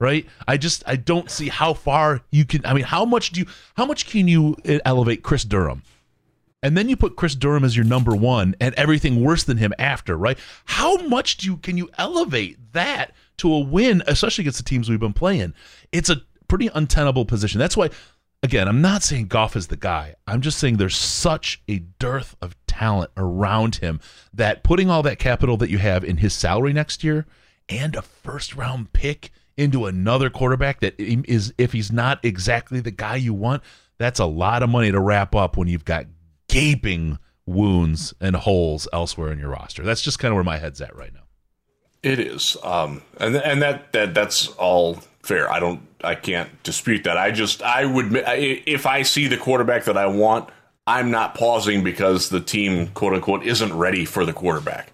right 0.00 0.26
i 0.48 0.56
just 0.56 0.82
i 0.86 0.96
don't 0.96 1.30
see 1.30 1.48
how 1.48 1.72
far 1.72 2.20
you 2.32 2.44
can 2.44 2.66
i 2.66 2.74
mean 2.74 2.82
how 2.82 3.04
much 3.04 3.30
do 3.30 3.40
you 3.40 3.46
how 3.76 3.86
much 3.86 4.06
can 4.06 4.26
you 4.26 4.56
elevate 4.84 5.22
chris 5.22 5.44
durham 5.44 5.84
and 6.62 6.76
then 6.76 6.88
you 6.88 6.96
put 6.96 7.16
Chris 7.16 7.34
Durham 7.34 7.64
as 7.64 7.76
your 7.76 7.84
number 7.84 8.14
one 8.14 8.54
and 8.60 8.74
everything 8.76 9.22
worse 9.22 9.44
than 9.44 9.58
him 9.58 9.72
after, 9.78 10.16
right? 10.16 10.38
How 10.64 10.96
much 11.06 11.36
do 11.36 11.46
you 11.46 11.56
can 11.58 11.76
you 11.76 11.90
elevate 11.98 12.72
that 12.72 13.12
to 13.38 13.52
a 13.52 13.60
win, 13.60 14.02
especially 14.06 14.42
against 14.42 14.58
the 14.58 14.64
teams 14.64 14.88
we've 14.88 14.98
been 14.98 15.12
playing? 15.12 15.54
It's 15.92 16.10
a 16.10 16.22
pretty 16.48 16.70
untenable 16.74 17.24
position. 17.24 17.58
That's 17.58 17.76
why, 17.76 17.90
again, 18.42 18.68
I'm 18.68 18.80
not 18.80 19.02
saying 19.02 19.26
Goff 19.26 19.56
is 19.56 19.66
the 19.66 19.76
guy. 19.76 20.14
I'm 20.26 20.40
just 20.40 20.58
saying 20.58 20.76
there's 20.76 20.96
such 20.96 21.62
a 21.68 21.80
dearth 21.98 22.36
of 22.40 22.56
talent 22.66 23.10
around 23.16 23.76
him 23.76 24.00
that 24.32 24.62
putting 24.62 24.90
all 24.90 25.02
that 25.02 25.18
capital 25.18 25.56
that 25.58 25.70
you 25.70 25.78
have 25.78 26.04
in 26.04 26.18
his 26.18 26.34
salary 26.34 26.72
next 26.72 27.04
year 27.04 27.26
and 27.68 27.94
a 27.96 28.02
first 28.02 28.54
round 28.54 28.92
pick 28.92 29.30
into 29.56 29.86
another 29.86 30.30
quarterback 30.30 30.80
that 30.80 30.94
is 30.98 31.52
if 31.58 31.72
he's 31.72 31.90
not 31.90 32.22
exactly 32.24 32.80
the 32.80 32.90
guy 32.90 33.16
you 33.16 33.32
want, 33.32 33.62
that's 33.98 34.20
a 34.20 34.26
lot 34.26 34.62
of 34.62 34.68
money 34.68 34.92
to 34.92 35.00
wrap 35.00 35.34
up 35.34 35.56
when 35.56 35.68
you've 35.68 35.84
got 35.84 36.06
gaping 36.56 37.18
wounds 37.44 38.14
and 38.20 38.34
holes 38.34 38.88
elsewhere 38.92 39.30
in 39.30 39.38
your 39.38 39.50
roster. 39.50 39.82
That's 39.82 40.00
just 40.00 40.18
kind 40.18 40.32
of 40.32 40.36
where 40.36 40.44
my 40.44 40.58
head's 40.58 40.80
at 40.80 40.96
right 40.96 41.12
now. 41.12 41.20
It 42.02 42.18
is, 42.18 42.56
um, 42.62 43.02
and 43.18 43.36
and 43.36 43.60
that 43.62 43.92
that 43.92 44.14
that's 44.14 44.48
all 44.48 45.02
fair. 45.22 45.50
I 45.52 45.58
don't, 45.58 45.82
I 46.02 46.14
can't 46.14 46.62
dispute 46.62 47.04
that. 47.04 47.18
I 47.18 47.32
just, 47.32 47.62
I 47.62 47.84
would, 47.84 48.14
if 48.14 48.86
I 48.86 49.02
see 49.02 49.26
the 49.26 49.36
quarterback 49.36 49.84
that 49.84 49.96
I 49.96 50.06
want, 50.06 50.48
I'm 50.86 51.10
not 51.10 51.34
pausing 51.34 51.82
because 51.82 52.28
the 52.28 52.40
team, 52.40 52.88
quote 52.88 53.12
unquote, 53.12 53.44
isn't 53.44 53.76
ready 53.76 54.04
for 54.04 54.24
the 54.24 54.32
quarterback. 54.32 54.92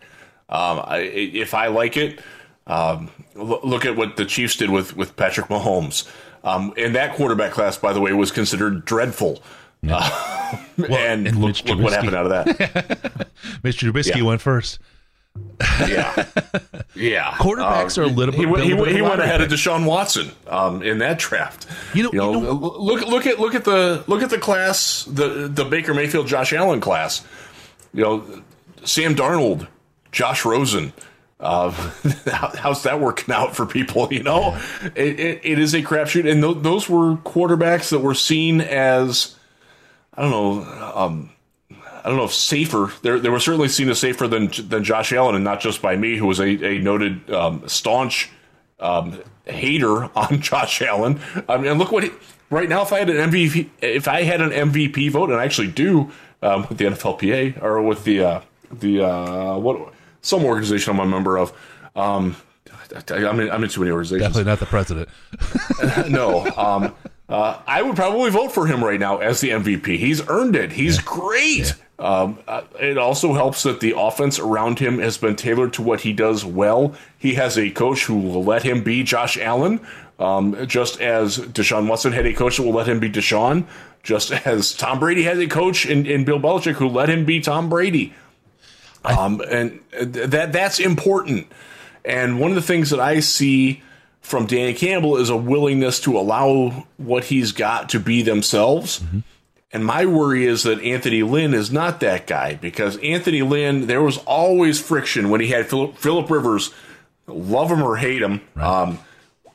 Um, 0.48 0.80
I, 0.82 0.98
if 1.00 1.52
I 1.52 1.66
like 1.66 1.98
it, 1.98 2.20
um, 2.66 3.10
look 3.34 3.84
at 3.84 3.94
what 3.96 4.16
the 4.16 4.24
Chiefs 4.24 4.56
did 4.56 4.70
with 4.70 4.96
with 4.96 5.16
Patrick 5.16 5.48
Mahomes. 5.48 6.10
Um, 6.44 6.72
and 6.76 6.94
that 6.94 7.14
quarterback 7.14 7.52
class, 7.52 7.76
by 7.76 7.92
the 7.92 8.00
way, 8.00 8.12
was 8.12 8.30
considered 8.32 8.84
dreadful. 8.84 9.42
Yeah. 9.82 9.96
Uh, 9.96 10.58
well, 10.78 10.94
and, 10.94 11.26
and 11.26 11.38
look, 11.38 11.64
look, 11.64 11.80
what 11.80 11.92
happened 11.92 12.14
out 12.14 12.26
of 12.26 12.30
that. 12.30 13.28
Mr. 13.62 13.90
Trubisky 13.90 14.16
yeah. 14.16 14.22
went 14.22 14.40
first. 14.40 14.78
yeah, 15.80 16.26
yeah. 16.94 17.30
Quarterbacks 17.38 17.96
um, 17.96 18.04
are 18.04 18.06
a 18.06 18.10
little 18.10 18.32
bit. 18.32 18.60
He, 18.60 18.74
he, 18.74 18.94
he 18.94 19.02
went 19.02 19.20
ahead 19.20 19.40
of 19.40 19.48
Deshaun 19.48 19.86
Watson 19.86 20.30
um, 20.46 20.82
in 20.82 20.98
that 20.98 21.18
draft. 21.18 21.66
You 21.94 22.04
know, 22.04 22.10
you 22.12 22.18
know, 22.18 22.32
you 22.34 22.40
know, 22.42 22.52
look 22.52 23.06
look 23.06 23.26
at 23.26 23.40
look 23.40 23.54
at 23.54 23.64
the 23.64 24.04
look 24.06 24.22
at 24.22 24.30
the 24.30 24.38
class, 24.38 25.04
the 25.04 25.48
the 25.48 25.64
Baker 25.64 25.94
Mayfield, 25.94 26.26
Josh 26.26 26.52
Allen 26.52 26.80
class. 26.80 27.24
You 27.94 28.02
know, 28.02 28.42
Sam 28.84 29.14
Darnold, 29.14 29.66
Josh 30.10 30.44
Rosen. 30.44 30.92
Uh, 31.40 31.70
how's 32.30 32.82
that 32.84 33.00
working 33.00 33.34
out 33.34 33.56
for 33.56 33.66
people? 33.66 34.12
You 34.12 34.22
know, 34.22 34.60
it, 34.94 35.18
it, 35.18 35.40
it 35.42 35.58
is 35.58 35.74
a 35.74 35.82
crapshoot, 35.82 36.30
and 36.30 36.42
th- 36.42 36.58
those 36.62 36.88
were 36.88 37.16
quarterbacks 37.16 37.90
that 37.90 37.98
were 37.98 38.14
seen 38.14 38.60
as 38.60 39.34
I 40.14 40.22
don't 40.22 40.30
know. 40.30 40.92
Um, 40.94 41.30
I 42.04 42.08
don't 42.08 42.16
know 42.16 42.24
if 42.24 42.34
safer. 42.34 42.92
They 43.02 43.18
they 43.18 43.28
were 43.28 43.40
certainly 43.40 43.68
seen 43.68 43.88
as 43.88 43.98
safer 43.98 44.26
than 44.26 44.50
than 44.68 44.84
Josh 44.84 45.12
Allen, 45.12 45.34
and 45.34 45.44
not 45.44 45.60
just 45.60 45.80
by 45.80 45.96
me, 45.96 46.16
who 46.16 46.26
was 46.26 46.40
a, 46.40 46.48
a 46.48 46.78
noted 46.78 47.30
um, 47.30 47.66
staunch 47.68 48.30
um, 48.80 49.18
hater 49.44 50.10
on 50.16 50.40
Josh 50.42 50.82
Allen. 50.82 51.20
I 51.48 51.56
mean, 51.58 51.78
look 51.78 51.92
what 51.92 52.04
he, 52.04 52.10
right 52.50 52.68
now. 52.68 52.82
If 52.82 52.92
I 52.92 52.98
had 52.98 53.10
an 53.10 53.30
MVP, 53.30 53.70
if 53.80 54.08
I 54.08 54.22
had 54.22 54.40
an 54.40 54.50
MVP 54.50 55.10
vote, 55.10 55.30
and 55.30 55.38
I 55.38 55.44
actually 55.44 55.68
do 55.68 56.10
um, 56.42 56.66
with 56.68 56.78
the 56.78 56.86
NFLPA 56.86 57.62
or 57.62 57.80
with 57.82 58.04
the 58.04 58.20
uh, 58.20 58.40
the 58.70 59.04
uh, 59.04 59.58
what 59.58 59.92
some 60.20 60.44
organization 60.44 60.92
I'm 60.92 61.00
a 61.00 61.06
member 61.06 61.38
of. 61.38 61.52
Um, 61.94 62.36
I'm 63.08 63.40
in, 63.40 63.50
I'm 63.50 63.64
in 63.64 63.70
too 63.70 63.80
many 63.80 63.90
organizations. 63.90 64.34
Definitely 64.34 64.50
not 64.50 64.60
the 64.60 64.66
president. 64.66 65.08
no. 66.10 66.94
Uh, 67.32 67.58
I 67.66 67.80
would 67.80 67.96
probably 67.96 68.28
vote 68.28 68.52
for 68.52 68.66
him 68.66 68.84
right 68.84 69.00
now 69.00 69.16
as 69.16 69.40
the 69.40 69.48
MVP. 69.48 69.96
He's 69.96 70.20
earned 70.28 70.54
it. 70.54 70.72
He's 70.72 70.96
yeah. 70.96 71.02
great. 71.06 71.58
Yeah. 71.58 71.72
Um, 71.98 72.38
uh, 72.46 72.64
it 72.78 72.98
also 72.98 73.32
helps 73.32 73.62
that 73.62 73.80
the 73.80 73.94
offense 73.96 74.38
around 74.38 74.80
him 74.80 74.98
has 74.98 75.16
been 75.16 75.34
tailored 75.34 75.72
to 75.74 75.82
what 75.82 76.02
he 76.02 76.12
does 76.12 76.44
well. 76.44 76.94
He 77.16 77.36
has 77.36 77.56
a 77.56 77.70
coach 77.70 78.04
who 78.04 78.18
will 78.18 78.44
let 78.44 78.64
him 78.64 78.84
be 78.84 79.02
Josh 79.02 79.38
Allen, 79.38 79.80
um, 80.18 80.66
just 80.66 81.00
as 81.00 81.38
Deshaun 81.38 81.88
Watson 81.88 82.12
had 82.12 82.26
a 82.26 82.34
coach 82.34 82.58
that 82.58 82.64
will 82.64 82.74
let 82.74 82.86
him 82.86 83.00
be 83.00 83.08
Deshaun, 83.08 83.64
just 84.02 84.30
as 84.46 84.74
Tom 84.74 85.00
Brady 85.00 85.22
has 85.22 85.38
a 85.38 85.46
coach 85.46 85.86
in, 85.86 86.04
in 86.04 86.24
Bill 86.24 86.38
Belichick 86.38 86.74
who 86.74 86.88
let 86.88 87.08
him 87.08 87.24
be 87.24 87.40
Tom 87.40 87.70
Brady. 87.70 88.12
Um, 89.06 89.40
and 89.48 89.80
that 89.90 90.52
that's 90.52 90.80
important. 90.80 91.46
And 92.04 92.38
one 92.38 92.50
of 92.50 92.56
the 92.56 92.62
things 92.62 92.90
that 92.90 93.00
I 93.00 93.20
see 93.20 93.82
from 94.22 94.46
Danny 94.46 94.72
Campbell 94.72 95.16
is 95.16 95.28
a 95.28 95.36
willingness 95.36 96.00
to 96.00 96.18
allow 96.18 96.86
what 96.96 97.24
he's 97.24 97.52
got 97.52 97.90
to 97.90 98.00
be 98.00 98.22
themselves. 98.22 99.00
Mm-hmm. 99.00 99.18
And 99.72 99.84
my 99.84 100.06
worry 100.06 100.46
is 100.46 100.62
that 100.62 100.80
Anthony 100.80 101.22
Lynn 101.22 101.54
is 101.54 101.72
not 101.72 102.00
that 102.00 102.26
guy 102.26 102.54
because 102.54 102.98
Anthony 102.98 103.42
Lynn, 103.42 103.86
there 103.86 104.02
was 104.02 104.18
always 104.18 104.80
friction 104.80 105.28
when 105.28 105.40
he 105.40 105.48
had 105.48 105.66
Philip, 105.66 105.96
Philip 105.96 106.30
Rivers, 106.30 106.70
love 107.26 107.70
him 107.70 107.82
or 107.82 107.96
hate 107.96 108.22
him, 108.22 108.42
right. 108.54 108.82
um, 108.82 108.98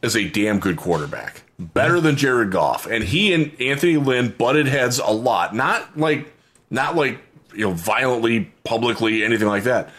is 0.01 0.15
a 0.15 0.27
damn 0.27 0.59
good 0.59 0.77
quarterback, 0.77 1.43
better 1.59 2.01
than 2.01 2.15
Jared 2.15 2.51
Goff. 2.51 2.87
And 2.87 3.03
he 3.03 3.33
and 3.33 3.51
Anthony 3.61 3.97
Lynn 3.97 4.29
butted 4.29 4.67
heads 4.67 4.99
a 4.99 5.11
lot, 5.11 5.55
not 5.55 5.97
like 5.97 6.33
not 6.69 6.95
like 6.95 7.19
you 7.53 7.67
know 7.67 7.73
violently, 7.73 8.51
publicly, 8.63 9.23
anything 9.23 9.47
like 9.47 9.63
that. 9.63 9.89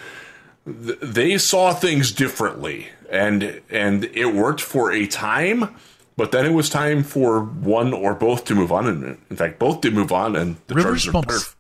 They 0.66 1.38
saw 1.38 1.72
things 1.72 2.12
differently 2.12 2.88
and 3.10 3.60
and 3.70 4.04
it 4.04 4.34
worked 4.34 4.60
for 4.60 4.92
a 4.92 5.06
time, 5.06 5.74
but 6.16 6.32
then 6.32 6.46
it 6.46 6.52
was 6.52 6.68
time 6.68 7.02
for 7.02 7.40
one 7.40 7.92
or 7.92 8.14
both 8.14 8.44
to 8.46 8.54
move 8.54 8.72
on. 8.72 8.86
And 8.86 9.18
in 9.30 9.36
fact, 9.36 9.58
both 9.58 9.80
did 9.80 9.94
move 9.94 10.12
on, 10.12 10.36
and 10.36 10.56
the 10.66 10.74
Rivers 10.74 11.04
Chargers 11.04 11.12
bumps, 11.12 11.56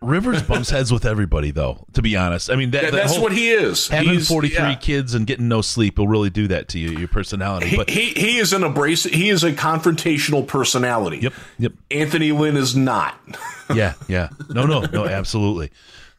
Rivers 0.00 0.42
bumps 0.42 0.70
heads 0.70 0.90
with 0.90 1.04
everybody, 1.04 1.50
though. 1.50 1.86
To 1.92 2.02
be 2.02 2.16
honest, 2.16 2.50
I 2.50 2.56
mean 2.56 2.70
that, 2.70 2.84
yeah, 2.84 2.90
that's 2.90 3.12
whole, 3.12 3.22
what 3.22 3.32
he 3.32 3.50
is. 3.50 3.88
Having 3.88 4.20
forty 4.20 4.48
three 4.48 4.70
yeah. 4.70 4.74
kids 4.74 5.14
and 5.14 5.26
getting 5.26 5.48
no 5.48 5.60
sleep 5.60 5.98
will 5.98 6.08
really 6.08 6.30
do 6.30 6.48
that 6.48 6.68
to 6.68 6.78
you, 6.78 6.90
your 6.90 7.08
personality. 7.08 7.68
He, 7.68 7.76
but 7.76 7.90
he 7.90 8.14
he 8.14 8.38
is 8.38 8.54
an 8.54 8.64
abrasive. 8.64 9.12
He 9.12 9.28
is 9.28 9.44
a 9.44 9.52
confrontational 9.52 10.46
personality. 10.46 11.18
Yep, 11.18 11.34
yep. 11.58 11.72
Anthony 11.90 12.32
Lynn 12.32 12.56
is 12.56 12.74
not. 12.74 13.14
yeah, 13.74 13.92
yeah. 14.08 14.30
No, 14.48 14.64
no, 14.64 14.80
no. 14.80 15.04
Absolutely. 15.04 15.70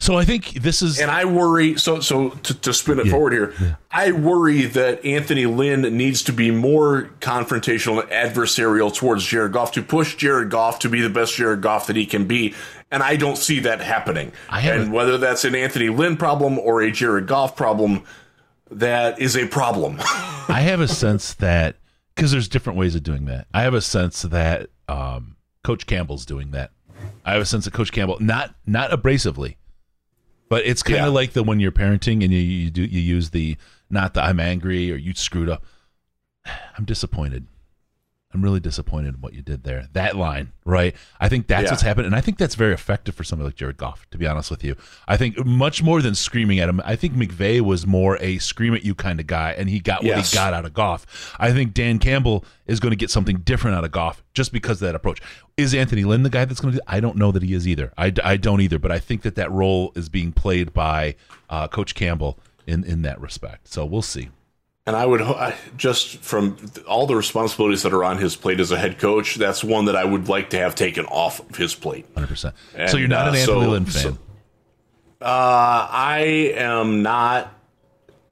So 0.01 0.17
I 0.17 0.25
think 0.25 0.53
this 0.53 0.81
is, 0.81 0.99
and 0.99 1.11
I 1.11 1.25
worry. 1.25 1.77
So, 1.77 1.99
so 1.99 2.29
to, 2.29 2.53
to 2.61 2.73
spin 2.73 2.97
it 2.99 3.05
yeah, 3.05 3.11
forward 3.11 3.33
here, 3.33 3.53
yeah. 3.61 3.75
I 3.91 4.11
worry 4.11 4.63
that 4.65 5.05
Anthony 5.05 5.45
Lynn 5.45 5.81
needs 5.95 6.23
to 6.23 6.33
be 6.33 6.49
more 6.49 7.11
confrontational 7.19 8.01
and 8.01 8.09
adversarial 8.09 8.91
towards 8.91 9.23
Jared 9.23 9.53
Goff 9.53 9.73
to 9.73 9.83
push 9.83 10.15
Jared 10.15 10.49
Goff 10.49 10.79
to 10.79 10.89
be 10.89 11.01
the 11.01 11.09
best 11.11 11.35
Jared 11.35 11.61
Goff 11.61 11.85
that 11.85 11.95
he 11.95 12.07
can 12.07 12.25
be, 12.25 12.55
and 12.89 13.03
I 13.03 13.15
don't 13.15 13.37
see 13.37 13.59
that 13.59 13.79
happening. 13.79 14.31
and 14.49 14.91
whether 14.91 15.19
that's 15.19 15.45
an 15.45 15.53
Anthony 15.53 15.89
Lynn 15.89 16.17
problem 16.17 16.57
or 16.57 16.81
a 16.81 16.89
Jared 16.89 17.27
Goff 17.27 17.55
problem, 17.55 18.03
that 18.71 19.21
is 19.21 19.37
a 19.37 19.45
problem. 19.45 19.97
I 20.01 20.61
have 20.61 20.79
a 20.79 20.87
sense 20.87 21.35
that 21.35 21.75
because 22.15 22.31
there's 22.31 22.47
different 22.47 22.79
ways 22.79 22.95
of 22.95 23.03
doing 23.03 23.25
that. 23.25 23.45
I 23.53 23.61
have 23.61 23.75
a 23.75 23.81
sense 23.81 24.23
that 24.23 24.71
um, 24.89 25.35
Coach 25.63 25.85
Campbell's 25.85 26.25
doing 26.25 26.49
that. 26.51 26.71
I 27.23 27.33
have 27.33 27.41
a 27.43 27.45
sense 27.45 27.65
that 27.65 27.73
Coach 27.75 27.91
Campbell, 27.91 28.17
not 28.19 28.55
not 28.65 28.89
abrasively, 28.89 29.57
but 30.51 30.65
it's 30.65 30.83
kind 30.83 30.99
of 30.99 31.05
yeah. 31.05 31.11
like 31.11 31.31
the 31.31 31.43
when 31.43 31.61
you're 31.61 31.71
parenting 31.71 32.25
and 32.25 32.33
you, 32.33 32.39
you 32.39 32.69
do 32.69 32.83
you 32.83 32.99
use 32.99 33.29
the 33.29 33.55
not 33.89 34.15
the 34.15 34.21
I'm 34.21 34.37
angry 34.37 34.91
or 34.91 34.97
you 34.97 35.13
screwed 35.13 35.47
up. 35.47 35.63
I'm 36.77 36.83
disappointed. 36.83 37.47
I'm 38.33 38.41
really 38.41 38.59
disappointed 38.59 39.15
in 39.15 39.21
what 39.21 39.33
you 39.33 39.41
did 39.41 39.63
there. 39.63 39.87
That 39.93 40.15
line, 40.15 40.51
right? 40.63 40.95
I 41.19 41.27
think 41.27 41.47
that's 41.47 41.65
yeah. 41.65 41.71
what's 41.71 41.81
happened, 41.81 42.05
and 42.05 42.15
I 42.15 42.21
think 42.21 42.37
that's 42.37 42.55
very 42.55 42.73
effective 42.73 43.13
for 43.13 43.23
somebody 43.23 43.47
like 43.47 43.55
Jared 43.55 43.77
Goff. 43.77 44.09
To 44.11 44.17
be 44.17 44.25
honest 44.25 44.49
with 44.49 44.63
you, 44.63 44.75
I 45.07 45.17
think 45.17 45.45
much 45.45 45.83
more 45.83 46.01
than 46.01 46.15
screaming 46.15 46.59
at 46.59 46.69
him. 46.69 46.81
I 46.85 46.95
think 46.95 47.13
McVay 47.13 47.61
was 47.61 47.85
more 47.85 48.17
a 48.21 48.37
scream 48.37 48.73
at 48.73 48.83
you 48.83 48.95
kind 48.95 49.19
of 49.19 49.27
guy, 49.27 49.51
and 49.57 49.69
he 49.69 49.79
got 49.79 50.03
yes. 50.03 50.17
what 50.17 50.25
he 50.27 50.35
got 50.35 50.53
out 50.53 50.65
of 50.65 50.73
Goff. 50.73 51.35
I 51.39 51.51
think 51.51 51.73
Dan 51.73 51.99
Campbell 51.99 52.45
is 52.67 52.79
going 52.79 52.91
to 52.91 52.97
get 52.97 53.09
something 53.09 53.37
different 53.37 53.75
out 53.75 53.83
of 53.83 53.91
Goff 53.91 54.23
just 54.33 54.53
because 54.53 54.81
of 54.81 54.87
that 54.87 54.95
approach. 54.95 55.21
Is 55.57 55.73
Anthony 55.73 56.03
Lynn 56.03 56.23
the 56.23 56.29
guy 56.29 56.45
that's 56.45 56.61
going 56.61 56.73
to 56.73 56.77
do? 56.77 56.83
I 56.87 56.99
don't 56.99 57.17
know 57.17 57.31
that 57.31 57.43
he 57.43 57.53
is 57.53 57.67
either. 57.67 57.91
I, 57.97 58.13
I 58.23 58.37
don't 58.37 58.61
either, 58.61 58.79
but 58.79 58.91
I 58.91 58.99
think 58.99 59.23
that 59.23 59.35
that 59.35 59.51
role 59.51 59.91
is 59.95 60.09
being 60.09 60.31
played 60.31 60.73
by 60.73 61.15
uh, 61.49 61.67
Coach 61.67 61.95
Campbell 61.95 62.39
in 62.65 62.83
in 62.83 63.01
that 63.01 63.19
respect. 63.19 63.67
So 63.67 63.85
we'll 63.85 64.01
see. 64.01 64.29
And 64.87 64.95
I 64.95 65.05
would 65.05 65.21
just 65.77 66.17
from 66.17 66.57
all 66.87 67.05
the 67.05 67.15
responsibilities 67.15 67.83
that 67.83 67.93
are 67.93 68.03
on 68.03 68.17
his 68.17 68.35
plate 68.35 68.59
as 68.59 68.71
a 68.71 68.77
head 68.77 68.97
coach, 68.97 69.35
that's 69.35 69.63
one 69.63 69.85
that 69.85 69.95
I 69.95 70.03
would 70.03 70.27
like 70.27 70.49
to 70.51 70.57
have 70.57 70.73
taken 70.73 71.05
off 71.05 71.39
of 71.39 71.55
his 71.55 71.75
plate. 71.75 72.07
Hundred 72.15 72.27
percent. 72.27 72.55
So 72.87 72.97
you're 72.97 73.07
not 73.07 73.27
uh, 73.27 73.29
an 73.29 73.35
Anthony 73.35 73.61
so, 73.61 73.69
Lynn 73.69 73.85
fan. 73.85 74.01
So, 74.01 74.17
uh, 75.21 75.87
I 75.91 76.53
am 76.55 77.03
not. 77.03 77.53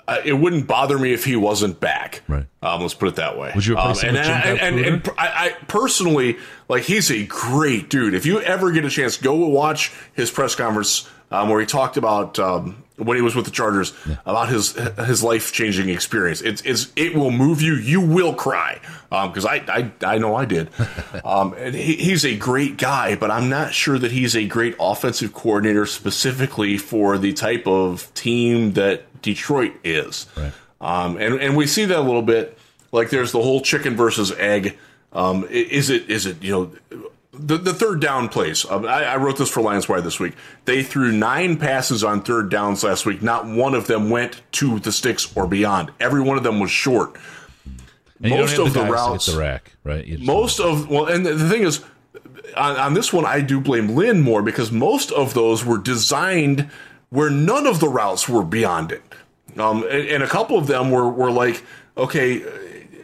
Uh, 0.07 0.21
it 0.25 0.33
wouldn't 0.33 0.65
bother 0.65 0.97
me 0.97 1.13
if 1.13 1.23
he 1.23 1.35
wasn't 1.35 1.79
back. 1.79 2.23
Right. 2.27 2.47
Um, 2.63 2.81
let's 2.81 2.95
put 2.95 3.09
it 3.09 3.15
that 3.17 3.37
way. 3.37 3.51
Would 3.53 3.63
you 3.63 3.75
replace 3.75 4.03
um, 4.03 4.09
him 4.09 4.15
and, 4.15 4.25
and, 4.25 4.59
and, 4.59 4.79
and, 4.79 4.85
and 4.85 5.09
I, 5.19 5.27
I, 5.27 5.49
personally 5.67 6.37
like 6.67 6.81
he's 6.81 7.11
a 7.11 7.27
great 7.27 7.91
dude. 7.91 8.15
If 8.15 8.25
you 8.25 8.41
ever 8.41 8.71
get 8.71 8.85
a 8.85 8.89
chance, 8.89 9.17
go 9.17 9.35
watch 9.35 9.93
his 10.13 10.31
press 10.31 10.55
conference 10.55 11.07
um, 11.29 11.49
where 11.49 11.59
he 11.59 11.67
talked 11.67 11.95
about 11.95 12.39
um, 12.39 12.83
when 12.99 13.17
he 13.17 13.21
was 13.21 13.35
with 13.35 13.45
the 13.45 13.51
Chargers 13.51 13.93
yeah. 14.07 14.17
about 14.25 14.49
his 14.49 14.73
his 14.73 15.23
life 15.23 15.51
changing 15.51 15.89
experience. 15.89 16.41
It's, 16.41 16.61
it's 16.61 16.91
it 16.95 17.15
will 17.15 17.31
move 17.31 17.61
you. 17.61 17.75
You 17.75 18.01
will 18.01 18.33
cry 18.33 18.79
because 19.09 19.45
um, 19.45 19.51
I, 19.51 19.91
I 20.01 20.13
I 20.15 20.17
know 20.17 20.35
I 20.35 20.45
did. 20.45 20.69
um, 21.25 21.53
and 21.57 21.75
he, 21.75 21.95
he's 21.95 22.25
a 22.25 22.35
great 22.37 22.77
guy, 22.77 23.15
but 23.15 23.31
I'm 23.31 23.49
not 23.49 23.73
sure 23.73 23.97
that 23.97 24.11
he's 24.11 24.35
a 24.35 24.47
great 24.47 24.75
offensive 24.79 25.33
coordinator 25.33 25.85
specifically 25.85 26.77
for 26.77 27.17
the 27.17 27.33
type 27.33 27.67
of 27.67 28.13
team 28.13 28.73
that 28.73 29.21
Detroit 29.21 29.73
is. 29.83 30.27
Right. 30.37 30.53
Um, 30.81 31.17
and 31.17 31.35
and 31.35 31.57
we 31.57 31.67
see 31.67 31.85
that 31.85 31.97
a 31.97 32.01
little 32.01 32.21
bit. 32.21 32.57
Like 32.91 33.09
there's 33.09 33.31
the 33.31 33.41
whole 33.41 33.61
chicken 33.61 33.95
versus 33.95 34.31
egg. 34.31 34.77
Um, 35.11 35.45
is 35.49 35.89
it 35.89 36.09
is 36.09 36.25
it 36.25 36.41
you 36.43 36.51
know 36.51 37.03
the, 37.39 37.57
the 37.57 37.73
third 37.73 38.01
down 38.01 38.29
plays. 38.29 38.65
Um, 38.69 38.85
I, 38.85 39.05
I 39.05 39.17
wrote 39.17 39.37
this 39.37 39.49
for 39.49 39.61
Lions 39.61 39.87
Wire 39.87 40.01
this 40.01 40.19
week. 40.19 40.33
They 40.65 40.83
threw 40.83 41.11
nine 41.11 41.57
passes 41.57 42.03
on 42.03 42.21
third 42.21 42.49
downs 42.49 42.83
last 42.83 43.05
week. 43.05 43.21
Not 43.21 43.45
one 43.45 43.73
of 43.73 43.87
them 43.87 44.09
went 44.09 44.41
to 44.53 44.79
the 44.79 44.91
sticks 44.91 45.35
or 45.35 45.47
beyond. 45.47 45.91
Every 45.99 46.21
one 46.21 46.37
of 46.37 46.43
them 46.43 46.59
was 46.59 46.71
short. 46.71 47.15
And 48.21 48.31
most 48.31 48.57
of 48.57 48.73
the 48.73 48.83
the, 48.83 48.91
routes- 48.91 49.27
hit 49.27 49.33
the 49.33 49.39
rack, 49.39 49.71
right? 49.83 50.19
Most 50.19 50.59
of 50.59 50.89
well, 50.89 51.05
and 51.05 51.25
the, 51.25 51.33
the 51.33 51.49
thing 51.49 51.63
is, 51.63 51.83
on, 52.57 52.75
on 52.75 52.93
this 52.93 53.13
one, 53.13 53.25
I 53.25 53.39
do 53.41 53.61
blame 53.61 53.95
Lynn 53.95 54.21
more 54.21 54.41
because 54.41 54.71
most 54.71 55.11
of 55.11 55.33
those 55.33 55.63
were 55.63 55.77
designed 55.77 56.69
where 57.09 57.29
none 57.29 57.65
of 57.65 57.79
the 57.79 57.87
routes 57.87 58.27
were 58.27 58.43
beyond 58.43 58.91
it, 58.91 59.01
um, 59.57 59.83
and, 59.83 60.07
and 60.07 60.23
a 60.23 60.27
couple 60.27 60.57
of 60.57 60.67
them 60.67 60.91
were 60.91 61.09
were 61.09 61.31
like, 61.31 61.63
okay, 61.97 62.43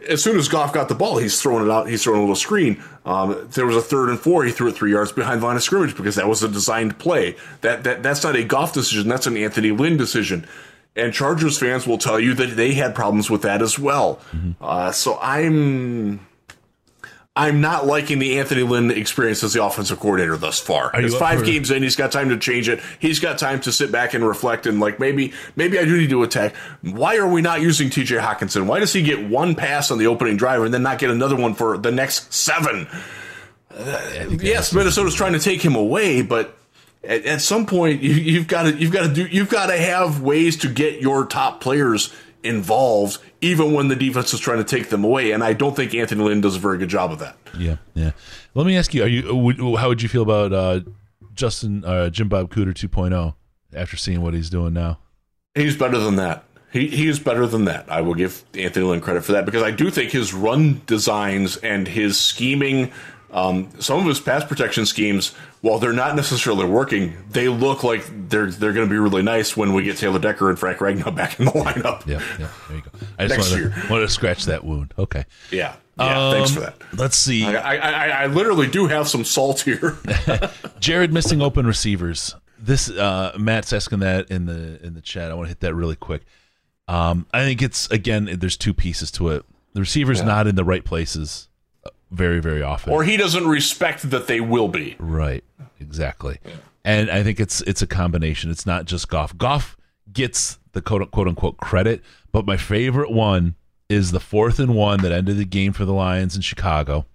as 0.07 0.23
soon 0.23 0.37
as 0.37 0.47
Goff 0.47 0.73
got 0.73 0.89
the 0.89 0.95
ball, 0.95 1.17
he's 1.17 1.41
throwing 1.41 1.65
it 1.65 1.71
out. 1.71 1.87
He's 1.87 2.03
throwing 2.03 2.19
a 2.19 2.21
little 2.21 2.35
screen. 2.35 2.83
Um, 3.05 3.47
there 3.51 3.65
was 3.65 3.75
a 3.75 3.81
third 3.81 4.09
and 4.09 4.19
four. 4.19 4.43
He 4.43 4.51
threw 4.51 4.67
it 4.67 4.75
three 4.75 4.91
yards 4.91 5.11
behind 5.11 5.41
the 5.41 5.45
line 5.45 5.55
of 5.55 5.63
scrimmage 5.63 5.95
because 5.95 6.15
that 6.15 6.27
was 6.27 6.43
a 6.43 6.47
designed 6.47 6.97
play. 6.99 7.35
That 7.61 7.83
that 7.83 8.03
that's 8.03 8.23
not 8.23 8.35
a 8.35 8.43
Goff 8.43 8.73
decision. 8.73 9.09
That's 9.09 9.27
an 9.27 9.37
Anthony 9.37 9.71
Lynn 9.71 9.97
decision. 9.97 10.47
And 10.95 11.13
Chargers 11.13 11.59
fans 11.59 11.85
will 11.85 11.97
tell 11.97 12.19
you 12.19 12.33
that 12.35 12.55
they 12.55 12.73
had 12.73 12.95
problems 12.95 13.29
with 13.29 13.41
that 13.41 13.61
as 13.61 13.77
well. 13.77 14.21
Uh, 14.61 14.91
so 14.93 15.17
I'm 15.21 16.25
I'm 17.37 17.59
not 17.59 17.85
liking 17.85 18.19
the 18.19 18.39
Anthony 18.39 18.63
Lynn 18.63 18.91
experience 18.91 19.43
as 19.43 19.51
the 19.51 19.61
offensive 19.61 19.99
coordinator 19.99 20.37
thus 20.37 20.57
far. 20.59 20.89
Are 20.95 21.01
It's 21.01 21.13
five 21.15 21.39
for- 21.39 21.45
games 21.45 21.69
in. 21.69 21.83
He's 21.83 21.97
got 21.97 22.11
time 22.13 22.29
to 22.29 22.37
change 22.37 22.69
it. 22.69 22.79
He's 22.99 23.19
got 23.19 23.37
time 23.37 23.59
to 23.61 23.73
sit 23.73 23.91
back 23.91 24.13
and 24.13 24.25
reflect 24.25 24.65
and 24.65 24.79
like 24.79 25.01
maybe 25.01 25.33
maybe 25.57 25.77
I 25.77 25.83
do 25.83 25.97
need 25.97 26.09
to 26.11 26.23
attack. 26.23 26.55
Why 26.81 27.17
are 27.17 27.27
we 27.27 27.41
not 27.41 27.59
using 27.59 27.89
T.J. 27.89 28.15
Hockenson? 28.17 28.67
Why 28.67 28.79
does 28.79 28.93
he 28.93 29.01
get 29.01 29.27
one 29.27 29.53
pass 29.55 29.91
on 29.91 29.97
the 29.97 30.07
opening 30.07 30.37
drive 30.37 30.61
and 30.61 30.73
then 30.73 30.83
not 30.83 30.97
get 30.97 31.09
another 31.11 31.35
one 31.35 31.55
for 31.55 31.77
the 31.77 31.91
next 31.91 32.33
seven? 32.33 32.87
Uh, 33.69 34.27
yes, 34.39 34.73
Minnesota's 34.73 35.15
trying 35.15 35.33
to 35.33 35.39
take 35.39 35.61
him 35.61 35.75
away, 35.75 36.21
but 36.21 36.57
at, 37.03 37.25
at 37.25 37.41
some 37.41 37.65
point 37.65 38.01
you, 38.01 38.13
you've 38.13 38.47
got 38.47 38.63
to 38.63 38.73
you've 38.77 38.93
got 38.93 39.07
to 39.07 39.13
do 39.13 39.25
you've 39.25 39.49
got 39.49 39.65
to 39.65 39.77
have 39.77 40.21
ways 40.21 40.55
to 40.59 40.69
get 40.69 41.01
your 41.01 41.25
top 41.25 41.59
players 41.59 42.13
involved, 42.45 43.17
even 43.41 43.73
when 43.73 43.87
the 43.87 43.95
defense 43.95 44.33
is 44.33 44.39
trying 44.39 44.59
to 44.59 44.63
take 44.63 44.89
them 44.89 45.03
away. 45.03 45.31
And 45.31 45.43
I 45.43 45.53
don't 45.53 45.75
think 45.75 45.93
Anthony 45.93 46.23
Lynn 46.23 46.41
does 46.41 46.55
a 46.55 46.59
very 46.59 46.77
good 46.77 46.89
job 46.89 47.11
of 47.11 47.19
that. 47.19 47.37
Yeah, 47.57 47.77
yeah. 47.93 48.11
Let 48.53 48.65
me 48.65 48.77
ask 48.77 48.93
you: 48.93 49.03
Are 49.03 49.07
you? 49.07 49.35
Would, 49.35 49.59
how 49.79 49.89
would 49.89 50.01
you 50.01 50.09
feel 50.09 50.23
about 50.23 50.53
uh, 50.53 50.81
Justin 51.33 51.83
uh, 51.83 52.09
Jim 52.09 52.29
Bob 52.29 52.49
Cooter 52.51 52.73
2.0 52.73 53.35
after 53.73 53.97
seeing 53.97 54.21
what 54.21 54.33
he's 54.33 54.49
doing 54.49 54.73
now? 54.73 54.99
He's 55.53 55.75
better 55.75 55.97
than 55.97 56.15
that. 56.17 56.45
He 56.71 56.87
he 56.87 57.07
is 57.07 57.19
better 57.19 57.47
than 57.47 57.65
that. 57.65 57.89
I 57.89 58.01
will 58.01 58.15
give 58.15 58.43
Anthony 58.53 58.85
Lynn 58.85 59.01
credit 59.01 59.23
for 59.23 59.31
that 59.31 59.45
because 59.45 59.63
I 59.63 59.71
do 59.71 59.89
think 59.89 60.11
his 60.11 60.33
run 60.33 60.81
designs 60.85 61.55
and 61.57 61.87
his 61.87 62.19
scheming, 62.19 62.91
um, 63.31 63.69
some 63.79 63.99
of 63.99 64.05
his 64.05 64.19
pass 64.19 64.43
protection 64.45 64.85
schemes, 64.85 65.33
while 65.61 65.77
they're 65.79 65.91
not 65.93 66.15
necessarily 66.15 66.65
working, 66.65 67.13
they 67.29 67.49
look 67.49 67.83
like 67.83 68.03
they're 68.29 68.49
they're 68.51 68.71
going 68.73 68.87
to 68.87 68.89
be 68.91 68.97
really 68.97 69.23
nice 69.23 69.57
when 69.57 69.73
we 69.73 69.83
get 69.83 69.97
Taylor 69.97 70.19
Decker 70.19 70.49
and 70.49 70.57
Frank 70.57 70.77
Ragnow 70.79 71.13
back 71.15 71.39
in 71.39 71.45
the 71.45 71.51
lineup. 71.53 72.05
Yeah, 72.07 72.21
yeah. 72.39 72.49
There 72.67 72.77
you 72.77 72.83
go. 72.83 72.89
I 73.19 73.27
just 73.27 73.37
Next 73.37 73.51
wanted, 73.51 73.63
year. 73.63 73.81
to, 73.83 73.89
wanted 73.91 74.05
to 74.07 74.11
scratch 74.11 74.45
that 74.45 74.63
wound. 74.63 74.93
Okay. 74.97 75.25
Yeah, 75.51 75.75
yeah. 75.99 76.31
thanks 76.31 76.49
Um, 76.51 76.55
for 76.55 76.59
that. 76.61 76.75
Let's 76.93 77.17
see. 77.17 77.45
I, 77.45 77.75
I, 77.75 77.75
I, 77.75 78.07
I 78.23 78.25
literally 78.27 78.67
do 78.67 78.87
have 78.87 79.07
some 79.07 79.25
salt 79.25 79.61
here. 79.61 79.97
Jared 80.79 81.11
missing 81.11 81.41
open 81.41 81.65
receivers. 81.67 82.35
This 82.57 82.89
uh, 82.89 83.35
Matt's 83.37 83.73
asking 83.73 83.99
that 83.99 84.31
in 84.31 84.45
the 84.45 84.83
in 84.85 84.93
the 84.93 85.01
chat. 85.01 85.29
I 85.31 85.33
want 85.33 85.45
to 85.47 85.49
hit 85.49 85.59
that 85.59 85.73
really 85.75 85.95
quick. 85.97 86.23
Um, 86.87 87.25
I 87.33 87.43
think 87.43 87.61
it's 87.61 87.89
again. 87.89 88.29
There's 88.39 88.55
two 88.57 88.73
pieces 88.73 89.11
to 89.11 89.29
it. 89.29 89.43
The 89.73 89.81
receiver's 89.81 90.21
not 90.21 90.47
in 90.47 90.55
the 90.55 90.63
right 90.63 90.85
places 90.85 91.49
very 92.11 92.39
very 92.39 92.61
often. 92.61 92.93
or 92.93 93.03
he 93.03 93.17
doesn't 93.17 93.47
respect 93.47 94.09
that 94.09 94.27
they 94.27 94.39
will 94.41 94.67
be. 94.67 94.95
Right. 94.99 95.43
Exactly. 95.79 96.39
And 96.83 97.09
I 97.09 97.23
think 97.23 97.39
it's 97.39 97.61
it's 97.61 97.81
a 97.81 97.87
combination. 97.87 98.51
It's 98.51 98.65
not 98.65 98.85
just 98.85 99.09
Goff. 99.09 99.37
Goff 99.37 99.75
gets 100.13 100.59
the 100.73 100.81
quote 100.81 101.09
quote 101.11 101.27
unquote 101.27 101.57
credit, 101.57 102.01
but 102.31 102.45
my 102.45 102.57
favorite 102.57 103.11
one 103.11 103.55
is 103.89 104.11
the 104.11 104.19
fourth 104.19 104.59
and 104.59 104.75
one 104.75 105.01
that 105.01 105.11
ended 105.11 105.37
the 105.37 105.45
game 105.45 105.73
for 105.73 105.85
the 105.85 105.93
Lions 105.93 106.35
in 106.35 106.41
Chicago, 106.41 107.05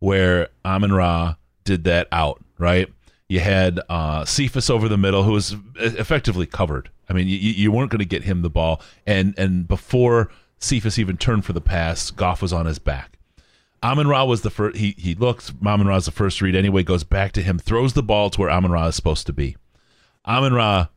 where 0.00 0.48
Amon 0.64 0.92
Ra 0.92 1.36
did 1.64 1.84
that 1.84 2.08
out, 2.12 2.42
right? 2.58 2.88
You 3.28 3.40
had 3.40 3.80
uh, 3.88 4.24
Cephus 4.24 4.70
over 4.70 4.88
the 4.88 4.96
middle, 4.96 5.24
who 5.24 5.32
was 5.32 5.56
effectively 5.76 6.46
covered. 6.46 6.90
I 7.08 7.12
mean, 7.12 7.26
you, 7.28 7.36
you 7.36 7.72
weren't 7.72 7.90
going 7.90 7.98
to 8.00 8.04
get 8.04 8.22
him 8.24 8.42
the 8.42 8.50
ball, 8.50 8.80
and 9.06 9.34
and 9.36 9.66
before 9.66 10.30
Cephus 10.58 10.98
even 10.98 11.16
turned 11.16 11.44
for 11.44 11.52
the 11.52 11.60
pass, 11.60 12.10
Goff 12.10 12.40
was 12.42 12.52
on 12.52 12.66
his 12.66 12.78
back. 12.78 13.15
Amon 13.82 14.08
Ra 14.08 14.24
was 14.24 14.42
the 14.42 14.50
first. 14.50 14.76
He 14.76 14.94
he 14.98 15.14
looks. 15.14 15.52
Amon 15.64 15.86
Ra's 15.86 16.06
the 16.06 16.10
first 16.10 16.40
read 16.40 16.54
anyway. 16.56 16.82
Goes 16.82 17.04
back 17.04 17.32
to 17.32 17.42
him, 17.42 17.58
throws 17.58 17.92
the 17.92 18.02
ball 18.02 18.30
to 18.30 18.40
where 18.40 18.50
Amon 18.50 18.70
Ra 18.70 18.86
is 18.86 18.96
supposed 18.96 19.26
to 19.26 19.32
be. 19.32 19.56
Amon 20.26 20.52
Ra 20.54 20.88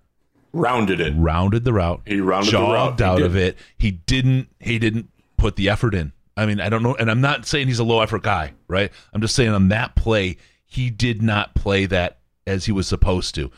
Rounded 0.52 1.00
it. 1.00 1.14
rounded 1.16 1.64
the 1.64 1.74
route. 1.74 2.02
He 2.08 2.20
rounded 2.22 2.52
the 2.54 2.58
route. 2.58 2.98
jogged 2.98 3.02
out 3.02 3.22
of 3.22 3.36
it. 3.36 3.58
He 3.78 3.92
didn't. 3.92 4.50
He 4.60 4.80
didn't 4.80 5.10
put 5.38 5.56
the 5.56 5.70
effort 5.70 5.94
in. 5.94 6.12
I 6.36 6.46
mean, 6.46 6.60
I 6.62 6.70
don't 6.70 6.82
know, 6.84 6.96
and 6.96 7.12
I'm 7.12 7.22
not 7.22 7.46
saying 7.46 7.68
he's 7.68 7.80
a 7.80 7.84
low 7.84 8.02
effort 8.02 8.24
guy, 8.24 8.54
right? 8.68 8.92
I'm 9.14 9.20
just 9.22 9.36
saying 9.36 9.50
on 9.50 9.68
that 9.70 9.96
play, 9.96 10.38
he 10.66 10.90
did 10.90 11.22
not 11.22 11.54
play 11.54 11.86
that 11.86 12.20
as 12.48 12.66
he 12.66 12.72
was 12.72 12.88
supposed 12.88 13.36
to. 13.36 13.52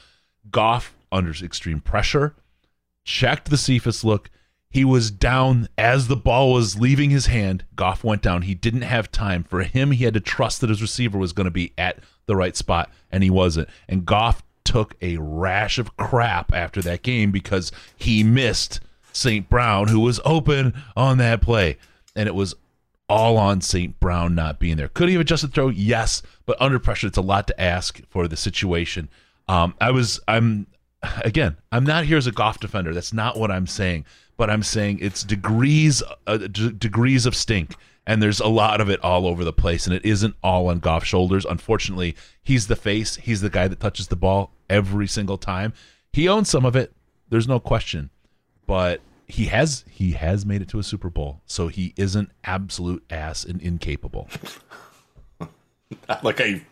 Goff 0.50 0.96
under 1.12 1.30
extreme 1.32 1.80
pressure, 1.80 2.36
checked 3.04 3.50
the 3.52 3.58
Cephus 3.58 4.04
look. 4.04 4.30
He 4.72 4.86
was 4.86 5.12
down 5.12 5.68
as 5.78 6.08
the 6.08 6.16
ball 6.16 6.54
was 6.54 6.80
leaving 6.80 7.10
his 7.10 7.26
hand. 7.26 7.66
Goff 7.76 8.04
went 8.04 8.22
down. 8.22 8.44
He 8.44 8.56
didn't 8.56 8.84
have 8.84 9.12
time. 9.12 9.44
For 9.44 9.64
him, 9.64 9.92
he 9.92 10.06
had 10.06 10.14
to 10.14 10.22
trust 10.22 10.62
that 10.62 10.70
his 10.70 10.82
receiver 10.82 11.18
was 11.18 11.34
going 11.34 11.46
to 11.46 11.52
be 11.52 11.74
at 11.78 12.00
the 12.26 12.38
right 12.38 12.56
spot, 12.56 12.90
and 13.12 13.22
he 13.22 13.30
wasn't. 13.30 13.68
And 13.90 14.06
Goff 14.06 14.42
took 14.64 14.96
a 15.02 15.18
rash 15.18 15.78
of 15.78 15.98
crap 15.98 16.54
after 16.54 16.82
that 16.82 17.02
game 17.02 17.32
because 17.32 17.72
he 17.98 18.24
missed 18.24 18.80
St. 19.12 19.50
Brown, 19.50 19.90
who 19.90 20.00
was 20.00 20.22
open 20.24 20.74
on 20.96 21.18
that 21.18 21.42
play. 21.42 21.78
And 22.16 22.28
it 22.28 22.36
was 22.36 22.56
all 23.10 23.38
on 23.38 23.60
St. 23.60 24.00
Brown 24.00 24.36
not 24.36 24.60
being 24.60 24.78
there. 24.78 24.88
Could 24.88 25.10
he 25.10 25.16
have 25.16 25.22
adjusted 25.22 25.54
throw? 25.54 25.68
Yes, 25.68 26.22
but 26.46 26.62
under 26.62 26.80
pressure, 26.80 27.08
it's 27.08 27.18
a 27.18 27.22
lot 27.22 27.48
to 27.48 27.62
ask 27.62 28.02
for 28.08 28.28
the 28.28 28.38
situation. 28.38 29.10
Um, 29.50 29.76
I 29.82 29.92
was, 29.92 30.22
I'm, 30.30 30.68
again, 31.26 31.58
I'm 31.74 31.84
not 31.84 32.06
here 32.06 32.18
as 32.18 32.28
a 32.28 32.32
Goff 32.32 32.62
defender. 32.62 32.94
That's 32.94 33.12
not 33.12 33.38
what 33.38 33.52
I'm 33.52 33.68
saying. 33.68 34.06
But 34.42 34.50
I'm 34.50 34.64
saying 34.64 34.98
it's 35.04 35.22
degrees, 35.22 36.02
uh, 36.26 36.38
d- 36.38 36.72
degrees 36.72 37.28
of 37.28 37.36
stink, 37.36 37.76
and 38.08 38.24
there's 38.24 38.40
a 38.40 38.48
lot 38.48 38.82
of 38.82 38.90
it 38.90 39.00
all 39.04 39.28
over 39.28 39.44
the 39.44 39.54
place, 39.54 39.86
and 39.86 39.96
it 39.96 40.04
isn't 40.04 40.34
all 40.42 40.70
on 40.70 40.80
Goff's 40.80 41.06
shoulders. 41.06 41.46
Unfortunately, 41.46 42.16
he's 42.42 42.66
the 42.66 42.76
face. 42.76 43.18
He's 43.18 43.42
the 43.42 43.52
guy 43.52 43.68
that 43.68 43.80
touches 43.80 44.08
the 44.08 44.16
ball 44.16 44.52
every 44.68 45.06
single 45.06 45.38
time. 45.38 45.74
He 46.12 46.28
owns 46.28 46.50
some 46.50 46.66
of 46.66 46.76
it. 46.76 46.92
There's 47.30 47.48
no 47.48 47.60
question, 47.60 48.10
but 48.66 49.02
he 49.28 49.46
has 49.46 49.86
he 49.88 50.14
has 50.14 50.44
made 50.44 50.64
it 50.64 50.70
to 50.70 50.80
a 50.80 50.84
Super 50.84 51.12
Bowl, 51.12 51.42
so 51.46 51.68
he 51.68 51.94
isn't 51.96 52.32
absolute 52.44 53.04
ass 53.12 53.46
and 53.46 53.62
incapable. 53.62 54.28
like 56.24 56.42
I 56.42 56.66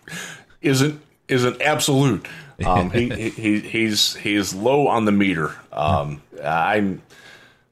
isn't 0.63 0.99
isn't 1.27 1.61
absolute. 1.61 2.27
Um, 2.65 2.89
he, 2.89 3.29
he 3.29 3.59
he's 3.59 4.15
he's 4.15 4.55
low 4.55 4.87
on 4.87 5.05
the 5.05 5.11
meter. 5.11 5.53
Um, 5.71 6.23
I'm 6.43 7.03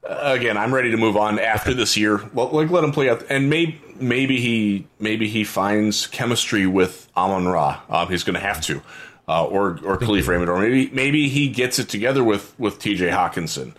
again. 0.07 0.57
I'm 0.57 0.73
ready 0.73 0.91
to 0.91 0.97
move 0.97 1.17
on 1.17 1.39
after 1.39 1.73
this 1.73 1.97
year. 1.97 2.21
Well, 2.33 2.49
like 2.49 2.69
let 2.69 2.83
him 2.83 2.91
play 2.91 3.09
out, 3.09 3.23
and 3.29 3.49
maybe 3.49 3.79
maybe 3.99 4.39
he 4.39 4.87
maybe 4.99 5.27
he 5.27 5.43
finds 5.43 6.07
chemistry 6.07 6.65
with 6.67 7.09
Amon 7.15 7.47
Ra. 7.47 7.81
Um, 7.89 8.07
he's 8.09 8.23
going 8.23 8.35
to 8.35 8.39
have 8.39 8.61
to, 8.61 8.81
uh, 9.27 9.45
or 9.45 9.79
or 9.83 9.97
Kalif 9.97 10.27
Raymond, 10.27 10.49
or 10.49 10.59
maybe 10.59 10.89
maybe 10.93 11.29
he 11.29 11.49
gets 11.49 11.79
it 11.79 11.89
together 11.89 12.23
with 12.23 12.57
with 12.59 12.79
T.J. 12.79 13.09
Hockenson. 13.09 13.73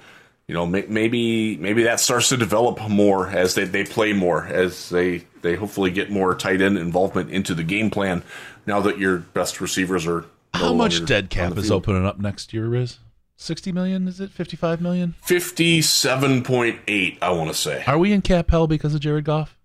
You 0.47 0.55
know, 0.55 0.65
may- 0.67 0.87
maybe 0.89 1.57
maybe 1.59 1.83
that 1.85 2.01
starts 2.01 2.31
to 2.31 2.37
develop 2.37 2.89
more 2.89 3.29
as 3.29 3.55
they, 3.55 3.65
they 3.65 3.85
play 3.85 4.13
more, 4.13 4.47
as 4.47 4.89
they 4.89 5.25
they 5.43 5.57
hopefully 5.57 5.91
get 5.91 6.11
more 6.11 6.35
tight 6.35 6.61
end 6.63 6.79
involvement 6.79 7.31
into 7.31 7.55
the 7.55 7.63
game 7.65 7.91
plan. 7.91 8.23
Now 8.67 8.81
that 8.81 8.99
your 8.99 9.19
best 9.19 9.61
receivers 9.61 10.07
are 10.07 10.23
no 10.55 10.61
How 10.61 10.75
much 10.75 11.05
dead 11.05 11.31
cap 11.31 11.57
is 11.57 11.71
opening 11.71 12.05
up 12.07 12.19
next 12.19 12.53
year, 12.55 12.67
Riz? 12.67 12.99
60 13.41 13.71
million, 13.73 14.09
is 14.09 14.21
it? 14.21 14.31
55 14.31 14.81
million? 14.81 15.15
Fifty-seven 15.23 16.43
point 16.43 16.81
eight, 16.89 17.19
I 17.23 17.31
want 17.31 17.49
to 17.51 17.55
say. 17.55 17.85
Are 17.87 17.97
we 17.99 18.13
in 18.13 18.21
cap 18.21 18.51
hell 18.51 18.67
because 18.67 18.95
of 18.95 19.01
Jared 19.01 19.25
Goff? 19.25 19.57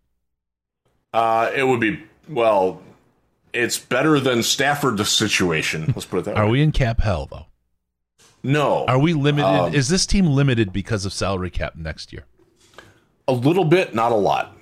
Uh, 1.12 1.52
it 1.54 1.64
would 1.64 1.80
be 1.80 2.02
well. 2.30 2.82
It's 3.52 3.78
better 3.78 4.20
than 4.20 4.41
Stafford's 4.44 5.10
situation. 5.10 5.86
Let's 5.95 6.06
put 6.06 6.20
it 6.20 6.26
that 6.26 6.38
Are 6.38 6.45
way. 6.45 6.52
we 6.52 6.62
in 6.62 6.72
cap 6.72 7.02
hell 7.02 7.28
though? 7.30 7.45
No, 8.44 8.86
Are 8.88 9.00
we 9.00 9.14
limited? 9.14 9.48
Um, 9.48 9.74
is 9.74 9.90
this 9.90 10.06
team 10.06 10.26
limited 10.28 10.72
because 10.74 11.06
of 11.06 11.14
salary 11.14 11.50
cap 11.50 11.76
next 11.76 12.14
year? 12.14 12.26
a 13.28 13.34
little 13.34 13.64
bit, 13.64 13.95
not 13.95 14.12
a 14.12 14.16
lot. 14.16 14.56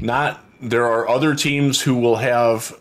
Not 0.00 0.40
there 0.62 0.84
are 0.86 1.08
other 1.08 1.34
teams 1.34 1.80
who 1.82 1.96
will 1.96 2.16
have 2.16 2.78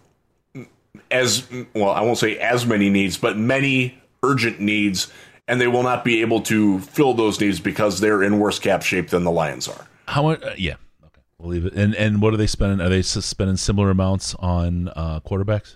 as 1.11 1.47
well. 1.73 1.89
I 1.89 2.01
won't 2.01 2.19
say 2.19 2.37
as 2.37 2.65
many 2.67 2.89
needs, 2.89 3.17
but 3.17 3.35
many 3.37 3.97
urgent 4.21 4.59
needs, 4.59 5.11
and 5.47 5.59
they 5.59 5.67
will 5.67 5.83
not 5.83 6.03
be 6.03 6.21
able 6.21 6.41
to 6.41 6.79
fill 6.79 7.13
those 7.13 7.39
needs 7.39 7.59
because 7.59 7.99
they're 7.99 8.23
in 8.23 8.39
worse 8.39 8.59
cap 8.59 8.81
shape 8.83 9.09
than 9.09 9.23
the 9.23 9.31
Lions 9.31 9.67
are. 9.67 9.87
How 10.07 10.23
much? 10.23 10.41
Uh, 10.43 10.53
yeah, 10.57 10.75
okay, 11.05 11.21
we'll 11.37 11.49
leave 11.49 11.65
it. 11.65 11.73
And 11.73 11.95
and 11.95 12.21
what 12.21 12.33
are 12.33 12.37
they 12.37 12.47
spending? 12.47 12.85
Are 12.85 12.89
they 12.89 13.01
spending 13.01 13.57
similar 13.57 13.89
amounts 13.89 14.35
on 14.35 14.89
uh, 14.95 15.19
quarterbacks? 15.21 15.75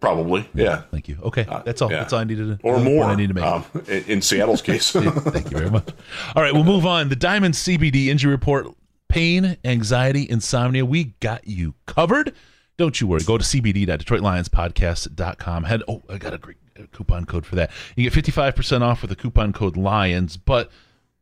Probably, 0.00 0.48
yeah. 0.54 0.82
Thank 0.92 1.08
you. 1.08 1.18
Okay, 1.24 1.44
that's 1.64 1.82
all. 1.82 1.88
Uh, 1.88 1.92
yeah. 1.92 1.98
That's 1.98 2.12
all 2.12 2.20
I 2.20 2.24
needed 2.24 2.60
to 2.60 2.66
Or 2.66 2.78
more. 2.78 3.04
I 3.06 3.16
need 3.16 3.26
to 3.28 3.34
make. 3.34 3.42
um, 3.44 3.64
in, 3.88 4.22
Seattle's 4.22 4.62
case. 4.68 4.92
Thank 4.92 5.50
you 5.50 5.58
very 5.58 5.70
much. 5.70 5.88
All 6.36 6.42
right, 6.42 6.54
we'll 6.54 6.62
move 6.62 6.86
on. 6.86 7.08
The 7.08 7.16
Diamond 7.16 7.54
CBD 7.54 8.06
injury 8.06 8.30
report: 8.30 8.68
pain, 9.08 9.56
anxiety, 9.64 10.24
insomnia. 10.30 10.84
We 10.84 11.14
got 11.18 11.48
you 11.48 11.74
covered. 11.86 12.32
Don't 12.76 13.00
you 13.00 13.08
worry. 13.08 13.24
Go 13.24 13.38
to 13.38 13.44
cbd.detroitlionspodcast.com. 13.44 15.64
Head. 15.64 15.82
Oh, 15.88 16.02
I 16.08 16.18
got 16.18 16.32
a 16.34 16.38
great 16.38 16.58
uh, 16.58 16.67
coupon 16.86 17.24
code 17.24 17.44
for 17.44 17.56
that. 17.56 17.70
You 17.96 18.04
get 18.04 18.12
fifty 18.12 18.32
five 18.32 18.54
percent 18.54 18.84
off 18.84 19.02
with 19.02 19.10
the 19.10 19.16
coupon 19.16 19.52
code 19.52 19.76
Lions. 19.76 20.36
But 20.36 20.70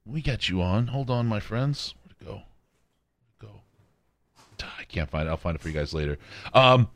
we 0.05 0.23
got 0.23 0.49
you 0.49 0.63
on. 0.63 0.89
Hold 0.89 1.11
on, 1.11 1.27
my 1.27 1.41
friends. 1.41 1.95
Where'd 2.03 2.17
it 2.21 2.25
go? 2.25 2.43
Go. 3.41 3.61
I 4.79 4.85
can't 4.85 5.11
find 5.11 5.29
it. 5.29 5.31
I'll 5.31 5.37
find 5.37 5.57
it 5.57 5.63
for 5.63 5.69
you 5.69 5.75
guys 5.75 5.95
later. 5.95 6.19
Um, 6.55 6.89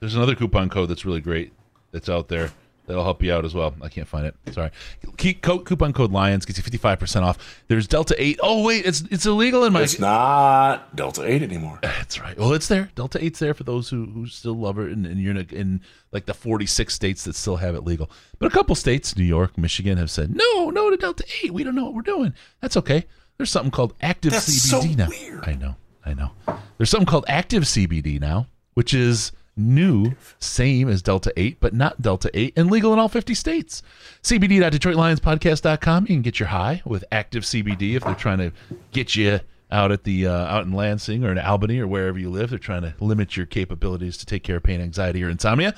there's 0.00 0.14
another 0.14 0.34
coupon 0.34 0.68
code 0.68 0.88
that's 0.88 1.04
really 1.04 1.20
great 1.20 1.52
that's 1.92 2.08
out 2.08 2.28
there 2.28 2.50
that'll 2.86 3.04
help 3.04 3.22
you 3.22 3.32
out 3.32 3.44
as 3.44 3.54
well. 3.54 3.74
I 3.82 3.88
can't 3.88 4.08
find 4.08 4.26
it. 4.26 4.34
Sorry. 4.52 4.70
Keep, 5.16 5.42
co- 5.42 5.58
coupon 5.60 5.92
code 5.92 6.12
Lions 6.12 6.44
gets 6.44 6.58
you 6.58 6.64
55% 6.64 7.22
off. 7.22 7.62
There's 7.68 7.86
Delta 7.86 8.14
8. 8.18 8.38
Oh, 8.42 8.62
wait, 8.64 8.86
it's 8.86 9.02
it's 9.10 9.26
illegal 9.26 9.64
in 9.64 9.72
my. 9.72 9.82
it's 9.82 9.98
not 9.98 10.94
Delta 10.96 11.24
8 11.24 11.42
anymore. 11.42 11.78
That's 11.82 12.20
right. 12.20 12.38
Well, 12.38 12.52
it's 12.52 12.68
there. 12.68 12.90
Delta 12.94 13.18
8's 13.18 13.38
there 13.38 13.54
for 13.54 13.64
those 13.64 13.88
who, 13.88 14.06
who 14.06 14.26
still 14.26 14.54
love 14.54 14.78
it, 14.78 14.90
and, 14.92 15.06
and 15.06 15.20
you're 15.20 15.36
in, 15.36 15.48
in 15.50 15.80
like 16.12 16.26
the 16.26 16.34
46 16.34 16.94
states 16.94 17.24
that 17.24 17.34
still 17.34 17.56
have 17.56 17.74
it 17.74 17.84
legal. 17.84 18.10
But 18.38 18.46
a 18.46 18.50
couple 18.54 18.74
states, 18.74 19.16
New 19.16 19.24
York, 19.24 19.58
Michigan, 19.58 19.98
have 19.98 20.10
said, 20.10 20.34
no, 20.34 20.70
no 20.70 20.90
to 20.90 20.96
Delta 20.96 21.24
8. 21.42 21.52
We 21.52 21.64
don't 21.64 21.74
know 21.74 21.84
what 21.84 21.94
we're 21.94 22.02
doing. 22.02 22.34
That's 22.60 22.76
okay. 22.76 23.04
There's 23.36 23.50
something 23.50 23.70
called 23.70 23.94
active 24.00 24.32
That's 24.32 24.48
CBD 24.48 24.70
so 24.70 24.80
now. 24.96 25.08
weird. 25.08 25.44
I 25.44 25.54
know. 25.54 25.76
I 26.04 26.14
know. 26.14 26.30
There's 26.78 26.88
something 26.88 27.06
called 27.06 27.24
active 27.28 27.64
CBD 27.64 28.20
now, 28.20 28.46
which 28.74 28.94
is 28.94 29.32
new, 29.56 30.12
same 30.38 30.88
as 30.88 31.02
Delta 31.02 31.32
8, 31.36 31.58
but 31.60 31.74
not 31.74 32.02
Delta 32.02 32.30
8, 32.34 32.52
and 32.56 32.70
legal 32.70 32.92
in 32.92 32.98
all 32.98 33.08
50 33.08 33.34
states. 33.34 33.82
CBD.DetroitLionsPodcast.com. 34.22 36.04
You 36.04 36.08
can 36.08 36.22
get 36.22 36.38
your 36.38 36.48
high 36.48 36.82
with 36.84 37.04
active 37.10 37.44
CBD 37.44 37.94
if 37.94 38.04
they're 38.04 38.14
trying 38.14 38.38
to 38.38 38.52
get 38.92 39.16
you 39.16 39.40
out 39.70 39.90
at 39.90 40.04
the 40.04 40.26
uh, 40.26 40.32
out 40.32 40.64
in 40.64 40.72
Lansing 40.72 41.24
or 41.24 41.32
in 41.32 41.38
Albany 41.38 41.80
or 41.80 41.86
wherever 41.86 42.18
you 42.18 42.30
live. 42.30 42.50
They're 42.50 42.58
trying 42.58 42.82
to 42.82 42.94
limit 43.00 43.36
your 43.36 43.46
capabilities 43.46 44.16
to 44.18 44.26
take 44.26 44.42
care 44.42 44.56
of 44.56 44.62
pain, 44.62 44.80
anxiety, 44.80 45.22
or 45.24 45.28
insomnia. 45.28 45.74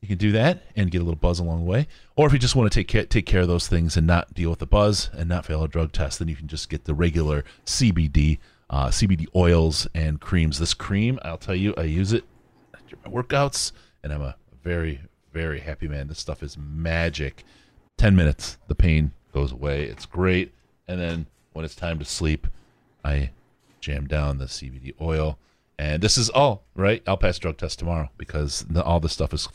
You 0.00 0.08
can 0.08 0.18
do 0.18 0.32
that 0.32 0.62
and 0.76 0.90
get 0.90 1.00
a 1.00 1.04
little 1.04 1.16
buzz 1.16 1.38
along 1.38 1.60
the 1.60 1.70
way. 1.70 1.88
Or 2.16 2.26
if 2.26 2.32
you 2.32 2.38
just 2.38 2.54
want 2.54 2.70
to 2.70 2.78
take 2.78 2.86
care, 2.86 3.04
take 3.04 3.26
care 3.26 3.40
of 3.40 3.48
those 3.48 3.66
things 3.66 3.96
and 3.96 4.06
not 4.06 4.32
deal 4.34 4.50
with 4.50 4.58
the 4.58 4.66
buzz 4.66 5.10
and 5.14 5.28
not 5.28 5.46
fail 5.46 5.64
a 5.64 5.68
drug 5.68 5.92
test, 5.92 6.18
then 6.18 6.28
you 6.28 6.36
can 6.36 6.48
just 6.48 6.68
get 6.68 6.84
the 6.84 6.94
regular 6.94 7.44
CBD, 7.64 8.38
uh, 8.68 8.88
CBD 8.88 9.26
oils 9.34 9.88
and 9.94 10.20
creams. 10.20 10.58
This 10.58 10.74
cream, 10.74 11.18
I'll 11.22 11.38
tell 11.38 11.56
you, 11.56 11.74
I 11.76 11.82
use 11.82 12.12
it 12.12 12.24
my 13.04 13.10
workouts, 13.10 13.72
and 14.02 14.12
I'm 14.12 14.22
a 14.22 14.36
very, 14.62 15.00
very 15.32 15.60
happy 15.60 15.88
man. 15.88 16.08
This 16.08 16.18
stuff 16.18 16.42
is 16.42 16.56
magic. 16.58 17.44
10 17.98 18.14
minutes, 18.14 18.58
the 18.68 18.74
pain 18.74 19.12
goes 19.32 19.52
away. 19.52 19.84
It's 19.84 20.06
great. 20.06 20.52
And 20.88 21.00
then 21.00 21.26
when 21.52 21.64
it's 21.64 21.74
time 21.74 21.98
to 21.98 22.04
sleep, 22.04 22.46
I 23.04 23.30
jam 23.80 24.06
down 24.06 24.38
the 24.38 24.46
CBD 24.46 24.94
oil. 25.00 25.38
And 25.78 26.02
this 26.02 26.16
is 26.16 26.30
all 26.30 26.64
right. 26.74 27.02
I'll 27.06 27.16
pass 27.16 27.38
drug 27.38 27.58
test 27.58 27.78
tomorrow 27.78 28.08
because 28.16 28.64
the, 28.68 28.82
all 28.82 29.00
this 29.00 29.12
stuff 29.12 29.34
is 29.34 29.48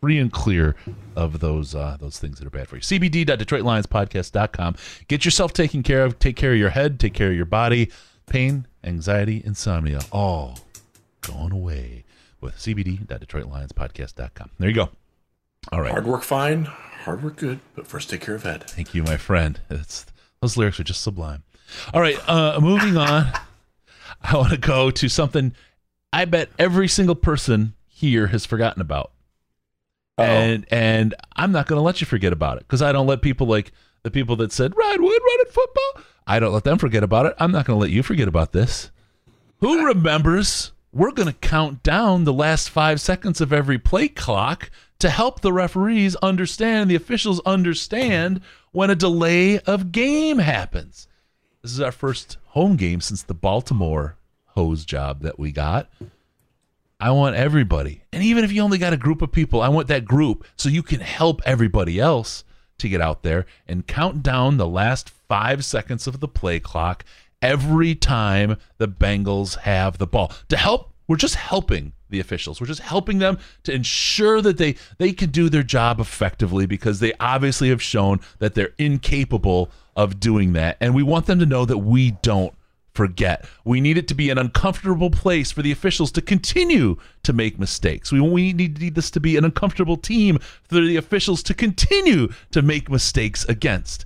free 0.00 0.18
and 0.18 0.32
clear 0.32 0.76
of 1.16 1.40
those 1.40 1.74
uh, 1.74 1.96
those 1.98 2.18
things 2.18 2.38
that 2.38 2.46
are 2.46 2.50
bad 2.50 2.68
for 2.68 2.76
you. 2.76 2.82
CBD.DetroitLionsPodcast.com. 2.82 4.76
Get 5.08 5.24
yourself 5.24 5.52
taken 5.52 5.82
care 5.82 6.04
of. 6.04 6.18
Take 6.18 6.36
care 6.36 6.52
of 6.52 6.58
your 6.58 6.70
head. 6.70 7.00
Take 7.00 7.14
care 7.14 7.30
of 7.30 7.36
your 7.36 7.44
body. 7.44 7.90
Pain, 8.26 8.66
anxiety, 8.84 9.42
insomnia, 9.44 10.00
all 10.12 10.58
going 11.22 11.52
away 11.52 12.04
with 12.40 12.56
CBD.DetroitLionsPodcast.com. 12.56 14.50
There 14.58 14.68
you 14.68 14.74
go. 14.74 14.90
All 15.72 15.80
right. 15.80 15.90
Hard 15.90 16.06
work 16.06 16.22
fine, 16.22 16.64
hard 16.64 17.22
work 17.22 17.36
good, 17.36 17.60
but 17.74 17.86
first 17.86 18.10
take 18.10 18.20
care 18.20 18.34
of 18.34 18.46
Ed. 18.46 18.64
Thank 18.64 18.94
you, 18.94 19.02
my 19.02 19.16
friend. 19.16 19.60
It's, 19.70 20.06
those 20.40 20.56
lyrics 20.56 20.78
are 20.80 20.84
just 20.84 21.02
sublime. 21.02 21.42
All 21.92 22.00
right, 22.00 22.18
uh, 22.28 22.58
moving 22.60 22.96
on. 22.96 23.30
I 24.22 24.36
want 24.36 24.50
to 24.50 24.56
go 24.56 24.90
to 24.90 25.08
something 25.08 25.54
I 26.12 26.24
bet 26.24 26.48
every 26.58 26.88
single 26.88 27.14
person 27.14 27.74
here 27.86 28.28
has 28.28 28.46
forgotten 28.46 28.80
about, 28.80 29.12
and 30.16 30.66
and 30.70 31.14
I'm 31.36 31.52
not 31.52 31.66
going 31.66 31.78
to 31.78 31.82
let 31.82 32.00
you 32.00 32.06
forget 32.06 32.32
about 32.32 32.56
it 32.56 32.60
because 32.60 32.82
I 32.82 32.92
don't 32.92 33.06
let 33.06 33.20
people 33.20 33.46
like 33.46 33.72
the 34.02 34.10
people 34.10 34.36
that 34.36 34.52
said 34.52 34.74
Rod 34.76 35.00
Wood 35.00 35.20
running 35.22 35.52
football. 35.52 36.02
I 36.26 36.40
don't 36.40 36.52
let 36.52 36.64
them 36.64 36.78
forget 36.78 37.02
about 37.02 37.26
it. 37.26 37.34
I'm 37.38 37.52
not 37.52 37.66
going 37.66 37.76
to 37.78 37.80
let 37.80 37.90
you 37.90 38.02
forget 38.02 38.28
about 38.28 38.52
this. 38.52 38.90
Who 39.60 39.86
remembers? 39.86 40.72
We're 40.98 41.12
going 41.12 41.28
to 41.28 41.32
count 41.32 41.84
down 41.84 42.24
the 42.24 42.32
last 42.32 42.70
five 42.70 43.00
seconds 43.00 43.40
of 43.40 43.52
every 43.52 43.78
play 43.78 44.08
clock 44.08 44.68
to 44.98 45.10
help 45.10 45.42
the 45.42 45.52
referees 45.52 46.16
understand, 46.16 46.90
the 46.90 46.96
officials 46.96 47.40
understand 47.46 48.40
when 48.72 48.90
a 48.90 48.96
delay 48.96 49.60
of 49.60 49.92
game 49.92 50.40
happens. 50.40 51.06
This 51.62 51.70
is 51.70 51.80
our 51.80 51.92
first 51.92 52.36
home 52.46 52.74
game 52.74 53.00
since 53.00 53.22
the 53.22 53.32
Baltimore 53.32 54.16
hose 54.46 54.84
job 54.84 55.20
that 55.20 55.38
we 55.38 55.52
got. 55.52 55.88
I 56.98 57.12
want 57.12 57.36
everybody. 57.36 58.02
And 58.12 58.24
even 58.24 58.42
if 58.42 58.50
you 58.50 58.60
only 58.62 58.78
got 58.78 58.92
a 58.92 58.96
group 58.96 59.22
of 59.22 59.30
people, 59.30 59.62
I 59.62 59.68
want 59.68 59.86
that 59.86 60.04
group 60.04 60.44
so 60.56 60.68
you 60.68 60.82
can 60.82 60.98
help 60.98 61.40
everybody 61.44 62.00
else 62.00 62.42
to 62.78 62.88
get 62.88 63.00
out 63.00 63.22
there 63.22 63.46
and 63.68 63.86
count 63.86 64.24
down 64.24 64.56
the 64.56 64.66
last 64.66 65.10
five 65.10 65.64
seconds 65.64 66.08
of 66.08 66.18
the 66.18 66.26
play 66.26 66.58
clock 66.58 67.04
every 67.42 67.94
time 67.94 68.56
the 68.78 68.88
Bengals 68.88 69.58
have 69.58 69.98
the 69.98 70.06
ball. 70.06 70.32
To 70.48 70.56
help, 70.56 70.92
we're 71.06 71.16
just 71.16 71.36
helping 71.36 71.92
the 72.10 72.20
officials. 72.20 72.60
We're 72.60 72.66
just 72.66 72.80
helping 72.80 73.18
them 73.18 73.38
to 73.64 73.72
ensure 73.72 74.40
that 74.40 74.58
they 74.58 74.76
they 74.98 75.12
can 75.12 75.30
do 75.30 75.48
their 75.48 75.62
job 75.62 76.00
effectively 76.00 76.66
because 76.66 77.00
they 77.00 77.12
obviously 77.20 77.68
have 77.68 77.82
shown 77.82 78.20
that 78.38 78.54
they're 78.54 78.74
incapable 78.78 79.70
of 79.96 80.20
doing 80.20 80.52
that. 80.54 80.76
And 80.80 80.94
we 80.94 81.02
want 81.02 81.26
them 81.26 81.38
to 81.40 81.46
know 81.46 81.64
that 81.64 81.78
we 81.78 82.12
don't 82.22 82.54
forget. 82.94 83.44
We 83.64 83.80
need 83.80 83.96
it 83.96 84.08
to 84.08 84.14
be 84.14 84.30
an 84.30 84.38
uncomfortable 84.38 85.10
place 85.10 85.52
for 85.52 85.62
the 85.62 85.70
officials 85.70 86.10
to 86.12 86.22
continue 86.22 86.96
to 87.22 87.32
make 87.32 87.58
mistakes. 87.58 88.10
We, 88.10 88.20
we 88.20 88.52
need, 88.52 88.80
need 88.80 88.94
this 88.96 89.10
to 89.12 89.20
be 89.20 89.36
an 89.36 89.44
uncomfortable 89.44 89.96
team 89.96 90.38
for 90.64 90.80
the 90.80 90.96
officials 90.96 91.42
to 91.44 91.54
continue 91.54 92.28
to 92.50 92.60
make 92.60 92.90
mistakes 92.90 93.44
against. 93.44 94.04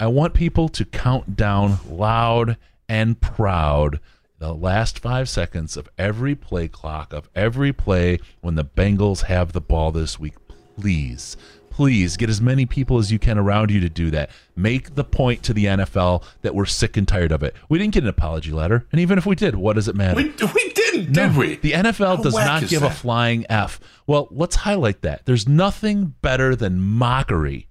I 0.00 0.06
want 0.06 0.32
people 0.32 0.68
to 0.68 0.84
count 0.84 1.34
down 1.34 1.78
loud 1.90 2.56
and 2.88 3.20
proud 3.20 3.98
the 4.38 4.54
last 4.54 5.00
five 5.00 5.28
seconds 5.28 5.76
of 5.76 5.88
every 5.98 6.36
play 6.36 6.68
clock, 6.68 7.12
of 7.12 7.28
every 7.34 7.72
play 7.72 8.20
when 8.40 8.54
the 8.54 8.64
Bengals 8.64 9.22
have 9.22 9.52
the 9.52 9.60
ball 9.60 9.90
this 9.90 10.16
week. 10.16 10.34
Please, 10.76 11.36
please 11.68 12.16
get 12.16 12.30
as 12.30 12.40
many 12.40 12.64
people 12.64 12.98
as 12.98 13.10
you 13.10 13.18
can 13.18 13.38
around 13.38 13.72
you 13.72 13.80
to 13.80 13.88
do 13.88 14.08
that. 14.12 14.30
Make 14.54 14.94
the 14.94 15.02
point 15.02 15.42
to 15.42 15.52
the 15.52 15.64
NFL 15.64 16.22
that 16.42 16.54
we're 16.54 16.64
sick 16.66 16.96
and 16.96 17.08
tired 17.08 17.32
of 17.32 17.42
it. 17.42 17.56
We 17.68 17.80
didn't 17.80 17.94
get 17.94 18.04
an 18.04 18.08
apology 18.08 18.52
letter. 18.52 18.86
And 18.92 19.00
even 19.00 19.18
if 19.18 19.26
we 19.26 19.34
did, 19.34 19.56
what 19.56 19.74
does 19.74 19.88
it 19.88 19.96
matter? 19.96 20.14
We, 20.14 20.28
we 20.28 20.72
didn't, 20.74 21.12
did 21.12 21.36
we? 21.36 21.56
The 21.56 21.72
NFL 21.72 22.18
How 22.18 22.22
does 22.22 22.34
not 22.34 22.68
give 22.68 22.84
a 22.84 22.90
flying 22.90 23.46
F. 23.48 23.80
Well, 24.06 24.28
let's 24.30 24.54
highlight 24.54 25.02
that. 25.02 25.26
There's 25.26 25.48
nothing 25.48 26.14
better 26.22 26.54
than 26.54 26.80
mockery 26.80 27.68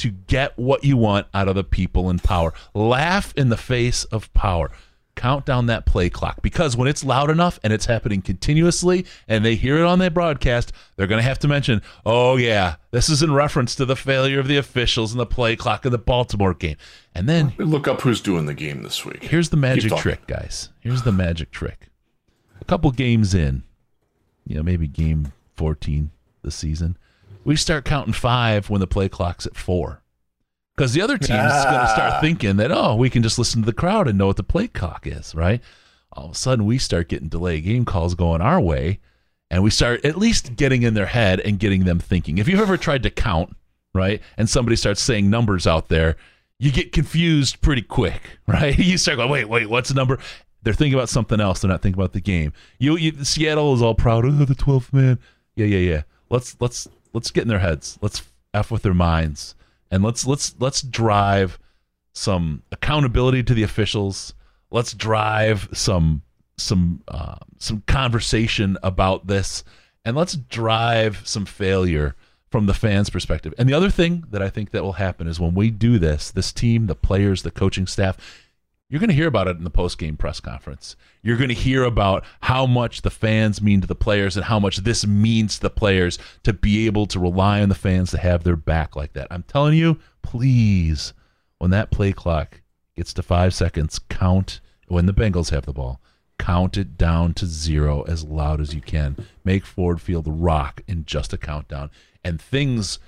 to 0.00 0.10
get 0.10 0.58
what 0.58 0.84
you 0.84 0.96
want 0.96 1.26
out 1.34 1.48
of 1.48 1.54
the 1.54 1.64
people 1.64 2.10
in 2.10 2.18
power. 2.18 2.52
Laugh 2.74 3.32
in 3.36 3.48
the 3.48 3.56
face 3.56 4.04
of 4.04 4.32
power. 4.32 4.70
Count 5.16 5.44
down 5.44 5.66
that 5.66 5.84
play 5.84 6.08
clock 6.08 6.40
because 6.40 6.76
when 6.76 6.88
it's 6.88 7.04
loud 7.04 7.28
enough 7.28 7.60
and 7.62 7.72
it's 7.74 7.84
happening 7.84 8.22
continuously 8.22 9.04
and 9.28 9.44
they 9.44 9.54
hear 9.54 9.76
it 9.76 9.84
on 9.84 9.98
their 9.98 10.08
broadcast, 10.08 10.72
they're 10.96 11.06
going 11.06 11.18
to 11.18 11.28
have 11.28 11.38
to 11.40 11.48
mention, 11.48 11.82
oh, 12.06 12.36
yeah, 12.36 12.76
this 12.90 13.10
is 13.10 13.22
in 13.22 13.34
reference 13.34 13.74
to 13.74 13.84
the 13.84 13.96
failure 13.96 14.40
of 14.40 14.48
the 14.48 14.56
officials 14.56 15.12
and 15.12 15.20
the 15.20 15.26
play 15.26 15.56
clock 15.56 15.84
of 15.84 15.92
the 15.92 15.98
Baltimore 15.98 16.54
game. 16.54 16.76
And 17.14 17.28
then 17.28 17.52
Look 17.58 17.86
up 17.86 18.00
who's 18.00 18.22
doing 18.22 18.46
the 18.46 18.54
game 18.54 18.82
this 18.82 19.04
week. 19.04 19.24
Here's 19.24 19.50
the 19.50 19.58
magic 19.58 19.94
trick, 19.96 20.26
guys. 20.26 20.70
Here's 20.80 21.02
the 21.02 21.12
magic 21.12 21.50
trick. 21.50 21.88
A 22.60 22.64
couple 22.64 22.90
games 22.90 23.34
in, 23.34 23.64
you 24.46 24.54
know, 24.54 24.62
maybe 24.62 24.86
game 24.86 25.32
14 25.56 26.10
this 26.42 26.54
season, 26.54 26.96
we 27.44 27.56
start 27.56 27.84
counting 27.84 28.12
five 28.12 28.68
when 28.70 28.80
the 28.80 28.86
play 28.86 29.08
clock's 29.08 29.46
at 29.46 29.56
four. 29.56 30.02
Because 30.76 30.92
the 30.94 31.02
other 31.02 31.18
team's 31.18 31.28
going 31.30 31.74
to 31.74 31.80
Ah. 31.82 31.92
start 31.94 32.20
thinking 32.22 32.56
that, 32.56 32.70
oh, 32.72 32.94
we 32.96 33.10
can 33.10 33.22
just 33.22 33.38
listen 33.38 33.60
to 33.62 33.66
the 33.66 33.72
crowd 33.72 34.08
and 34.08 34.16
know 34.16 34.26
what 34.28 34.36
the 34.36 34.42
play 34.42 34.66
clock 34.68 35.06
is, 35.06 35.34
right? 35.34 35.60
All 36.12 36.26
of 36.26 36.32
a 36.32 36.34
sudden, 36.34 36.64
we 36.64 36.78
start 36.78 37.08
getting 37.08 37.28
delay 37.28 37.60
game 37.60 37.84
calls 37.84 38.14
going 38.14 38.40
our 38.40 38.60
way, 38.60 38.98
and 39.50 39.62
we 39.62 39.70
start 39.70 40.04
at 40.04 40.16
least 40.16 40.56
getting 40.56 40.82
in 40.82 40.94
their 40.94 41.06
head 41.06 41.40
and 41.40 41.58
getting 41.58 41.84
them 41.84 41.98
thinking. 41.98 42.38
If 42.38 42.48
you've 42.48 42.60
ever 42.60 42.76
tried 42.76 43.02
to 43.02 43.10
count, 43.10 43.54
right, 43.94 44.22
and 44.38 44.48
somebody 44.48 44.76
starts 44.76 45.02
saying 45.02 45.28
numbers 45.28 45.66
out 45.66 45.88
there, 45.88 46.16
you 46.58 46.70
get 46.72 46.92
confused 46.92 47.60
pretty 47.60 47.82
quick, 47.82 48.22
right? 48.46 48.76
You 48.78 48.96
start 48.98 49.18
going, 49.18 49.30
wait, 49.30 49.48
wait, 49.48 49.68
what's 49.68 49.90
the 49.90 49.94
number? 49.94 50.18
They're 50.62 50.74
thinking 50.74 50.94
about 50.94 51.08
something 51.08 51.40
else. 51.40 51.60
They're 51.60 51.70
not 51.70 51.80
thinking 51.82 51.98
about 52.00 52.12
the 52.12 52.20
game. 52.20 52.52
You, 52.78 52.96
you 52.96 53.24
Seattle 53.24 53.72
is 53.74 53.80
all 53.82 53.94
proud. 53.94 54.24
Oh, 54.26 54.30
the 54.30 54.54
12th 54.54 54.92
man. 54.92 55.18
Yeah, 55.56 55.66
yeah, 55.66 55.78
yeah. 55.78 56.02
Let's 56.28 56.56
let's 56.60 56.86
let's 57.12 57.30
get 57.30 57.42
in 57.42 57.48
their 57.48 57.58
heads. 57.58 57.98
Let's 58.00 58.22
f 58.52 58.70
with 58.70 58.82
their 58.82 58.94
minds, 58.94 59.54
and 59.90 60.02
let's 60.02 60.26
let's 60.26 60.54
let's 60.58 60.82
drive 60.82 61.58
some 62.12 62.62
accountability 62.72 63.42
to 63.44 63.54
the 63.54 63.62
officials. 63.62 64.34
Let's 64.70 64.92
drive 64.92 65.68
some 65.72 66.22
some 66.56 67.02
uh, 67.08 67.36
some 67.58 67.82
conversation 67.86 68.76
about 68.82 69.26
this, 69.26 69.64
and 70.04 70.16
let's 70.16 70.34
drive 70.34 71.22
some 71.24 71.46
failure 71.46 72.14
from 72.50 72.66
the 72.66 72.74
fans' 72.74 73.10
perspective. 73.10 73.54
And 73.58 73.68
the 73.68 73.74
other 73.74 73.90
thing 73.90 74.24
that 74.30 74.42
I 74.42 74.50
think 74.50 74.70
that 74.70 74.82
will 74.82 74.94
happen 74.94 75.26
is 75.28 75.38
when 75.38 75.54
we 75.54 75.70
do 75.70 75.98
this, 75.98 76.30
this 76.30 76.52
team, 76.52 76.86
the 76.86 76.96
players, 76.96 77.42
the 77.42 77.50
coaching 77.50 77.86
staff, 77.86 78.16
you're 78.90 78.98
going 78.98 79.08
to 79.08 79.14
hear 79.14 79.28
about 79.28 79.46
it 79.46 79.56
in 79.56 79.62
the 79.62 79.70
post-game 79.70 80.16
press 80.16 80.40
conference. 80.40 80.96
You're 81.22 81.36
going 81.36 81.48
to 81.48 81.54
hear 81.54 81.84
about 81.84 82.24
how 82.40 82.66
much 82.66 83.02
the 83.02 83.10
fans 83.10 83.62
mean 83.62 83.80
to 83.80 83.86
the 83.86 83.94
players 83.94 84.36
and 84.36 84.44
how 84.44 84.58
much 84.58 84.78
this 84.78 85.06
means 85.06 85.54
to 85.54 85.62
the 85.62 85.70
players 85.70 86.18
to 86.42 86.52
be 86.52 86.86
able 86.86 87.06
to 87.06 87.20
rely 87.20 87.62
on 87.62 87.68
the 87.68 87.76
fans 87.76 88.10
to 88.10 88.18
have 88.18 88.42
their 88.42 88.56
back 88.56 88.96
like 88.96 89.12
that. 89.12 89.28
I'm 89.30 89.44
telling 89.44 89.78
you, 89.78 90.00
please, 90.22 91.14
when 91.58 91.70
that 91.70 91.92
play 91.92 92.12
clock 92.12 92.62
gets 92.96 93.14
to 93.14 93.22
5 93.22 93.54
seconds, 93.54 94.00
count 94.08 94.60
when 94.88 95.06
the 95.06 95.14
Bengals 95.14 95.50
have 95.50 95.66
the 95.66 95.72
ball. 95.72 96.00
Count 96.36 96.76
it 96.76 96.98
down 96.98 97.32
to 97.34 97.46
0 97.46 98.02
as 98.08 98.24
loud 98.24 98.60
as 98.60 98.74
you 98.74 98.80
can. 98.80 99.16
Make 99.44 99.64
Ford 99.64 100.00
Field 100.00 100.26
rock 100.26 100.80
in 100.88 101.04
just 101.04 101.32
a 101.32 101.38
countdown 101.38 101.90
and 102.24 102.42
things 102.42 102.98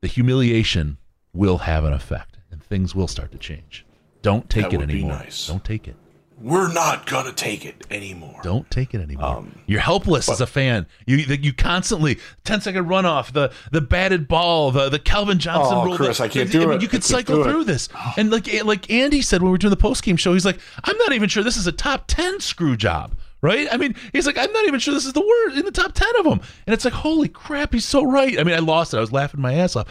the 0.00 0.08
humiliation 0.08 0.98
will 1.32 1.58
have 1.58 1.84
an 1.84 1.92
effect 1.92 2.38
and 2.50 2.60
things 2.60 2.96
will 2.96 3.06
start 3.06 3.30
to 3.30 3.38
change. 3.38 3.86
Don't 4.22 4.48
take 4.50 4.70
That 4.70 4.74
it 4.74 4.82
anymore. 4.82 5.12
nice. 5.12 5.46
Don't 5.46 5.64
take 5.64 5.88
it. 5.88 5.96
We're 6.42 6.72
not 6.72 7.04
gonna 7.04 7.32
take 7.32 7.66
it 7.66 7.86
anymore. 7.90 8.40
Don't 8.42 8.70
take 8.70 8.94
it 8.94 9.00
anymore. 9.02 9.26
Um, 9.38 9.58
You're 9.66 9.80
helpless 9.80 10.26
as 10.30 10.40
a 10.40 10.46
fan. 10.46 10.86
You 11.06 11.16
you 11.18 11.52
constantly 11.52 12.18
10 12.44 12.62
second 12.62 12.86
runoff, 12.86 13.32
the 13.32 13.52
the 13.72 13.82
batted 13.82 14.26
ball, 14.26 14.70
the 14.70 14.88
the 14.88 14.98
Calvin 14.98 15.38
Johnson 15.38 15.76
Oh, 15.76 15.84
rule. 15.84 15.96
Chris, 15.98 16.16
the- 16.16 16.24
I 16.24 16.28
can't 16.28 16.46
the- 16.50 16.58
do 16.60 16.66
mean, 16.66 16.76
it. 16.76 16.82
You 16.82 16.88
could 16.88 17.04
cycle 17.04 17.36
do 17.36 17.42
it. 17.42 17.44
through 17.52 17.64
this, 17.64 17.90
and 18.16 18.30
like 18.30 18.48
like 18.64 18.90
Andy 18.90 19.20
said 19.20 19.42
when 19.42 19.48
we 19.50 19.52
were 19.52 19.58
doing 19.58 19.70
the 19.70 19.76
post 19.76 20.02
game 20.02 20.16
show, 20.16 20.32
he's 20.32 20.46
like, 20.46 20.58
I'm 20.84 20.96
not 20.96 21.12
even 21.12 21.28
sure 21.28 21.42
this 21.42 21.58
is 21.58 21.66
a 21.66 21.72
top 21.72 22.04
10 22.06 22.40
screw 22.40 22.74
job. 22.76 23.14
Right? 23.42 23.68
I 23.72 23.78
mean, 23.78 23.94
he's 24.12 24.26
like, 24.26 24.36
I'm 24.36 24.52
not 24.52 24.66
even 24.66 24.80
sure 24.80 24.92
this 24.92 25.06
is 25.06 25.14
the 25.14 25.20
word 25.20 25.58
in 25.58 25.64
the 25.64 25.70
top 25.70 25.92
10 25.94 26.06
of 26.18 26.24
them. 26.24 26.40
And 26.66 26.74
it's 26.74 26.84
like, 26.84 26.92
holy 26.92 27.28
crap, 27.28 27.72
he's 27.72 27.86
so 27.86 28.02
right. 28.04 28.38
I 28.38 28.44
mean, 28.44 28.54
I 28.54 28.58
lost 28.58 28.92
it. 28.92 28.98
I 28.98 29.00
was 29.00 29.12
laughing 29.12 29.40
my 29.40 29.54
ass 29.54 29.76
off 29.76 29.86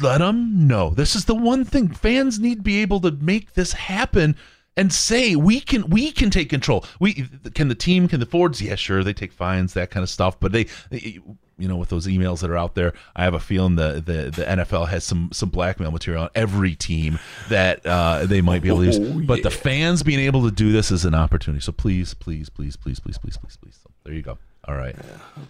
let 0.00 0.18
them 0.18 0.66
know. 0.66 0.90
This 0.90 1.14
is 1.14 1.24
the 1.24 1.34
one 1.34 1.64
thing 1.64 1.88
fans 1.88 2.38
need 2.38 2.56
to 2.56 2.62
be 2.62 2.82
able 2.82 3.00
to 3.00 3.10
make 3.10 3.54
this 3.54 3.72
happen 3.72 4.36
and 4.76 4.92
say 4.92 5.36
we 5.36 5.60
can 5.60 5.88
we 5.88 6.12
can 6.12 6.30
take 6.30 6.50
control. 6.50 6.84
We 6.98 7.28
can 7.54 7.68
the 7.68 7.74
team 7.74 8.08
can 8.08 8.20
the 8.20 8.26
Fords? 8.26 8.60
Yeah, 8.60 8.74
sure, 8.74 9.04
they 9.04 9.12
take 9.12 9.32
fines 9.32 9.74
that 9.74 9.90
kind 9.90 10.02
of 10.02 10.10
stuff, 10.10 10.38
but 10.40 10.52
they, 10.52 10.66
they 10.90 11.20
you 11.56 11.68
know 11.68 11.76
with 11.76 11.88
those 11.88 12.06
emails 12.06 12.40
that 12.40 12.50
are 12.50 12.56
out 12.56 12.74
there, 12.74 12.92
I 13.14 13.24
have 13.24 13.34
a 13.34 13.40
feeling 13.40 13.76
the 13.76 14.02
the, 14.04 14.30
the 14.34 14.44
NFL 14.44 14.88
has 14.88 15.04
some 15.04 15.30
some 15.32 15.48
blackmail 15.48 15.90
material 15.90 16.24
on 16.24 16.30
every 16.34 16.74
team 16.74 17.18
that 17.48 17.84
uh, 17.86 18.26
they 18.26 18.40
might 18.40 18.62
be 18.62 18.68
able 18.68 18.80
to 18.80 18.86
use. 18.86 18.98
Oh, 18.98 19.22
but 19.24 19.42
the 19.42 19.50
fans 19.50 20.02
being 20.02 20.20
able 20.20 20.42
to 20.44 20.50
do 20.50 20.72
this 20.72 20.90
is 20.90 21.04
an 21.04 21.14
opportunity. 21.14 21.62
So 21.62 21.72
please, 21.72 22.14
please, 22.14 22.50
please, 22.50 22.76
please, 22.76 22.98
please, 22.98 23.18
please, 23.18 23.36
please, 23.36 23.56
please. 23.56 23.78
So 23.82 23.90
there 24.04 24.14
you 24.14 24.22
go. 24.22 24.38
All 24.66 24.74
right. 24.74 24.96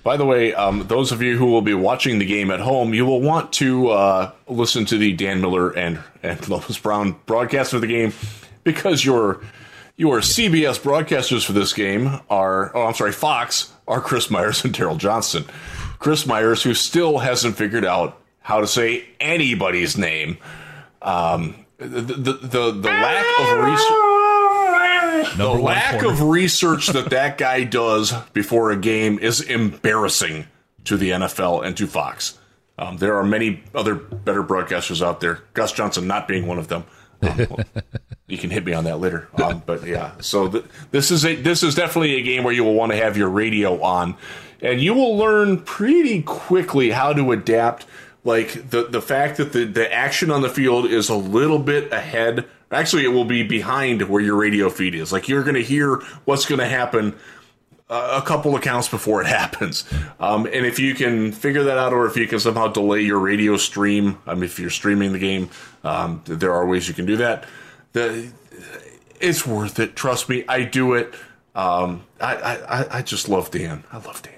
By 0.02 0.16
the 0.16 0.24
way, 0.24 0.54
um, 0.54 0.86
those 0.88 1.12
of 1.12 1.22
you 1.22 1.36
who 1.36 1.46
will 1.46 1.62
be 1.62 1.74
watching 1.74 2.18
the 2.18 2.24
game 2.26 2.50
at 2.50 2.60
home, 2.60 2.94
you 2.94 3.06
will 3.06 3.20
want 3.20 3.52
to 3.54 3.90
uh, 3.90 4.32
listen 4.48 4.84
to 4.86 4.98
the 4.98 5.12
Dan 5.12 5.40
Miller 5.40 5.70
and 5.70 6.00
and 6.22 6.46
Lomas 6.48 6.78
Brown 6.78 7.16
broadcast 7.26 7.72
of 7.74 7.80
the 7.80 7.86
game 7.86 8.12
because 8.64 9.04
your 9.04 9.40
your 9.96 10.18
CBS 10.18 10.80
broadcasters 10.80 11.44
for 11.44 11.52
this 11.52 11.72
game 11.72 12.20
are 12.28 12.76
oh 12.76 12.86
I'm 12.86 12.94
sorry 12.94 13.12
Fox 13.12 13.72
are 13.86 14.00
Chris 14.00 14.30
Myers 14.30 14.64
and 14.64 14.74
Daryl 14.74 14.98
Johnston. 14.98 15.44
Chris 15.98 16.26
Myers, 16.26 16.62
who 16.62 16.74
still 16.74 17.18
hasn't 17.18 17.56
figured 17.56 17.84
out 17.84 18.20
how 18.40 18.60
to 18.60 18.66
say 18.66 19.06
anybody's 19.20 19.96
name. 19.96 20.38
Um, 21.00 21.64
the, 21.78 21.86
the 21.86 22.32
the 22.32 22.70
the 22.72 22.88
lack 22.88 23.24
of 23.40 23.64
research 23.64 24.13
Number 25.22 25.34
the 25.36 25.52
lack 25.52 26.00
corner. 26.00 26.12
of 26.12 26.22
research 26.22 26.88
that 26.88 27.10
that 27.10 27.38
guy 27.38 27.64
does 27.64 28.12
before 28.32 28.70
a 28.70 28.76
game 28.76 29.18
is 29.18 29.40
embarrassing 29.40 30.46
to 30.84 30.96
the 30.96 31.10
NFL 31.10 31.64
and 31.64 31.76
to 31.76 31.86
Fox. 31.86 32.38
Um, 32.78 32.96
there 32.96 33.16
are 33.16 33.24
many 33.24 33.62
other 33.74 33.94
better 33.94 34.42
broadcasters 34.42 35.04
out 35.04 35.20
there. 35.20 35.40
Gus 35.54 35.72
Johnson 35.72 36.06
not 36.06 36.26
being 36.26 36.46
one 36.46 36.58
of 36.58 36.68
them. 36.68 36.84
Um, 37.22 37.46
you 38.26 38.36
can 38.38 38.50
hit 38.50 38.64
me 38.64 38.72
on 38.72 38.84
that 38.84 38.98
later. 38.98 39.28
Um, 39.42 39.62
but 39.64 39.86
yeah, 39.86 40.12
so 40.20 40.48
th- 40.48 40.64
this 40.90 41.10
is 41.10 41.24
a 41.24 41.36
this 41.36 41.62
is 41.62 41.74
definitely 41.74 42.16
a 42.16 42.22
game 42.22 42.42
where 42.42 42.52
you 42.52 42.64
will 42.64 42.74
want 42.74 42.92
to 42.92 42.98
have 42.98 43.16
your 43.16 43.28
radio 43.28 43.80
on, 43.80 44.16
and 44.60 44.80
you 44.80 44.92
will 44.94 45.16
learn 45.16 45.60
pretty 45.60 46.22
quickly 46.22 46.90
how 46.90 47.12
to 47.12 47.32
adapt. 47.32 47.86
Like 48.24 48.70
the 48.70 48.84
the 48.84 49.02
fact 49.02 49.36
that 49.36 49.52
the 49.52 49.64
the 49.64 49.92
action 49.92 50.30
on 50.30 50.42
the 50.42 50.48
field 50.48 50.86
is 50.86 51.08
a 51.08 51.14
little 51.16 51.58
bit 51.60 51.92
ahead. 51.92 52.46
Actually, 52.74 53.04
it 53.04 53.08
will 53.08 53.24
be 53.24 53.42
behind 53.42 54.02
where 54.08 54.22
your 54.22 54.36
radio 54.36 54.68
feed 54.70 54.94
is. 54.94 55.12
Like 55.12 55.28
you're 55.28 55.42
going 55.42 55.54
to 55.54 55.62
hear 55.62 55.96
what's 56.24 56.46
going 56.46 56.58
to 56.60 56.66
happen 56.68 57.14
a 57.90 58.22
couple 58.24 58.56
accounts 58.56 58.88
before 58.88 59.20
it 59.20 59.26
happens. 59.40 59.84
Um, 60.18 60.46
and 60.46 60.66
if 60.66 60.78
you 60.78 60.94
can 60.94 61.32
figure 61.32 61.64
that 61.64 61.78
out, 61.78 61.92
or 61.92 62.06
if 62.06 62.16
you 62.16 62.26
can 62.26 62.40
somehow 62.40 62.68
delay 62.68 63.02
your 63.02 63.18
radio 63.18 63.56
stream, 63.56 64.18
um, 64.26 64.42
if 64.42 64.58
you're 64.58 64.70
streaming 64.70 65.12
the 65.12 65.18
game, 65.18 65.50
um, 65.84 66.22
there 66.24 66.52
are 66.52 66.66
ways 66.66 66.88
you 66.88 66.94
can 66.94 67.06
do 67.06 67.16
that. 67.18 67.44
The, 67.92 68.30
it's 69.20 69.46
worth 69.46 69.78
it. 69.78 69.94
Trust 69.96 70.28
me, 70.28 70.44
I 70.48 70.64
do 70.64 70.94
it. 70.94 71.14
Um, 71.54 72.04
I, 72.20 72.34
I, 72.36 72.98
I- 72.98 73.02
just 73.02 73.28
love 73.28 73.50
Dan. 73.50 73.84
I 73.92 73.98
love 73.98 74.22
Dan. 74.22 74.32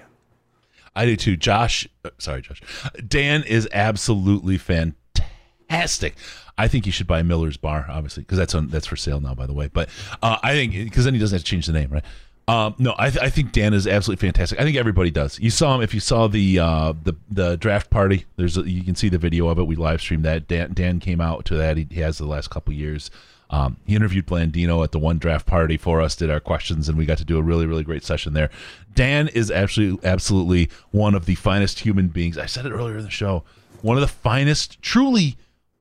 I 0.95 1.07
do 1.07 1.17
too. 1.17 1.37
Josh, 1.37 1.87
uh, 2.05 2.11
sorry, 2.19 2.43
Josh. 2.43 2.61
Dan 3.07 3.43
is 3.45 3.69
absolutely 3.73 4.59
fantastic. 4.59 6.15
I 6.59 6.69
think 6.69 6.87
you 6.87 6.93
should 6.93 7.07
buy 7.07 7.23
Miller's 7.23 7.57
Bar, 7.57 7.87
obviously, 7.89 8.23
because 8.23 8.39
that's 8.39 8.55
on 8.55 8.69
that's 8.69 8.87
for 8.87 8.97
sale 8.97 9.21
now, 9.21 9.35
by 9.35 9.47
the 9.47 9.53
way. 9.53 9.69
But 9.73 9.89
uh, 10.23 10.39
I 10.43 10.53
think 10.53 10.73
because 10.73 11.05
then 11.05 11.15
he 11.15 11.21
doesn't 11.21 11.37
have 11.37 11.45
to 11.45 11.51
change 11.51 11.67
the 11.67 11.73
name, 11.73 11.91
right? 11.91 12.05
Um, 12.49 12.77
no, 12.79 12.95
I, 12.97 13.11
th- 13.11 13.25
I 13.25 13.29
think 13.29 13.51
Dan 13.51 13.75
is 13.75 13.89
absolutely 13.89 14.25
fantastic. 14.25 14.61
I 14.61 14.63
think 14.63 14.77
everybody 14.77 15.11
does. 15.11 15.41
You 15.41 15.51
saw 15.51 15.75
him 15.75 15.83
if 15.83 15.93
you 15.93 15.99
saw 16.01 16.29
the 16.29 16.59
uh, 16.61 16.93
the 17.03 17.15
the 17.31 17.57
draft 17.57 17.91
party. 17.91 18.25
There's 18.37 18.57
a, 18.57 18.69
you 18.69 18.85
can 18.85 18.95
see 18.95 19.09
the 19.09 19.19
video 19.19 19.49
of 19.49 19.59
it. 19.59 19.67
We 19.67 19.75
live 19.75 20.01
streamed 20.01 20.25
that. 20.25 20.47
Dan 20.47 20.73
Dan 20.73 21.01
came 21.01 21.21
out 21.21 21.45
to 21.47 21.57
that. 21.57 21.77
He, 21.77 21.87
he 21.91 22.01
has 22.01 22.19
the 22.19 22.27
last 22.27 22.51
couple 22.51 22.73
years. 22.73 23.11
Um, 23.51 23.77
he 23.87 23.95
interviewed 23.95 24.27
Blandino 24.27 24.83
at 24.83 24.93
the 24.93 24.99
one 24.99 25.19
draft 25.19 25.47
party 25.47 25.77
for 25.77 26.01
us, 26.01 26.17
did 26.17 26.31
our 26.31 26.41
questions, 26.41 26.89
and 26.89 26.99
we 26.99 27.07
got 27.07 27.19
to 27.19 27.25
do 27.25 27.39
a 27.39 27.43
really, 27.43 27.67
really 27.67 27.85
great 27.85 28.03
session 28.03 28.33
there. 28.33 28.51
Dan 28.95 29.29
is 29.29 29.51
actually 29.51 29.99
absolutely 30.03 30.69
one 30.91 31.15
of 31.15 31.27
the 31.27 31.37
finest 31.37 31.81
human 31.81 32.09
beings. 32.09 32.39
I 32.39 32.47
said 32.47 32.67
it 32.67 32.73
earlier 32.73 32.99
in 32.99 33.05
the 33.05 33.11
show. 33.11 33.45
One 33.83 33.97
of 33.97 34.01
the 34.01 34.09
finest, 34.09 34.83
truly 34.83 35.37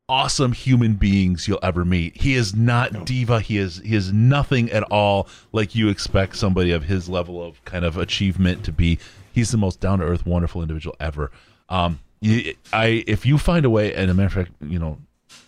awesome 0.08 0.52
human 0.52 0.94
beings 0.94 1.48
you'll 1.48 1.60
ever 1.64 1.84
meet. 1.84 2.22
He 2.22 2.36
is 2.36 2.56
not 2.56 3.06
diva. 3.06 3.40
He 3.40 3.58
is 3.58 3.80
he 3.80 3.96
is 3.96 4.14
nothing 4.14 4.72
at 4.72 4.84
all 4.84 5.28
like 5.52 5.76
you 5.76 5.90
expect 5.90 6.36
somebody 6.36 6.72
of 6.72 6.84
his 6.84 7.10
level 7.10 7.44
of 7.44 7.64
kind 7.66 7.86
of 7.86 7.98
achievement 7.98 8.64
to 8.66 8.72
be. 8.72 9.00
He's 9.34 9.52
the 9.52 9.58
most 9.58 9.80
down 9.80 10.00
to 10.00 10.06
earth, 10.06 10.26
wonderful 10.26 10.62
individual 10.62 10.96
ever. 11.00 11.32
Um, 11.70 12.00
I 12.24 13.04
if 13.08 13.26
you 13.26 13.38
find 13.38 13.66
a 13.66 13.70
way, 13.70 13.94
and 13.94 14.10
a 14.10 14.14
matter 14.14 14.42
of 14.42 14.48
fact, 14.48 14.52
you 14.62 14.80
know, 14.80 15.00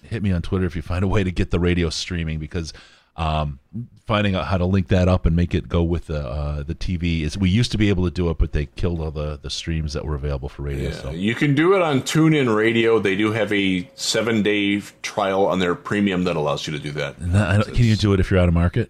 hit 0.03 0.23
me 0.23 0.31
on 0.31 0.41
Twitter 0.41 0.65
if 0.65 0.75
you 0.75 0.81
find 0.81 1.03
a 1.03 1.07
way 1.07 1.23
to 1.23 1.31
get 1.31 1.51
the 1.51 1.59
radio 1.59 1.89
streaming 1.89 2.39
because 2.39 2.73
um, 3.15 3.59
finding 4.07 4.33
out 4.35 4.47
how 4.47 4.57
to 4.57 4.65
link 4.65 4.87
that 4.87 5.07
up 5.07 5.25
and 5.25 5.35
make 5.35 5.53
it 5.53 5.67
go 5.69 5.83
with 5.83 6.07
the 6.07 6.25
uh, 6.25 6.63
the 6.63 6.73
TV 6.73 7.21
is 7.21 7.37
we 7.37 7.49
used 7.49 7.71
to 7.73 7.77
be 7.77 7.89
able 7.89 8.05
to 8.05 8.09
do 8.11 8.29
it, 8.29 8.37
but 8.39 8.53
they 8.53 8.65
killed 8.65 8.99
all 9.01 9.11
the 9.11 9.37
the 9.39 9.49
streams 9.49 9.93
that 9.93 10.05
were 10.05 10.15
available 10.15 10.49
for 10.49 10.63
radio. 10.63 10.91
So 10.91 11.11
You 11.11 11.35
can 11.35 11.53
do 11.53 11.75
it 11.75 11.81
on 11.81 12.01
TuneIn 12.01 12.55
Radio. 12.55 12.97
They 12.99 13.15
do 13.15 13.33
have 13.33 13.51
a 13.53 13.87
seven 13.95 14.41
day 14.41 14.79
trial 15.03 15.45
on 15.45 15.59
their 15.59 15.75
premium 15.75 16.23
that 16.23 16.35
allows 16.35 16.65
you 16.65 16.73
to 16.73 16.79
do 16.79 16.91
that. 16.93 17.19
Don't- 17.19 17.65
can 17.75 17.83
you 17.85 17.95
do 17.97 18.13
it 18.13 18.19
if 18.19 18.31
you're 18.31 18.39
out 18.39 18.47
of 18.47 18.53
market? 18.53 18.89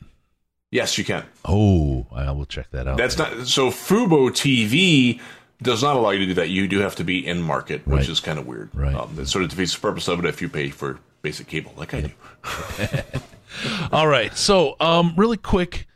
Yes, 0.72 0.98
you 0.98 1.03
can. 1.03 1.23
Oh, 1.45 2.06
I 2.14 2.30
will 2.31 2.45
check 2.45 2.69
that 2.72 2.88
out. 2.88 2.98
That's 2.98 3.18
not 3.18 3.48
so. 3.48 3.69
Fubo 3.72 4.30
TV 4.30 5.19
does 5.64 5.81
not 5.81 5.95
allow 5.95 6.11
you 6.11 6.19
to 6.19 6.26
do 6.27 6.34
that. 6.35 6.49
You 6.49 6.68
do 6.68 6.80
have 6.81 6.95
to 6.98 7.03
be 7.03 7.26
in 7.26 7.41
market, 7.41 7.88
which 7.88 8.02
Right. 8.02 8.10
is 8.10 8.19
kind 8.19 8.38
of 8.38 8.45
weird. 8.45 8.69
Right. 8.76 8.94
Um, 8.94 9.15
that 9.15 9.27
sort 9.27 9.44
of 9.44 9.49
defeats 9.49 9.73
the 9.73 9.80
purpose 9.81 10.07
of 10.07 10.19
it 10.19 10.26
if 10.26 10.41
you 10.41 10.49
pay 10.49 10.69
for 10.69 10.99
basic 11.23 11.48
cable, 11.48 11.73
like 11.77 11.94
I 11.95 12.02
do. 12.02 12.11
All 13.92 14.08
right. 14.08 14.36
So, 14.36 14.76
um, 14.80 15.14
really 15.18 15.38
quick, 15.38 15.88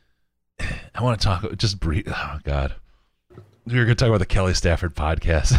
I 0.59 1.01
want 1.03 1.19
to 1.19 1.25
talk 1.25 1.55
just 1.57 1.79
brief. 1.79 2.05
Oh 2.07 2.39
God, 2.43 2.75
we're 3.65 3.85
going 3.85 3.89
to 3.89 3.95
talk 3.95 4.07
about 4.09 4.19
the 4.19 4.25
Kelly 4.25 4.53
Stafford 4.53 4.95
podcast. 4.95 5.53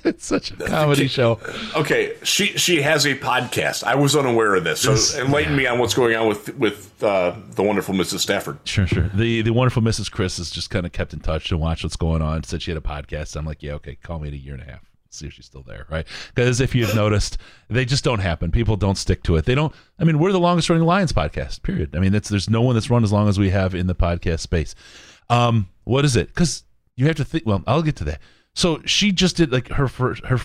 it's 0.04 0.24
such 0.26 0.50
a 0.50 0.56
comedy 0.56 1.08
show. 1.08 1.38
Okay, 1.76 2.14
she 2.22 2.46
she 2.58 2.82
has 2.82 3.06
a 3.06 3.14
podcast. 3.14 3.84
I 3.84 3.94
was 3.94 4.16
unaware 4.16 4.54
of 4.54 4.64
this, 4.64 4.80
so 4.80 4.92
This- 4.92 5.16
enlighten 5.16 5.56
me 5.56 5.66
on 5.66 5.78
what's 5.78 5.94
going 5.94 6.16
on 6.16 6.28
with 6.28 6.54
with 6.56 7.02
uh, 7.02 7.34
the 7.50 7.62
wonderful 7.62 7.94
Mrs. 7.94 8.20
Stafford. 8.20 8.58
Sure, 8.64 8.86
sure. 8.86 9.10
The 9.14 9.42
the 9.42 9.52
wonderful 9.52 9.82
Mrs. 9.82 10.10
Chris 10.10 10.38
has 10.38 10.50
just 10.50 10.70
kind 10.70 10.86
of 10.86 10.92
kept 10.92 11.12
in 11.12 11.20
touch 11.20 11.50
and 11.50 11.60
watched 11.60 11.84
what's 11.84 11.96
going 11.96 12.22
on. 12.22 12.42
Said 12.44 12.62
she 12.62 12.70
had 12.70 12.78
a 12.78 12.80
podcast. 12.86 13.36
I'm 13.36 13.44
like, 13.46 13.62
yeah, 13.62 13.72
okay, 13.74 13.96
call 13.96 14.18
me 14.18 14.28
in 14.28 14.34
a 14.34 14.38
year 14.38 14.54
and 14.54 14.62
a 14.62 14.66
half. 14.66 14.80
See 15.10 15.26
if 15.26 15.32
she's 15.32 15.46
still 15.46 15.62
there, 15.62 15.86
right? 15.90 16.06
Because 16.34 16.60
if 16.60 16.74
you've 16.74 16.94
noticed, 16.94 17.38
they 17.68 17.84
just 17.86 18.04
don't 18.04 18.18
happen. 18.18 18.50
People 18.50 18.76
don't 18.76 18.98
stick 18.98 19.22
to 19.22 19.36
it. 19.36 19.46
They 19.46 19.54
don't. 19.54 19.74
I 19.98 20.04
mean, 20.04 20.18
we're 20.18 20.32
the 20.32 20.38
longest 20.38 20.68
running 20.68 20.84
Lions 20.84 21.12
podcast. 21.12 21.62
Period. 21.62 21.96
I 21.96 21.98
mean, 21.98 22.14
it's 22.14 22.28
there's 22.28 22.50
no 22.50 22.60
one 22.60 22.74
that's 22.74 22.90
run 22.90 23.04
as 23.04 23.12
long 23.12 23.26
as 23.28 23.38
we 23.38 23.48
have 23.50 23.74
in 23.74 23.86
the 23.86 23.94
podcast 23.94 24.40
space. 24.40 24.74
Um, 25.30 25.68
what 25.84 26.04
is 26.04 26.14
it? 26.14 26.28
Because 26.28 26.64
you 26.96 27.06
have 27.06 27.16
to 27.16 27.24
think. 27.24 27.46
Well, 27.46 27.62
I'll 27.66 27.82
get 27.82 27.96
to 27.96 28.04
that. 28.04 28.20
So 28.54 28.82
she 28.84 29.10
just 29.12 29.36
did 29.36 29.50
like 29.50 29.68
her 29.68 29.88
first 29.88 30.24
her 30.26 30.40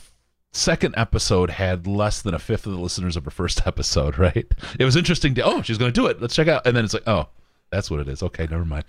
second 0.54 0.94
episode 0.98 1.50
had 1.50 1.88
less 1.88 2.22
than 2.22 2.34
a 2.34 2.40
fifth 2.40 2.66
of 2.66 2.72
the 2.74 2.80
listeners 2.80 3.18
of 3.18 3.26
her 3.26 3.32
first 3.32 3.62
episode. 3.68 4.18
Right? 4.18 4.46
It 4.80 4.86
was 4.86 4.96
interesting 4.96 5.36
to 5.36 5.42
oh 5.44 5.62
she's 5.62 5.78
going 5.78 5.92
to 5.92 6.00
do 6.00 6.08
it. 6.08 6.22
Let's 6.22 6.36
check 6.36 6.48
out. 6.48 6.66
And 6.66 6.76
then 6.76 6.86
it's 6.86 6.94
like 6.94 7.08
oh 7.08 7.28
That's 7.70 7.92
what 7.92 8.00
it 8.00 8.08
is. 8.08 8.24
Okay, 8.24 8.48
never 8.50 8.64
mind. 8.66 8.86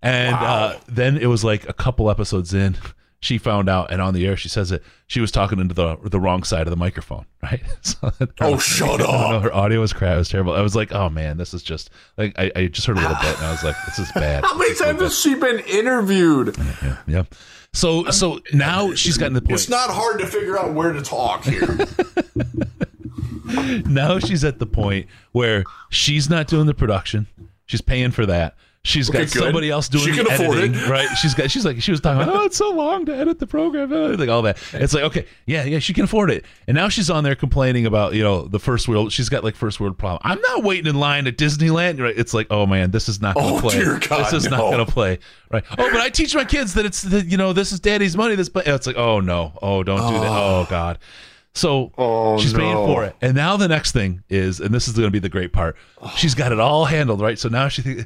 And 0.00 0.34
uh, 0.36 0.78
then 0.86 1.16
it 1.18 1.26
was 1.26 1.44
like 1.44 1.68
a 1.68 1.72
couple 1.72 2.08
episodes 2.10 2.54
in, 2.54 2.76
she 3.20 3.36
found 3.38 3.68
out, 3.68 3.90
and 3.90 4.00
on 4.00 4.14
the 4.14 4.26
air 4.26 4.36
she 4.36 4.48
says 4.48 4.70
it. 4.72 4.82
She 5.08 5.20
was 5.20 5.30
talking 5.30 5.58
into 5.58 5.74
the 5.74 5.96
the 6.04 6.20
wrong 6.20 6.42
side 6.44 6.66
of 6.66 6.70
the 6.70 6.76
microphone, 6.76 7.24
right? 7.42 7.62
So 7.82 8.12
Oh, 8.40 8.58
shut 8.58 8.88
don't 9.00 9.10
know, 9.10 9.36
up. 9.36 9.42
her 9.42 9.52
audio 9.54 9.80
was 9.80 9.92
crap. 9.92 10.14
It 10.14 10.18
was 10.18 10.28
terrible. 10.28 10.52
I 10.52 10.60
was 10.60 10.76
like, 10.76 10.92
oh 10.92 11.08
man, 11.08 11.36
this 11.36 11.52
is 11.54 11.62
just 11.62 11.90
like 12.16 12.38
I, 12.38 12.50
I 12.54 12.66
just 12.66 12.86
heard 12.86 12.96
a 12.96 13.00
little 13.00 13.16
bit, 13.16 13.36
and 13.36 13.46
I 13.46 13.50
was 13.50 13.64
like, 13.64 13.76
this 13.86 13.98
is 13.98 14.10
bad. 14.12 14.44
How 14.46 14.56
many 14.56 14.74
times 14.74 15.00
has 15.00 15.18
she 15.18 15.34
been 15.34 15.58
interviewed? 15.60 16.56
Yeah, 16.82 16.96
yeah. 17.06 17.22
So 17.72 18.10
so 18.10 18.40
now 18.52 18.90
uh, 18.90 18.94
she's 18.94 19.18
gotten 19.18 19.34
to 19.34 19.40
the 19.40 19.46
point. 19.46 19.60
It's 19.60 19.68
not 19.68 19.90
hard 19.90 20.20
to 20.20 20.26
figure 20.26 20.58
out 20.58 20.72
where 20.74 20.92
to 20.92 21.02
talk 21.02 21.44
here. 21.44 21.76
now 23.86 24.18
she's 24.18 24.44
at 24.44 24.58
the 24.58 24.66
point 24.66 25.06
where 25.32 25.64
she's 25.90 26.28
not 26.30 26.46
doing 26.48 26.66
the 26.66 26.74
production. 26.74 27.26
She's 27.66 27.80
paying 27.80 28.10
for 28.10 28.26
that. 28.26 28.56
She's 28.88 29.10
got 29.10 29.18
Okay, 29.22 29.26
somebody 29.28 29.70
else 29.70 29.88
doing 29.88 30.04
it. 30.08 30.14
She 30.14 30.22
the 30.22 30.24
can 30.24 30.32
afford 30.40 30.58
editing, 30.58 30.80
it. 30.80 30.88
right? 30.88 31.08
She's 31.18 31.34
got. 31.34 31.50
She's 31.50 31.64
like. 31.64 31.82
She 31.82 31.90
was 31.90 32.00
talking. 32.00 32.22
About, 32.22 32.34
oh, 32.34 32.44
it's 32.46 32.56
so 32.56 32.70
long 32.70 33.04
to 33.06 33.14
edit 33.14 33.38
the 33.38 33.46
program, 33.46 33.92
uh, 33.92 34.16
like 34.16 34.28
all 34.30 34.40
that. 34.42 34.56
It's 34.72 34.94
like 34.94 35.04
okay, 35.04 35.26
yeah, 35.46 35.64
yeah, 35.64 35.78
she 35.78 35.92
can 35.92 36.04
afford 36.04 36.30
it. 36.30 36.44
And 36.66 36.74
now 36.74 36.88
she's 36.88 37.10
on 37.10 37.22
there 37.22 37.34
complaining 37.34 37.84
about 37.84 38.14
you 38.14 38.22
know 38.22 38.42
the 38.48 38.58
first 38.58 38.88
world. 38.88 39.12
She's 39.12 39.28
got 39.28 39.44
like 39.44 39.54
first 39.56 39.78
world 39.78 39.98
problem. 39.98 40.20
I'm 40.24 40.40
not 40.40 40.64
waiting 40.64 40.86
in 40.86 40.96
line 40.98 41.26
at 41.26 41.36
Disneyland. 41.36 42.00
Right? 42.00 42.16
It's 42.16 42.32
like 42.32 42.46
oh 42.50 42.66
man, 42.66 42.90
this 42.90 43.08
is 43.08 43.20
not 43.20 43.34
going 43.34 43.48
to 43.48 43.54
Oh, 43.56 43.60
play. 43.60 43.74
dear 43.78 43.98
God, 43.98 44.24
this 44.24 44.32
is 44.32 44.50
not 44.50 44.60
going 44.60 44.84
to 44.84 44.90
play. 44.90 45.18
Right? 45.50 45.64
Oh, 45.72 45.90
but 45.92 46.00
I 46.00 46.08
teach 46.08 46.34
my 46.34 46.44
kids 46.46 46.74
that 46.74 46.86
it's 46.86 47.02
that 47.02 47.26
you 47.26 47.36
know 47.36 47.52
this 47.52 47.72
is 47.72 47.80
daddy's 47.80 48.16
money. 48.16 48.34
This, 48.36 48.48
but 48.48 48.66
it's 48.66 48.86
like 48.86 48.96
oh 48.96 49.20
no, 49.20 49.52
oh 49.60 49.82
don't 49.82 49.98
do 50.12 50.18
that. 50.18 50.30
Oh 50.30 50.66
God. 50.70 50.98
So 51.54 51.92
Oh, 51.98 52.38
she's 52.38 52.52
paying 52.52 52.74
for 52.76 53.04
it. 53.04 53.16
And 53.20 53.34
now 53.34 53.56
the 53.56 53.66
next 53.68 53.92
thing 53.92 54.22
is, 54.28 54.60
and 54.60 54.72
this 54.72 54.86
is 54.86 54.94
going 54.94 55.08
to 55.08 55.10
be 55.10 55.18
the 55.18 55.28
great 55.28 55.52
part. 55.52 55.76
She's 56.16 56.34
got 56.34 56.52
it 56.52 56.60
all 56.60 56.84
handled, 56.84 57.20
right? 57.20 57.38
So 57.38 57.48
now 57.48 57.68
she 57.68 57.82
thinks 57.82 58.04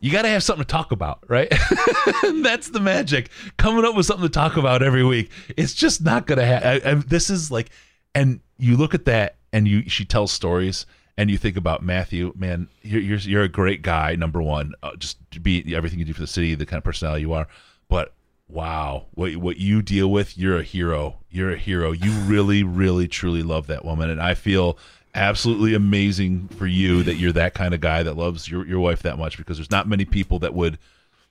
you 0.00 0.12
got 0.12 0.22
to 0.22 0.28
have 0.28 0.42
something 0.42 0.64
to 0.64 0.70
talk 0.70 0.92
about, 0.92 1.24
right? 1.28 1.48
That's 2.42 2.70
the 2.70 2.80
magic. 2.80 3.30
Coming 3.56 3.84
up 3.84 3.94
with 3.94 4.06
something 4.06 4.26
to 4.26 4.32
talk 4.32 4.56
about 4.56 4.82
every 4.82 5.04
week. 5.04 5.30
It's 5.56 5.74
just 5.74 6.02
not 6.02 6.26
going 6.26 6.38
to 6.38 6.46
happen. 6.46 7.04
This 7.06 7.30
is 7.30 7.50
like, 7.50 7.70
and 8.14 8.40
you 8.58 8.76
look 8.76 8.94
at 8.94 9.04
that, 9.06 9.36
and 9.52 9.66
you 9.66 9.88
she 9.88 10.04
tells 10.04 10.32
stories, 10.32 10.86
and 11.16 11.30
you 11.30 11.38
think 11.38 11.56
about 11.56 11.82
Matthew. 11.82 12.32
Man, 12.36 12.68
you're 12.82 13.00
you're, 13.00 13.18
you're 13.18 13.42
a 13.42 13.48
great 13.48 13.82
guy. 13.82 14.16
Number 14.16 14.42
one, 14.42 14.74
uh, 14.82 14.96
just 14.96 15.18
be 15.42 15.74
everything 15.74 15.98
you 15.98 16.04
do 16.04 16.12
for 16.12 16.20
the 16.20 16.26
city, 16.26 16.54
the 16.54 16.66
kind 16.66 16.78
of 16.78 16.84
personality 16.84 17.22
you 17.22 17.32
are. 17.32 17.48
But 17.88 18.14
wow, 18.48 19.06
what 19.12 19.36
what 19.36 19.56
you 19.56 19.82
deal 19.82 20.10
with, 20.10 20.36
you're 20.36 20.58
a 20.58 20.62
hero. 20.62 21.18
You're 21.30 21.52
a 21.52 21.58
hero. 21.58 21.92
You 21.92 22.12
really, 22.12 22.62
really, 22.62 23.08
truly 23.08 23.42
love 23.42 23.66
that 23.68 23.84
woman, 23.84 24.10
and 24.10 24.20
I 24.20 24.34
feel 24.34 24.78
absolutely 25.16 25.74
amazing 25.74 26.48
for 26.48 26.66
you 26.66 27.02
that 27.02 27.14
you're 27.16 27.32
that 27.32 27.54
kind 27.54 27.74
of 27.74 27.80
guy 27.80 28.02
that 28.02 28.16
loves 28.16 28.48
your 28.48 28.66
your 28.66 28.78
wife 28.80 29.02
that 29.02 29.18
much 29.18 29.36
because 29.38 29.56
there's 29.58 29.70
not 29.70 29.88
many 29.88 30.04
people 30.04 30.38
that 30.40 30.54
would 30.54 30.78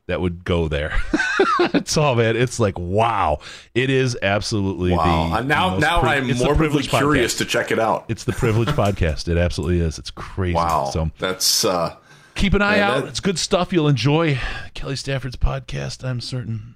that 0.08 0.22
would 0.22 0.44
go 0.44 0.68
there. 0.68 0.94
it's 1.60 1.98
all 1.98 2.14
man. 2.16 2.36
It's 2.36 2.60
like 2.60 2.78
wow. 2.78 3.40
It 3.74 3.90
is 3.90 4.18
absolutely 4.22 4.92
Wow. 4.92 5.30
the 5.30 5.36
Uh, 5.38 5.42
now, 5.42 5.70
most 5.72 5.82
now 5.82 6.00
pri- 6.02 6.16
I'm 6.18 6.28
the 6.28 6.34
morbidly 6.36 6.56
privileged 6.58 6.90
podcast. 6.92 6.98
curious 7.00 7.38
to 7.38 7.46
check 7.46 7.72
it 7.72 7.80
out. 7.80 8.06
It's 8.08 8.24
the 8.24 8.34
privileged 8.34 8.72
podcast. 8.78 9.28
It 9.28 9.38
absolutely 9.38 9.80
is. 9.80 9.98
It's 9.98 10.12
crazy. 10.12 10.54
Wow, 10.56 10.90
So 10.94 11.10
that's 11.18 11.66
uh, 11.66 11.96
keep 12.36 12.54
an 12.54 12.62
eye 12.62 12.78
Yeah, 12.78 12.92
out. 12.92 13.02
that- 13.04 13.10
It's 13.10 13.20
good 13.20 13.40
stuff. 13.40 13.74
You'll 13.74 13.88
enjoy 13.88 14.38
Kelly 14.76 14.96
Stafford's 14.96 15.38
podcast. 15.38 16.04
I'm 16.08 16.22
certain. 16.22 16.76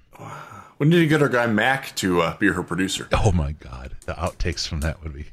we 0.80 0.88
need 0.88 0.98
to 0.98 1.06
get 1.06 1.22
our 1.22 1.28
guy 1.28 1.46
Mac 1.46 1.94
to 1.96 2.22
uh, 2.22 2.36
be 2.38 2.48
her 2.48 2.64
producer. 2.64 3.06
Oh 3.12 3.30
my 3.30 3.52
god, 3.52 3.94
the 4.06 4.14
outtakes 4.14 4.66
from 4.66 4.80
that 4.80 5.02
would 5.04 5.14
be. 5.14 5.26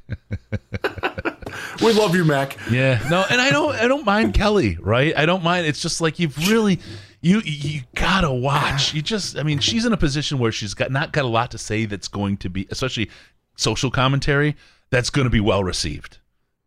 We 1.81 1.93
love 1.93 2.15
you, 2.15 2.25
Mac. 2.25 2.57
Yeah, 2.71 3.05
no, 3.09 3.25
and 3.29 3.39
I 3.41 3.49
don't, 3.49 3.75
I 3.75 3.87
don't 3.87 4.05
mind 4.05 4.33
Kelly, 4.33 4.77
right? 4.81 5.15
I 5.17 5.25
don't 5.25 5.43
mind. 5.43 5.65
It's 5.67 5.81
just 5.81 6.01
like 6.01 6.19
you've 6.19 6.37
really, 6.49 6.79
you, 7.21 7.41
you 7.43 7.81
gotta 7.95 8.31
watch. 8.31 8.93
You 8.93 9.01
just, 9.01 9.37
I 9.37 9.43
mean, 9.43 9.59
she's 9.59 9.85
in 9.85 9.93
a 9.93 9.97
position 9.97 10.39
where 10.39 10.51
she's 10.51 10.73
got 10.73 10.91
not 10.91 11.11
got 11.13 11.25
a 11.25 11.27
lot 11.29 11.51
to 11.51 11.57
say 11.57 11.85
that's 11.85 12.07
going 12.07 12.37
to 12.37 12.49
be, 12.49 12.67
especially 12.71 13.09
social 13.55 13.89
commentary, 13.91 14.55
that's 14.89 15.09
going 15.09 15.25
to 15.25 15.29
be 15.31 15.39
well 15.39 15.63
received. 15.63 16.19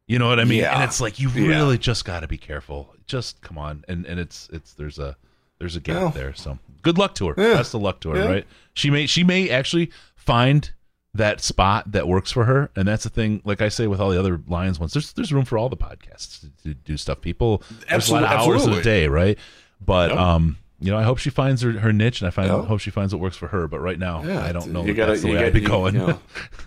You 0.06 0.18
know 0.18 0.28
what 0.28 0.40
I 0.40 0.44
mean? 0.44 0.58
Yeah. 0.60 0.74
And 0.74 0.82
it's 0.84 1.00
like 1.00 1.20
you 1.20 1.28
Yeah. 1.30 1.46
really 1.48 1.78
just 1.78 2.04
got 2.04 2.20
to 2.20 2.28
be 2.28 2.36
careful. 2.38 2.94
Just 3.06 3.40
come 3.42 3.58
on, 3.58 3.84
and 3.88 4.04
and 4.06 4.18
it's 4.20 4.48
it's 4.52 4.72
there's 4.74 4.98
a 4.98 5.16
there's 5.58 5.76
a 5.76 5.80
gap 5.80 5.96
Yeah. 6.02 6.10
there. 6.10 6.34
So 6.34 6.58
good 6.82 6.98
luck 6.98 7.14
to 7.16 7.28
her. 7.28 7.34
Best 7.34 7.74
of 7.74 7.80
luck 7.82 8.00
to 8.00 8.10
her. 8.10 8.16
Yeah. 8.18 8.26
Right? 8.28 8.46
She 8.74 8.90
may 8.90 9.06
she 9.06 9.22
may 9.24 9.50
actually 9.50 9.90
find 10.16 10.70
that 11.14 11.40
spot 11.40 11.90
that 11.92 12.06
works 12.06 12.30
for 12.30 12.44
her, 12.44 12.70
and 12.76 12.86
that's 12.86 13.04
the 13.04 13.10
thing. 13.10 13.42
Like 13.44 13.60
I 13.60 13.68
say 13.68 13.86
with 13.86 14.00
all 14.00 14.10
the 14.10 14.18
other 14.18 14.40
Lions 14.46 14.78
ones, 14.78 14.92
there's 14.92 15.12
there's 15.14 15.32
room 15.32 15.44
for 15.44 15.58
all 15.58 15.68
the 15.68 15.76
podcasts 15.76 16.40
to, 16.40 16.48
to 16.64 16.74
do 16.74 16.96
stuff. 16.96 17.20
People 17.20 17.62
there's 17.88 18.08
a 18.08 18.14
lot 18.14 18.22
of 18.24 18.30
hours 18.30 18.64
in 18.66 18.72
a 18.74 18.82
day, 18.82 19.08
right? 19.08 19.38
But 19.84 20.10
Yep. 20.10 20.18
um. 20.18 20.56
You 20.82 20.90
know, 20.90 20.96
I 20.96 21.02
hope 21.02 21.18
she 21.18 21.28
finds 21.28 21.60
her, 21.60 21.72
her 21.72 21.92
niche, 21.92 22.22
and 22.22 22.28
I 22.28 22.30
find 22.30 22.48
Yeah. 22.48 22.64
hope 22.64 22.80
she 22.80 22.88
finds 22.90 23.14
what 23.14 23.20
works 23.20 23.36
for 23.36 23.48
her. 23.48 23.68
But 23.68 23.80
right 23.80 23.98
now, 23.98 24.24
Yeah, 24.24 24.42
I 24.42 24.50
don't 24.50 24.72
know. 24.72 24.82
You 24.82 24.94
gotta, 24.94 25.12
that's 25.12 25.20
the 25.20 25.28
you 25.28 25.34
way 25.34 25.40
gotta, 25.40 25.46
I'd 25.48 25.52
be 25.52 25.60
you- 25.60 25.66
going. 25.68 25.94
you 25.94 26.00
know. 26.06 26.18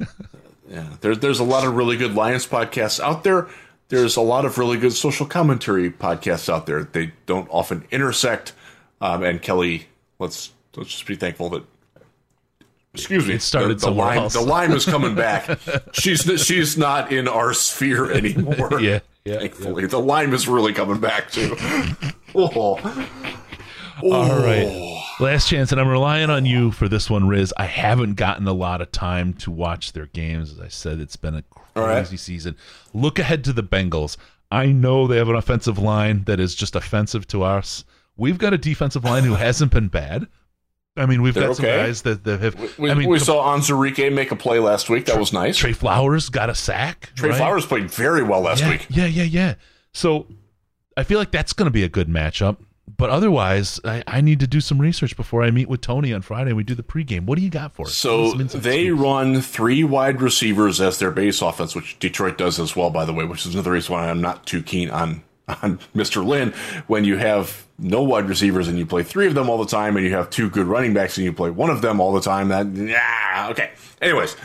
yeah, 0.70 0.86
there, 1.02 1.16
there's 1.16 1.40
a 1.40 1.44
lot 1.44 1.66
of 1.66 1.74
really 1.76 1.98
good 1.98 2.14
Lions 2.14 2.46
podcasts 2.46 3.00
out 3.00 3.24
there. 3.24 3.48
There's 3.90 4.16
a 4.16 4.22
lot 4.22 4.46
of 4.46 4.60
really 4.60 4.78
good 4.78 4.94
social 4.94 5.26
commentary 5.26 5.90
podcasts 5.90 6.48
out 6.48 6.68
there. 6.68 6.84
They 6.84 7.12
don't 7.26 7.48
often 7.50 7.86
intersect. 7.90 8.54
Um, 9.02 9.24
and 9.24 9.42
Kelly, 9.42 9.88
let's 10.20 10.52
let's 10.76 10.92
just 10.92 11.08
be 11.08 11.16
thankful 11.16 11.50
that. 11.50 11.64
Excuse 12.94 13.28
me. 13.28 13.34
It 13.34 13.42
started 13.42 13.70
the, 13.70 13.74
the 13.76 13.80
somewhere 13.82 14.08
lime, 14.08 14.18
else. 14.20 14.34
The 14.34 14.42
lime 14.42 14.72
is 14.72 14.86
coming 14.86 15.16
back. 15.16 15.60
she's 15.94 16.22
she's 16.42 16.78
not 16.78 17.12
in 17.12 17.28
our 17.28 17.54
sphere 17.54 18.12
anymore. 18.12 18.70
Yeah, 18.84 19.00
yeah, 19.26 19.40
Thankfully, 19.40 19.86
the 19.88 20.00
lime 20.00 20.34
is 20.34 20.48
really 20.48 20.74
coming 20.74 21.00
back 21.00 21.32
too. 21.32 21.56
oh. 22.36 22.78
All 24.02 24.14
oh. 24.14 24.44
right. 24.44 25.04
Last 25.20 25.48
chance, 25.48 25.72
and 25.72 25.80
I'm 25.80 25.88
relying 25.88 26.30
on 26.30 26.46
you 26.46 26.72
for 26.72 26.90
this 26.90 27.10
one, 27.10 27.28
Riz. 27.28 27.54
I 27.56 27.66
haven't 27.66 28.16
gotten 28.16 28.48
a 28.48 28.54
lot 28.54 28.82
of 28.82 28.92
time 28.92 29.34
to 29.36 29.52
watch 29.52 29.94
their 29.94 30.08
games. 30.08 30.52
As 30.52 30.60
I 30.60 30.68
said, 30.68 31.00
it's 31.00 31.16
been 31.16 31.36
a 31.36 31.44
All 31.76 31.84
right. 31.84 31.96
crazy 31.96 32.18
season. 32.18 32.58
Look 32.94 33.20
ahead 33.20 33.44
to 33.46 33.54
the 33.54 33.64
Bengals. 33.64 34.18
I 34.52 34.68
know 34.68 35.08
they 35.08 35.18
have 35.18 35.30
an 35.30 35.36
offensive 35.36 35.80
line 35.80 36.26
that 36.26 36.40
is 36.40 36.56
just 36.56 36.76
offensive 36.76 37.28
to 37.28 37.44
us. 37.44 37.86
We've 38.18 38.38
got 38.38 38.54
a 38.54 38.58
defensive 38.58 39.04
line 39.04 39.24
who 39.24 39.36
hasn't 39.36 39.72
been 39.72 39.88
bad. 39.88 40.28
I 40.96 41.08
mean, 41.08 41.22
we've 41.24 41.34
They're 41.34 41.48
got 41.48 41.56
some 41.56 41.66
okay. 41.66 41.86
guys 41.86 42.04
that, 42.04 42.24
that 42.24 42.40
have. 42.42 42.78
We, 42.78 42.92
I 42.92 42.94
mean, 42.94 43.10
we 43.10 43.18
saw 43.18 43.56
Anzarike 43.56 44.14
make 44.14 44.32
a 44.32 44.36
play 44.36 44.60
last 44.60 44.90
week. 44.90 45.06
That 45.06 45.18
was 45.18 45.34
nice. 45.34 45.58
Trey 45.58 45.74
Flowers 45.74 46.30
got 46.30 46.50
a 46.50 46.56
sack. 46.56 47.12
Trey 47.16 47.30
right? 47.30 47.38
Flowers 47.38 47.66
played 47.66 47.90
very 47.90 48.22
well 48.22 48.42
last 48.42 48.62
yeah, 48.62 48.70
week. 48.70 48.88
Yeah, 48.90 49.08
yeah, 49.08 49.24
yeah. 49.24 49.56
So 49.94 50.28
I 50.96 51.04
feel 51.04 51.18
like 51.18 51.32
that's 51.32 51.54
going 51.54 51.66
to 51.66 51.72
be 51.72 51.84
a 51.84 51.90
good 51.90 52.08
matchup. 52.08 52.58
But 52.96 53.10
otherwise, 53.10 53.80
I, 53.86 54.04
I 54.06 54.22
need 54.22 54.40
to 54.42 54.48
do 54.48 54.60
some 54.62 54.80
research 54.80 55.16
before 55.16 55.42
I 55.42 55.52
meet 55.52 55.68
with 55.68 55.82
Tony 55.82 56.14
on 56.14 56.22
Friday 56.22 56.50
and 56.50 56.58
we 56.58 56.64
do 56.64 56.76
the 56.76 56.84
pregame. 56.84 57.26
What 57.26 57.38
do 57.38 57.44
you 57.44 57.50
got 57.50 57.74
for 57.74 57.88
us? 57.88 57.96
So 57.96 58.34
they 58.34 58.92
run 58.92 59.42
three 59.42 59.84
wide 59.84 60.22
receivers 60.22 60.80
as 60.82 61.00
their 61.00 61.10
base 61.10 61.42
offense, 61.42 61.76
which 61.76 61.98
Detroit 61.98 62.38
does 62.38 62.60
as 62.60 62.76
well, 62.76 62.90
by 62.90 63.06
the 63.06 63.14
way, 63.14 63.24
which 63.26 63.46
is 63.46 63.54
another 63.54 63.72
reason 63.72 63.94
why 63.94 64.10
I'm 64.10 64.22
not 64.22 64.46
too 64.46 64.62
keen 64.62 64.90
on 64.90 65.24
on 65.48 65.78
Mr. 65.96 66.26
Lynn. 66.26 66.52
When 66.88 67.04
you 67.04 67.18
have 67.18 67.66
no 67.80 68.04
wide 68.04 68.28
receivers 68.30 68.68
and 68.68 68.78
you 68.78 68.86
play 68.86 69.04
three 69.04 69.28
of 69.28 69.36
them 69.36 69.50
all 69.50 69.58
the 69.58 69.70
time, 69.70 69.96
and 69.98 70.06
you 70.06 70.14
have 70.14 70.30
two 70.30 70.50
good 70.50 70.68
running 70.68 70.94
backs 70.94 71.18
and 71.18 71.26
you 71.26 71.34
play 71.34 71.50
one 71.50 71.70
of 71.70 71.82
them 71.82 72.00
all 72.00 72.14
the 72.14 72.22
time, 72.22 72.50
that 72.50 72.68
yeah, 72.74 73.48
okay. 73.52 73.72
Anyways, 74.02 74.36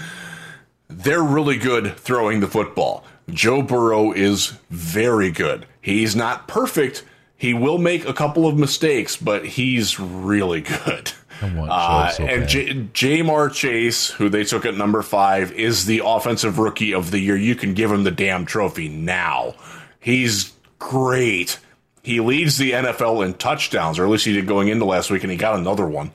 they're 0.88 1.22
really 1.22 1.56
good 1.56 1.96
throwing 1.96 2.40
the 2.40 2.48
football. 2.48 3.04
Joe 3.30 3.60
Burrow 3.62 4.12
is 4.12 4.54
very 4.70 5.30
good. 5.30 5.66
He's 5.80 6.16
not 6.16 6.48
perfect. 6.48 7.04
He 7.36 7.54
will 7.54 7.78
make 7.78 8.08
a 8.08 8.14
couple 8.14 8.46
of 8.48 8.56
mistakes, 8.58 9.16
but 9.16 9.44
he's 9.44 10.00
really 10.00 10.62
good. 10.62 11.12
Uh, 11.40 12.08
so 12.10 12.24
and. 12.24 12.48
J- 12.48 12.74
Ja'Marr 12.92 13.52
Chase, 13.52 14.10
who 14.10 14.28
they 14.28 14.42
took 14.42 14.64
at 14.64 14.76
number 14.76 15.02
five, 15.02 15.52
is 15.52 15.86
the 15.86 16.02
offensive 16.04 16.58
rookie 16.58 16.92
of 16.92 17.12
the 17.12 17.20
year. 17.20 17.36
You 17.36 17.54
can 17.54 17.74
give 17.74 17.92
him 17.92 18.02
the 18.02 18.10
damn 18.10 18.44
trophy 18.44 18.88
now. 18.88 19.54
He's 20.00 20.52
great. 20.78 21.58
He 22.02 22.20
leads 22.20 22.56
the 22.56 22.72
NFL 22.72 23.24
in 23.24 23.34
touchdowns, 23.34 23.98
or 23.98 24.04
at 24.04 24.10
least 24.10 24.24
he 24.24 24.32
did 24.32 24.46
going 24.46 24.68
into 24.68 24.84
last 24.84 25.10
week, 25.10 25.22
and 25.24 25.30
he 25.30 25.36
got 25.36 25.58
another 25.58 25.86
one. 25.86 26.12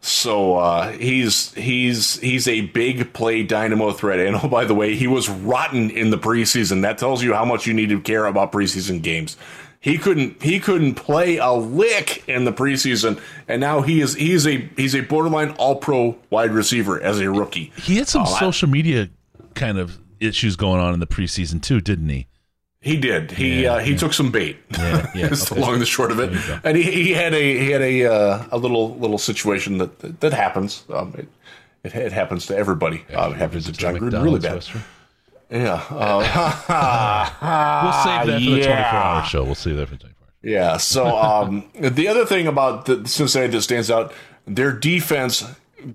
So 0.00 0.56
uh, 0.56 0.90
he's 0.92 1.52
he's 1.54 2.18
he's 2.20 2.48
a 2.48 2.62
big 2.62 3.12
play 3.12 3.42
dynamo 3.42 3.92
threat. 3.92 4.18
And 4.18 4.34
oh, 4.42 4.48
by 4.48 4.64
the 4.64 4.74
way, 4.74 4.96
he 4.96 5.06
was 5.06 5.28
rotten 5.28 5.90
in 5.90 6.10
the 6.10 6.18
preseason. 6.18 6.82
That 6.82 6.98
tells 6.98 7.22
you 7.22 7.34
how 7.34 7.44
much 7.44 7.66
you 7.66 7.74
need 7.74 7.90
to 7.90 8.00
care 8.00 8.26
about 8.26 8.50
preseason 8.50 9.02
games. 9.02 9.36
He 9.78 9.98
couldn't 9.98 10.42
he 10.42 10.58
couldn't 10.58 10.94
play 10.94 11.36
a 11.36 11.52
lick 11.52 12.26
in 12.28 12.44
the 12.44 12.52
preseason, 12.52 13.20
and 13.46 13.60
now 13.60 13.82
he 13.82 14.00
is 14.00 14.14
he's 14.14 14.46
a 14.46 14.68
he's 14.76 14.94
a 14.94 15.02
borderline 15.02 15.50
All 15.52 15.76
Pro 15.76 16.16
wide 16.30 16.50
receiver 16.52 17.00
as 17.00 17.20
a 17.20 17.30
rookie. 17.30 17.72
he 17.76 17.96
had 17.96 18.08
some 18.08 18.22
I- 18.22 18.38
social 18.40 18.68
media 18.68 19.10
kind 19.54 19.78
of 19.78 19.98
issues 20.18 20.56
going 20.56 20.80
on 20.80 20.92
in 20.94 21.00
the 21.00 21.06
preseason 21.06 21.62
too, 21.62 21.80
didn't 21.80 22.08
he? 22.08 22.26
He 22.82 22.96
did. 22.96 23.30
He 23.30 23.64
Yeah, 23.64 23.74
uh, 23.74 23.78
he 23.80 23.94
took 23.94 24.14
some 24.14 24.30
bait. 24.30 24.56
Yeah, 24.70 25.10
yeah, 25.14 25.26
okay. 25.26 25.34
the 25.34 25.56
long 25.58 25.74
and 25.74 25.82
the 25.82 25.86
short 25.86 26.10
of 26.10 26.18
it. 26.18 26.32
There 26.32 26.40
you 26.40 26.46
go. 26.46 26.60
And 26.64 26.76
he, 26.76 26.82
he 26.82 27.10
had 27.12 27.34
a 27.34 27.58
he 27.58 27.70
had 27.70 27.82
a 27.82 28.06
uh, 28.06 28.46
a 28.52 28.58
little 28.58 28.96
little 28.96 29.18
situation 29.18 29.78
that 29.78 29.98
that, 29.98 30.20
that 30.20 30.32
happens. 30.32 30.84
Um, 30.88 31.14
it, 31.18 31.28
it 31.84 31.94
it 31.94 32.12
happens 32.12 32.46
to 32.46 32.56
everybody. 32.56 33.04
Uh, 33.14 33.30
it 33.30 33.36
happens 33.36 33.66
to 33.66 33.72
Jon 33.72 33.96
Gruden 33.98 34.22
really 34.22 34.40
bad. 34.40 34.66
Yeah. 35.50 35.84
Uh, 35.90 37.26
We'll 37.82 37.92
save 38.04 38.26
that 38.26 38.40
for 38.42 38.50
the 38.50 38.56
yeah. 38.58 38.90
24 38.90 39.00
hour 39.00 39.24
show. 39.24 39.44
We'll 39.44 39.54
save 39.54 39.76
that 39.76 39.88
for 39.88 39.94
the 39.96 40.00
24 40.00 40.28
Yeah. 40.42 40.76
So 40.76 41.06
um, 41.06 41.68
the 41.78 42.08
other 42.08 42.24
thing 42.24 42.46
about 42.46 42.86
the 42.86 43.06
Cincinnati 43.06 43.52
that 43.52 43.62
stands 43.62 43.90
out, 43.90 44.12
their 44.46 44.72
defense 44.72 45.44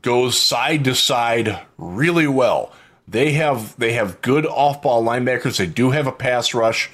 goes 0.01 0.39
side 0.39 0.83
to 0.85 0.95
side 0.95 1.61
really 1.77 2.27
well. 2.27 2.73
They 3.07 3.33
have 3.33 3.77
they 3.77 3.93
have 3.93 4.21
good 4.21 4.45
off 4.45 4.81
ball 4.81 5.03
linebackers. 5.03 5.57
They 5.57 5.67
do 5.67 5.91
have 5.91 6.07
a 6.07 6.11
pass 6.11 6.53
rush. 6.53 6.89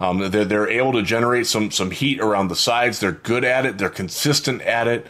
Um, 0.00 0.30
they're 0.30 0.44
they're 0.44 0.68
able 0.68 0.92
to 0.94 1.02
generate 1.02 1.46
some 1.46 1.70
some 1.70 1.90
heat 1.92 2.20
around 2.20 2.48
the 2.48 2.56
sides. 2.56 2.98
They're 2.98 3.12
good 3.12 3.44
at 3.44 3.64
it. 3.64 3.78
They're 3.78 3.88
consistent 3.88 4.62
at 4.62 4.88
it. 4.88 5.06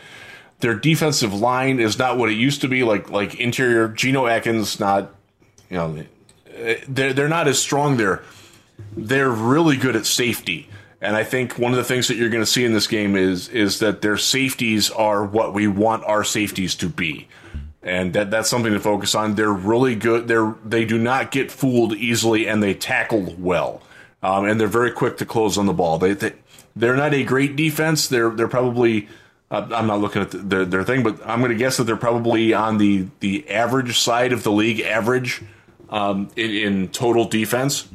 Their 0.60 0.74
defensive 0.74 1.32
line 1.34 1.80
is 1.80 1.98
not 1.98 2.18
what 2.18 2.28
it 2.30 2.34
used 2.34 2.60
to 2.60 2.68
be. 2.68 2.84
Like 2.84 3.10
like 3.10 3.34
interior 3.36 3.88
Geno 3.88 4.26
Atkins, 4.26 4.78
not 4.78 5.14
you 5.70 5.78
know 5.78 6.04
they're 6.86 7.12
they're 7.12 7.28
not 7.28 7.48
as 7.48 7.58
strong 7.58 7.96
there. 7.96 8.22
They're 8.96 9.30
really 9.30 9.76
good 9.76 9.96
at 9.96 10.06
safety. 10.06 10.68
And 11.00 11.16
I 11.16 11.24
think 11.24 11.58
one 11.58 11.72
of 11.72 11.78
the 11.78 11.84
things 11.84 12.06
that 12.08 12.16
you're 12.16 12.28
going 12.28 12.44
to 12.44 12.50
see 12.50 12.64
in 12.64 12.72
this 12.72 12.86
game 12.86 13.16
is 13.16 13.48
is 13.48 13.80
that 13.80 14.02
their 14.02 14.16
safeties 14.16 14.90
are 14.90 15.24
what 15.24 15.52
we 15.52 15.66
want 15.66 16.04
our 16.04 16.22
safeties 16.22 16.74
to 16.76 16.88
be, 16.88 17.26
and 17.82 18.12
that 18.12 18.30
that's 18.30 18.48
something 18.48 18.72
to 18.72 18.80
focus 18.80 19.14
on. 19.14 19.34
They're 19.34 19.52
really 19.52 19.94
good. 19.94 20.28
They're 20.28 20.54
they 20.64 20.84
do 20.84 20.98
not 20.98 21.30
get 21.30 21.50
fooled 21.50 21.94
easily, 21.94 22.48
and 22.48 22.62
they 22.62 22.74
tackle 22.74 23.34
well, 23.38 23.82
um, 24.22 24.44
and 24.44 24.60
they're 24.60 24.68
very 24.68 24.92
quick 24.92 25.16
to 25.18 25.26
close 25.26 25.58
on 25.58 25.66
the 25.66 25.72
ball. 25.72 25.98
They, 25.98 26.14
they 26.14 26.32
they're 26.76 26.96
not 26.96 27.14
a 27.14 27.24
great 27.24 27.56
defense. 27.56 28.08
They're 28.08 28.30
they're 28.30 28.48
probably 28.48 29.08
uh, 29.50 29.68
I'm 29.70 29.86
not 29.86 30.00
looking 30.00 30.22
at 30.22 30.30
the, 30.30 30.38
their 30.38 30.64
their 30.64 30.84
thing, 30.84 31.02
but 31.02 31.20
I'm 31.26 31.40
going 31.40 31.52
to 31.52 31.58
guess 31.58 31.76
that 31.76 31.84
they're 31.84 31.96
probably 31.96 32.54
on 32.54 32.78
the 32.78 33.08
the 33.20 33.48
average 33.50 33.98
side 33.98 34.32
of 34.32 34.42
the 34.42 34.52
league 34.52 34.80
average 34.80 35.42
um, 35.90 36.30
in, 36.36 36.50
in 36.50 36.88
total 36.88 37.26
defense. 37.26 37.88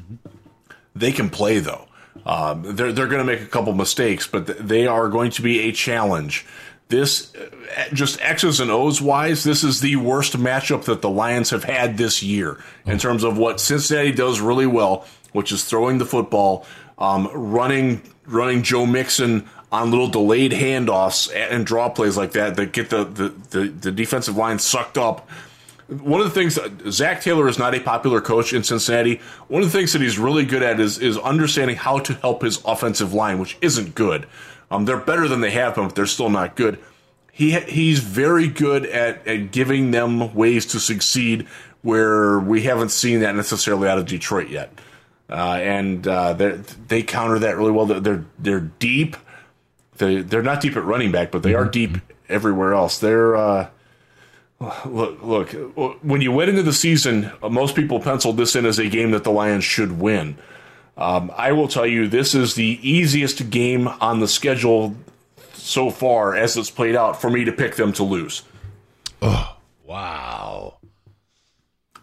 They 0.96 1.12
can 1.12 1.30
play 1.30 1.60
though. 1.60 1.88
Um, 2.26 2.76
they're 2.76 2.92
they're 2.92 3.08
going 3.08 3.20
to 3.20 3.24
make 3.24 3.42
a 3.42 3.48
couple 3.48 3.74
mistakes, 3.74 4.28
but 4.28 4.48
th- 4.48 4.60
they 4.60 4.86
are 4.86 5.08
going 5.08 5.32
to 5.32 5.42
be 5.42 5.62
a 5.62 5.72
challenge. 5.72 6.46
This, 6.90 7.36
uh, 7.36 7.50
just 7.94 8.22
X's 8.22 8.60
and 8.60 8.72
O's 8.72 9.02
wise, 9.02 9.44
this 9.44 9.64
is 9.64 9.82
the 9.82 9.98
worst 9.98 10.38
matchup 10.38 10.86
that 10.86 11.02
the 11.02 11.10
Lions 11.10 11.50
have 11.50 11.66
had 11.66 11.98
this 11.98 12.24
year 12.24 12.64
in 12.86 12.98
terms 12.98 13.24
of 13.24 13.38
what 13.38 13.60
Cincinnati 13.60 14.12
does 14.12 14.40
really 14.40 14.68
well, 14.68 15.06
which 15.34 15.52
is 15.52 15.66
throwing 15.66 15.98
the 15.98 16.06
football, 16.06 16.66
um, 16.98 17.30
running 17.34 18.02
running 18.26 18.62
Joe 18.62 18.86
Mixon 18.86 19.48
on 19.72 19.92
little 19.92 20.08
delayed 20.08 20.52
handoffs 20.52 21.34
and 21.34 21.66
draw 21.66 21.90
plays 21.90 22.18
like 22.18 22.32
that 22.32 22.56
that 22.56 22.72
get 22.72 22.90
the, 22.90 23.04
the, 23.04 23.30
the, 23.50 23.68
the 23.68 23.92
defensive 23.92 24.36
line 24.36 24.60
sucked 24.60 24.98
up 24.98 25.30
one 25.88 26.20
of 26.20 26.28
the 26.28 26.34
things 26.34 26.60
Zac 26.92 27.22
Taylor 27.22 27.48
is 27.48 27.58
not 27.58 27.74
a 27.74 27.80
popular 27.80 28.20
coach 28.20 28.54
in 28.54 28.64
Cincinnati. 28.64 29.22
One 29.48 29.64
of 29.64 29.72
the 29.72 29.78
things 29.78 29.94
that 29.94 30.02
he's 30.02 30.20
really 30.20 30.46
good 30.46 30.62
at 30.62 30.80
is 30.80 31.00
is 31.00 31.18
understanding 31.18 31.78
how 31.78 32.00
to 32.00 32.14
help 32.16 32.42
his 32.42 32.62
offensive 32.66 33.14
line, 33.14 33.40
which 33.40 33.58
isn't 33.62 33.96
good. 33.96 34.28
Um, 34.70 34.86
they're 34.86 34.98
better 34.98 35.28
than 35.28 35.42
they 35.42 35.52
have 35.52 35.76
been, 35.76 35.86
but 35.86 35.96
they're 35.96 36.06
still 36.06 36.30
not 36.30 36.56
good. 36.56 36.80
He 37.32 37.60
he's 37.60 38.00
very 38.00 38.48
good 38.48 38.86
at, 38.86 39.26
at 39.28 39.52
giving 39.52 39.92
them 39.92 40.34
ways 40.34 40.66
to 40.68 40.80
succeed 40.80 41.48
where 41.84 42.40
we 42.40 42.64
haven't 42.64 42.90
seen 42.90 43.20
that 43.22 43.36
necessarily 43.36 43.88
out 43.88 43.98
of 43.98 44.06
Detroit 44.06 44.50
yet. 44.50 44.72
Uh, 45.30 45.60
and 45.62 46.08
uh, 46.08 46.34
they 46.88 47.04
counter 47.04 47.40
that 47.40 47.58
really 47.58 47.72
well. 47.72 47.86
They're 47.86 48.00
they're, 48.00 48.26
they're 48.40 48.60
deep. 48.62 49.16
They 49.98 50.22
they're 50.22 50.44
not 50.44 50.62
deep 50.62 50.76
at 50.76 50.84
running 50.84 51.12
back, 51.12 51.32
but 51.32 51.44
they 51.44 51.54
are 51.54 51.66
deep 51.66 51.98
everywhere 52.28 52.74
else. 52.74 53.00
They're 53.00 53.36
uh, 53.36 53.70
Look, 54.60 55.22
look. 55.22 55.52
When 56.02 56.22
you 56.22 56.32
went 56.32 56.50
into 56.50 56.64
the 56.64 56.74
season, 56.74 57.32
most 57.48 57.76
people 57.76 58.00
penciled 58.00 58.38
this 58.38 58.56
in 58.56 58.66
as 58.66 58.80
a 58.80 58.90
game 58.90 59.12
that 59.12 59.24
the 59.24 59.32
Lions 59.32 59.64
should 59.64 60.00
win. 60.00 60.36
Um, 60.98 61.32
I 61.36 61.52
will 61.52 61.68
tell 61.68 61.86
you, 61.86 62.08
this 62.08 62.34
is 62.34 62.56
the 62.56 62.80
easiest 62.82 63.50
game 63.50 63.88
on 63.88 64.20
the 64.20 64.28
schedule 64.28 64.96
so 65.54 65.92
far 65.92 66.36
as 66.36 66.58
it's 66.58 66.72
played 66.72 66.96
out 66.96 67.22
for 67.22 67.30
me 67.30 67.46
to 67.46 67.52
pick 67.52 67.76
them 67.76 67.94
to 67.94 68.04
lose. 68.04 68.44
Oh, 69.22 69.56
wow! 69.86 70.78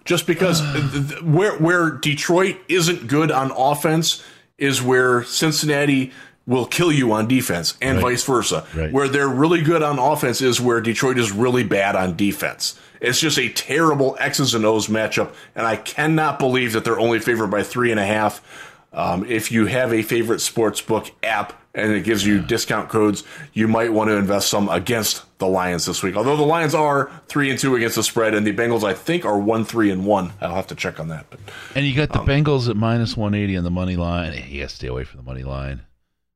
Just 0.05 0.27
because 0.27 0.63
where 1.23 1.59
where 1.59 1.91
Detroit 1.91 2.57
isn't 2.69 3.09
good 3.09 3.31
on 3.31 3.51
offense 3.51 4.23
is 4.59 4.81
where 4.81 5.25
Cincinnati 5.25 6.13
will 6.47 6.67
kill 6.67 6.93
you 6.93 7.13
on 7.13 7.27
defense 7.27 7.77
and 7.81 7.97
right. 7.97 8.11
vice 8.11 8.25
versa. 8.25 8.67
Right. 8.75 8.93
Where 8.93 9.09
they're 9.09 9.29
really 9.29 9.63
good 9.63 9.83
on 9.83 9.99
offense 9.99 10.43
is 10.43 10.61
where 10.61 10.81
Detroit 10.81 11.19
is 11.19 11.33
really 11.33 11.65
bad 11.65 11.97
on 11.97 12.17
defense. 12.17 12.79
It's 13.01 13.19
just 13.19 13.39
a 13.39 13.49
terrible 13.49 14.17
X's 14.21 14.55
and 14.55 14.65
O's 14.65 14.87
matchup, 14.89 15.35
and 15.55 15.67
I 15.67 15.77
cannot 15.77 16.39
believe 16.39 16.73
that 16.73 16.85
they're 16.85 17.01
only 17.01 17.19
favored 17.19 17.49
by 17.49 17.63
three 17.63 17.91
and 17.91 18.01
a 18.01 18.07
half. 18.07 18.41
Um, 18.95 19.27
if 19.27 19.51
you 19.51 19.67
have 19.67 19.93
a 19.93 20.03
favorite 20.03 20.41
sports 20.41 20.81
book 20.81 21.11
app 21.23 21.61
and 21.75 21.93
it 21.93 22.05
gives 22.05 22.25
you 22.25 22.41
discount 22.41 22.89
codes, 22.89 23.25
you 23.53 23.67
might 23.67 23.93
want 23.93 24.09
to 24.09 24.17
invest 24.17 24.49
some 24.49 24.69
against 24.69 25.25
the 25.39 25.47
Lions 25.47 25.85
this 25.87 26.03
week. 26.03 26.17
Although 26.17 26.37
the 26.37 26.45
Lions 26.45 26.75
are 26.75 27.11
three 27.27 27.51
and 27.51 27.59
two 27.59 27.75
against 27.75 27.97
the 27.97 28.05
spread, 28.05 28.35
and 28.35 28.47
the 28.47 28.55
Bengals 28.55 28.85
I 28.85 28.95
think 28.95 29.25
are 29.25 29.39
one 29.39 29.65
three 29.65 29.91
and 29.91 30.07
one. 30.07 30.33
I'll 30.41 30.55
have 30.55 30.69
to 30.69 30.77
check 30.77 31.01
on 31.01 31.09
that. 31.09 31.27
But 31.29 31.41
and 31.75 31.85
you 31.85 31.95
got 31.95 32.13
the 32.13 32.21
um, 32.21 32.27
Bengals 32.27 32.69
at 32.71 32.77
minus 32.77 33.17
one 33.17 33.35
eighty 33.35 33.57
on 33.57 33.65
the 33.65 33.71
money 33.71 33.97
line. 33.97 34.33
You 34.49 34.63
got 34.63 34.71
to 34.71 34.75
stay 34.77 34.87
away 34.87 35.05
from 35.05 35.19
the 35.19 35.25
money 35.25 35.43
line. 35.43 35.83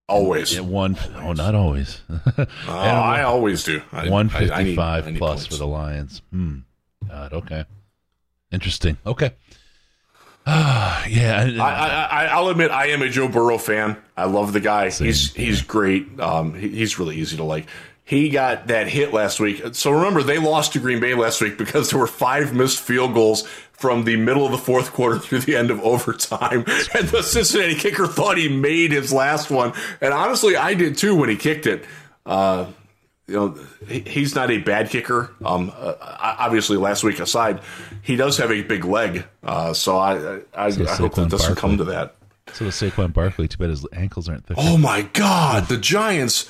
Always. 0.09 0.57
At 0.57 0.65
one, 0.65 0.97
oh, 1.17 1.35
not 1.35 1.55
always. 1.55 2.01
oh, 2.39 2.47
I 2.67 3.23
always 3.23 3.63
do. 3.63 3.81
One 3.91 4.31
fifty 4.31 4.75
five 4.75 5.15
plus 5.17 5.47
for 5.47 5.57
the 5.57 5.67
Lions. 5.67 6.23
Hmm. 6.33 6.59
God. 7.07 7.33
Okay. 7.33 7.65
Interesting. 8.51 8.97
Okay. 9.07 9.33
Uh, 10.49 11.05
yeah. 11.09 11.51
I, 11.61 12.29
I, 12.31 12.41
will 12.41 12.49
admit 12.49 12.71
I 12.71 12.87
am 12.89 13.03
a 13.03 13.09
Joe 13.09 13.29
Burrow 13.29 13.59
fan. 13.59 13.97
I 14.17 14.25
love 14.25 14.53
the 14.53 14.61
guy. 14.61 14.89
Same. 14.89 15.07
He's 15.07 15.35
he's 15.35 15.63
great. 15.63 16.19
Um, 16.19 16.55
he, 16.55 16.69
he's 16.69 16.99
really 16.99 17.17
easy 17.17 17.37
to 17.37 17.45
like. 17.45 17.67
He 18.05 18.31
got 18.31 18.69
that 18.69 18.89
hit 18.89 19.13
last 19.13 19.39
week. 19.39 19.63
So 19.75 19.91
remember, 19.91 20.23
they 20.23 20.39
lost 20.39 20.73
to 20.73 20.81
Green 20.81 20.99
Bay 20.99 21.15
last 21.15 21.43
week 21.43 21.59
because 21.59 21.91
there 21.91 21.99
were 21.99 22.07
five 22.07 22.55
missed 22.55 22.81
field 22.81 23.13
goals 23.13 23.47
from 23.73 24.05
the 24.05 24.17
middle 24.17 24.47
of 24.47 24.51
the 24.51 24.59
fourth 24.59 24.93
quarter 24.95 25.19
through 25.19 25.41
the 25.41 25.55
end 25.55 25.71
of 25.71 25.81
overtime. 25.83 26.65
And 26.95 27.07
the 27.09 27.23
Cincinnati 27.23 27.75
kicker 27.75 28.07
thought 28.07 28.39
he 28.39 28.49
made 28.49 28.93
his 28.93 29.13
last 29.13 29.51
one. 29.51 29.75
And 30.01 30.15
honestly, 30.15 30.57
I 30.57 30.73
did 30.73 30.97
too 30.97 31.15
when 31.15 31.29
he 31.29 31.37
kicked 31.37 31.67
it. 31.67 31.85
Uh, 32.25 32.73
you 33.29 33.35
know, 33.35 33.59
he's 33.87 34.35
not 34.35 34.51
a 34.51 34.59
bad 34.59 34.91
kicker. 34.91 35.31
Um, 35.45 35.73
uh, 35.77 35.95
obviously, 36.01 36.77
last 36.77 37.05
week 37.05 37.21
aside, 37.21 37.61
he 38.03 38.17
does 38.17 38.39
have 38.39 38.51
a 38.51 38.63
big 38.63 38.85
leg. 38.85 39.25
Uh, 39.43 39.73
so 39.73 39.99
I, 39.99 40.41
I, 40.55 40.71
so 40.71 40.87
I 40.87 40.95
hope 40.97 41.15
that 41.15 41.29
doesn't 41.29 41.55
Barkley. 41.55 41.61
come 41.61 41.79
to 41.79 41.85
that. 41.85 42.17
So 42.55 42.65
the 42.65 42.71
Saquon 42.71 43.13
Barkley, 43.13 43.47
too 43.47 43.59
bad 43.59 43.71
his 43.71 43.87
ankles 43.93 44.29
aren't 44.29 44.47
thick. 44.47 44.57
Oh 44.59 44.79
my 44.79 45.03
God, 45.03 45.69
the 45.69 45.77
Giants 45.77 46.49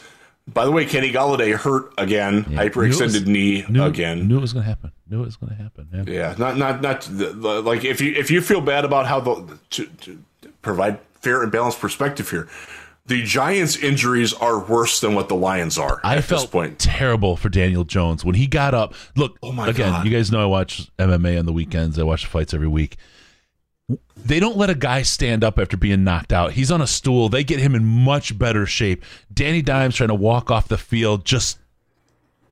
by 0.52 0.64
the 0.64 0.70
way, 0.70 0.86
Kenny 0.86 1.12
Golladay 1.12 1.54
hurt 1.54 1.92
again, 1.98 2.46
yeah. 2.48 2.64
hyperextended 2.64 3.26
knee 3.26 3.64
knew, 3.68 3.84
again. 3.84 4.28
Knew 4.28 4.38
it 4.38 4.40
was 4.40 4.52
going 4.52 4.64
to 4.64 4.68
happen. 4.68 4.92
Knew 5.08 5.22
it 5.22 5.26
was 5.26 5.36
going 5.36 5.54
to 5.54 5.62
happen. 5.62 5.88
Yeah. 5.92 6.04
yeah, 6.06 6.34
not 6.38 6.56
not 6.56 6.80
not 6.80 7.02
the, 7.02 7.32
the, 7.32 7.62
like 7.62 7.84
if 7.84 8.00
you 8.00 8.12
if 8.14 8.30
you 8.30 8.40
feel 8.40 8.60
bad 8.60 8.84
about 8.84 9.06
how 9.06 9.20
the 9.20 9.58
to, 9.70 9.86
to 9.86 10.18
provide 10.62 11.00
fair 11.20 11.42
and 11.42 11.52
balanced 11.52 11.80
perspective 11.80 12.30
here, 12.30 12.48
the 13.08 13.22
Giants' 13.24 13.76
injuries 13.76 14.32
are 14.32 14.58
worse 14.58 15.00
than 15.00 15.14
what 15.14 15.28
the 15.28 15.34
Lions 15.34 15.76
are. 15.76 16.00
I 16.04 16.20
felt 16.20 16.50
point. 16.50 16.78
terrible 16.78 17.36
for 17.36 17.48
Daniel 17.48 17.84
Jones 17.84 18.24
when 18.24 18.36
he 18.36 18.46
got 18.46 18.74
up. 18.74 18.94
Look, 19.16 19.38
oh 19.42 19.50
again, 19.62 19.92
God. 19.92 20.06
you 20.06 20.10
guys 20.10 20.30
know 20.30 20.40
I 20.40 20.46
watch 20.46 20.90
MMA 20.98 21.38
on 21.38 21.46
the 21.46 21.52
weekends. 21.52 21.98
I 21.98 22.04
watch 22.04 22.22
the 22.22 22.28
fights 22.28 22.54
every 22.54 22.68
week 22.68 22.96
they 24.16 24.40
don't 24.40 24.56
let 24.56 24.70
a 24.70 24.74
guy 24.74 25.02
stand 25.02 25.42
up 25.42 25.58
after 25.58 25.76
being 25.76 26.04
knocked 26.04 26.32
out. 26.32 26.52
He's 26.52 26.70
on 26.70 26.80
a 26.80 26.86
stool. 26.86 27.28
They 27.28 27.44
get 27.44 27.60
him 27.60 27.74
in 27.74 27.84
much 27.84 28.38
better 28.38 28.66
shape. 28.66 29.04
Danny 29.32 29.62
Dimes 29.62 29.96
trying 29.96 30.08
to 30.08 30.14
walk 30.14 30.50
off 30.50 30.68
the 30.68 30.78
field. 30.78 31.24
Just 31.24 31.58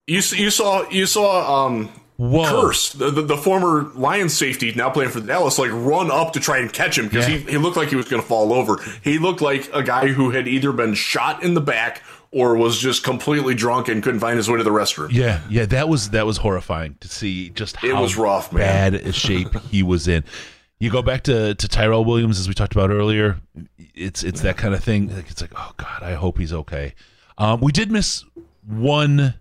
you 0.06 0.22
you 0.32 0.50
saw 0.50 0.88
you 0.88 1.06
saw 1.06 1.66
um 1.66 1.90
Whoa. 2.16 2.44
Kearse 2.44 2.96
the, 2.96 3.10
the, 3.10 3.22
the 3.22 3.36
former 3.36 3.90
Lions 3.94 4.34
safety 4.34 4.72
now 4.74 4.88
playing 4.88 5.10
for 5.10 5.20
Dallas 5.20 5.58
like 5.58 5.70
run 5.70 6.10
up 6.10 6.32
to 6.32 6.40
try 6.40 6.58
and 6.58 6.72
catch 6.72 6.96
him 6.96 7.08
because 7.08 7.28
yeah. 7.28 7.36
he 7.36 7.50
he 7.52 7.58
looked 7.58 7.76
like 7.76 7.90
he 7.90 7.96
was 7.96 8.08
going 8.08 8.22
to 8.22 8.26
fall 8.26 8.54
over. 8.54 8.78
He 9.02 9.18
looked 9.18 9.42
like 9.42 9.68
a 9.74 9.82
guy 9.82 10.08
who 10.08 10.30
had 10.30 10.48
either 10.48 10.72
been 10.72 10.94
shot 10.94 11.42
in 11.42 11.52
the 11.52 11.60
back 11.60 12.02
or 12.30 12.56
was 12.56 12.78
just 12.78 13.04
completely 13.04 13.54
drunk 13.54 13.88
and 13.88 14.02
couldn't 14.02 14.20
find 14.20 14.36
his 14.36 14.48
way 14.48 14.56
to 14.56 14.64
the 14.64 14.70
restroom. 14.70 15.08
Yeah, 15.12 15.40
yeah, 15.50 15.66
that 15.66 15.88
was 15.88 16.10
that 16.10 16.24
was 16.24 16.38
horrifying 16.38 16.96
to 17.00 17.08
see 17.08 17.50
just 17.50 17.76
how 17.76 17.88
it 17.88 18.00
was 18.00 18.16
rough, 18.16 18.52
man. 18.52 18.92
bad 18.92 19.14
shape 19.14 19.54
he 19.70 19.82
was 19.82 20.08
in. 20.08 20.24
You 20.78 20.90
go 20.90 21.02
back 21.02 21.22
to, 21.24 21.54
to 21.54 21.68
Tyrell 21.68 22.04
Williams 22.04 22.38
as 22.38 22.48
we 22.48 22.54
talked 22.54 22.74
about 22.74 22.90
earlier. 22.90 23.40
It's 23.94 24.22
it's 24.22 24.40
that 24.42 24.56
kind 24.56 24.74
of 24.74 24.82
thing. 24.82 25.14
Like 25.14 25.30
it's 25.30 25.40
like, 25.40 25.52
oh 25.56 25.72
God, 25.76 26.02
I 26.02 26.14
hope 26.14 26.38
he's 26.38 26.52
okay. 26.52 26.94
Um, 27.38 27.60
we 27.60 27.72
did 27.72 27.90
miss 27.90 28.24
one 28.66 29.34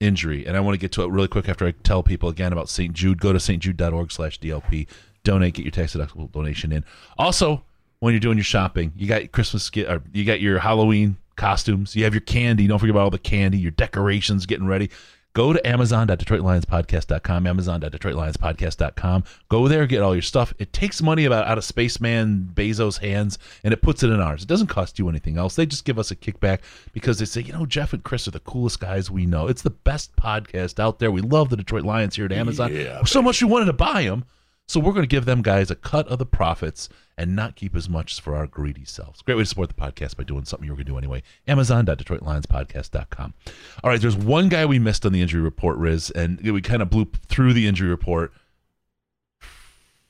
injury, 0.00 0.46
and 0.46 0.56
I 0.56 0.60
want 0.60 0.74
to 0.74 0.78
get 0.78 0.92
to 0.92 1.02
it 1.02 1.10
really 1.10 1.28
quick 1.28 1.48
after 1.48 1.66
I 1.66 1.72
tell 1.72 2.02
people 2.02 2.28
again 2.28 2.52
about 2.52 2.68
St. 2.68 2.92
Jude. 2.92 3.20
Go 3.20 3.32
to 3.32 3.38
stjude.org 3.38 4.12
slash 4.12 4.40
DLP. 4.40 4.86
Donate, 5.22 5.54
get 5.54 5.64
your 5.64 5.72
tax 5.72 5.94
deductible 5.94 6.30
donation 6.30 6.72
in. 6.72 6.84
Also, 7.18 7.64
when 8.00 8.12
you're 8.12 8.20
doing 8.20 8.36
your 8.36 8.44
shopping, 8.44 8.92
you 8.96 9.08
got 9.08 9.32
Christmas, 9.32 9.70
or 9.76 10.02
you 10.12 10.24
got 10.24 10.40
your 10.40 10.58
Halloween 10.58 11.16
costumes, 11.36 11.96
you 11.96 12.04
have 12.04 12.14
your 12.14 12.20
candy. 12.20 12.66
Don't 12.66 12.78
forget 12.78 12.90
about 12.90 13.04
all 13.04 13.10
the 13.10 13.18
candy, 13.18 13.58
your 13.58 13.70
decorations 13.70 14.46
getting 14.46 14.66
ready 14.66 14.90
go 15.34 15.52
to 15.52 15.66
amazon.detroitlionspodcast.com, 15.66 17.46
amazon.detroitlionspodcast.com. 17.46 19.24
Go 19.48 19.68
there, 19.68 19.86
get 19.86 20.02
all 20.02 20.14
your 20.14 20.22
stuff. 20.22 20.54
It 20.58 20.72
takes 20.72 21.02
money 21.02 21.24
about 21.26 21.46
out 21.46 21.58
of 21.58 21.64
Spaceman 21.64 22.50
Bezos' 22.54 22.98
hands 22.98 23.38
and 23.62 23.74
it 23.74 23.82
puts 23.82 24.02
it 24.02 24.10
in 24.10 24.20
ours. 24.20 24.42
It 24.42 24.48
doesn't 24.48 24.68
cost 24.68 24.98
you 24.98 25.08
anything 25.08 25.36
else. 25.36 25.56
They 25.56 25.66
just 25.66 25.84
give 25.84 25.98
us 25.98 26.10
a 26.10 26.16
kickback 26.16 26.60
because 26.92 27.18
they 27.18 27.26
say, 27.26 27.42
you 27.42 27.52
know, 27.52 27.66
Jeff 27.66 27.92
and 27.92 28.02
Chris 28.02 28.26
are 28.26 28.30
the 28.32 28.40
coolest 28.40 28.80
guys 28.80 29.10
we 29.10 29.26
know. 29.26 29.48
It's 29.48 29.62
the 29.62 29.70
best 29.70 30.14
podcast 30.16 30.80
out 30.80 31.00
there. 31.00 31.10
We 31.10 31.20
love 31.20 31.50
the 31.50 31.56
Detroit 31.56 31.84
Lions 31.84 32.16
here 32.16 32.24
at 32.24 32.32
Amazon. 32.32 32.74
Yeah, 32.74 33.04
so 33.04 33.20
much 33.20 33.42
we 33.42 33.48
wanted 33.48 33.66
to 33.66 33.72
buy 33.74 34.04
them. 34.04 34.24
So 34.66 34.80
we're 34.80 34.92
going 34.92 35.02
to 35.02 35.06
give 35.08 35.26
them 35.26 35.42
guys 35.42 35.70
a 35.70 35.74
cut 35.74 36.08
of 36.08 36.18
the 36.18 36.26
profits 36.26 36.88
and 37.18 37.36
not 37.36 37.54
keep 37.54 37.76
as 37.76 37.88
much 37.88 38.20
for 38.20 38.34
our 38.34 38.46
greedy 38.46 38.84
selves. 38.84 39.20
Great 39.22 39.36
way 39.36 39.42
to 39.42 39.48
support 39.48 39.68
the 39.68 39.74
podcast 39.74 40.16
by 40.16 40.24
doing 40.24 40.44
something 40.44 40.64
you 40.64 40.72
were 40.72 40.76
going 40.76 40.86
to 40.86 40.92
do 40.92 40.98
anyway. 40.98 41.22
Amazon.DetroitLionsPodcast.com. 41.46 43.34
All 43.82 43.90
right, 43.90 44.00
there's 44.00 44.16
one 44.16 44.48
guy 44.48 44.64
we 44.64 44.78
missed 44.78 45.04
on 45.04 45.12
the 45.12 45.20
injury 45.20 45.42
report, 45.42 45.76
Riz, 45.76 46.10
and 46.10 46.40
we 46.40 46.62
kind 46.62 46.82
of 46.82 46.88
blew 46.90 47.06
through 47.28 47.52
the 47.52 47.66
injury 47.66 47.90
report. 47.90 48.32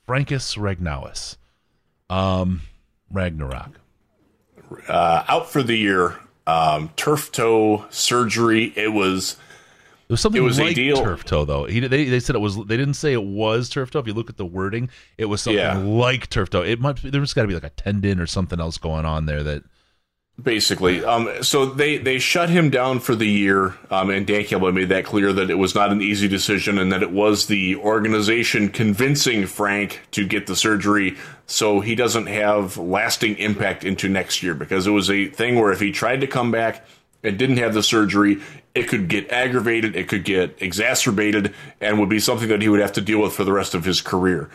Frankus 0.07 0.57
Ragnowis. 0.57 1.35
Um, 2.09 2.61
Ragnarok. 3.11 3.79
Uh, 4.87 5.23
out 5.27 5.49
for 5.49 5.63
the 5.63 5.75
year. 5.75 6.19
Um, 6.47 6.91
turf 6.95 7.31
toe 7.31 7.85
surgery. 7.89 8.71
It 8.75 8.93
was 8.93 9.37
It 10.07 10.13
was 10.13 10.21
something 10.21 10.41
It 10.41 10.45
was 10.45 10.59
like 10.59 10.75
turf 10.75 11.23
toe, 11.25 11.45
though. 11.45 11.65
He, 11.65 11.79
they, 11.79 12.05
they 12.05 12.19
said 12.19 12.35
it 12.35 12.39
was. 12.39 12.55
They 12.57 12.77
didn't 12.77 12.93
say 12.93 13.13
it 13.13 13.23
was 13.23 13.69
turf 13.69 13.89
toe. 13.89 13.99
If 13.99 14.05
you 14.07 14.13
look 14.13 14.29
at 14.29 14.37
the 14.37 14.45
wording, 14.45 14.89
it 15.17 15.25
was 15.25 15.41
something 15.41 15.57
Yeah. 15.59 15.77
like 15.77 16.29
turf 16.29 16.51
toe. 16.51 16.61
It 16.61 16.79
might. 16.79 16.99
There's 17.01 17.33
got 17.33 17.41
to 17.41 17.47
be 17.47 17.55
like 17.55 17.63
a 17.63 17.69
tendon 17.71 18.19
or 18.19 18.27
something 18.27 18.59
else 18.59 18.77
going 18.77 19.05
on 19.05 19.25
there. 19.25 19.41
That 19.41 19.63
basically. 20.41 21.03
Um, 21.03 21.29
so 21.41 21.65
they 21.65 21.97
they 21.97 22.19
shut 22.19 22.49
him 22.49 22.69
down 22.69 22.99
for 22.99 23.15
the 23.15 23.27
year, 23.27 23.75
um, 23.89 24.09
and 24.09 24.27
Dan 24.27 24.43
Campbell 24.43 24.71
made 24.71 24.89
that 24.89 25.05
clear 25.05 25.33
that 25.33 25.49
it 25.49 25.55
was 25.55 25.73
not 25.75 25.91
an 25.91 26.01
easy 26.01 26.27
decision, 26.27 26.77
and 26.77 26.91
that 26.91 27.01
it 27.01 27.11
was 27.11 27.47
the 27.47 27.75
organization 27.77 28.69
convincing 28.69 29.47
Frank 29.47 30.01
to 30.11 30.25
get 30.27 30.47
the 30.47 30.55
surgery, 30.55 31.17
so 31.47 31.79
he 31.79 31.95
doesn't 31.95 32.27
have 32.27 32.77
lasting 32.77 33.37
impact 33.37 33.83
into 33.83 34.07
next 34.09 34.43
year. 34.43 34.53
Because 34.53 34.87
it 34.87 34.91
was 34.91 35.09
a 35.09 35.27
thing 35.27 35.55
where 35.55 35.71
if 35.71 35.79
he 35.79 35.91
tried 35.91 36.21
to 36.21 36.27
come 36.27 36.51
back 36.51 36.85
and 37.25 37.37
didn't 37.37 37.57
have 37.57 37.73
the 37.73 37.83
surgery, 37.83 38.41
it 38.73 38.87
could 38.87 39.07
get 39.07 39.29
aggravated, 39.31 39.95
it 39.95 40.07
could 40.07 40.23
get 40.23 40.55
exacerbated, 40.59 41.53
and 41.81 41.99
would 41.99 42.09
be 42.09 42.19
something 42.19 42.49
that 42.49 42.61
he 42.61 42.69
would 42.69 42.79
have 42.79 42.93
to 42.93 43.01
deal 43.01 43.21
with 43.21 43.33
for 43.33 43.43
the 43.43 43.53
rest 43.53 43.73
of 43.73 43.85
his 43.85 44.01
career. 44.01 44.49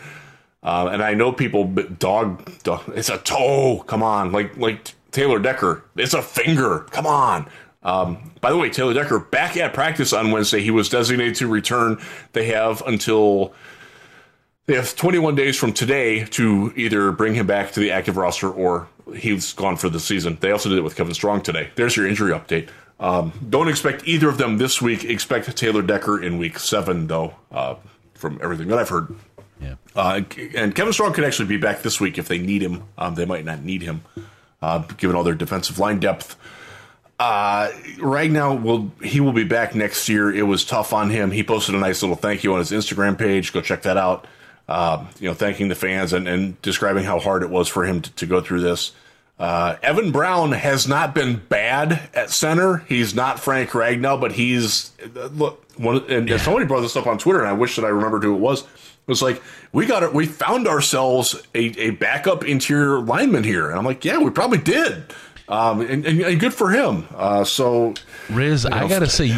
Uh, 0.63 0.91
and 0.93 1.03
I 1.03 1.15
know 1.15 1.33
people, 1.33 1.65
dog, 1.65 2.63
dog, 2.63 2.83
it's 2.95 3.09
a 3.09 3.19
toe. 3.19 3.83
Come 3.87 4.03
on, 4.03 4.31
like 4.33 4.57
like 4.57 4.95
Taylor 5.11 5.39
Decker, 5.39 5.83
it's 5.97 6.15
a 6.15 6.23
finger. 6.23 6.81
Come 6.91 7.07
on. 7.07 7.49
Um, 7.83 8.33
by 8.43 8.51
the 8.51 8.59
way, 8.59 8.69
Taylor 8.69 8.93
Decker 8.93 9.19
back 9.19 9.57
at 9.57 9.73
practice 9.73 10.13
on 10.13 10.31
Wednesday. 10.31 10.61
He 10.61 10.71
was 10.71 10.91
designated 10.91 11.37
to 11.37 11.47
return. 11.47 11.99
They 12.33 12.47
have 12.47 12.83
until 12.87 13.55
they 14.71 14.77
have 14.77 14.95
21 14.95 15.35
days 15.35 15.57
from 15.57 15.73
today 15.73 16.25
to 16.27 16.73
either 16.77 17.11
bring 17.11 17.35
him 17.35 17.45
back 17.45 17.73
to 17.73 17.81
the 17.81 17.91
active 17.91 18.17
roster 18.17 18.49
or 18.49 18.89
he's 19.17 19.53
gone 19.53 19.77
for 19.77 19.89
the 19.89 19.99
season. 19.99 20.39
They 20.41 20.53
also 20.53 20.69
did 20.69 20.79
it 20.79 20.83
with 20.83 20.95
Kevin 20.95 21.13
Strong 21.13 21.43
today. 21.43 21.71
There's 21.75 21.97
your 21.97 22.07
injury 22.07 22.31
update. 22.31 22.69
Um, 23.01 23.33
don't 23.49 23.67
expect 23.67 24.07
either 24.07 24.29
of 24.29 24.39
them 24.39 24.59
this 24.59 24.81
week. 24.81 25.03
Expect 25.03 25.57
Taylor 25.57 25.83
Decker 25.83 26.23
in 26.23 26.39
week 26.39 26.61
seven, 26.61 27.09
though, 27.09 27.35
uh, 27.51 27.75
from 28.15 28.39
everything 28.41 28.69
that 28.69 28.79
I've 28.79 28.89
heard. 28.89 29.13
yeah. 29.61 29.75
Uh, 29.97 30.21
and 30.55 30.73
Kevin 30.73 30.93
Strong 30.93 31.15
could 31.15 31.25
actually 31.25 31.49
be 31.49 31.57
back 31.57 31.83
this 31.83 32.01
week 32.01 32.17
if 32.17 32.29
they 32.29 32.39
need 32.39 32.63
him. 32.63 32.85
Um, 32.97 33.17
they 33.17 33.25
might 33.25 33.45
not 33.45 33.65
need 33.65 33.83
him, 33.83 34.03
uh, 34.63 34.79
given 34.99 35.17
all 35.17 35.25
their 35.25 35.35
defensive 35.35 35.81
line 35.81 35.99
depth. 35.99 36.37
Uh, 37.19 37.73
right 37.99 38.31
now, 38.31 38.55
will 38.55 38.93
he 39.03 39.19
will 39.19 39.33
be 39.33 39.45
back 39.45 39.75
next 39.75 40.09
year. 40.09 40.33
It 40.33 40.45
was 40.45 40.65
tough 40.65 40.93
on 40.93 41.11
him. 41.11 41.33
He 41.33 41.43
posted 41.43 41.75
a 41.75 41.79
nice 41.79 42.03
little 42.03 42.17
thank 42.17 42.45
you 42.45 42.53
on 42.53 42.61
his 42.61 42.71
Instagram 42.71 43.19
page. 43.19 43.53
Go 43.53 43.61
check 43.61 43.83
that 43.83 43.97
out. 43.97 44.29
Uh, 44.71 45.05
you 45.19 45.29
know, 45.29 45.35
thanking 45.35 45.67
the 45.67 45.75
fans 45.75 46.13
and, 46.13 46.29
and 46.29 46.63
describing 46.63 47.03
how 47.03 47.19
hard 47.19 47.43
it 47.43 47.51
was 47.51 47.67
for 47.67 47.85
him 47.85 48.01
to, 48.01 48.11
to 48.13 48.25
go 48.25 48.41
through 48.41 48.61
this. 48.61 48.93
Uh, 49.37 49.75
Evan 49.83 50.13
Brown 50.13 50.53
has 50.53 50.87
not 50.87 51.13
been 51.13 51.43
bad 51.49 52.09
at 52.15 52.31
center. 52.31 52.77
He's 52.89 53.13
not 53.13 53.41
Frank 53.41 53.71
Ragnow, 53.71 54.21
but 54.21 54.31
he's 54.31 54.93
look. 55.33 55.65
One, 55.77 56.05
and 56.09 56.31
somebody 56.41 56.67
brought 56.67 56.83
this 56.83 56.95
up 56.95 57.09
on 57.09 57.19
Twitter, 57.19 57.41
and 57.41 57.49
I 57.49 57.55
wish 57.55 57.75
that 57.77 57.85
I 57.85 57.89
remembered 57.89 58.23
who 58.23 58.37
it 58.37 58.39
was. 58.39 58.61
It 58.63 58.69
was 59.09 59.23
like 59.23 59.43
we 59.73 59.87
got 59.87 60.05
it. 60.05 60.15
We 60.15 60.27
found 60.27 60.69
ourselves 60.69 61.35
a, 61.55 61.65
a 61.81 61.91
backup 61.91 62.45
interior 62.45 63.01
lineman 63.01 63.43
here, 63.43 63.71
and 63.71 63.79
I'm 63.79 63.85
like, 63.85 64.05
yeah, 64.05 64.19
we 64.19 64.31
probably 64.31 64.59
did. 64.59 65.03
Um, 65.49 65.81
and, 65.81 66.07
and, 66.07 66.21
and 66.21 66.39
good 66.39 66.55
for 66.55 66.71
him. 66.71 67.09
Uh, 67.17 67.43
so 67.43 67.95
Riz, 68.29 68.67
I 68.67 68.83
know, 68.83 68.89
gotta 68.89 69.09
say, 69.09 69.37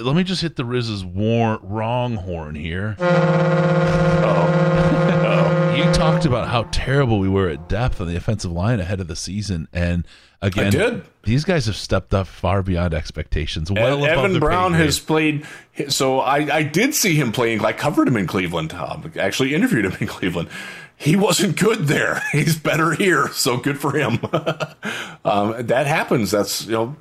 let 0.00 0.16
me 0.16 0.24
just 0.24 0.42
hit 0.42 0.56
the 0.56 0.64
Riz's 0.64 1.04
war- 1.04 1.60
wrong 1.62 2.16
horn 2.16 2.54
here. 2.54 2.96
You 5.80 5.90
talked 5.92 6.26
about 6.26 6.48
how 6.48 6.64
terrible 6.72 7.18
we 7.20 7.28
were 7.28 7.48
at 7.48 7.68
depth 7.68 8.00
on 8.00 8.08
the 8.08 8.16
offensive 8.16 8.52
line 8.52 8.80
ahead 8.80 9.00
of 9.00 9.08
the 9.08 9.16
season, 9.16 9.68
and 9.72 10.04
again, 10.42 10.72
did. 10.72 11.02
these 11.22 11.44
guys 11.44 11.66
have 11.66 11.76
stepped 11.76 12.12
up 12.12 12.26
far 12.26 12.62
beyond 12.62 12.92
expectations. 12.92 13.70
Well 13.70 14.04
above 14.04 14.24
Evan 14.26 14.40
Brown 14.40 14.74
has 14.74 14.98
played. 14.98 15.46
So 15.88 16.20
I, 16.20 16.56
I 16.56 16.62
did 16.64 16.94
see 16.94 17.14
him 17.14 17.32
playing. 17.32 17.64
I 17.64 17.72
covered 17.72 18.08
him 18.08 18.16
in 18.16 18.26
Cleveland. 18.26 18.74
Um, 18.74 19.10
actually 19.18 19.54
interviewed 19.54 19.86
him 19.86 19.96
in 20.00 20.06
Cleveland. 20.06 20.48
He 20.96 21.16
wasn't 21.16 21.56
good 21.56 21.86
there. 21.86 22.20
He's 22.32 22.58
better 22.58 22.92
here. 22.92 23.28
So 23.28 23.56
good 23.56 23.80
for 23.80 23.96
him. 23.96 24.18
um, 25.24 25.66
that 25.66 25.86
happens. 25.86 26.30
That's 26.30 26.66
you 26.66 26.72
know 26.72 26.96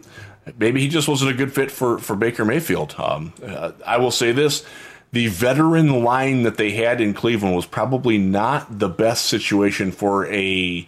maybe 0.58 0.82
he 0.82 0.88
just 0.88 1.08
wasn't 1.08 1.32
a 1.32 1.34
good 1.34 1.54
fit 1.54 1.72
for 1.72 1.98
for 2.00 2.16
Baker 2.16 2.46
Mayfield. 2.46 2.96
Um, 2.98 3.34
uh, 3.44 3.72
I 3.86 3.98
will 3.98 4.12
say 4.12 4.32
this. 4.32 4.66
The 5.12 5.28
veteran 5.28 6.04
line 6.04 6.44
that 6.44 6.58
they 6.58 6.72
had 6.72 7.02
in 7.02 7.16
Cleveland 7.16 7.56
was 7.56 7.66
probably 7.66 8.20
not 8.20 8.80
the 8.80 8.90
best 8.90 9.26
situation 9.26 9.92
for 9.92 10.28
a 10.28 10.88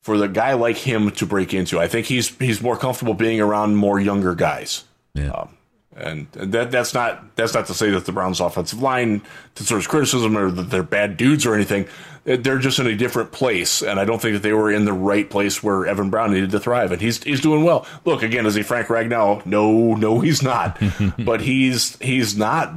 for 0.00 0.16
the 0.16 0.28
guy 0.28 0.54
like 0.54 0.76
him 0.76 1.10
to 1.10 1.26
break 1.26 1.52
into. 1.52 1.80
I 1.80 1.88
think 1.88 2.06
he's 2.06 2.28
he's 2.38 2.62
more 2.62 2.76
comfortable 2.76 3.14
being 3.14 3.40
around 3.40 3.74
more 3.74 3.98
younger 3.98 4.34
guys. 4.36 4.84
Yeah. 5.14 5.30
Um, 5.30 5.56
and 5.96 6.30
that 6.32 6.70
that's 6.70 6.94
not 6.94 7.34
that's 7.36 7.54
not 7.54 7.66
to 7.66 7.74
say 7.74 7.90
that 7.90 8.04
the 8.04 8.12
Browns' 8.12 8.38
offensive 8.38 8.80
line 8.80 9.22
deserves 9.54 9.86
criticism 9.86 10.36
or 10.36 10.50
that 10.50 10.70
they're 10.70 10.82
bad 10.82 11.16
dudes 11.16 11.44
or 11.46 11.54
anything. 11.54 11.88
They're 12.26 12.58
just 12.58 12.80
in 12.80 12.88
a 12.88 12.96
different 12.96 13.30
place, 13.30 13.82
and 13.82 14.00
I 14.00 14.04
don't 14.04 14.20
think 14.20 14.34
that 14.34 14.42
they 14.42 14.52
were 14.52 14.68
in 14.72 14.84
the 14.84 14.92
right 14.92 15.30
place 15.30 15.62
where 15.62 15.86
Evan 15.86 16.10
Brown 16.10 16.32
needed 16.32 16.50
to 16.50 16.58
thrive. 16.58 16.90
And 16.90 17.00
he's 17.00 17.22
he's 17.22 17.40
doing 17.40 17.62
well. 17.62 17.86
Look 18.04 18.24
again, 18.24 18.46
is 18.46 18.56
he 18.56 18.64
Frank 18.64 18.88
Ragnow? 18.88 19.46
No, 19.46 19.94
no, 19.94 20.18
he's 20.18 20.42
not. 20.42 20.76
but 21.18 21.40
he's 21.40 21.96
he's 22.00 22.36
not. 22.36 22.74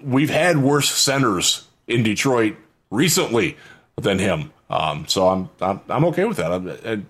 We've 0.00 0.30
had 0.30 0.58
worse 0.58 0.88
centers 0.88 1.66
in 1.88 2.04
Detroit 2.04 2.54
recently 2.90 3.56
than 3.96 4.20
him. 4.20 4.52
Um, 4.70 5.08
so 5.08 5.28
I'm 5.28 5.50
I'm 5.60 5.80
I'm 5.88 6.04
okay 6.06 6.24
with 6.24 6.36
that. 6.36 6.52
I'm, 6.52 6.68
and, 6.68 7.06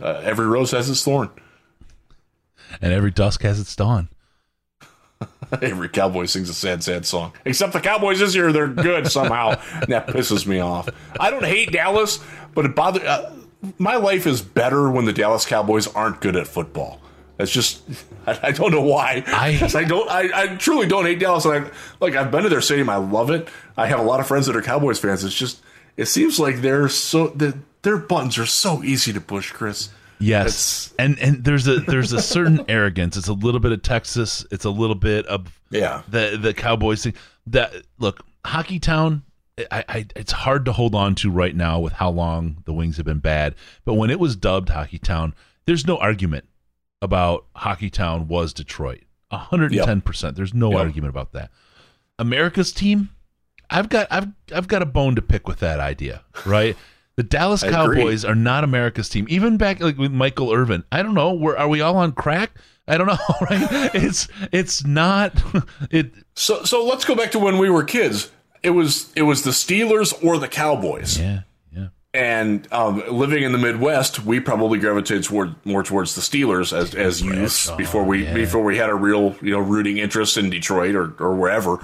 uh, 0.00 0.20
every 0.24 0.46
rose 0.46 0.72
has 0.72 0.90
its 0.90 1.04
thorn. 1.04 1.30
and 2.82 2.92
every 2.92 3.12
dusk 3.12 3.42
has 3.42 3.60
its 3.60 3.76
dawn. 3.76 4.08
Every 5.62 5.88
cowboy 5.88 6.26
sings 6.26 6.48
a 6.48 6.54
sad, 6.54 6.82
sad 6.82 7.06
song. 7.06 7.32
Except 7.44 7.72
the 7.72 7.80
Cowboys 7.80 8.18
this 8.20 8.34
year, 8.34 8.52
they're 8.52 8.68
good 8.68 9.10
somehow. 9.10 9.60
and 9.72 9.86
that 9.92 10.06
pisses 10.08 10.46
me 10.46 10.60
off. 10.60 10.88
I 11.18 11.30
don't 11.30 11.44
hate 11.44 11.72
Dallas, 11.72 12.20
but 12.54 12.64
it 12.64 12.74
bothers. 12.74 13.02
Uh, 13.02 13.34
my 13.78 13.96
life 13.96 14.26
is 14.26 14.42
better 14.42 14.90
when 14.90 15.04
the 15.06 15.12
Dallas 15.12 15.46
Cowboys 15.46 15.86
aren't 15.88 16.20
good 16.20 16.36
at 16.36 16.46
football. 16.46 17.00
That's 17.36 17.50
just 17.50 17.82
I, 18.26 18.38
I 18.48 18.52
don't 18.52 18.70
know 18.70 18.82
why. 18.82 19.24
I- 19.26 19.70
I 19.74 19.84
don't 19.84 20.08
I, 20.10 20.30
I 20.34 20.46
truly 20.56 20.86
don't 20.86 21.04
hate 21.04 21.18
Dallas. 21.18 21.44
And 21.44 21.66
I 21.66 21.70
like 22.00 22.14
I've 22.14 22.30
been 22.30 22.44
to 22.44 22.48
their 22.48 22.60
stadium. 22.60 22.88
I 22.88 22.96
love 22.96 23.30
it. 23.30 23.48
I 23.76 23.86
have 23.86 23.98
a 23.98 24.04
lot 24.04 24.20
of 24.20 24.26
friends 24.28 24.46
that 24.46 24.54
are 24.56 24.62
Cowboys 24.62 24.98
fans. 25.00 25.24
It's 25.24 25.34
just 25.34 25.60
it 25.96 26.06
seems 26.06 26.38
like 26.38 26.60
they're 26.60 26.88
so 26.88 27.28
the, 27.28 27.56
their 27.82 27.96
buttons 27.98 28.38
are 28.38 28.46
so 28.46 28.82
easy 28.84 29.12
to 29.12 29.20
push, 29.20 29.50
Chris. 29.50 29.88
Yes, 30.18 30.94
and 30.98 31.18
and 31.18 31.44
there's 31.44 31.66
a 31.66 31.80
there's 31.80 32.12
a 32.12 32.22
certain 32.22 32.64
arrogance. 32.68 33.16
It's 33.16 33.28
a 33.28 33.32
little 33.32 33.60
bit 33.60 33.72
of 33.72 33.82
Texas. 33.82 34.46
It's 34.50 34.64
a 34.64 34.70
little 34.70 34.94
bit 34.96 35.26
of 35.26 35.58
Yeah. 35.70 36.02
the 36.08 36.38
the 36.40 36.54
Cowboys 36.54 37.02
thing. 37.02 37.14
That 37.48 37.72
look, 37.98 38.24
Hockey 38.44 38.78
Town. 38.78 39.22
I, 39.70 39.84
I 39.88 40.06
it's 40.16 40.32
hard 40.32 40.64
to 40.64 40.72
hold 40.72 40.94
on 40.94 41.14
to 41.16 41.30
right 41.30 41.54
now 41.54 41.78
with 41.78 41.92
how 41.94 42.10
long 42.10 42.62
the 42.64 42.72
Wings 42.72 42.96
have 42.96 43.06
been 43.06 43.18
bad. 43.20 43.54
But 43.84 43.94
when 43.94 44.10
it 44.10 44.18
was 44.18 44.34
dubbed 44.34 44.68
Hockey 44.70 44.98
Town, 44.98 45.34
there's 45.66 45.86
no 45.86 45.96
argument 45.98 46.46
about 47.02 47.46
Hockey 47.54 47.90
Town 47.90 48.26
was 48.28 48.52
Detroit. 48.52 49.02
hundred 49.30 49.72
and 49.72 49.84
ten 49.84 50.00
percent. 50.00 50.36
There's 50.36 50.54
no 50.54 50.70
Yep. 50.70 50.80
argument 50.80 51.10
about 51.10 51.32
that. 51.32 51.50
America's 52.18 52.72
team. 52.72 53.10
I've 53.70 53.88
got 53.88 54.06
I've 54.10 54.28
I've 54.54 54.68
got 54.68 54.82
a 54.82 54.86
bone 54.86 55.14
to 55.16 55.22
pick 55.22 55.48
with 55.48 55.58
that 55.60 55.80
idea, 55.80 56.22
right? 56.46 56.76
The 57.16 57.22
Dallas 57.22 57.62
I 57.62 57.68
agree. 57.68 57.98
Cowboys 57.98 58.24
are 58.24 58.34
not 58.34 58.64
America's 58.64 59.08
team. 59.08 59.26
Even 59.28 59.56
back 59.56 59.80
like 59.80 59.96
with 59.96 60.12
Michael 60.12 60.52
Irvin, 60.52 60.84
I 60.90 61.02
don't 61.02 61.14
know. 61.14 61.32
Where 61.32 61.56
are 61.56 61.68
we 61.68 61.80
all 61.80 61.96
on 61.96 62.12
crack? 62.12 62.50
I 62.88 62.98
don't 62.98 63.06
know. 63.06 63.18
Right? 63.40 63.94
It's 63.94 64.28
it's 64.52 64.84
not 64.84 65.40
it. 65.90 66.12
So 66.34 66.64
so 66.64 66.84
let's 66.84 67.04
go 67.04 67.14
back 67.14 67.30
to 67.32 67.38
when 67.38 67.58
we 67.58 67.70
were 67.70 67.84
kids. 67.84 68.30
It 68.62 68.70
was 68.70 69.12
it 69.14 69.22
was 69.22 69.42
the 69.42 69.50
Steelers 69.50 70.12
or 70.24 70.38
the 70.38 70.48
Cowboys. 70.48 71.18
Yeah, 71.18 71.42
yeah. 71.72 71.88
And 72.12 72.66
um, 72.72 73.02
living 73.10 73.42
in 73.44 73.52
the 73.52 73.58
Midwest, 73.58 74.24
we 74.24 74.40
probably 74.40 74.78
gravitated 74.78 75.24
toward 75.24 75.54
more 75.64 75.82
towards 75.82 76.14
the 76.14 76.20
Steelers 76.20 76.76
as 76.76 76.94
as 76.94 77.22
youth 77.22 77.68
oh, 77.70 77.76
before 77.76 78.04
we 78.04 78.24
yeah. 78.24 78.34
before 78.34 78.64
we 78.64 78.76
had 78.76 78.90
a 78.90 78.94
real 78.94 79.36
you 79.40 79.52
know 79.52 79.60
rooting 79.60 79.98
interest 79.98 80.36
in 80.36 80.50
Detroit 80.50 80.94
or 80.94 81.14
or 81.18 81.34
wherever. 81.34 81.78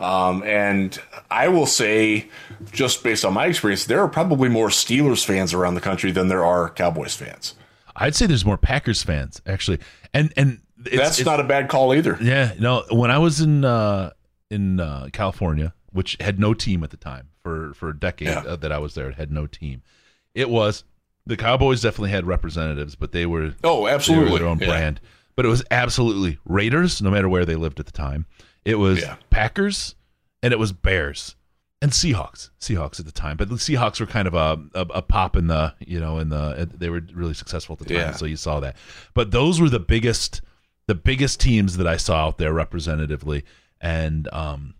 Um, 0.00 0.42
and 0.44 0.98
I 1.30 1.48
will 1.48 1.66
say, 1.66 2.28
just 2.72 3.02
based 3.02 3.24
on 3.24 3.34
my 3.34 3.46
experience, 3.46 3.84
there 3.84 4.00
are 4.00 4.08
probably 4.08 4.48
more 4.48 4.68
Steelers 4.68 5.24
fans 5.24 5.52
around 5.54 5.74
the 5.74 5.80
country 5.80 6.10
than 6.10 6.28
there 6.28 6.44
are 6.44 6.70
Cowboys 6.70 7.14
fans. 7.14 7.54
I'd 7.96 8.14
say 8.14 8.26
there's 8.26 8.44
more 8.44 8.56
Packers 8.56 9.02
fans 9.02 9.42
actually, 9.46 9.78
and 10.14 10.32
and 10.36 10.60
it's, 10.86 10.96
That's 10.96 11.20
it's- 11.20 11.26
not 11.26 11.38
a 11.40 11.44
bad 11.44 11.68
call 11.68 11.94
either. 11.94 12.16
Yeah, 12.20 12.54
no. 12.58 12.84
When 12.90 13.10
I 13.10 13.18
was 13.18 13.40
in 13.42 13.64
uh, 13.64 14.10
in 14.50 14.80
uh, 14.80 15.08
California, 15.12 15.74
which 15.92 16.16
had 16.20 16.38
no 16.40 16.54
team 16.54 16.82
at 16.82 16.90
the 16.90 16.96
time 16.96 17.28
for 17.42 17.74
for 17.74 17.90
a 17.90 17.96
decade 17.98 18.28
Yeah. 18.28 18.38
uh, 18.46 18.56
that 18.56 18.72
I 18.72 18.78
was 18.78 18.94
there, 18.94 19.08
it 19.10 19.16
had 19.16 19.30
no 19.30 19.46
team. 19.46 19.82
It 20.34 20.48
was 20.48 20.84
the 21.26 21.36
Cowboys 21.36 21.82
definitely 21.82 22.10
had 22.12 22.26
representatives, 22.26 22.94
but 22.94 23.12
they 23.12 23.26
were 23.26 23.52
Oh, 23.62 23.76
they 23.78 23.82
were 23.82 23.90
absolutely. 23.90 24.38
their 24.38 24.46
own 24.48 24.58
Yeah. 24.60 24.66
brand. 24.68 25.00
But 25.36 25.44
it 25.44 25.48
was 25.48 25.62
absolutely 25.70 26.38
Raiders, 26.46 27.00
no 27.02 27.10
matter 27.10 27.28
where 27.28 27.44
they 27.44 27.54
lived 27.56 27.80
at 27.80 27.86
the 27.86 27.92
time. 27.92 28.26
It 28.64 28.76
was 28.76 29.00
Yeah. 29.00 29.16
Packers, 29.30 29.94
and 30.42 30.52
it 30.52 30.58
was 30.58 30.72
Bears 30.72 31.36
and 31.82 31.92
Seahawks. 31.92 32.50
Seahawks 32.60 33.00
at 33.00 33.06
the 33.06 33.12
time, 33.12 33.36
but 33.36 33.48
the 33.48 33.54
Seahawks 33.56 34.00
were 34.00 34.06
kind 34.06 34.28
of 34.28 34.34
a, 34.34 34.58
a 34.74 34.80
a 34.96 35.02
pop 35.02 35.36
in 35.36 35.46
the 35.46 35.74
you 35.80 35.98
know 36.00 36.18
in 36.18 36.28
the 36.28 36.68
they 36.76 36.90
were 36.90 37.02
really 37.14 37.34
successful 37.34 37.74
at 37.74 37.78
the 37.80 37.84
time, 37.86 37.96
Yeah. 37.96 38.12
so 38.12 38.26
you 38.26 38.36
saw 38.36 38.60
that. 38.60 38.76
But 39.14 39.30
those 39.30 39.60
were 39.60 39.68
the 39.70 39.80
biggest 39.80 40.42
the 40.86 40.94
biggest 40.94 41.40
teams 41.40 41.76
that 41.76 41.86
I 41.86 41.96
saw 41.96 42.26
out 42.26 42.38
there 42.38 42.52
representatively, 42.52 43.44
and 43.80 44.28
um, 44.32 44.74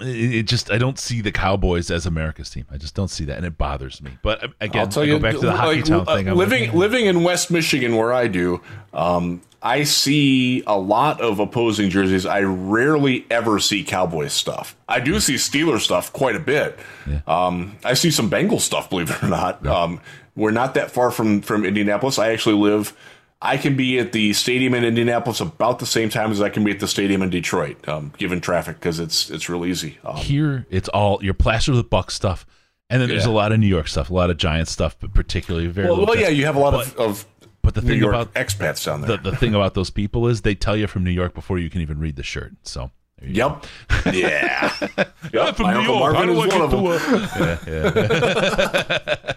it, 0.00 0.34
it 0.34 0.42
just 0.44 0.70
I 0.70 0.78
don't 0.78 0.98
see 0.98 1.20
the 1.20 1.32
Cowboys 1.32 1.90
as 1.90 2.06
America's 2.06 2.50
team. 2.50 2.66
I 2.70 2.76
just 2.76 2.94
don't 2.94 3.08
see 3.08 3.24
that, 3.24 3.36
and 3.36 3.46
it 3.46 3.58
bothers 3.58 4.02
me. 4.02 4.12
But 4.22 4.44
uh, 4.44 4.48
again, 4.60 4.82
I'll 4.82 4.88
tell 4.88 5.02
I 5.02 5.06
go 5.06 5.18
back 5.18 5.34
to 5.34 5.40
the 5.40 5.52
hockey 5.52 5.76
like, 5.76 5.84
town 5.84 6.04
uh, 6.06 6.16
thing. 6.16 6.28
I'm 6.28 6.36
living 6.36 6.64
like, 6.64 6.74
living 6.74 7.06
in 7.06 7.22
West 7.22 7.50
Michigan, 7.50 7.96
where 7.96 8.12
I 8.12 8.28
do, 8.28 8.60
um, 8.92 9.42
I 9.62 9.84
see 9.84 10.62
a 10.66 10.78
lot 10.78 11.20
of 11.20 11.40
opposing 11.40 11.90
jerseys. 11.90 12.26
I 12.26 12.40
rarely 12.40 13.26
ever 13.30 13.58
see 13.58 13.82
Cowboys 13.84 14.32
stuff. 14.32 14.76
I 14.88 15.00
do 15.00 15.18
see 15.20 15.34
Steelers 15.34 15.80
stuff 15.80 16.12
quite 16.12 16.36
a 16.36 16.40
bit. 16.40 16.78
Um, 17.26 17.76
I 17.84 17.94
see 17.94 18.10
some 18.10 18.30
Bengals 18.30 18.60
stuff, 18.60 18.88
believe 18.90 19.10
it 19.10 19.22
or 19.22 19.28
not. 19.28 19.66
Um, 19.66 20.00
we're 20.36 20.52
not 20.52 20.74
that 20.74 20.90
far 20.92 21.10
from 21.10 21.40
from 21.42 21.64
Indianapolis. 21.64 22.18
I 22.18 22.32
actually 22.32 22.56
live. 22.56 22.96
I 23.40 23.56
can 23.56 23.76
be 23.76 23.98
at 24.00 24.12
the 24.12 24.32
stadium 24.32 24.74
in 24.74 24.84
Indianapolis 24.84 25.40
about 25.40 25.78
the 25.78 25.86
same 25.86 26.08
time 26.08 26.32
as 26.32 26.40
I 26.40 26.48
can 26.48 26.64
be 26.64 26.72
at 26.72 26.80
the 26.80 26.88
stadium 26.88 27.22
in 27.22 27.30
Detroit, 27.30 27.86
um, 27.88 28.12
given 28.18 28.40
traffic, 28.40 28.76
because 28.76 28.98
it's 28.98 29.30
it's 29.30 29.48
real 29.48 29.64
easy. 29.64 29.98
Um, 30.04 30.16
here 30.16 30.66
it's 30.70 30.88
all 30.88 31.22
you're 31.22 31.34
plastered 31.34 31.76
with 31.76 31.88
Buck 31.88 32.10
stuff, 32.10 32.44
and 32.90 33.00
then 33.00 33.08
there's 33.08 33.26
a 33.26 33.30
lot 33.30 33.52
of 33.52 33.60
New 33.60 33.68
York 33.68 33.86
stuff, 33.86 34.10
a 34.10 34.14
lot 34.14 34.30
of 34.30 34.38
Giant 34.38 34.66
stuff, 34.68 34.96
but 34.98 35.14
particularly 35.14 35.68
very. 35.68 35.88
well, 35.88 36.04
well, 36.04 36.18
yeah, 36.18 36.28
you 36.28 36.46
have 36.46 36.56
a 36.56 36.58
lot 36.58 36.72
but, 36.72 36.86
of, 36.94 36.98
of 36.98 37.26
But 37.62 37.74
the 37.74 37.82
New 37.82 37.88
thing 37.88 37.98
York 38.00 38.14
about 38.14 38.34
expats 38.34 38.84
down 38.84 39.02
there. 39.02 39.16
the, 39.16 39.30
the 39.30 39.36
thing 39.36 39.54
about 39.54 39.74
those 39.74 39.90
people 39.90 40.26
is 40.26 40.40
they 40.42 40.56
tell 40.56 40.76
you 40.76 40.88
from 40.88 41.04
New 41.04 41.10
York 41.12 41.32
before 41.34 41.58
you 41.58 41.70
can 41.70 41.80
even 41.80 42.00
read 42.00 42.16
the 42.16 42.24
shirt. 42.24 42.54
So. 42.64 42.90
there 43.20 43.28
you 43.28 43.36
go. 43.36 43.60
Yep. 44.04 44.14
Yeah. 44.14 44.72
Yep. 45.32 45.56
from 45.56 45.66
My 45.66 45.72
New 45.74 45.80
Uncle 45.80 45.98
York. 45.98 46.12
Marvin 46.14 46.30
is 46.30 46.36
one 46.38 46.62
of 46.62 46.70
them. 46.70 46.84
Yeah, 47.66 47.90
yeah. 47.96 49.32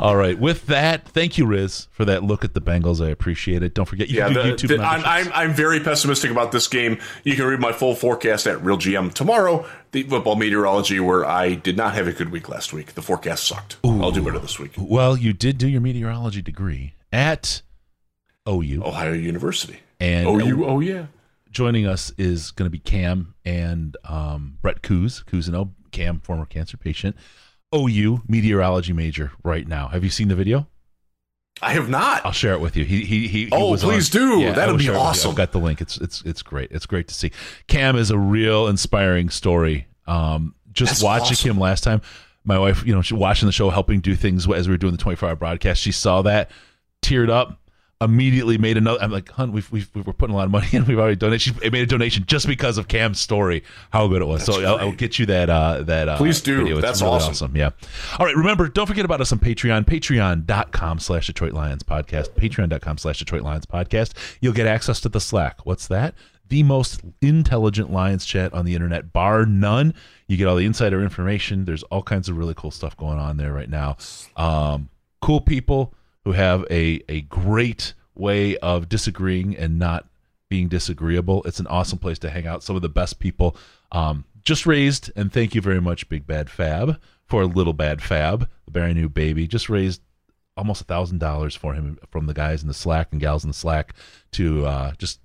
All 0.00 0.16
right. 0.16 0.38
With 0.38 0.66
that, 0.66 1.06
thank 1.06 1.36
you, 1.36 1.44
Riz, 1.44 1.86
for 1.90 2.06
that 2.06 2.24
look 2.24 2.42
at 2.42 2.54
the 2.54 2.60
Bengals. 2.60 3.04
I 3.04 3.10
appreciate 3.10 3.62
it. 3.62 3.74
Don't 3.74 3.84
forget 3.84 4.08
you 4.08 4.16
Yeah, 4.16 4.26
can 4.32 4.34
do 4.34 4.42
the- 4.42 4.48
YouTube. 4.48 4.68
the- 4.78 4.82
I'm. 4.82 5.04
I'm, 5.04 5.30
I'm 5.34 5.52
very 5.54 5.78
pessimistic 5.78 6.30
about 6.30 6.52
this 6.52 6.66
game. 6.68 6.98
You 7.22 7.36
can 7.36 7.44
read 7.44 7.60
my 7.60 7.72
full 7.72 7.94
forecast 7.94 8.46
at 8.46 8.62
Real 8.64 8.78
GM 8.78 9.12
tomorrow. 9.12 9.66
The 9.92 10.04
football 10.04 10.36
meteorology, 10.36 11.00
where 11.00 11.26
I 11.26 11.54
did 11.54 11.76
not 11.76 11.94
have 11.94 12.06
a 12.06 12.12
good 12.12 12.30
week 12.30 12.48
last 12.48 12.72
week. 12.72 12.94
The 12.94 13.02
forecast 13.02 13.46
sucked. 13.46 13.76
I'll 13.84 14.10
do 14.10 14.22
better 14.22 14.38
this 14.38 14.58
week. 14.58 14.72
well, 14.78 15.16
you 15.18 15.32
did 15.34 15.58
do 15.58 15.68
your 15.68 15.80
meteorology 15.82 16.40
degree 16.40 16.94
at 17.12 17.60
OU, 18.48 18.82
Ohio 18.84 19.12
University. 19.12 19.80
and 20.00 20.26
Oh, 20.26 20.38
you? 20.38 20.64
Oh, 20.64 20.80
yeah. 20.80 21.06
joining 21.50 21.86
us 21.86 22.10
is 22.16 22.52
going 22.52 22.66
to 22.66 22.70
be 22.70 22.78
Cam 22.78 23.34
and 23.44 23.96
um, 24.04 24.56
Brett 24.62 24.80
Coos. 24.82 25.22
Cousino, 25.26 25.72
Cam, 25.90 26.20
former 26.20 26.46
cancer 26.46 26.76
patient, 26.76 27.16
OU 27.74 28.22
meteorology 28.28 28.92
major 28.92 29.32
right 29.44 29.66
now. 29.66 29.88
Have 29.88 30.02
you 30.04 30.10
seen 30.10 30.28
the 30.28 30.34
video? 30.34 30.66
I 31.62 31.74
have 31.74 31.88
not. 31.88 32.24
I'll 32.24 32.32
share 32.32 32.54
it 32.54 32.60
with 32.60 32.76
you. 32.76 32.84
He 32.84 33.04
he 33.04 33.28
he. 33.28 33.44
he 33.46 33.48
Oh, 33.52 33.76
please 33.76 34.14
on- 34.14 34.20
do. 34.22 34.40
Yeah, 34.40 34.52
That'd 34.52 34.72
will 34.72 34.78
be 34.78 34.84
share 34.84 34.94
it 34.94 34.96
with 34.96 35.02
you. 35.02 35.08
awesome. 35.08 35.30
I've 35.32 35.36
got 35.36 35.52
the 35.52 35.58
link. 35.58 35.80
It's 35.80 35.98
it's 35.98 36.22
it's 36.24 36.42
great. 36.42 36.70
It's 36.72 36.86
great 36.86 37.06
to 37.08 37.14
see. 37.14 37.32
Cam 37.66 37.96
is 37.96 38.10
a 38.10 38.18
real 38.18 38.66
inspiring 38.66 39.28
story. 39.28 39.86
Um, 40.06 40.54
just 40.72 40.92
That's 40.92 41.02
watching 41.02 41.34
awesome. 41.34 41.50
him 41.50 41.58
last 41.58 41.84
time, 41.84 42.00
my 42.44 42.58
wife, 42.58 42.84
you 42.86 42.94
know, 42.94 43.02
she 43.02 43.14
watching 43.14 43.46
the 43.46 43.52
show, 43.52 43.68
helping 43.70 44.00
do 44.00 44.16
things 44.16 44.48
as 44.50 44.68
we 44.68 44.72
were 44.72 44.78
doing 44.78 44.92
the 44.92 44.98
twenty 44.98 45.16
four 45.16 45.28
hour 45.28 45.36
broadcast. 45.36 45.82
She 45.82 45.92
saw 45.92 46.22
that, 46.22 46.50
teared 47.02 47.28
up. 47.28 47.59
Immediately 48.02 48.56
made 48.56 48.78
another. 48.78 48.98
I'm 49.02 49.10
like, 49.10 49.28
hun, 49.30 49.52
we've, 49.52 49.70
we've 49.70 49.90
we're 49.94 50.14
putting 50.14 50.32
a 50.34 50.36
lot 50.38 50.46
of 50.46 50.50
money 50.50 50.68
in. 50.72 50.84
We've 50.86 50.98
already 50.98 51.16
donated. 51.16 51.42
She 51.42 51.70
made 51.70 51.82
a 51.82 51.86
donation 51.86 52.24
just 52.26 52.46
because 52.46 52.78
of 52.78 52.88
Cam's 52.88 53.20
story, 53.20 53.62
how 53.92 54.08
good 54.08 54.22
it 54.22 54.24
was. 54.24 54.42
so 54.42 54.64
I'll, 54.64 54.78
I'll 54.78 54.92
get 54.92 55.18
you 55.18 55.26
that. 55.26 55.50
Uh, 55.50 55.82
that 55.82 56.08
uh, 56.08 56.16
Please 56.16 56.40
do. 56.40 56.58
video. 56.58 56.78
It's 56.78 56.86
That's 56.86 57.02
really 57.02 57.16
awesome. 57.16 57.54
Yeah. 57.54 57.70
All 58.18 58.24
right. 58.24 58.34
Remember, 58.34 58.68
don't 58.68 58.86
forget 58.86 59.04
about 59.04 59.20
us 59.20 59.32
on 59.32 59.38
Patreon. 59.38 59.84
Patreon.com 59.84 60.98
slash 60.98 61.26
Detroit 61.26 61.52
Lions 61.52 61.82
podcast. 61.82 62.30
Patreon.com 62.30 62.96
slash 62.96 63.18
Detroit 63.18 63.42
Lions 63.42 63.66
podcast. 63.66 64.14
You'll 64.40 64.54
get 64.54 64.66
access 64.66 65.00
to 65.02 65.10
the 65.10 65.20
Slack. 65.20 65.66
What's 65.66 65.86
that? 65.88 66.14
The 66.48 66.62
most 66.62 67.02
intelligent 67.20 67.92
Lions 67.92 68.24
chat 68.24 68.54
on 68.54 68.64
the 68.64 68.74
internet, 68.74 69.12
bar 69.12 69.44
none. 69.44 69.92
You 70.26 70.38
get 70.38 70.46
all 70.46 70.56
the 70.56 70.64
insider 70.64 71.02
information. 71.02 71.66
There's 71.66 71.82
all 71.84 72.02
kinds 72.02 72.30
of 72.30 72.38
really 72.38 72.54
cool 72.56 72.70
stuff 72.70 72.96
going 72.96 73.18
on 73.18 73.36
there 73.36 73.52
right 73.52 73.68
now. 73.68 73.98
Um, 74.36 74.88
cool 75.20 75.42
people 75.42 75.94
who 76.30 76.36
have 76.36 76.64
a, 76.70 77.02
a 77.08 77.22
great 77.22 77.92
way 78.14 78.56
of 78.58 78.88
disagreeing 78.88 79.56
and 79.56 79.80
not 79.80 80.06
being 80.48 80.68
disagreeable. 80.68 81.42
It's 81.42 81.58
an 81.58 81.66
awesome 81.66 81.98
place 81.98 82.20
to 82.20 82.30
hang 82.30 82.46
out. 82.46 82.62
Some 82.62 82.76
of 82.76 82.82
the 82.82 82.88
best 82.88 83.18
people. 83.18 83.56
Um, 83.90 84.24
just 84.42 84.64
raised, 84.64 85.10
and 85.16 85.32
thank 85.32 85.56
you 85.56 85.60
very 85.60 85.80
much, 85.80 86.08
Big 86.08 86.28
Bad 86.28 86.48
Fab, 86.48 87.00
for 87.26 87.42
a 87.42 87.46
Little 87.46 87.72
Bad 87.72 88.00
Fab, 88.00 88.48
the 88.64 88.70
brand 88.70 88.96
new 88.96 89.08
baby. 89.08 89.48
Just 89.48 89.68
raised 89.68 90.02
almost 90.56 90.80
a 90.80 90.84
thousand 90.84 91.18
dollars 91.18 91.56
for 91.56 91.74
him 91.74 91.98
from 92.10 92.26
the 92.26 92.34
guys 92.34 92.62
in 92.62 92.68
the 92.68 92.74
Slack 92.74 93.08
and 93.10 93.20
gals 93.20 93.42
in 93.42 93.50
the 93.50 93.54
Slack 93.54 93.94
to 94.32 94.66
uh, 94.66 94.92
just 94.98 95.18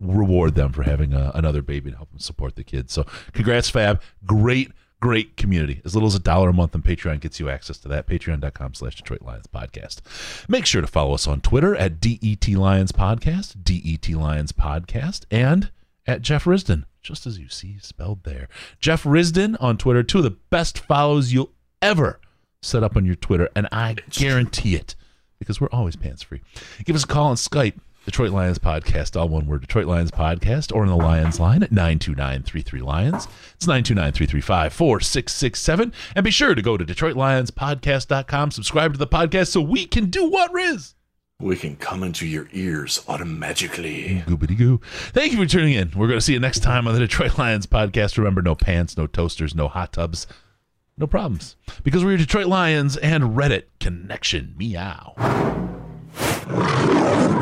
reward 0.00 0.54
them 0.54 0.72
for 0.72 0.82
having 0.82 1.14
a, 1.14 1.32
another 1.34 1.62
baby 1.62 1.90
to 1.90 1.96
help 1.96 2.10
them 2.10 2.18
support 2.18 2.56
the 2.56 2.64
kids. 2.64 2.92
So, 2.92 3.06
congrats, 3.32 3.70
Fab. 3.70 4.02
Great, 4.26 4.70
great 5.02 5.36
community. 5.36 5.82
As 5.84 5.94
little 5.94 6.06
as 6.06 6.14
a 6.14 6.20
dollar 6.20 6.50
a 6.50 6.52
month 6.52 6.76
on 6.76 6.82
Patreon 6.82 7.20
gets 7.20 7.40
you 7.40 7.50
access 7.50 7.76
to 7.78 7.88
that. 7.88 8.06
Patreon.com 8.06 8.74
slash 8.74 8.94
Detroit 8.94 9.22
Lions 9.22 9.48
Podcast. 9.48 10.00
Make 10.48 10.64
sure 10.64 10.80
to 10.80 10.86
follow 10.86 11.12
us 11.12 11.26
on 11.26 11.40
Twitter 11.40 11.74
at 11.74 12.00
DET 12.00 12.48
Lions 12.48 12.92
Podcast, 12.92 13.56
DET 13.64 14.08
Lions 14.16 14.52
Podcast, 14.52 15.24
and 15.28 15.72
at 16.06 16.22
Jeff 16.22 16.44
Risdon, 16.44 16.84
just 17.02 17.26
as 17.26 17.36
you 17.36 17.48
see 17.48 17.78
spelled 17.80 18.22
there. 18.22 18.48
Jeff 18.78 19.02
Risdon 19.02 19.56
on 19.60 19.76
Twitter, 19.76 20.04
two 20.04 20.18
of 20.18 20.24
the 20.24 20.30
best 20.30 20.78
follows 20.78 21.32
you'll 21.32 21.50
ever 21.82 22.20
set 22.62 22.84
up 22.84 22.96
on 22.96 23.04
your 23.04 23.16
Twitter, 23.16 23.48
and 23.56 23.68
I 23.72 23.96
guarantee 24.10 24.76
it 24.76 24.94
because 25.40 25.60
we're 25.60 25.68
always 25.72 25.96
pants 25.96 26.22
free. 26.22 26.42
Give 26.84 26.94
us 26.94 27.02
a 27.02 27.08
call 27.08 27.26
on 27.26 27.36
Skype, 27.36 27.74
Detroit 28.04 28.32
Lions 28.32 28.58
Podcast, 28.58 29.18
all 29.18 29.28
one 29.28 29.46
word, 29.46 29.60
Detroit 29.60 29.86
Lions 29.86 30.10
Podcast, 30.10 30.74
or 30.74 30.82
in 30.82 30.88
the 30.88 30.96
Lions 30.96 31.38
line 31.38 31.62
at 31.62 31.70
929 31.70 32.84
Lions. 32.84 33.28
It's 33.54 33.66
929 33.66 34.12
335 34.12 34.72
4667. 34.72 35.92
And 36.16 36.24
be 36.24 36.30
sure 36.30 36.54
to 36.54 36.62
go 36.62 36.76
to 36.76 36.84
DetroitLionsPodcast.com, 36.84 38.50
subscribe 38.50 38.92
to 38.92 38.98
the 38.98 39.06
podcast 39.06 39.48
so 39.48 39.60
we 39.60 39.86
can 39.86 40.06
do 40.06 40.28
what, 40.28 40.52
Riz? 40.52 40.94
We 41.40 41.56
can 41.56 41.76
come 41.76 42.02
into 42.02 42.26
your 42.26 42.48
ears 42.52 43.04
automatically. 43.08 44.22
Goobity 44.26 44.56
goo. 44.56 44.80
Thank 45.12 45.32
you 45.32 45.38
for 45.38 45.46
tuning 45.46 45.74
in. 45.74 45.90
We're 45.96 46.06
going 46.06 46.18
to 46.18 46.24
see 46.24 46.34
you 46.34 46.40
next 46.40 46.60
time 46.60 46.86
on 46.86 46.94
the 46.94 47.00
Detroit 47.00 47.38
Lions 47.38 47.66
podcast. 47.66 48.16
Remember, 48.16 48.42
no 48.42 48.54
pants, 48.54 48.96
no 48.96 49.06
toasters, 49.06 49.54
no 49.54 49.68
hot 49.68 49.92
tubs, 49.92 50.26
no 50.96 51.06
problems. 51.06 51.56
Because 51.82 52.04
we're 52.04 52.16
Detroit 52.16 52.46
Lions 52.46 52.96
and 52.96 53.36
Reddit 53.36 53.64
Connection. 53.80 54.54
Meow. 54.56 55.14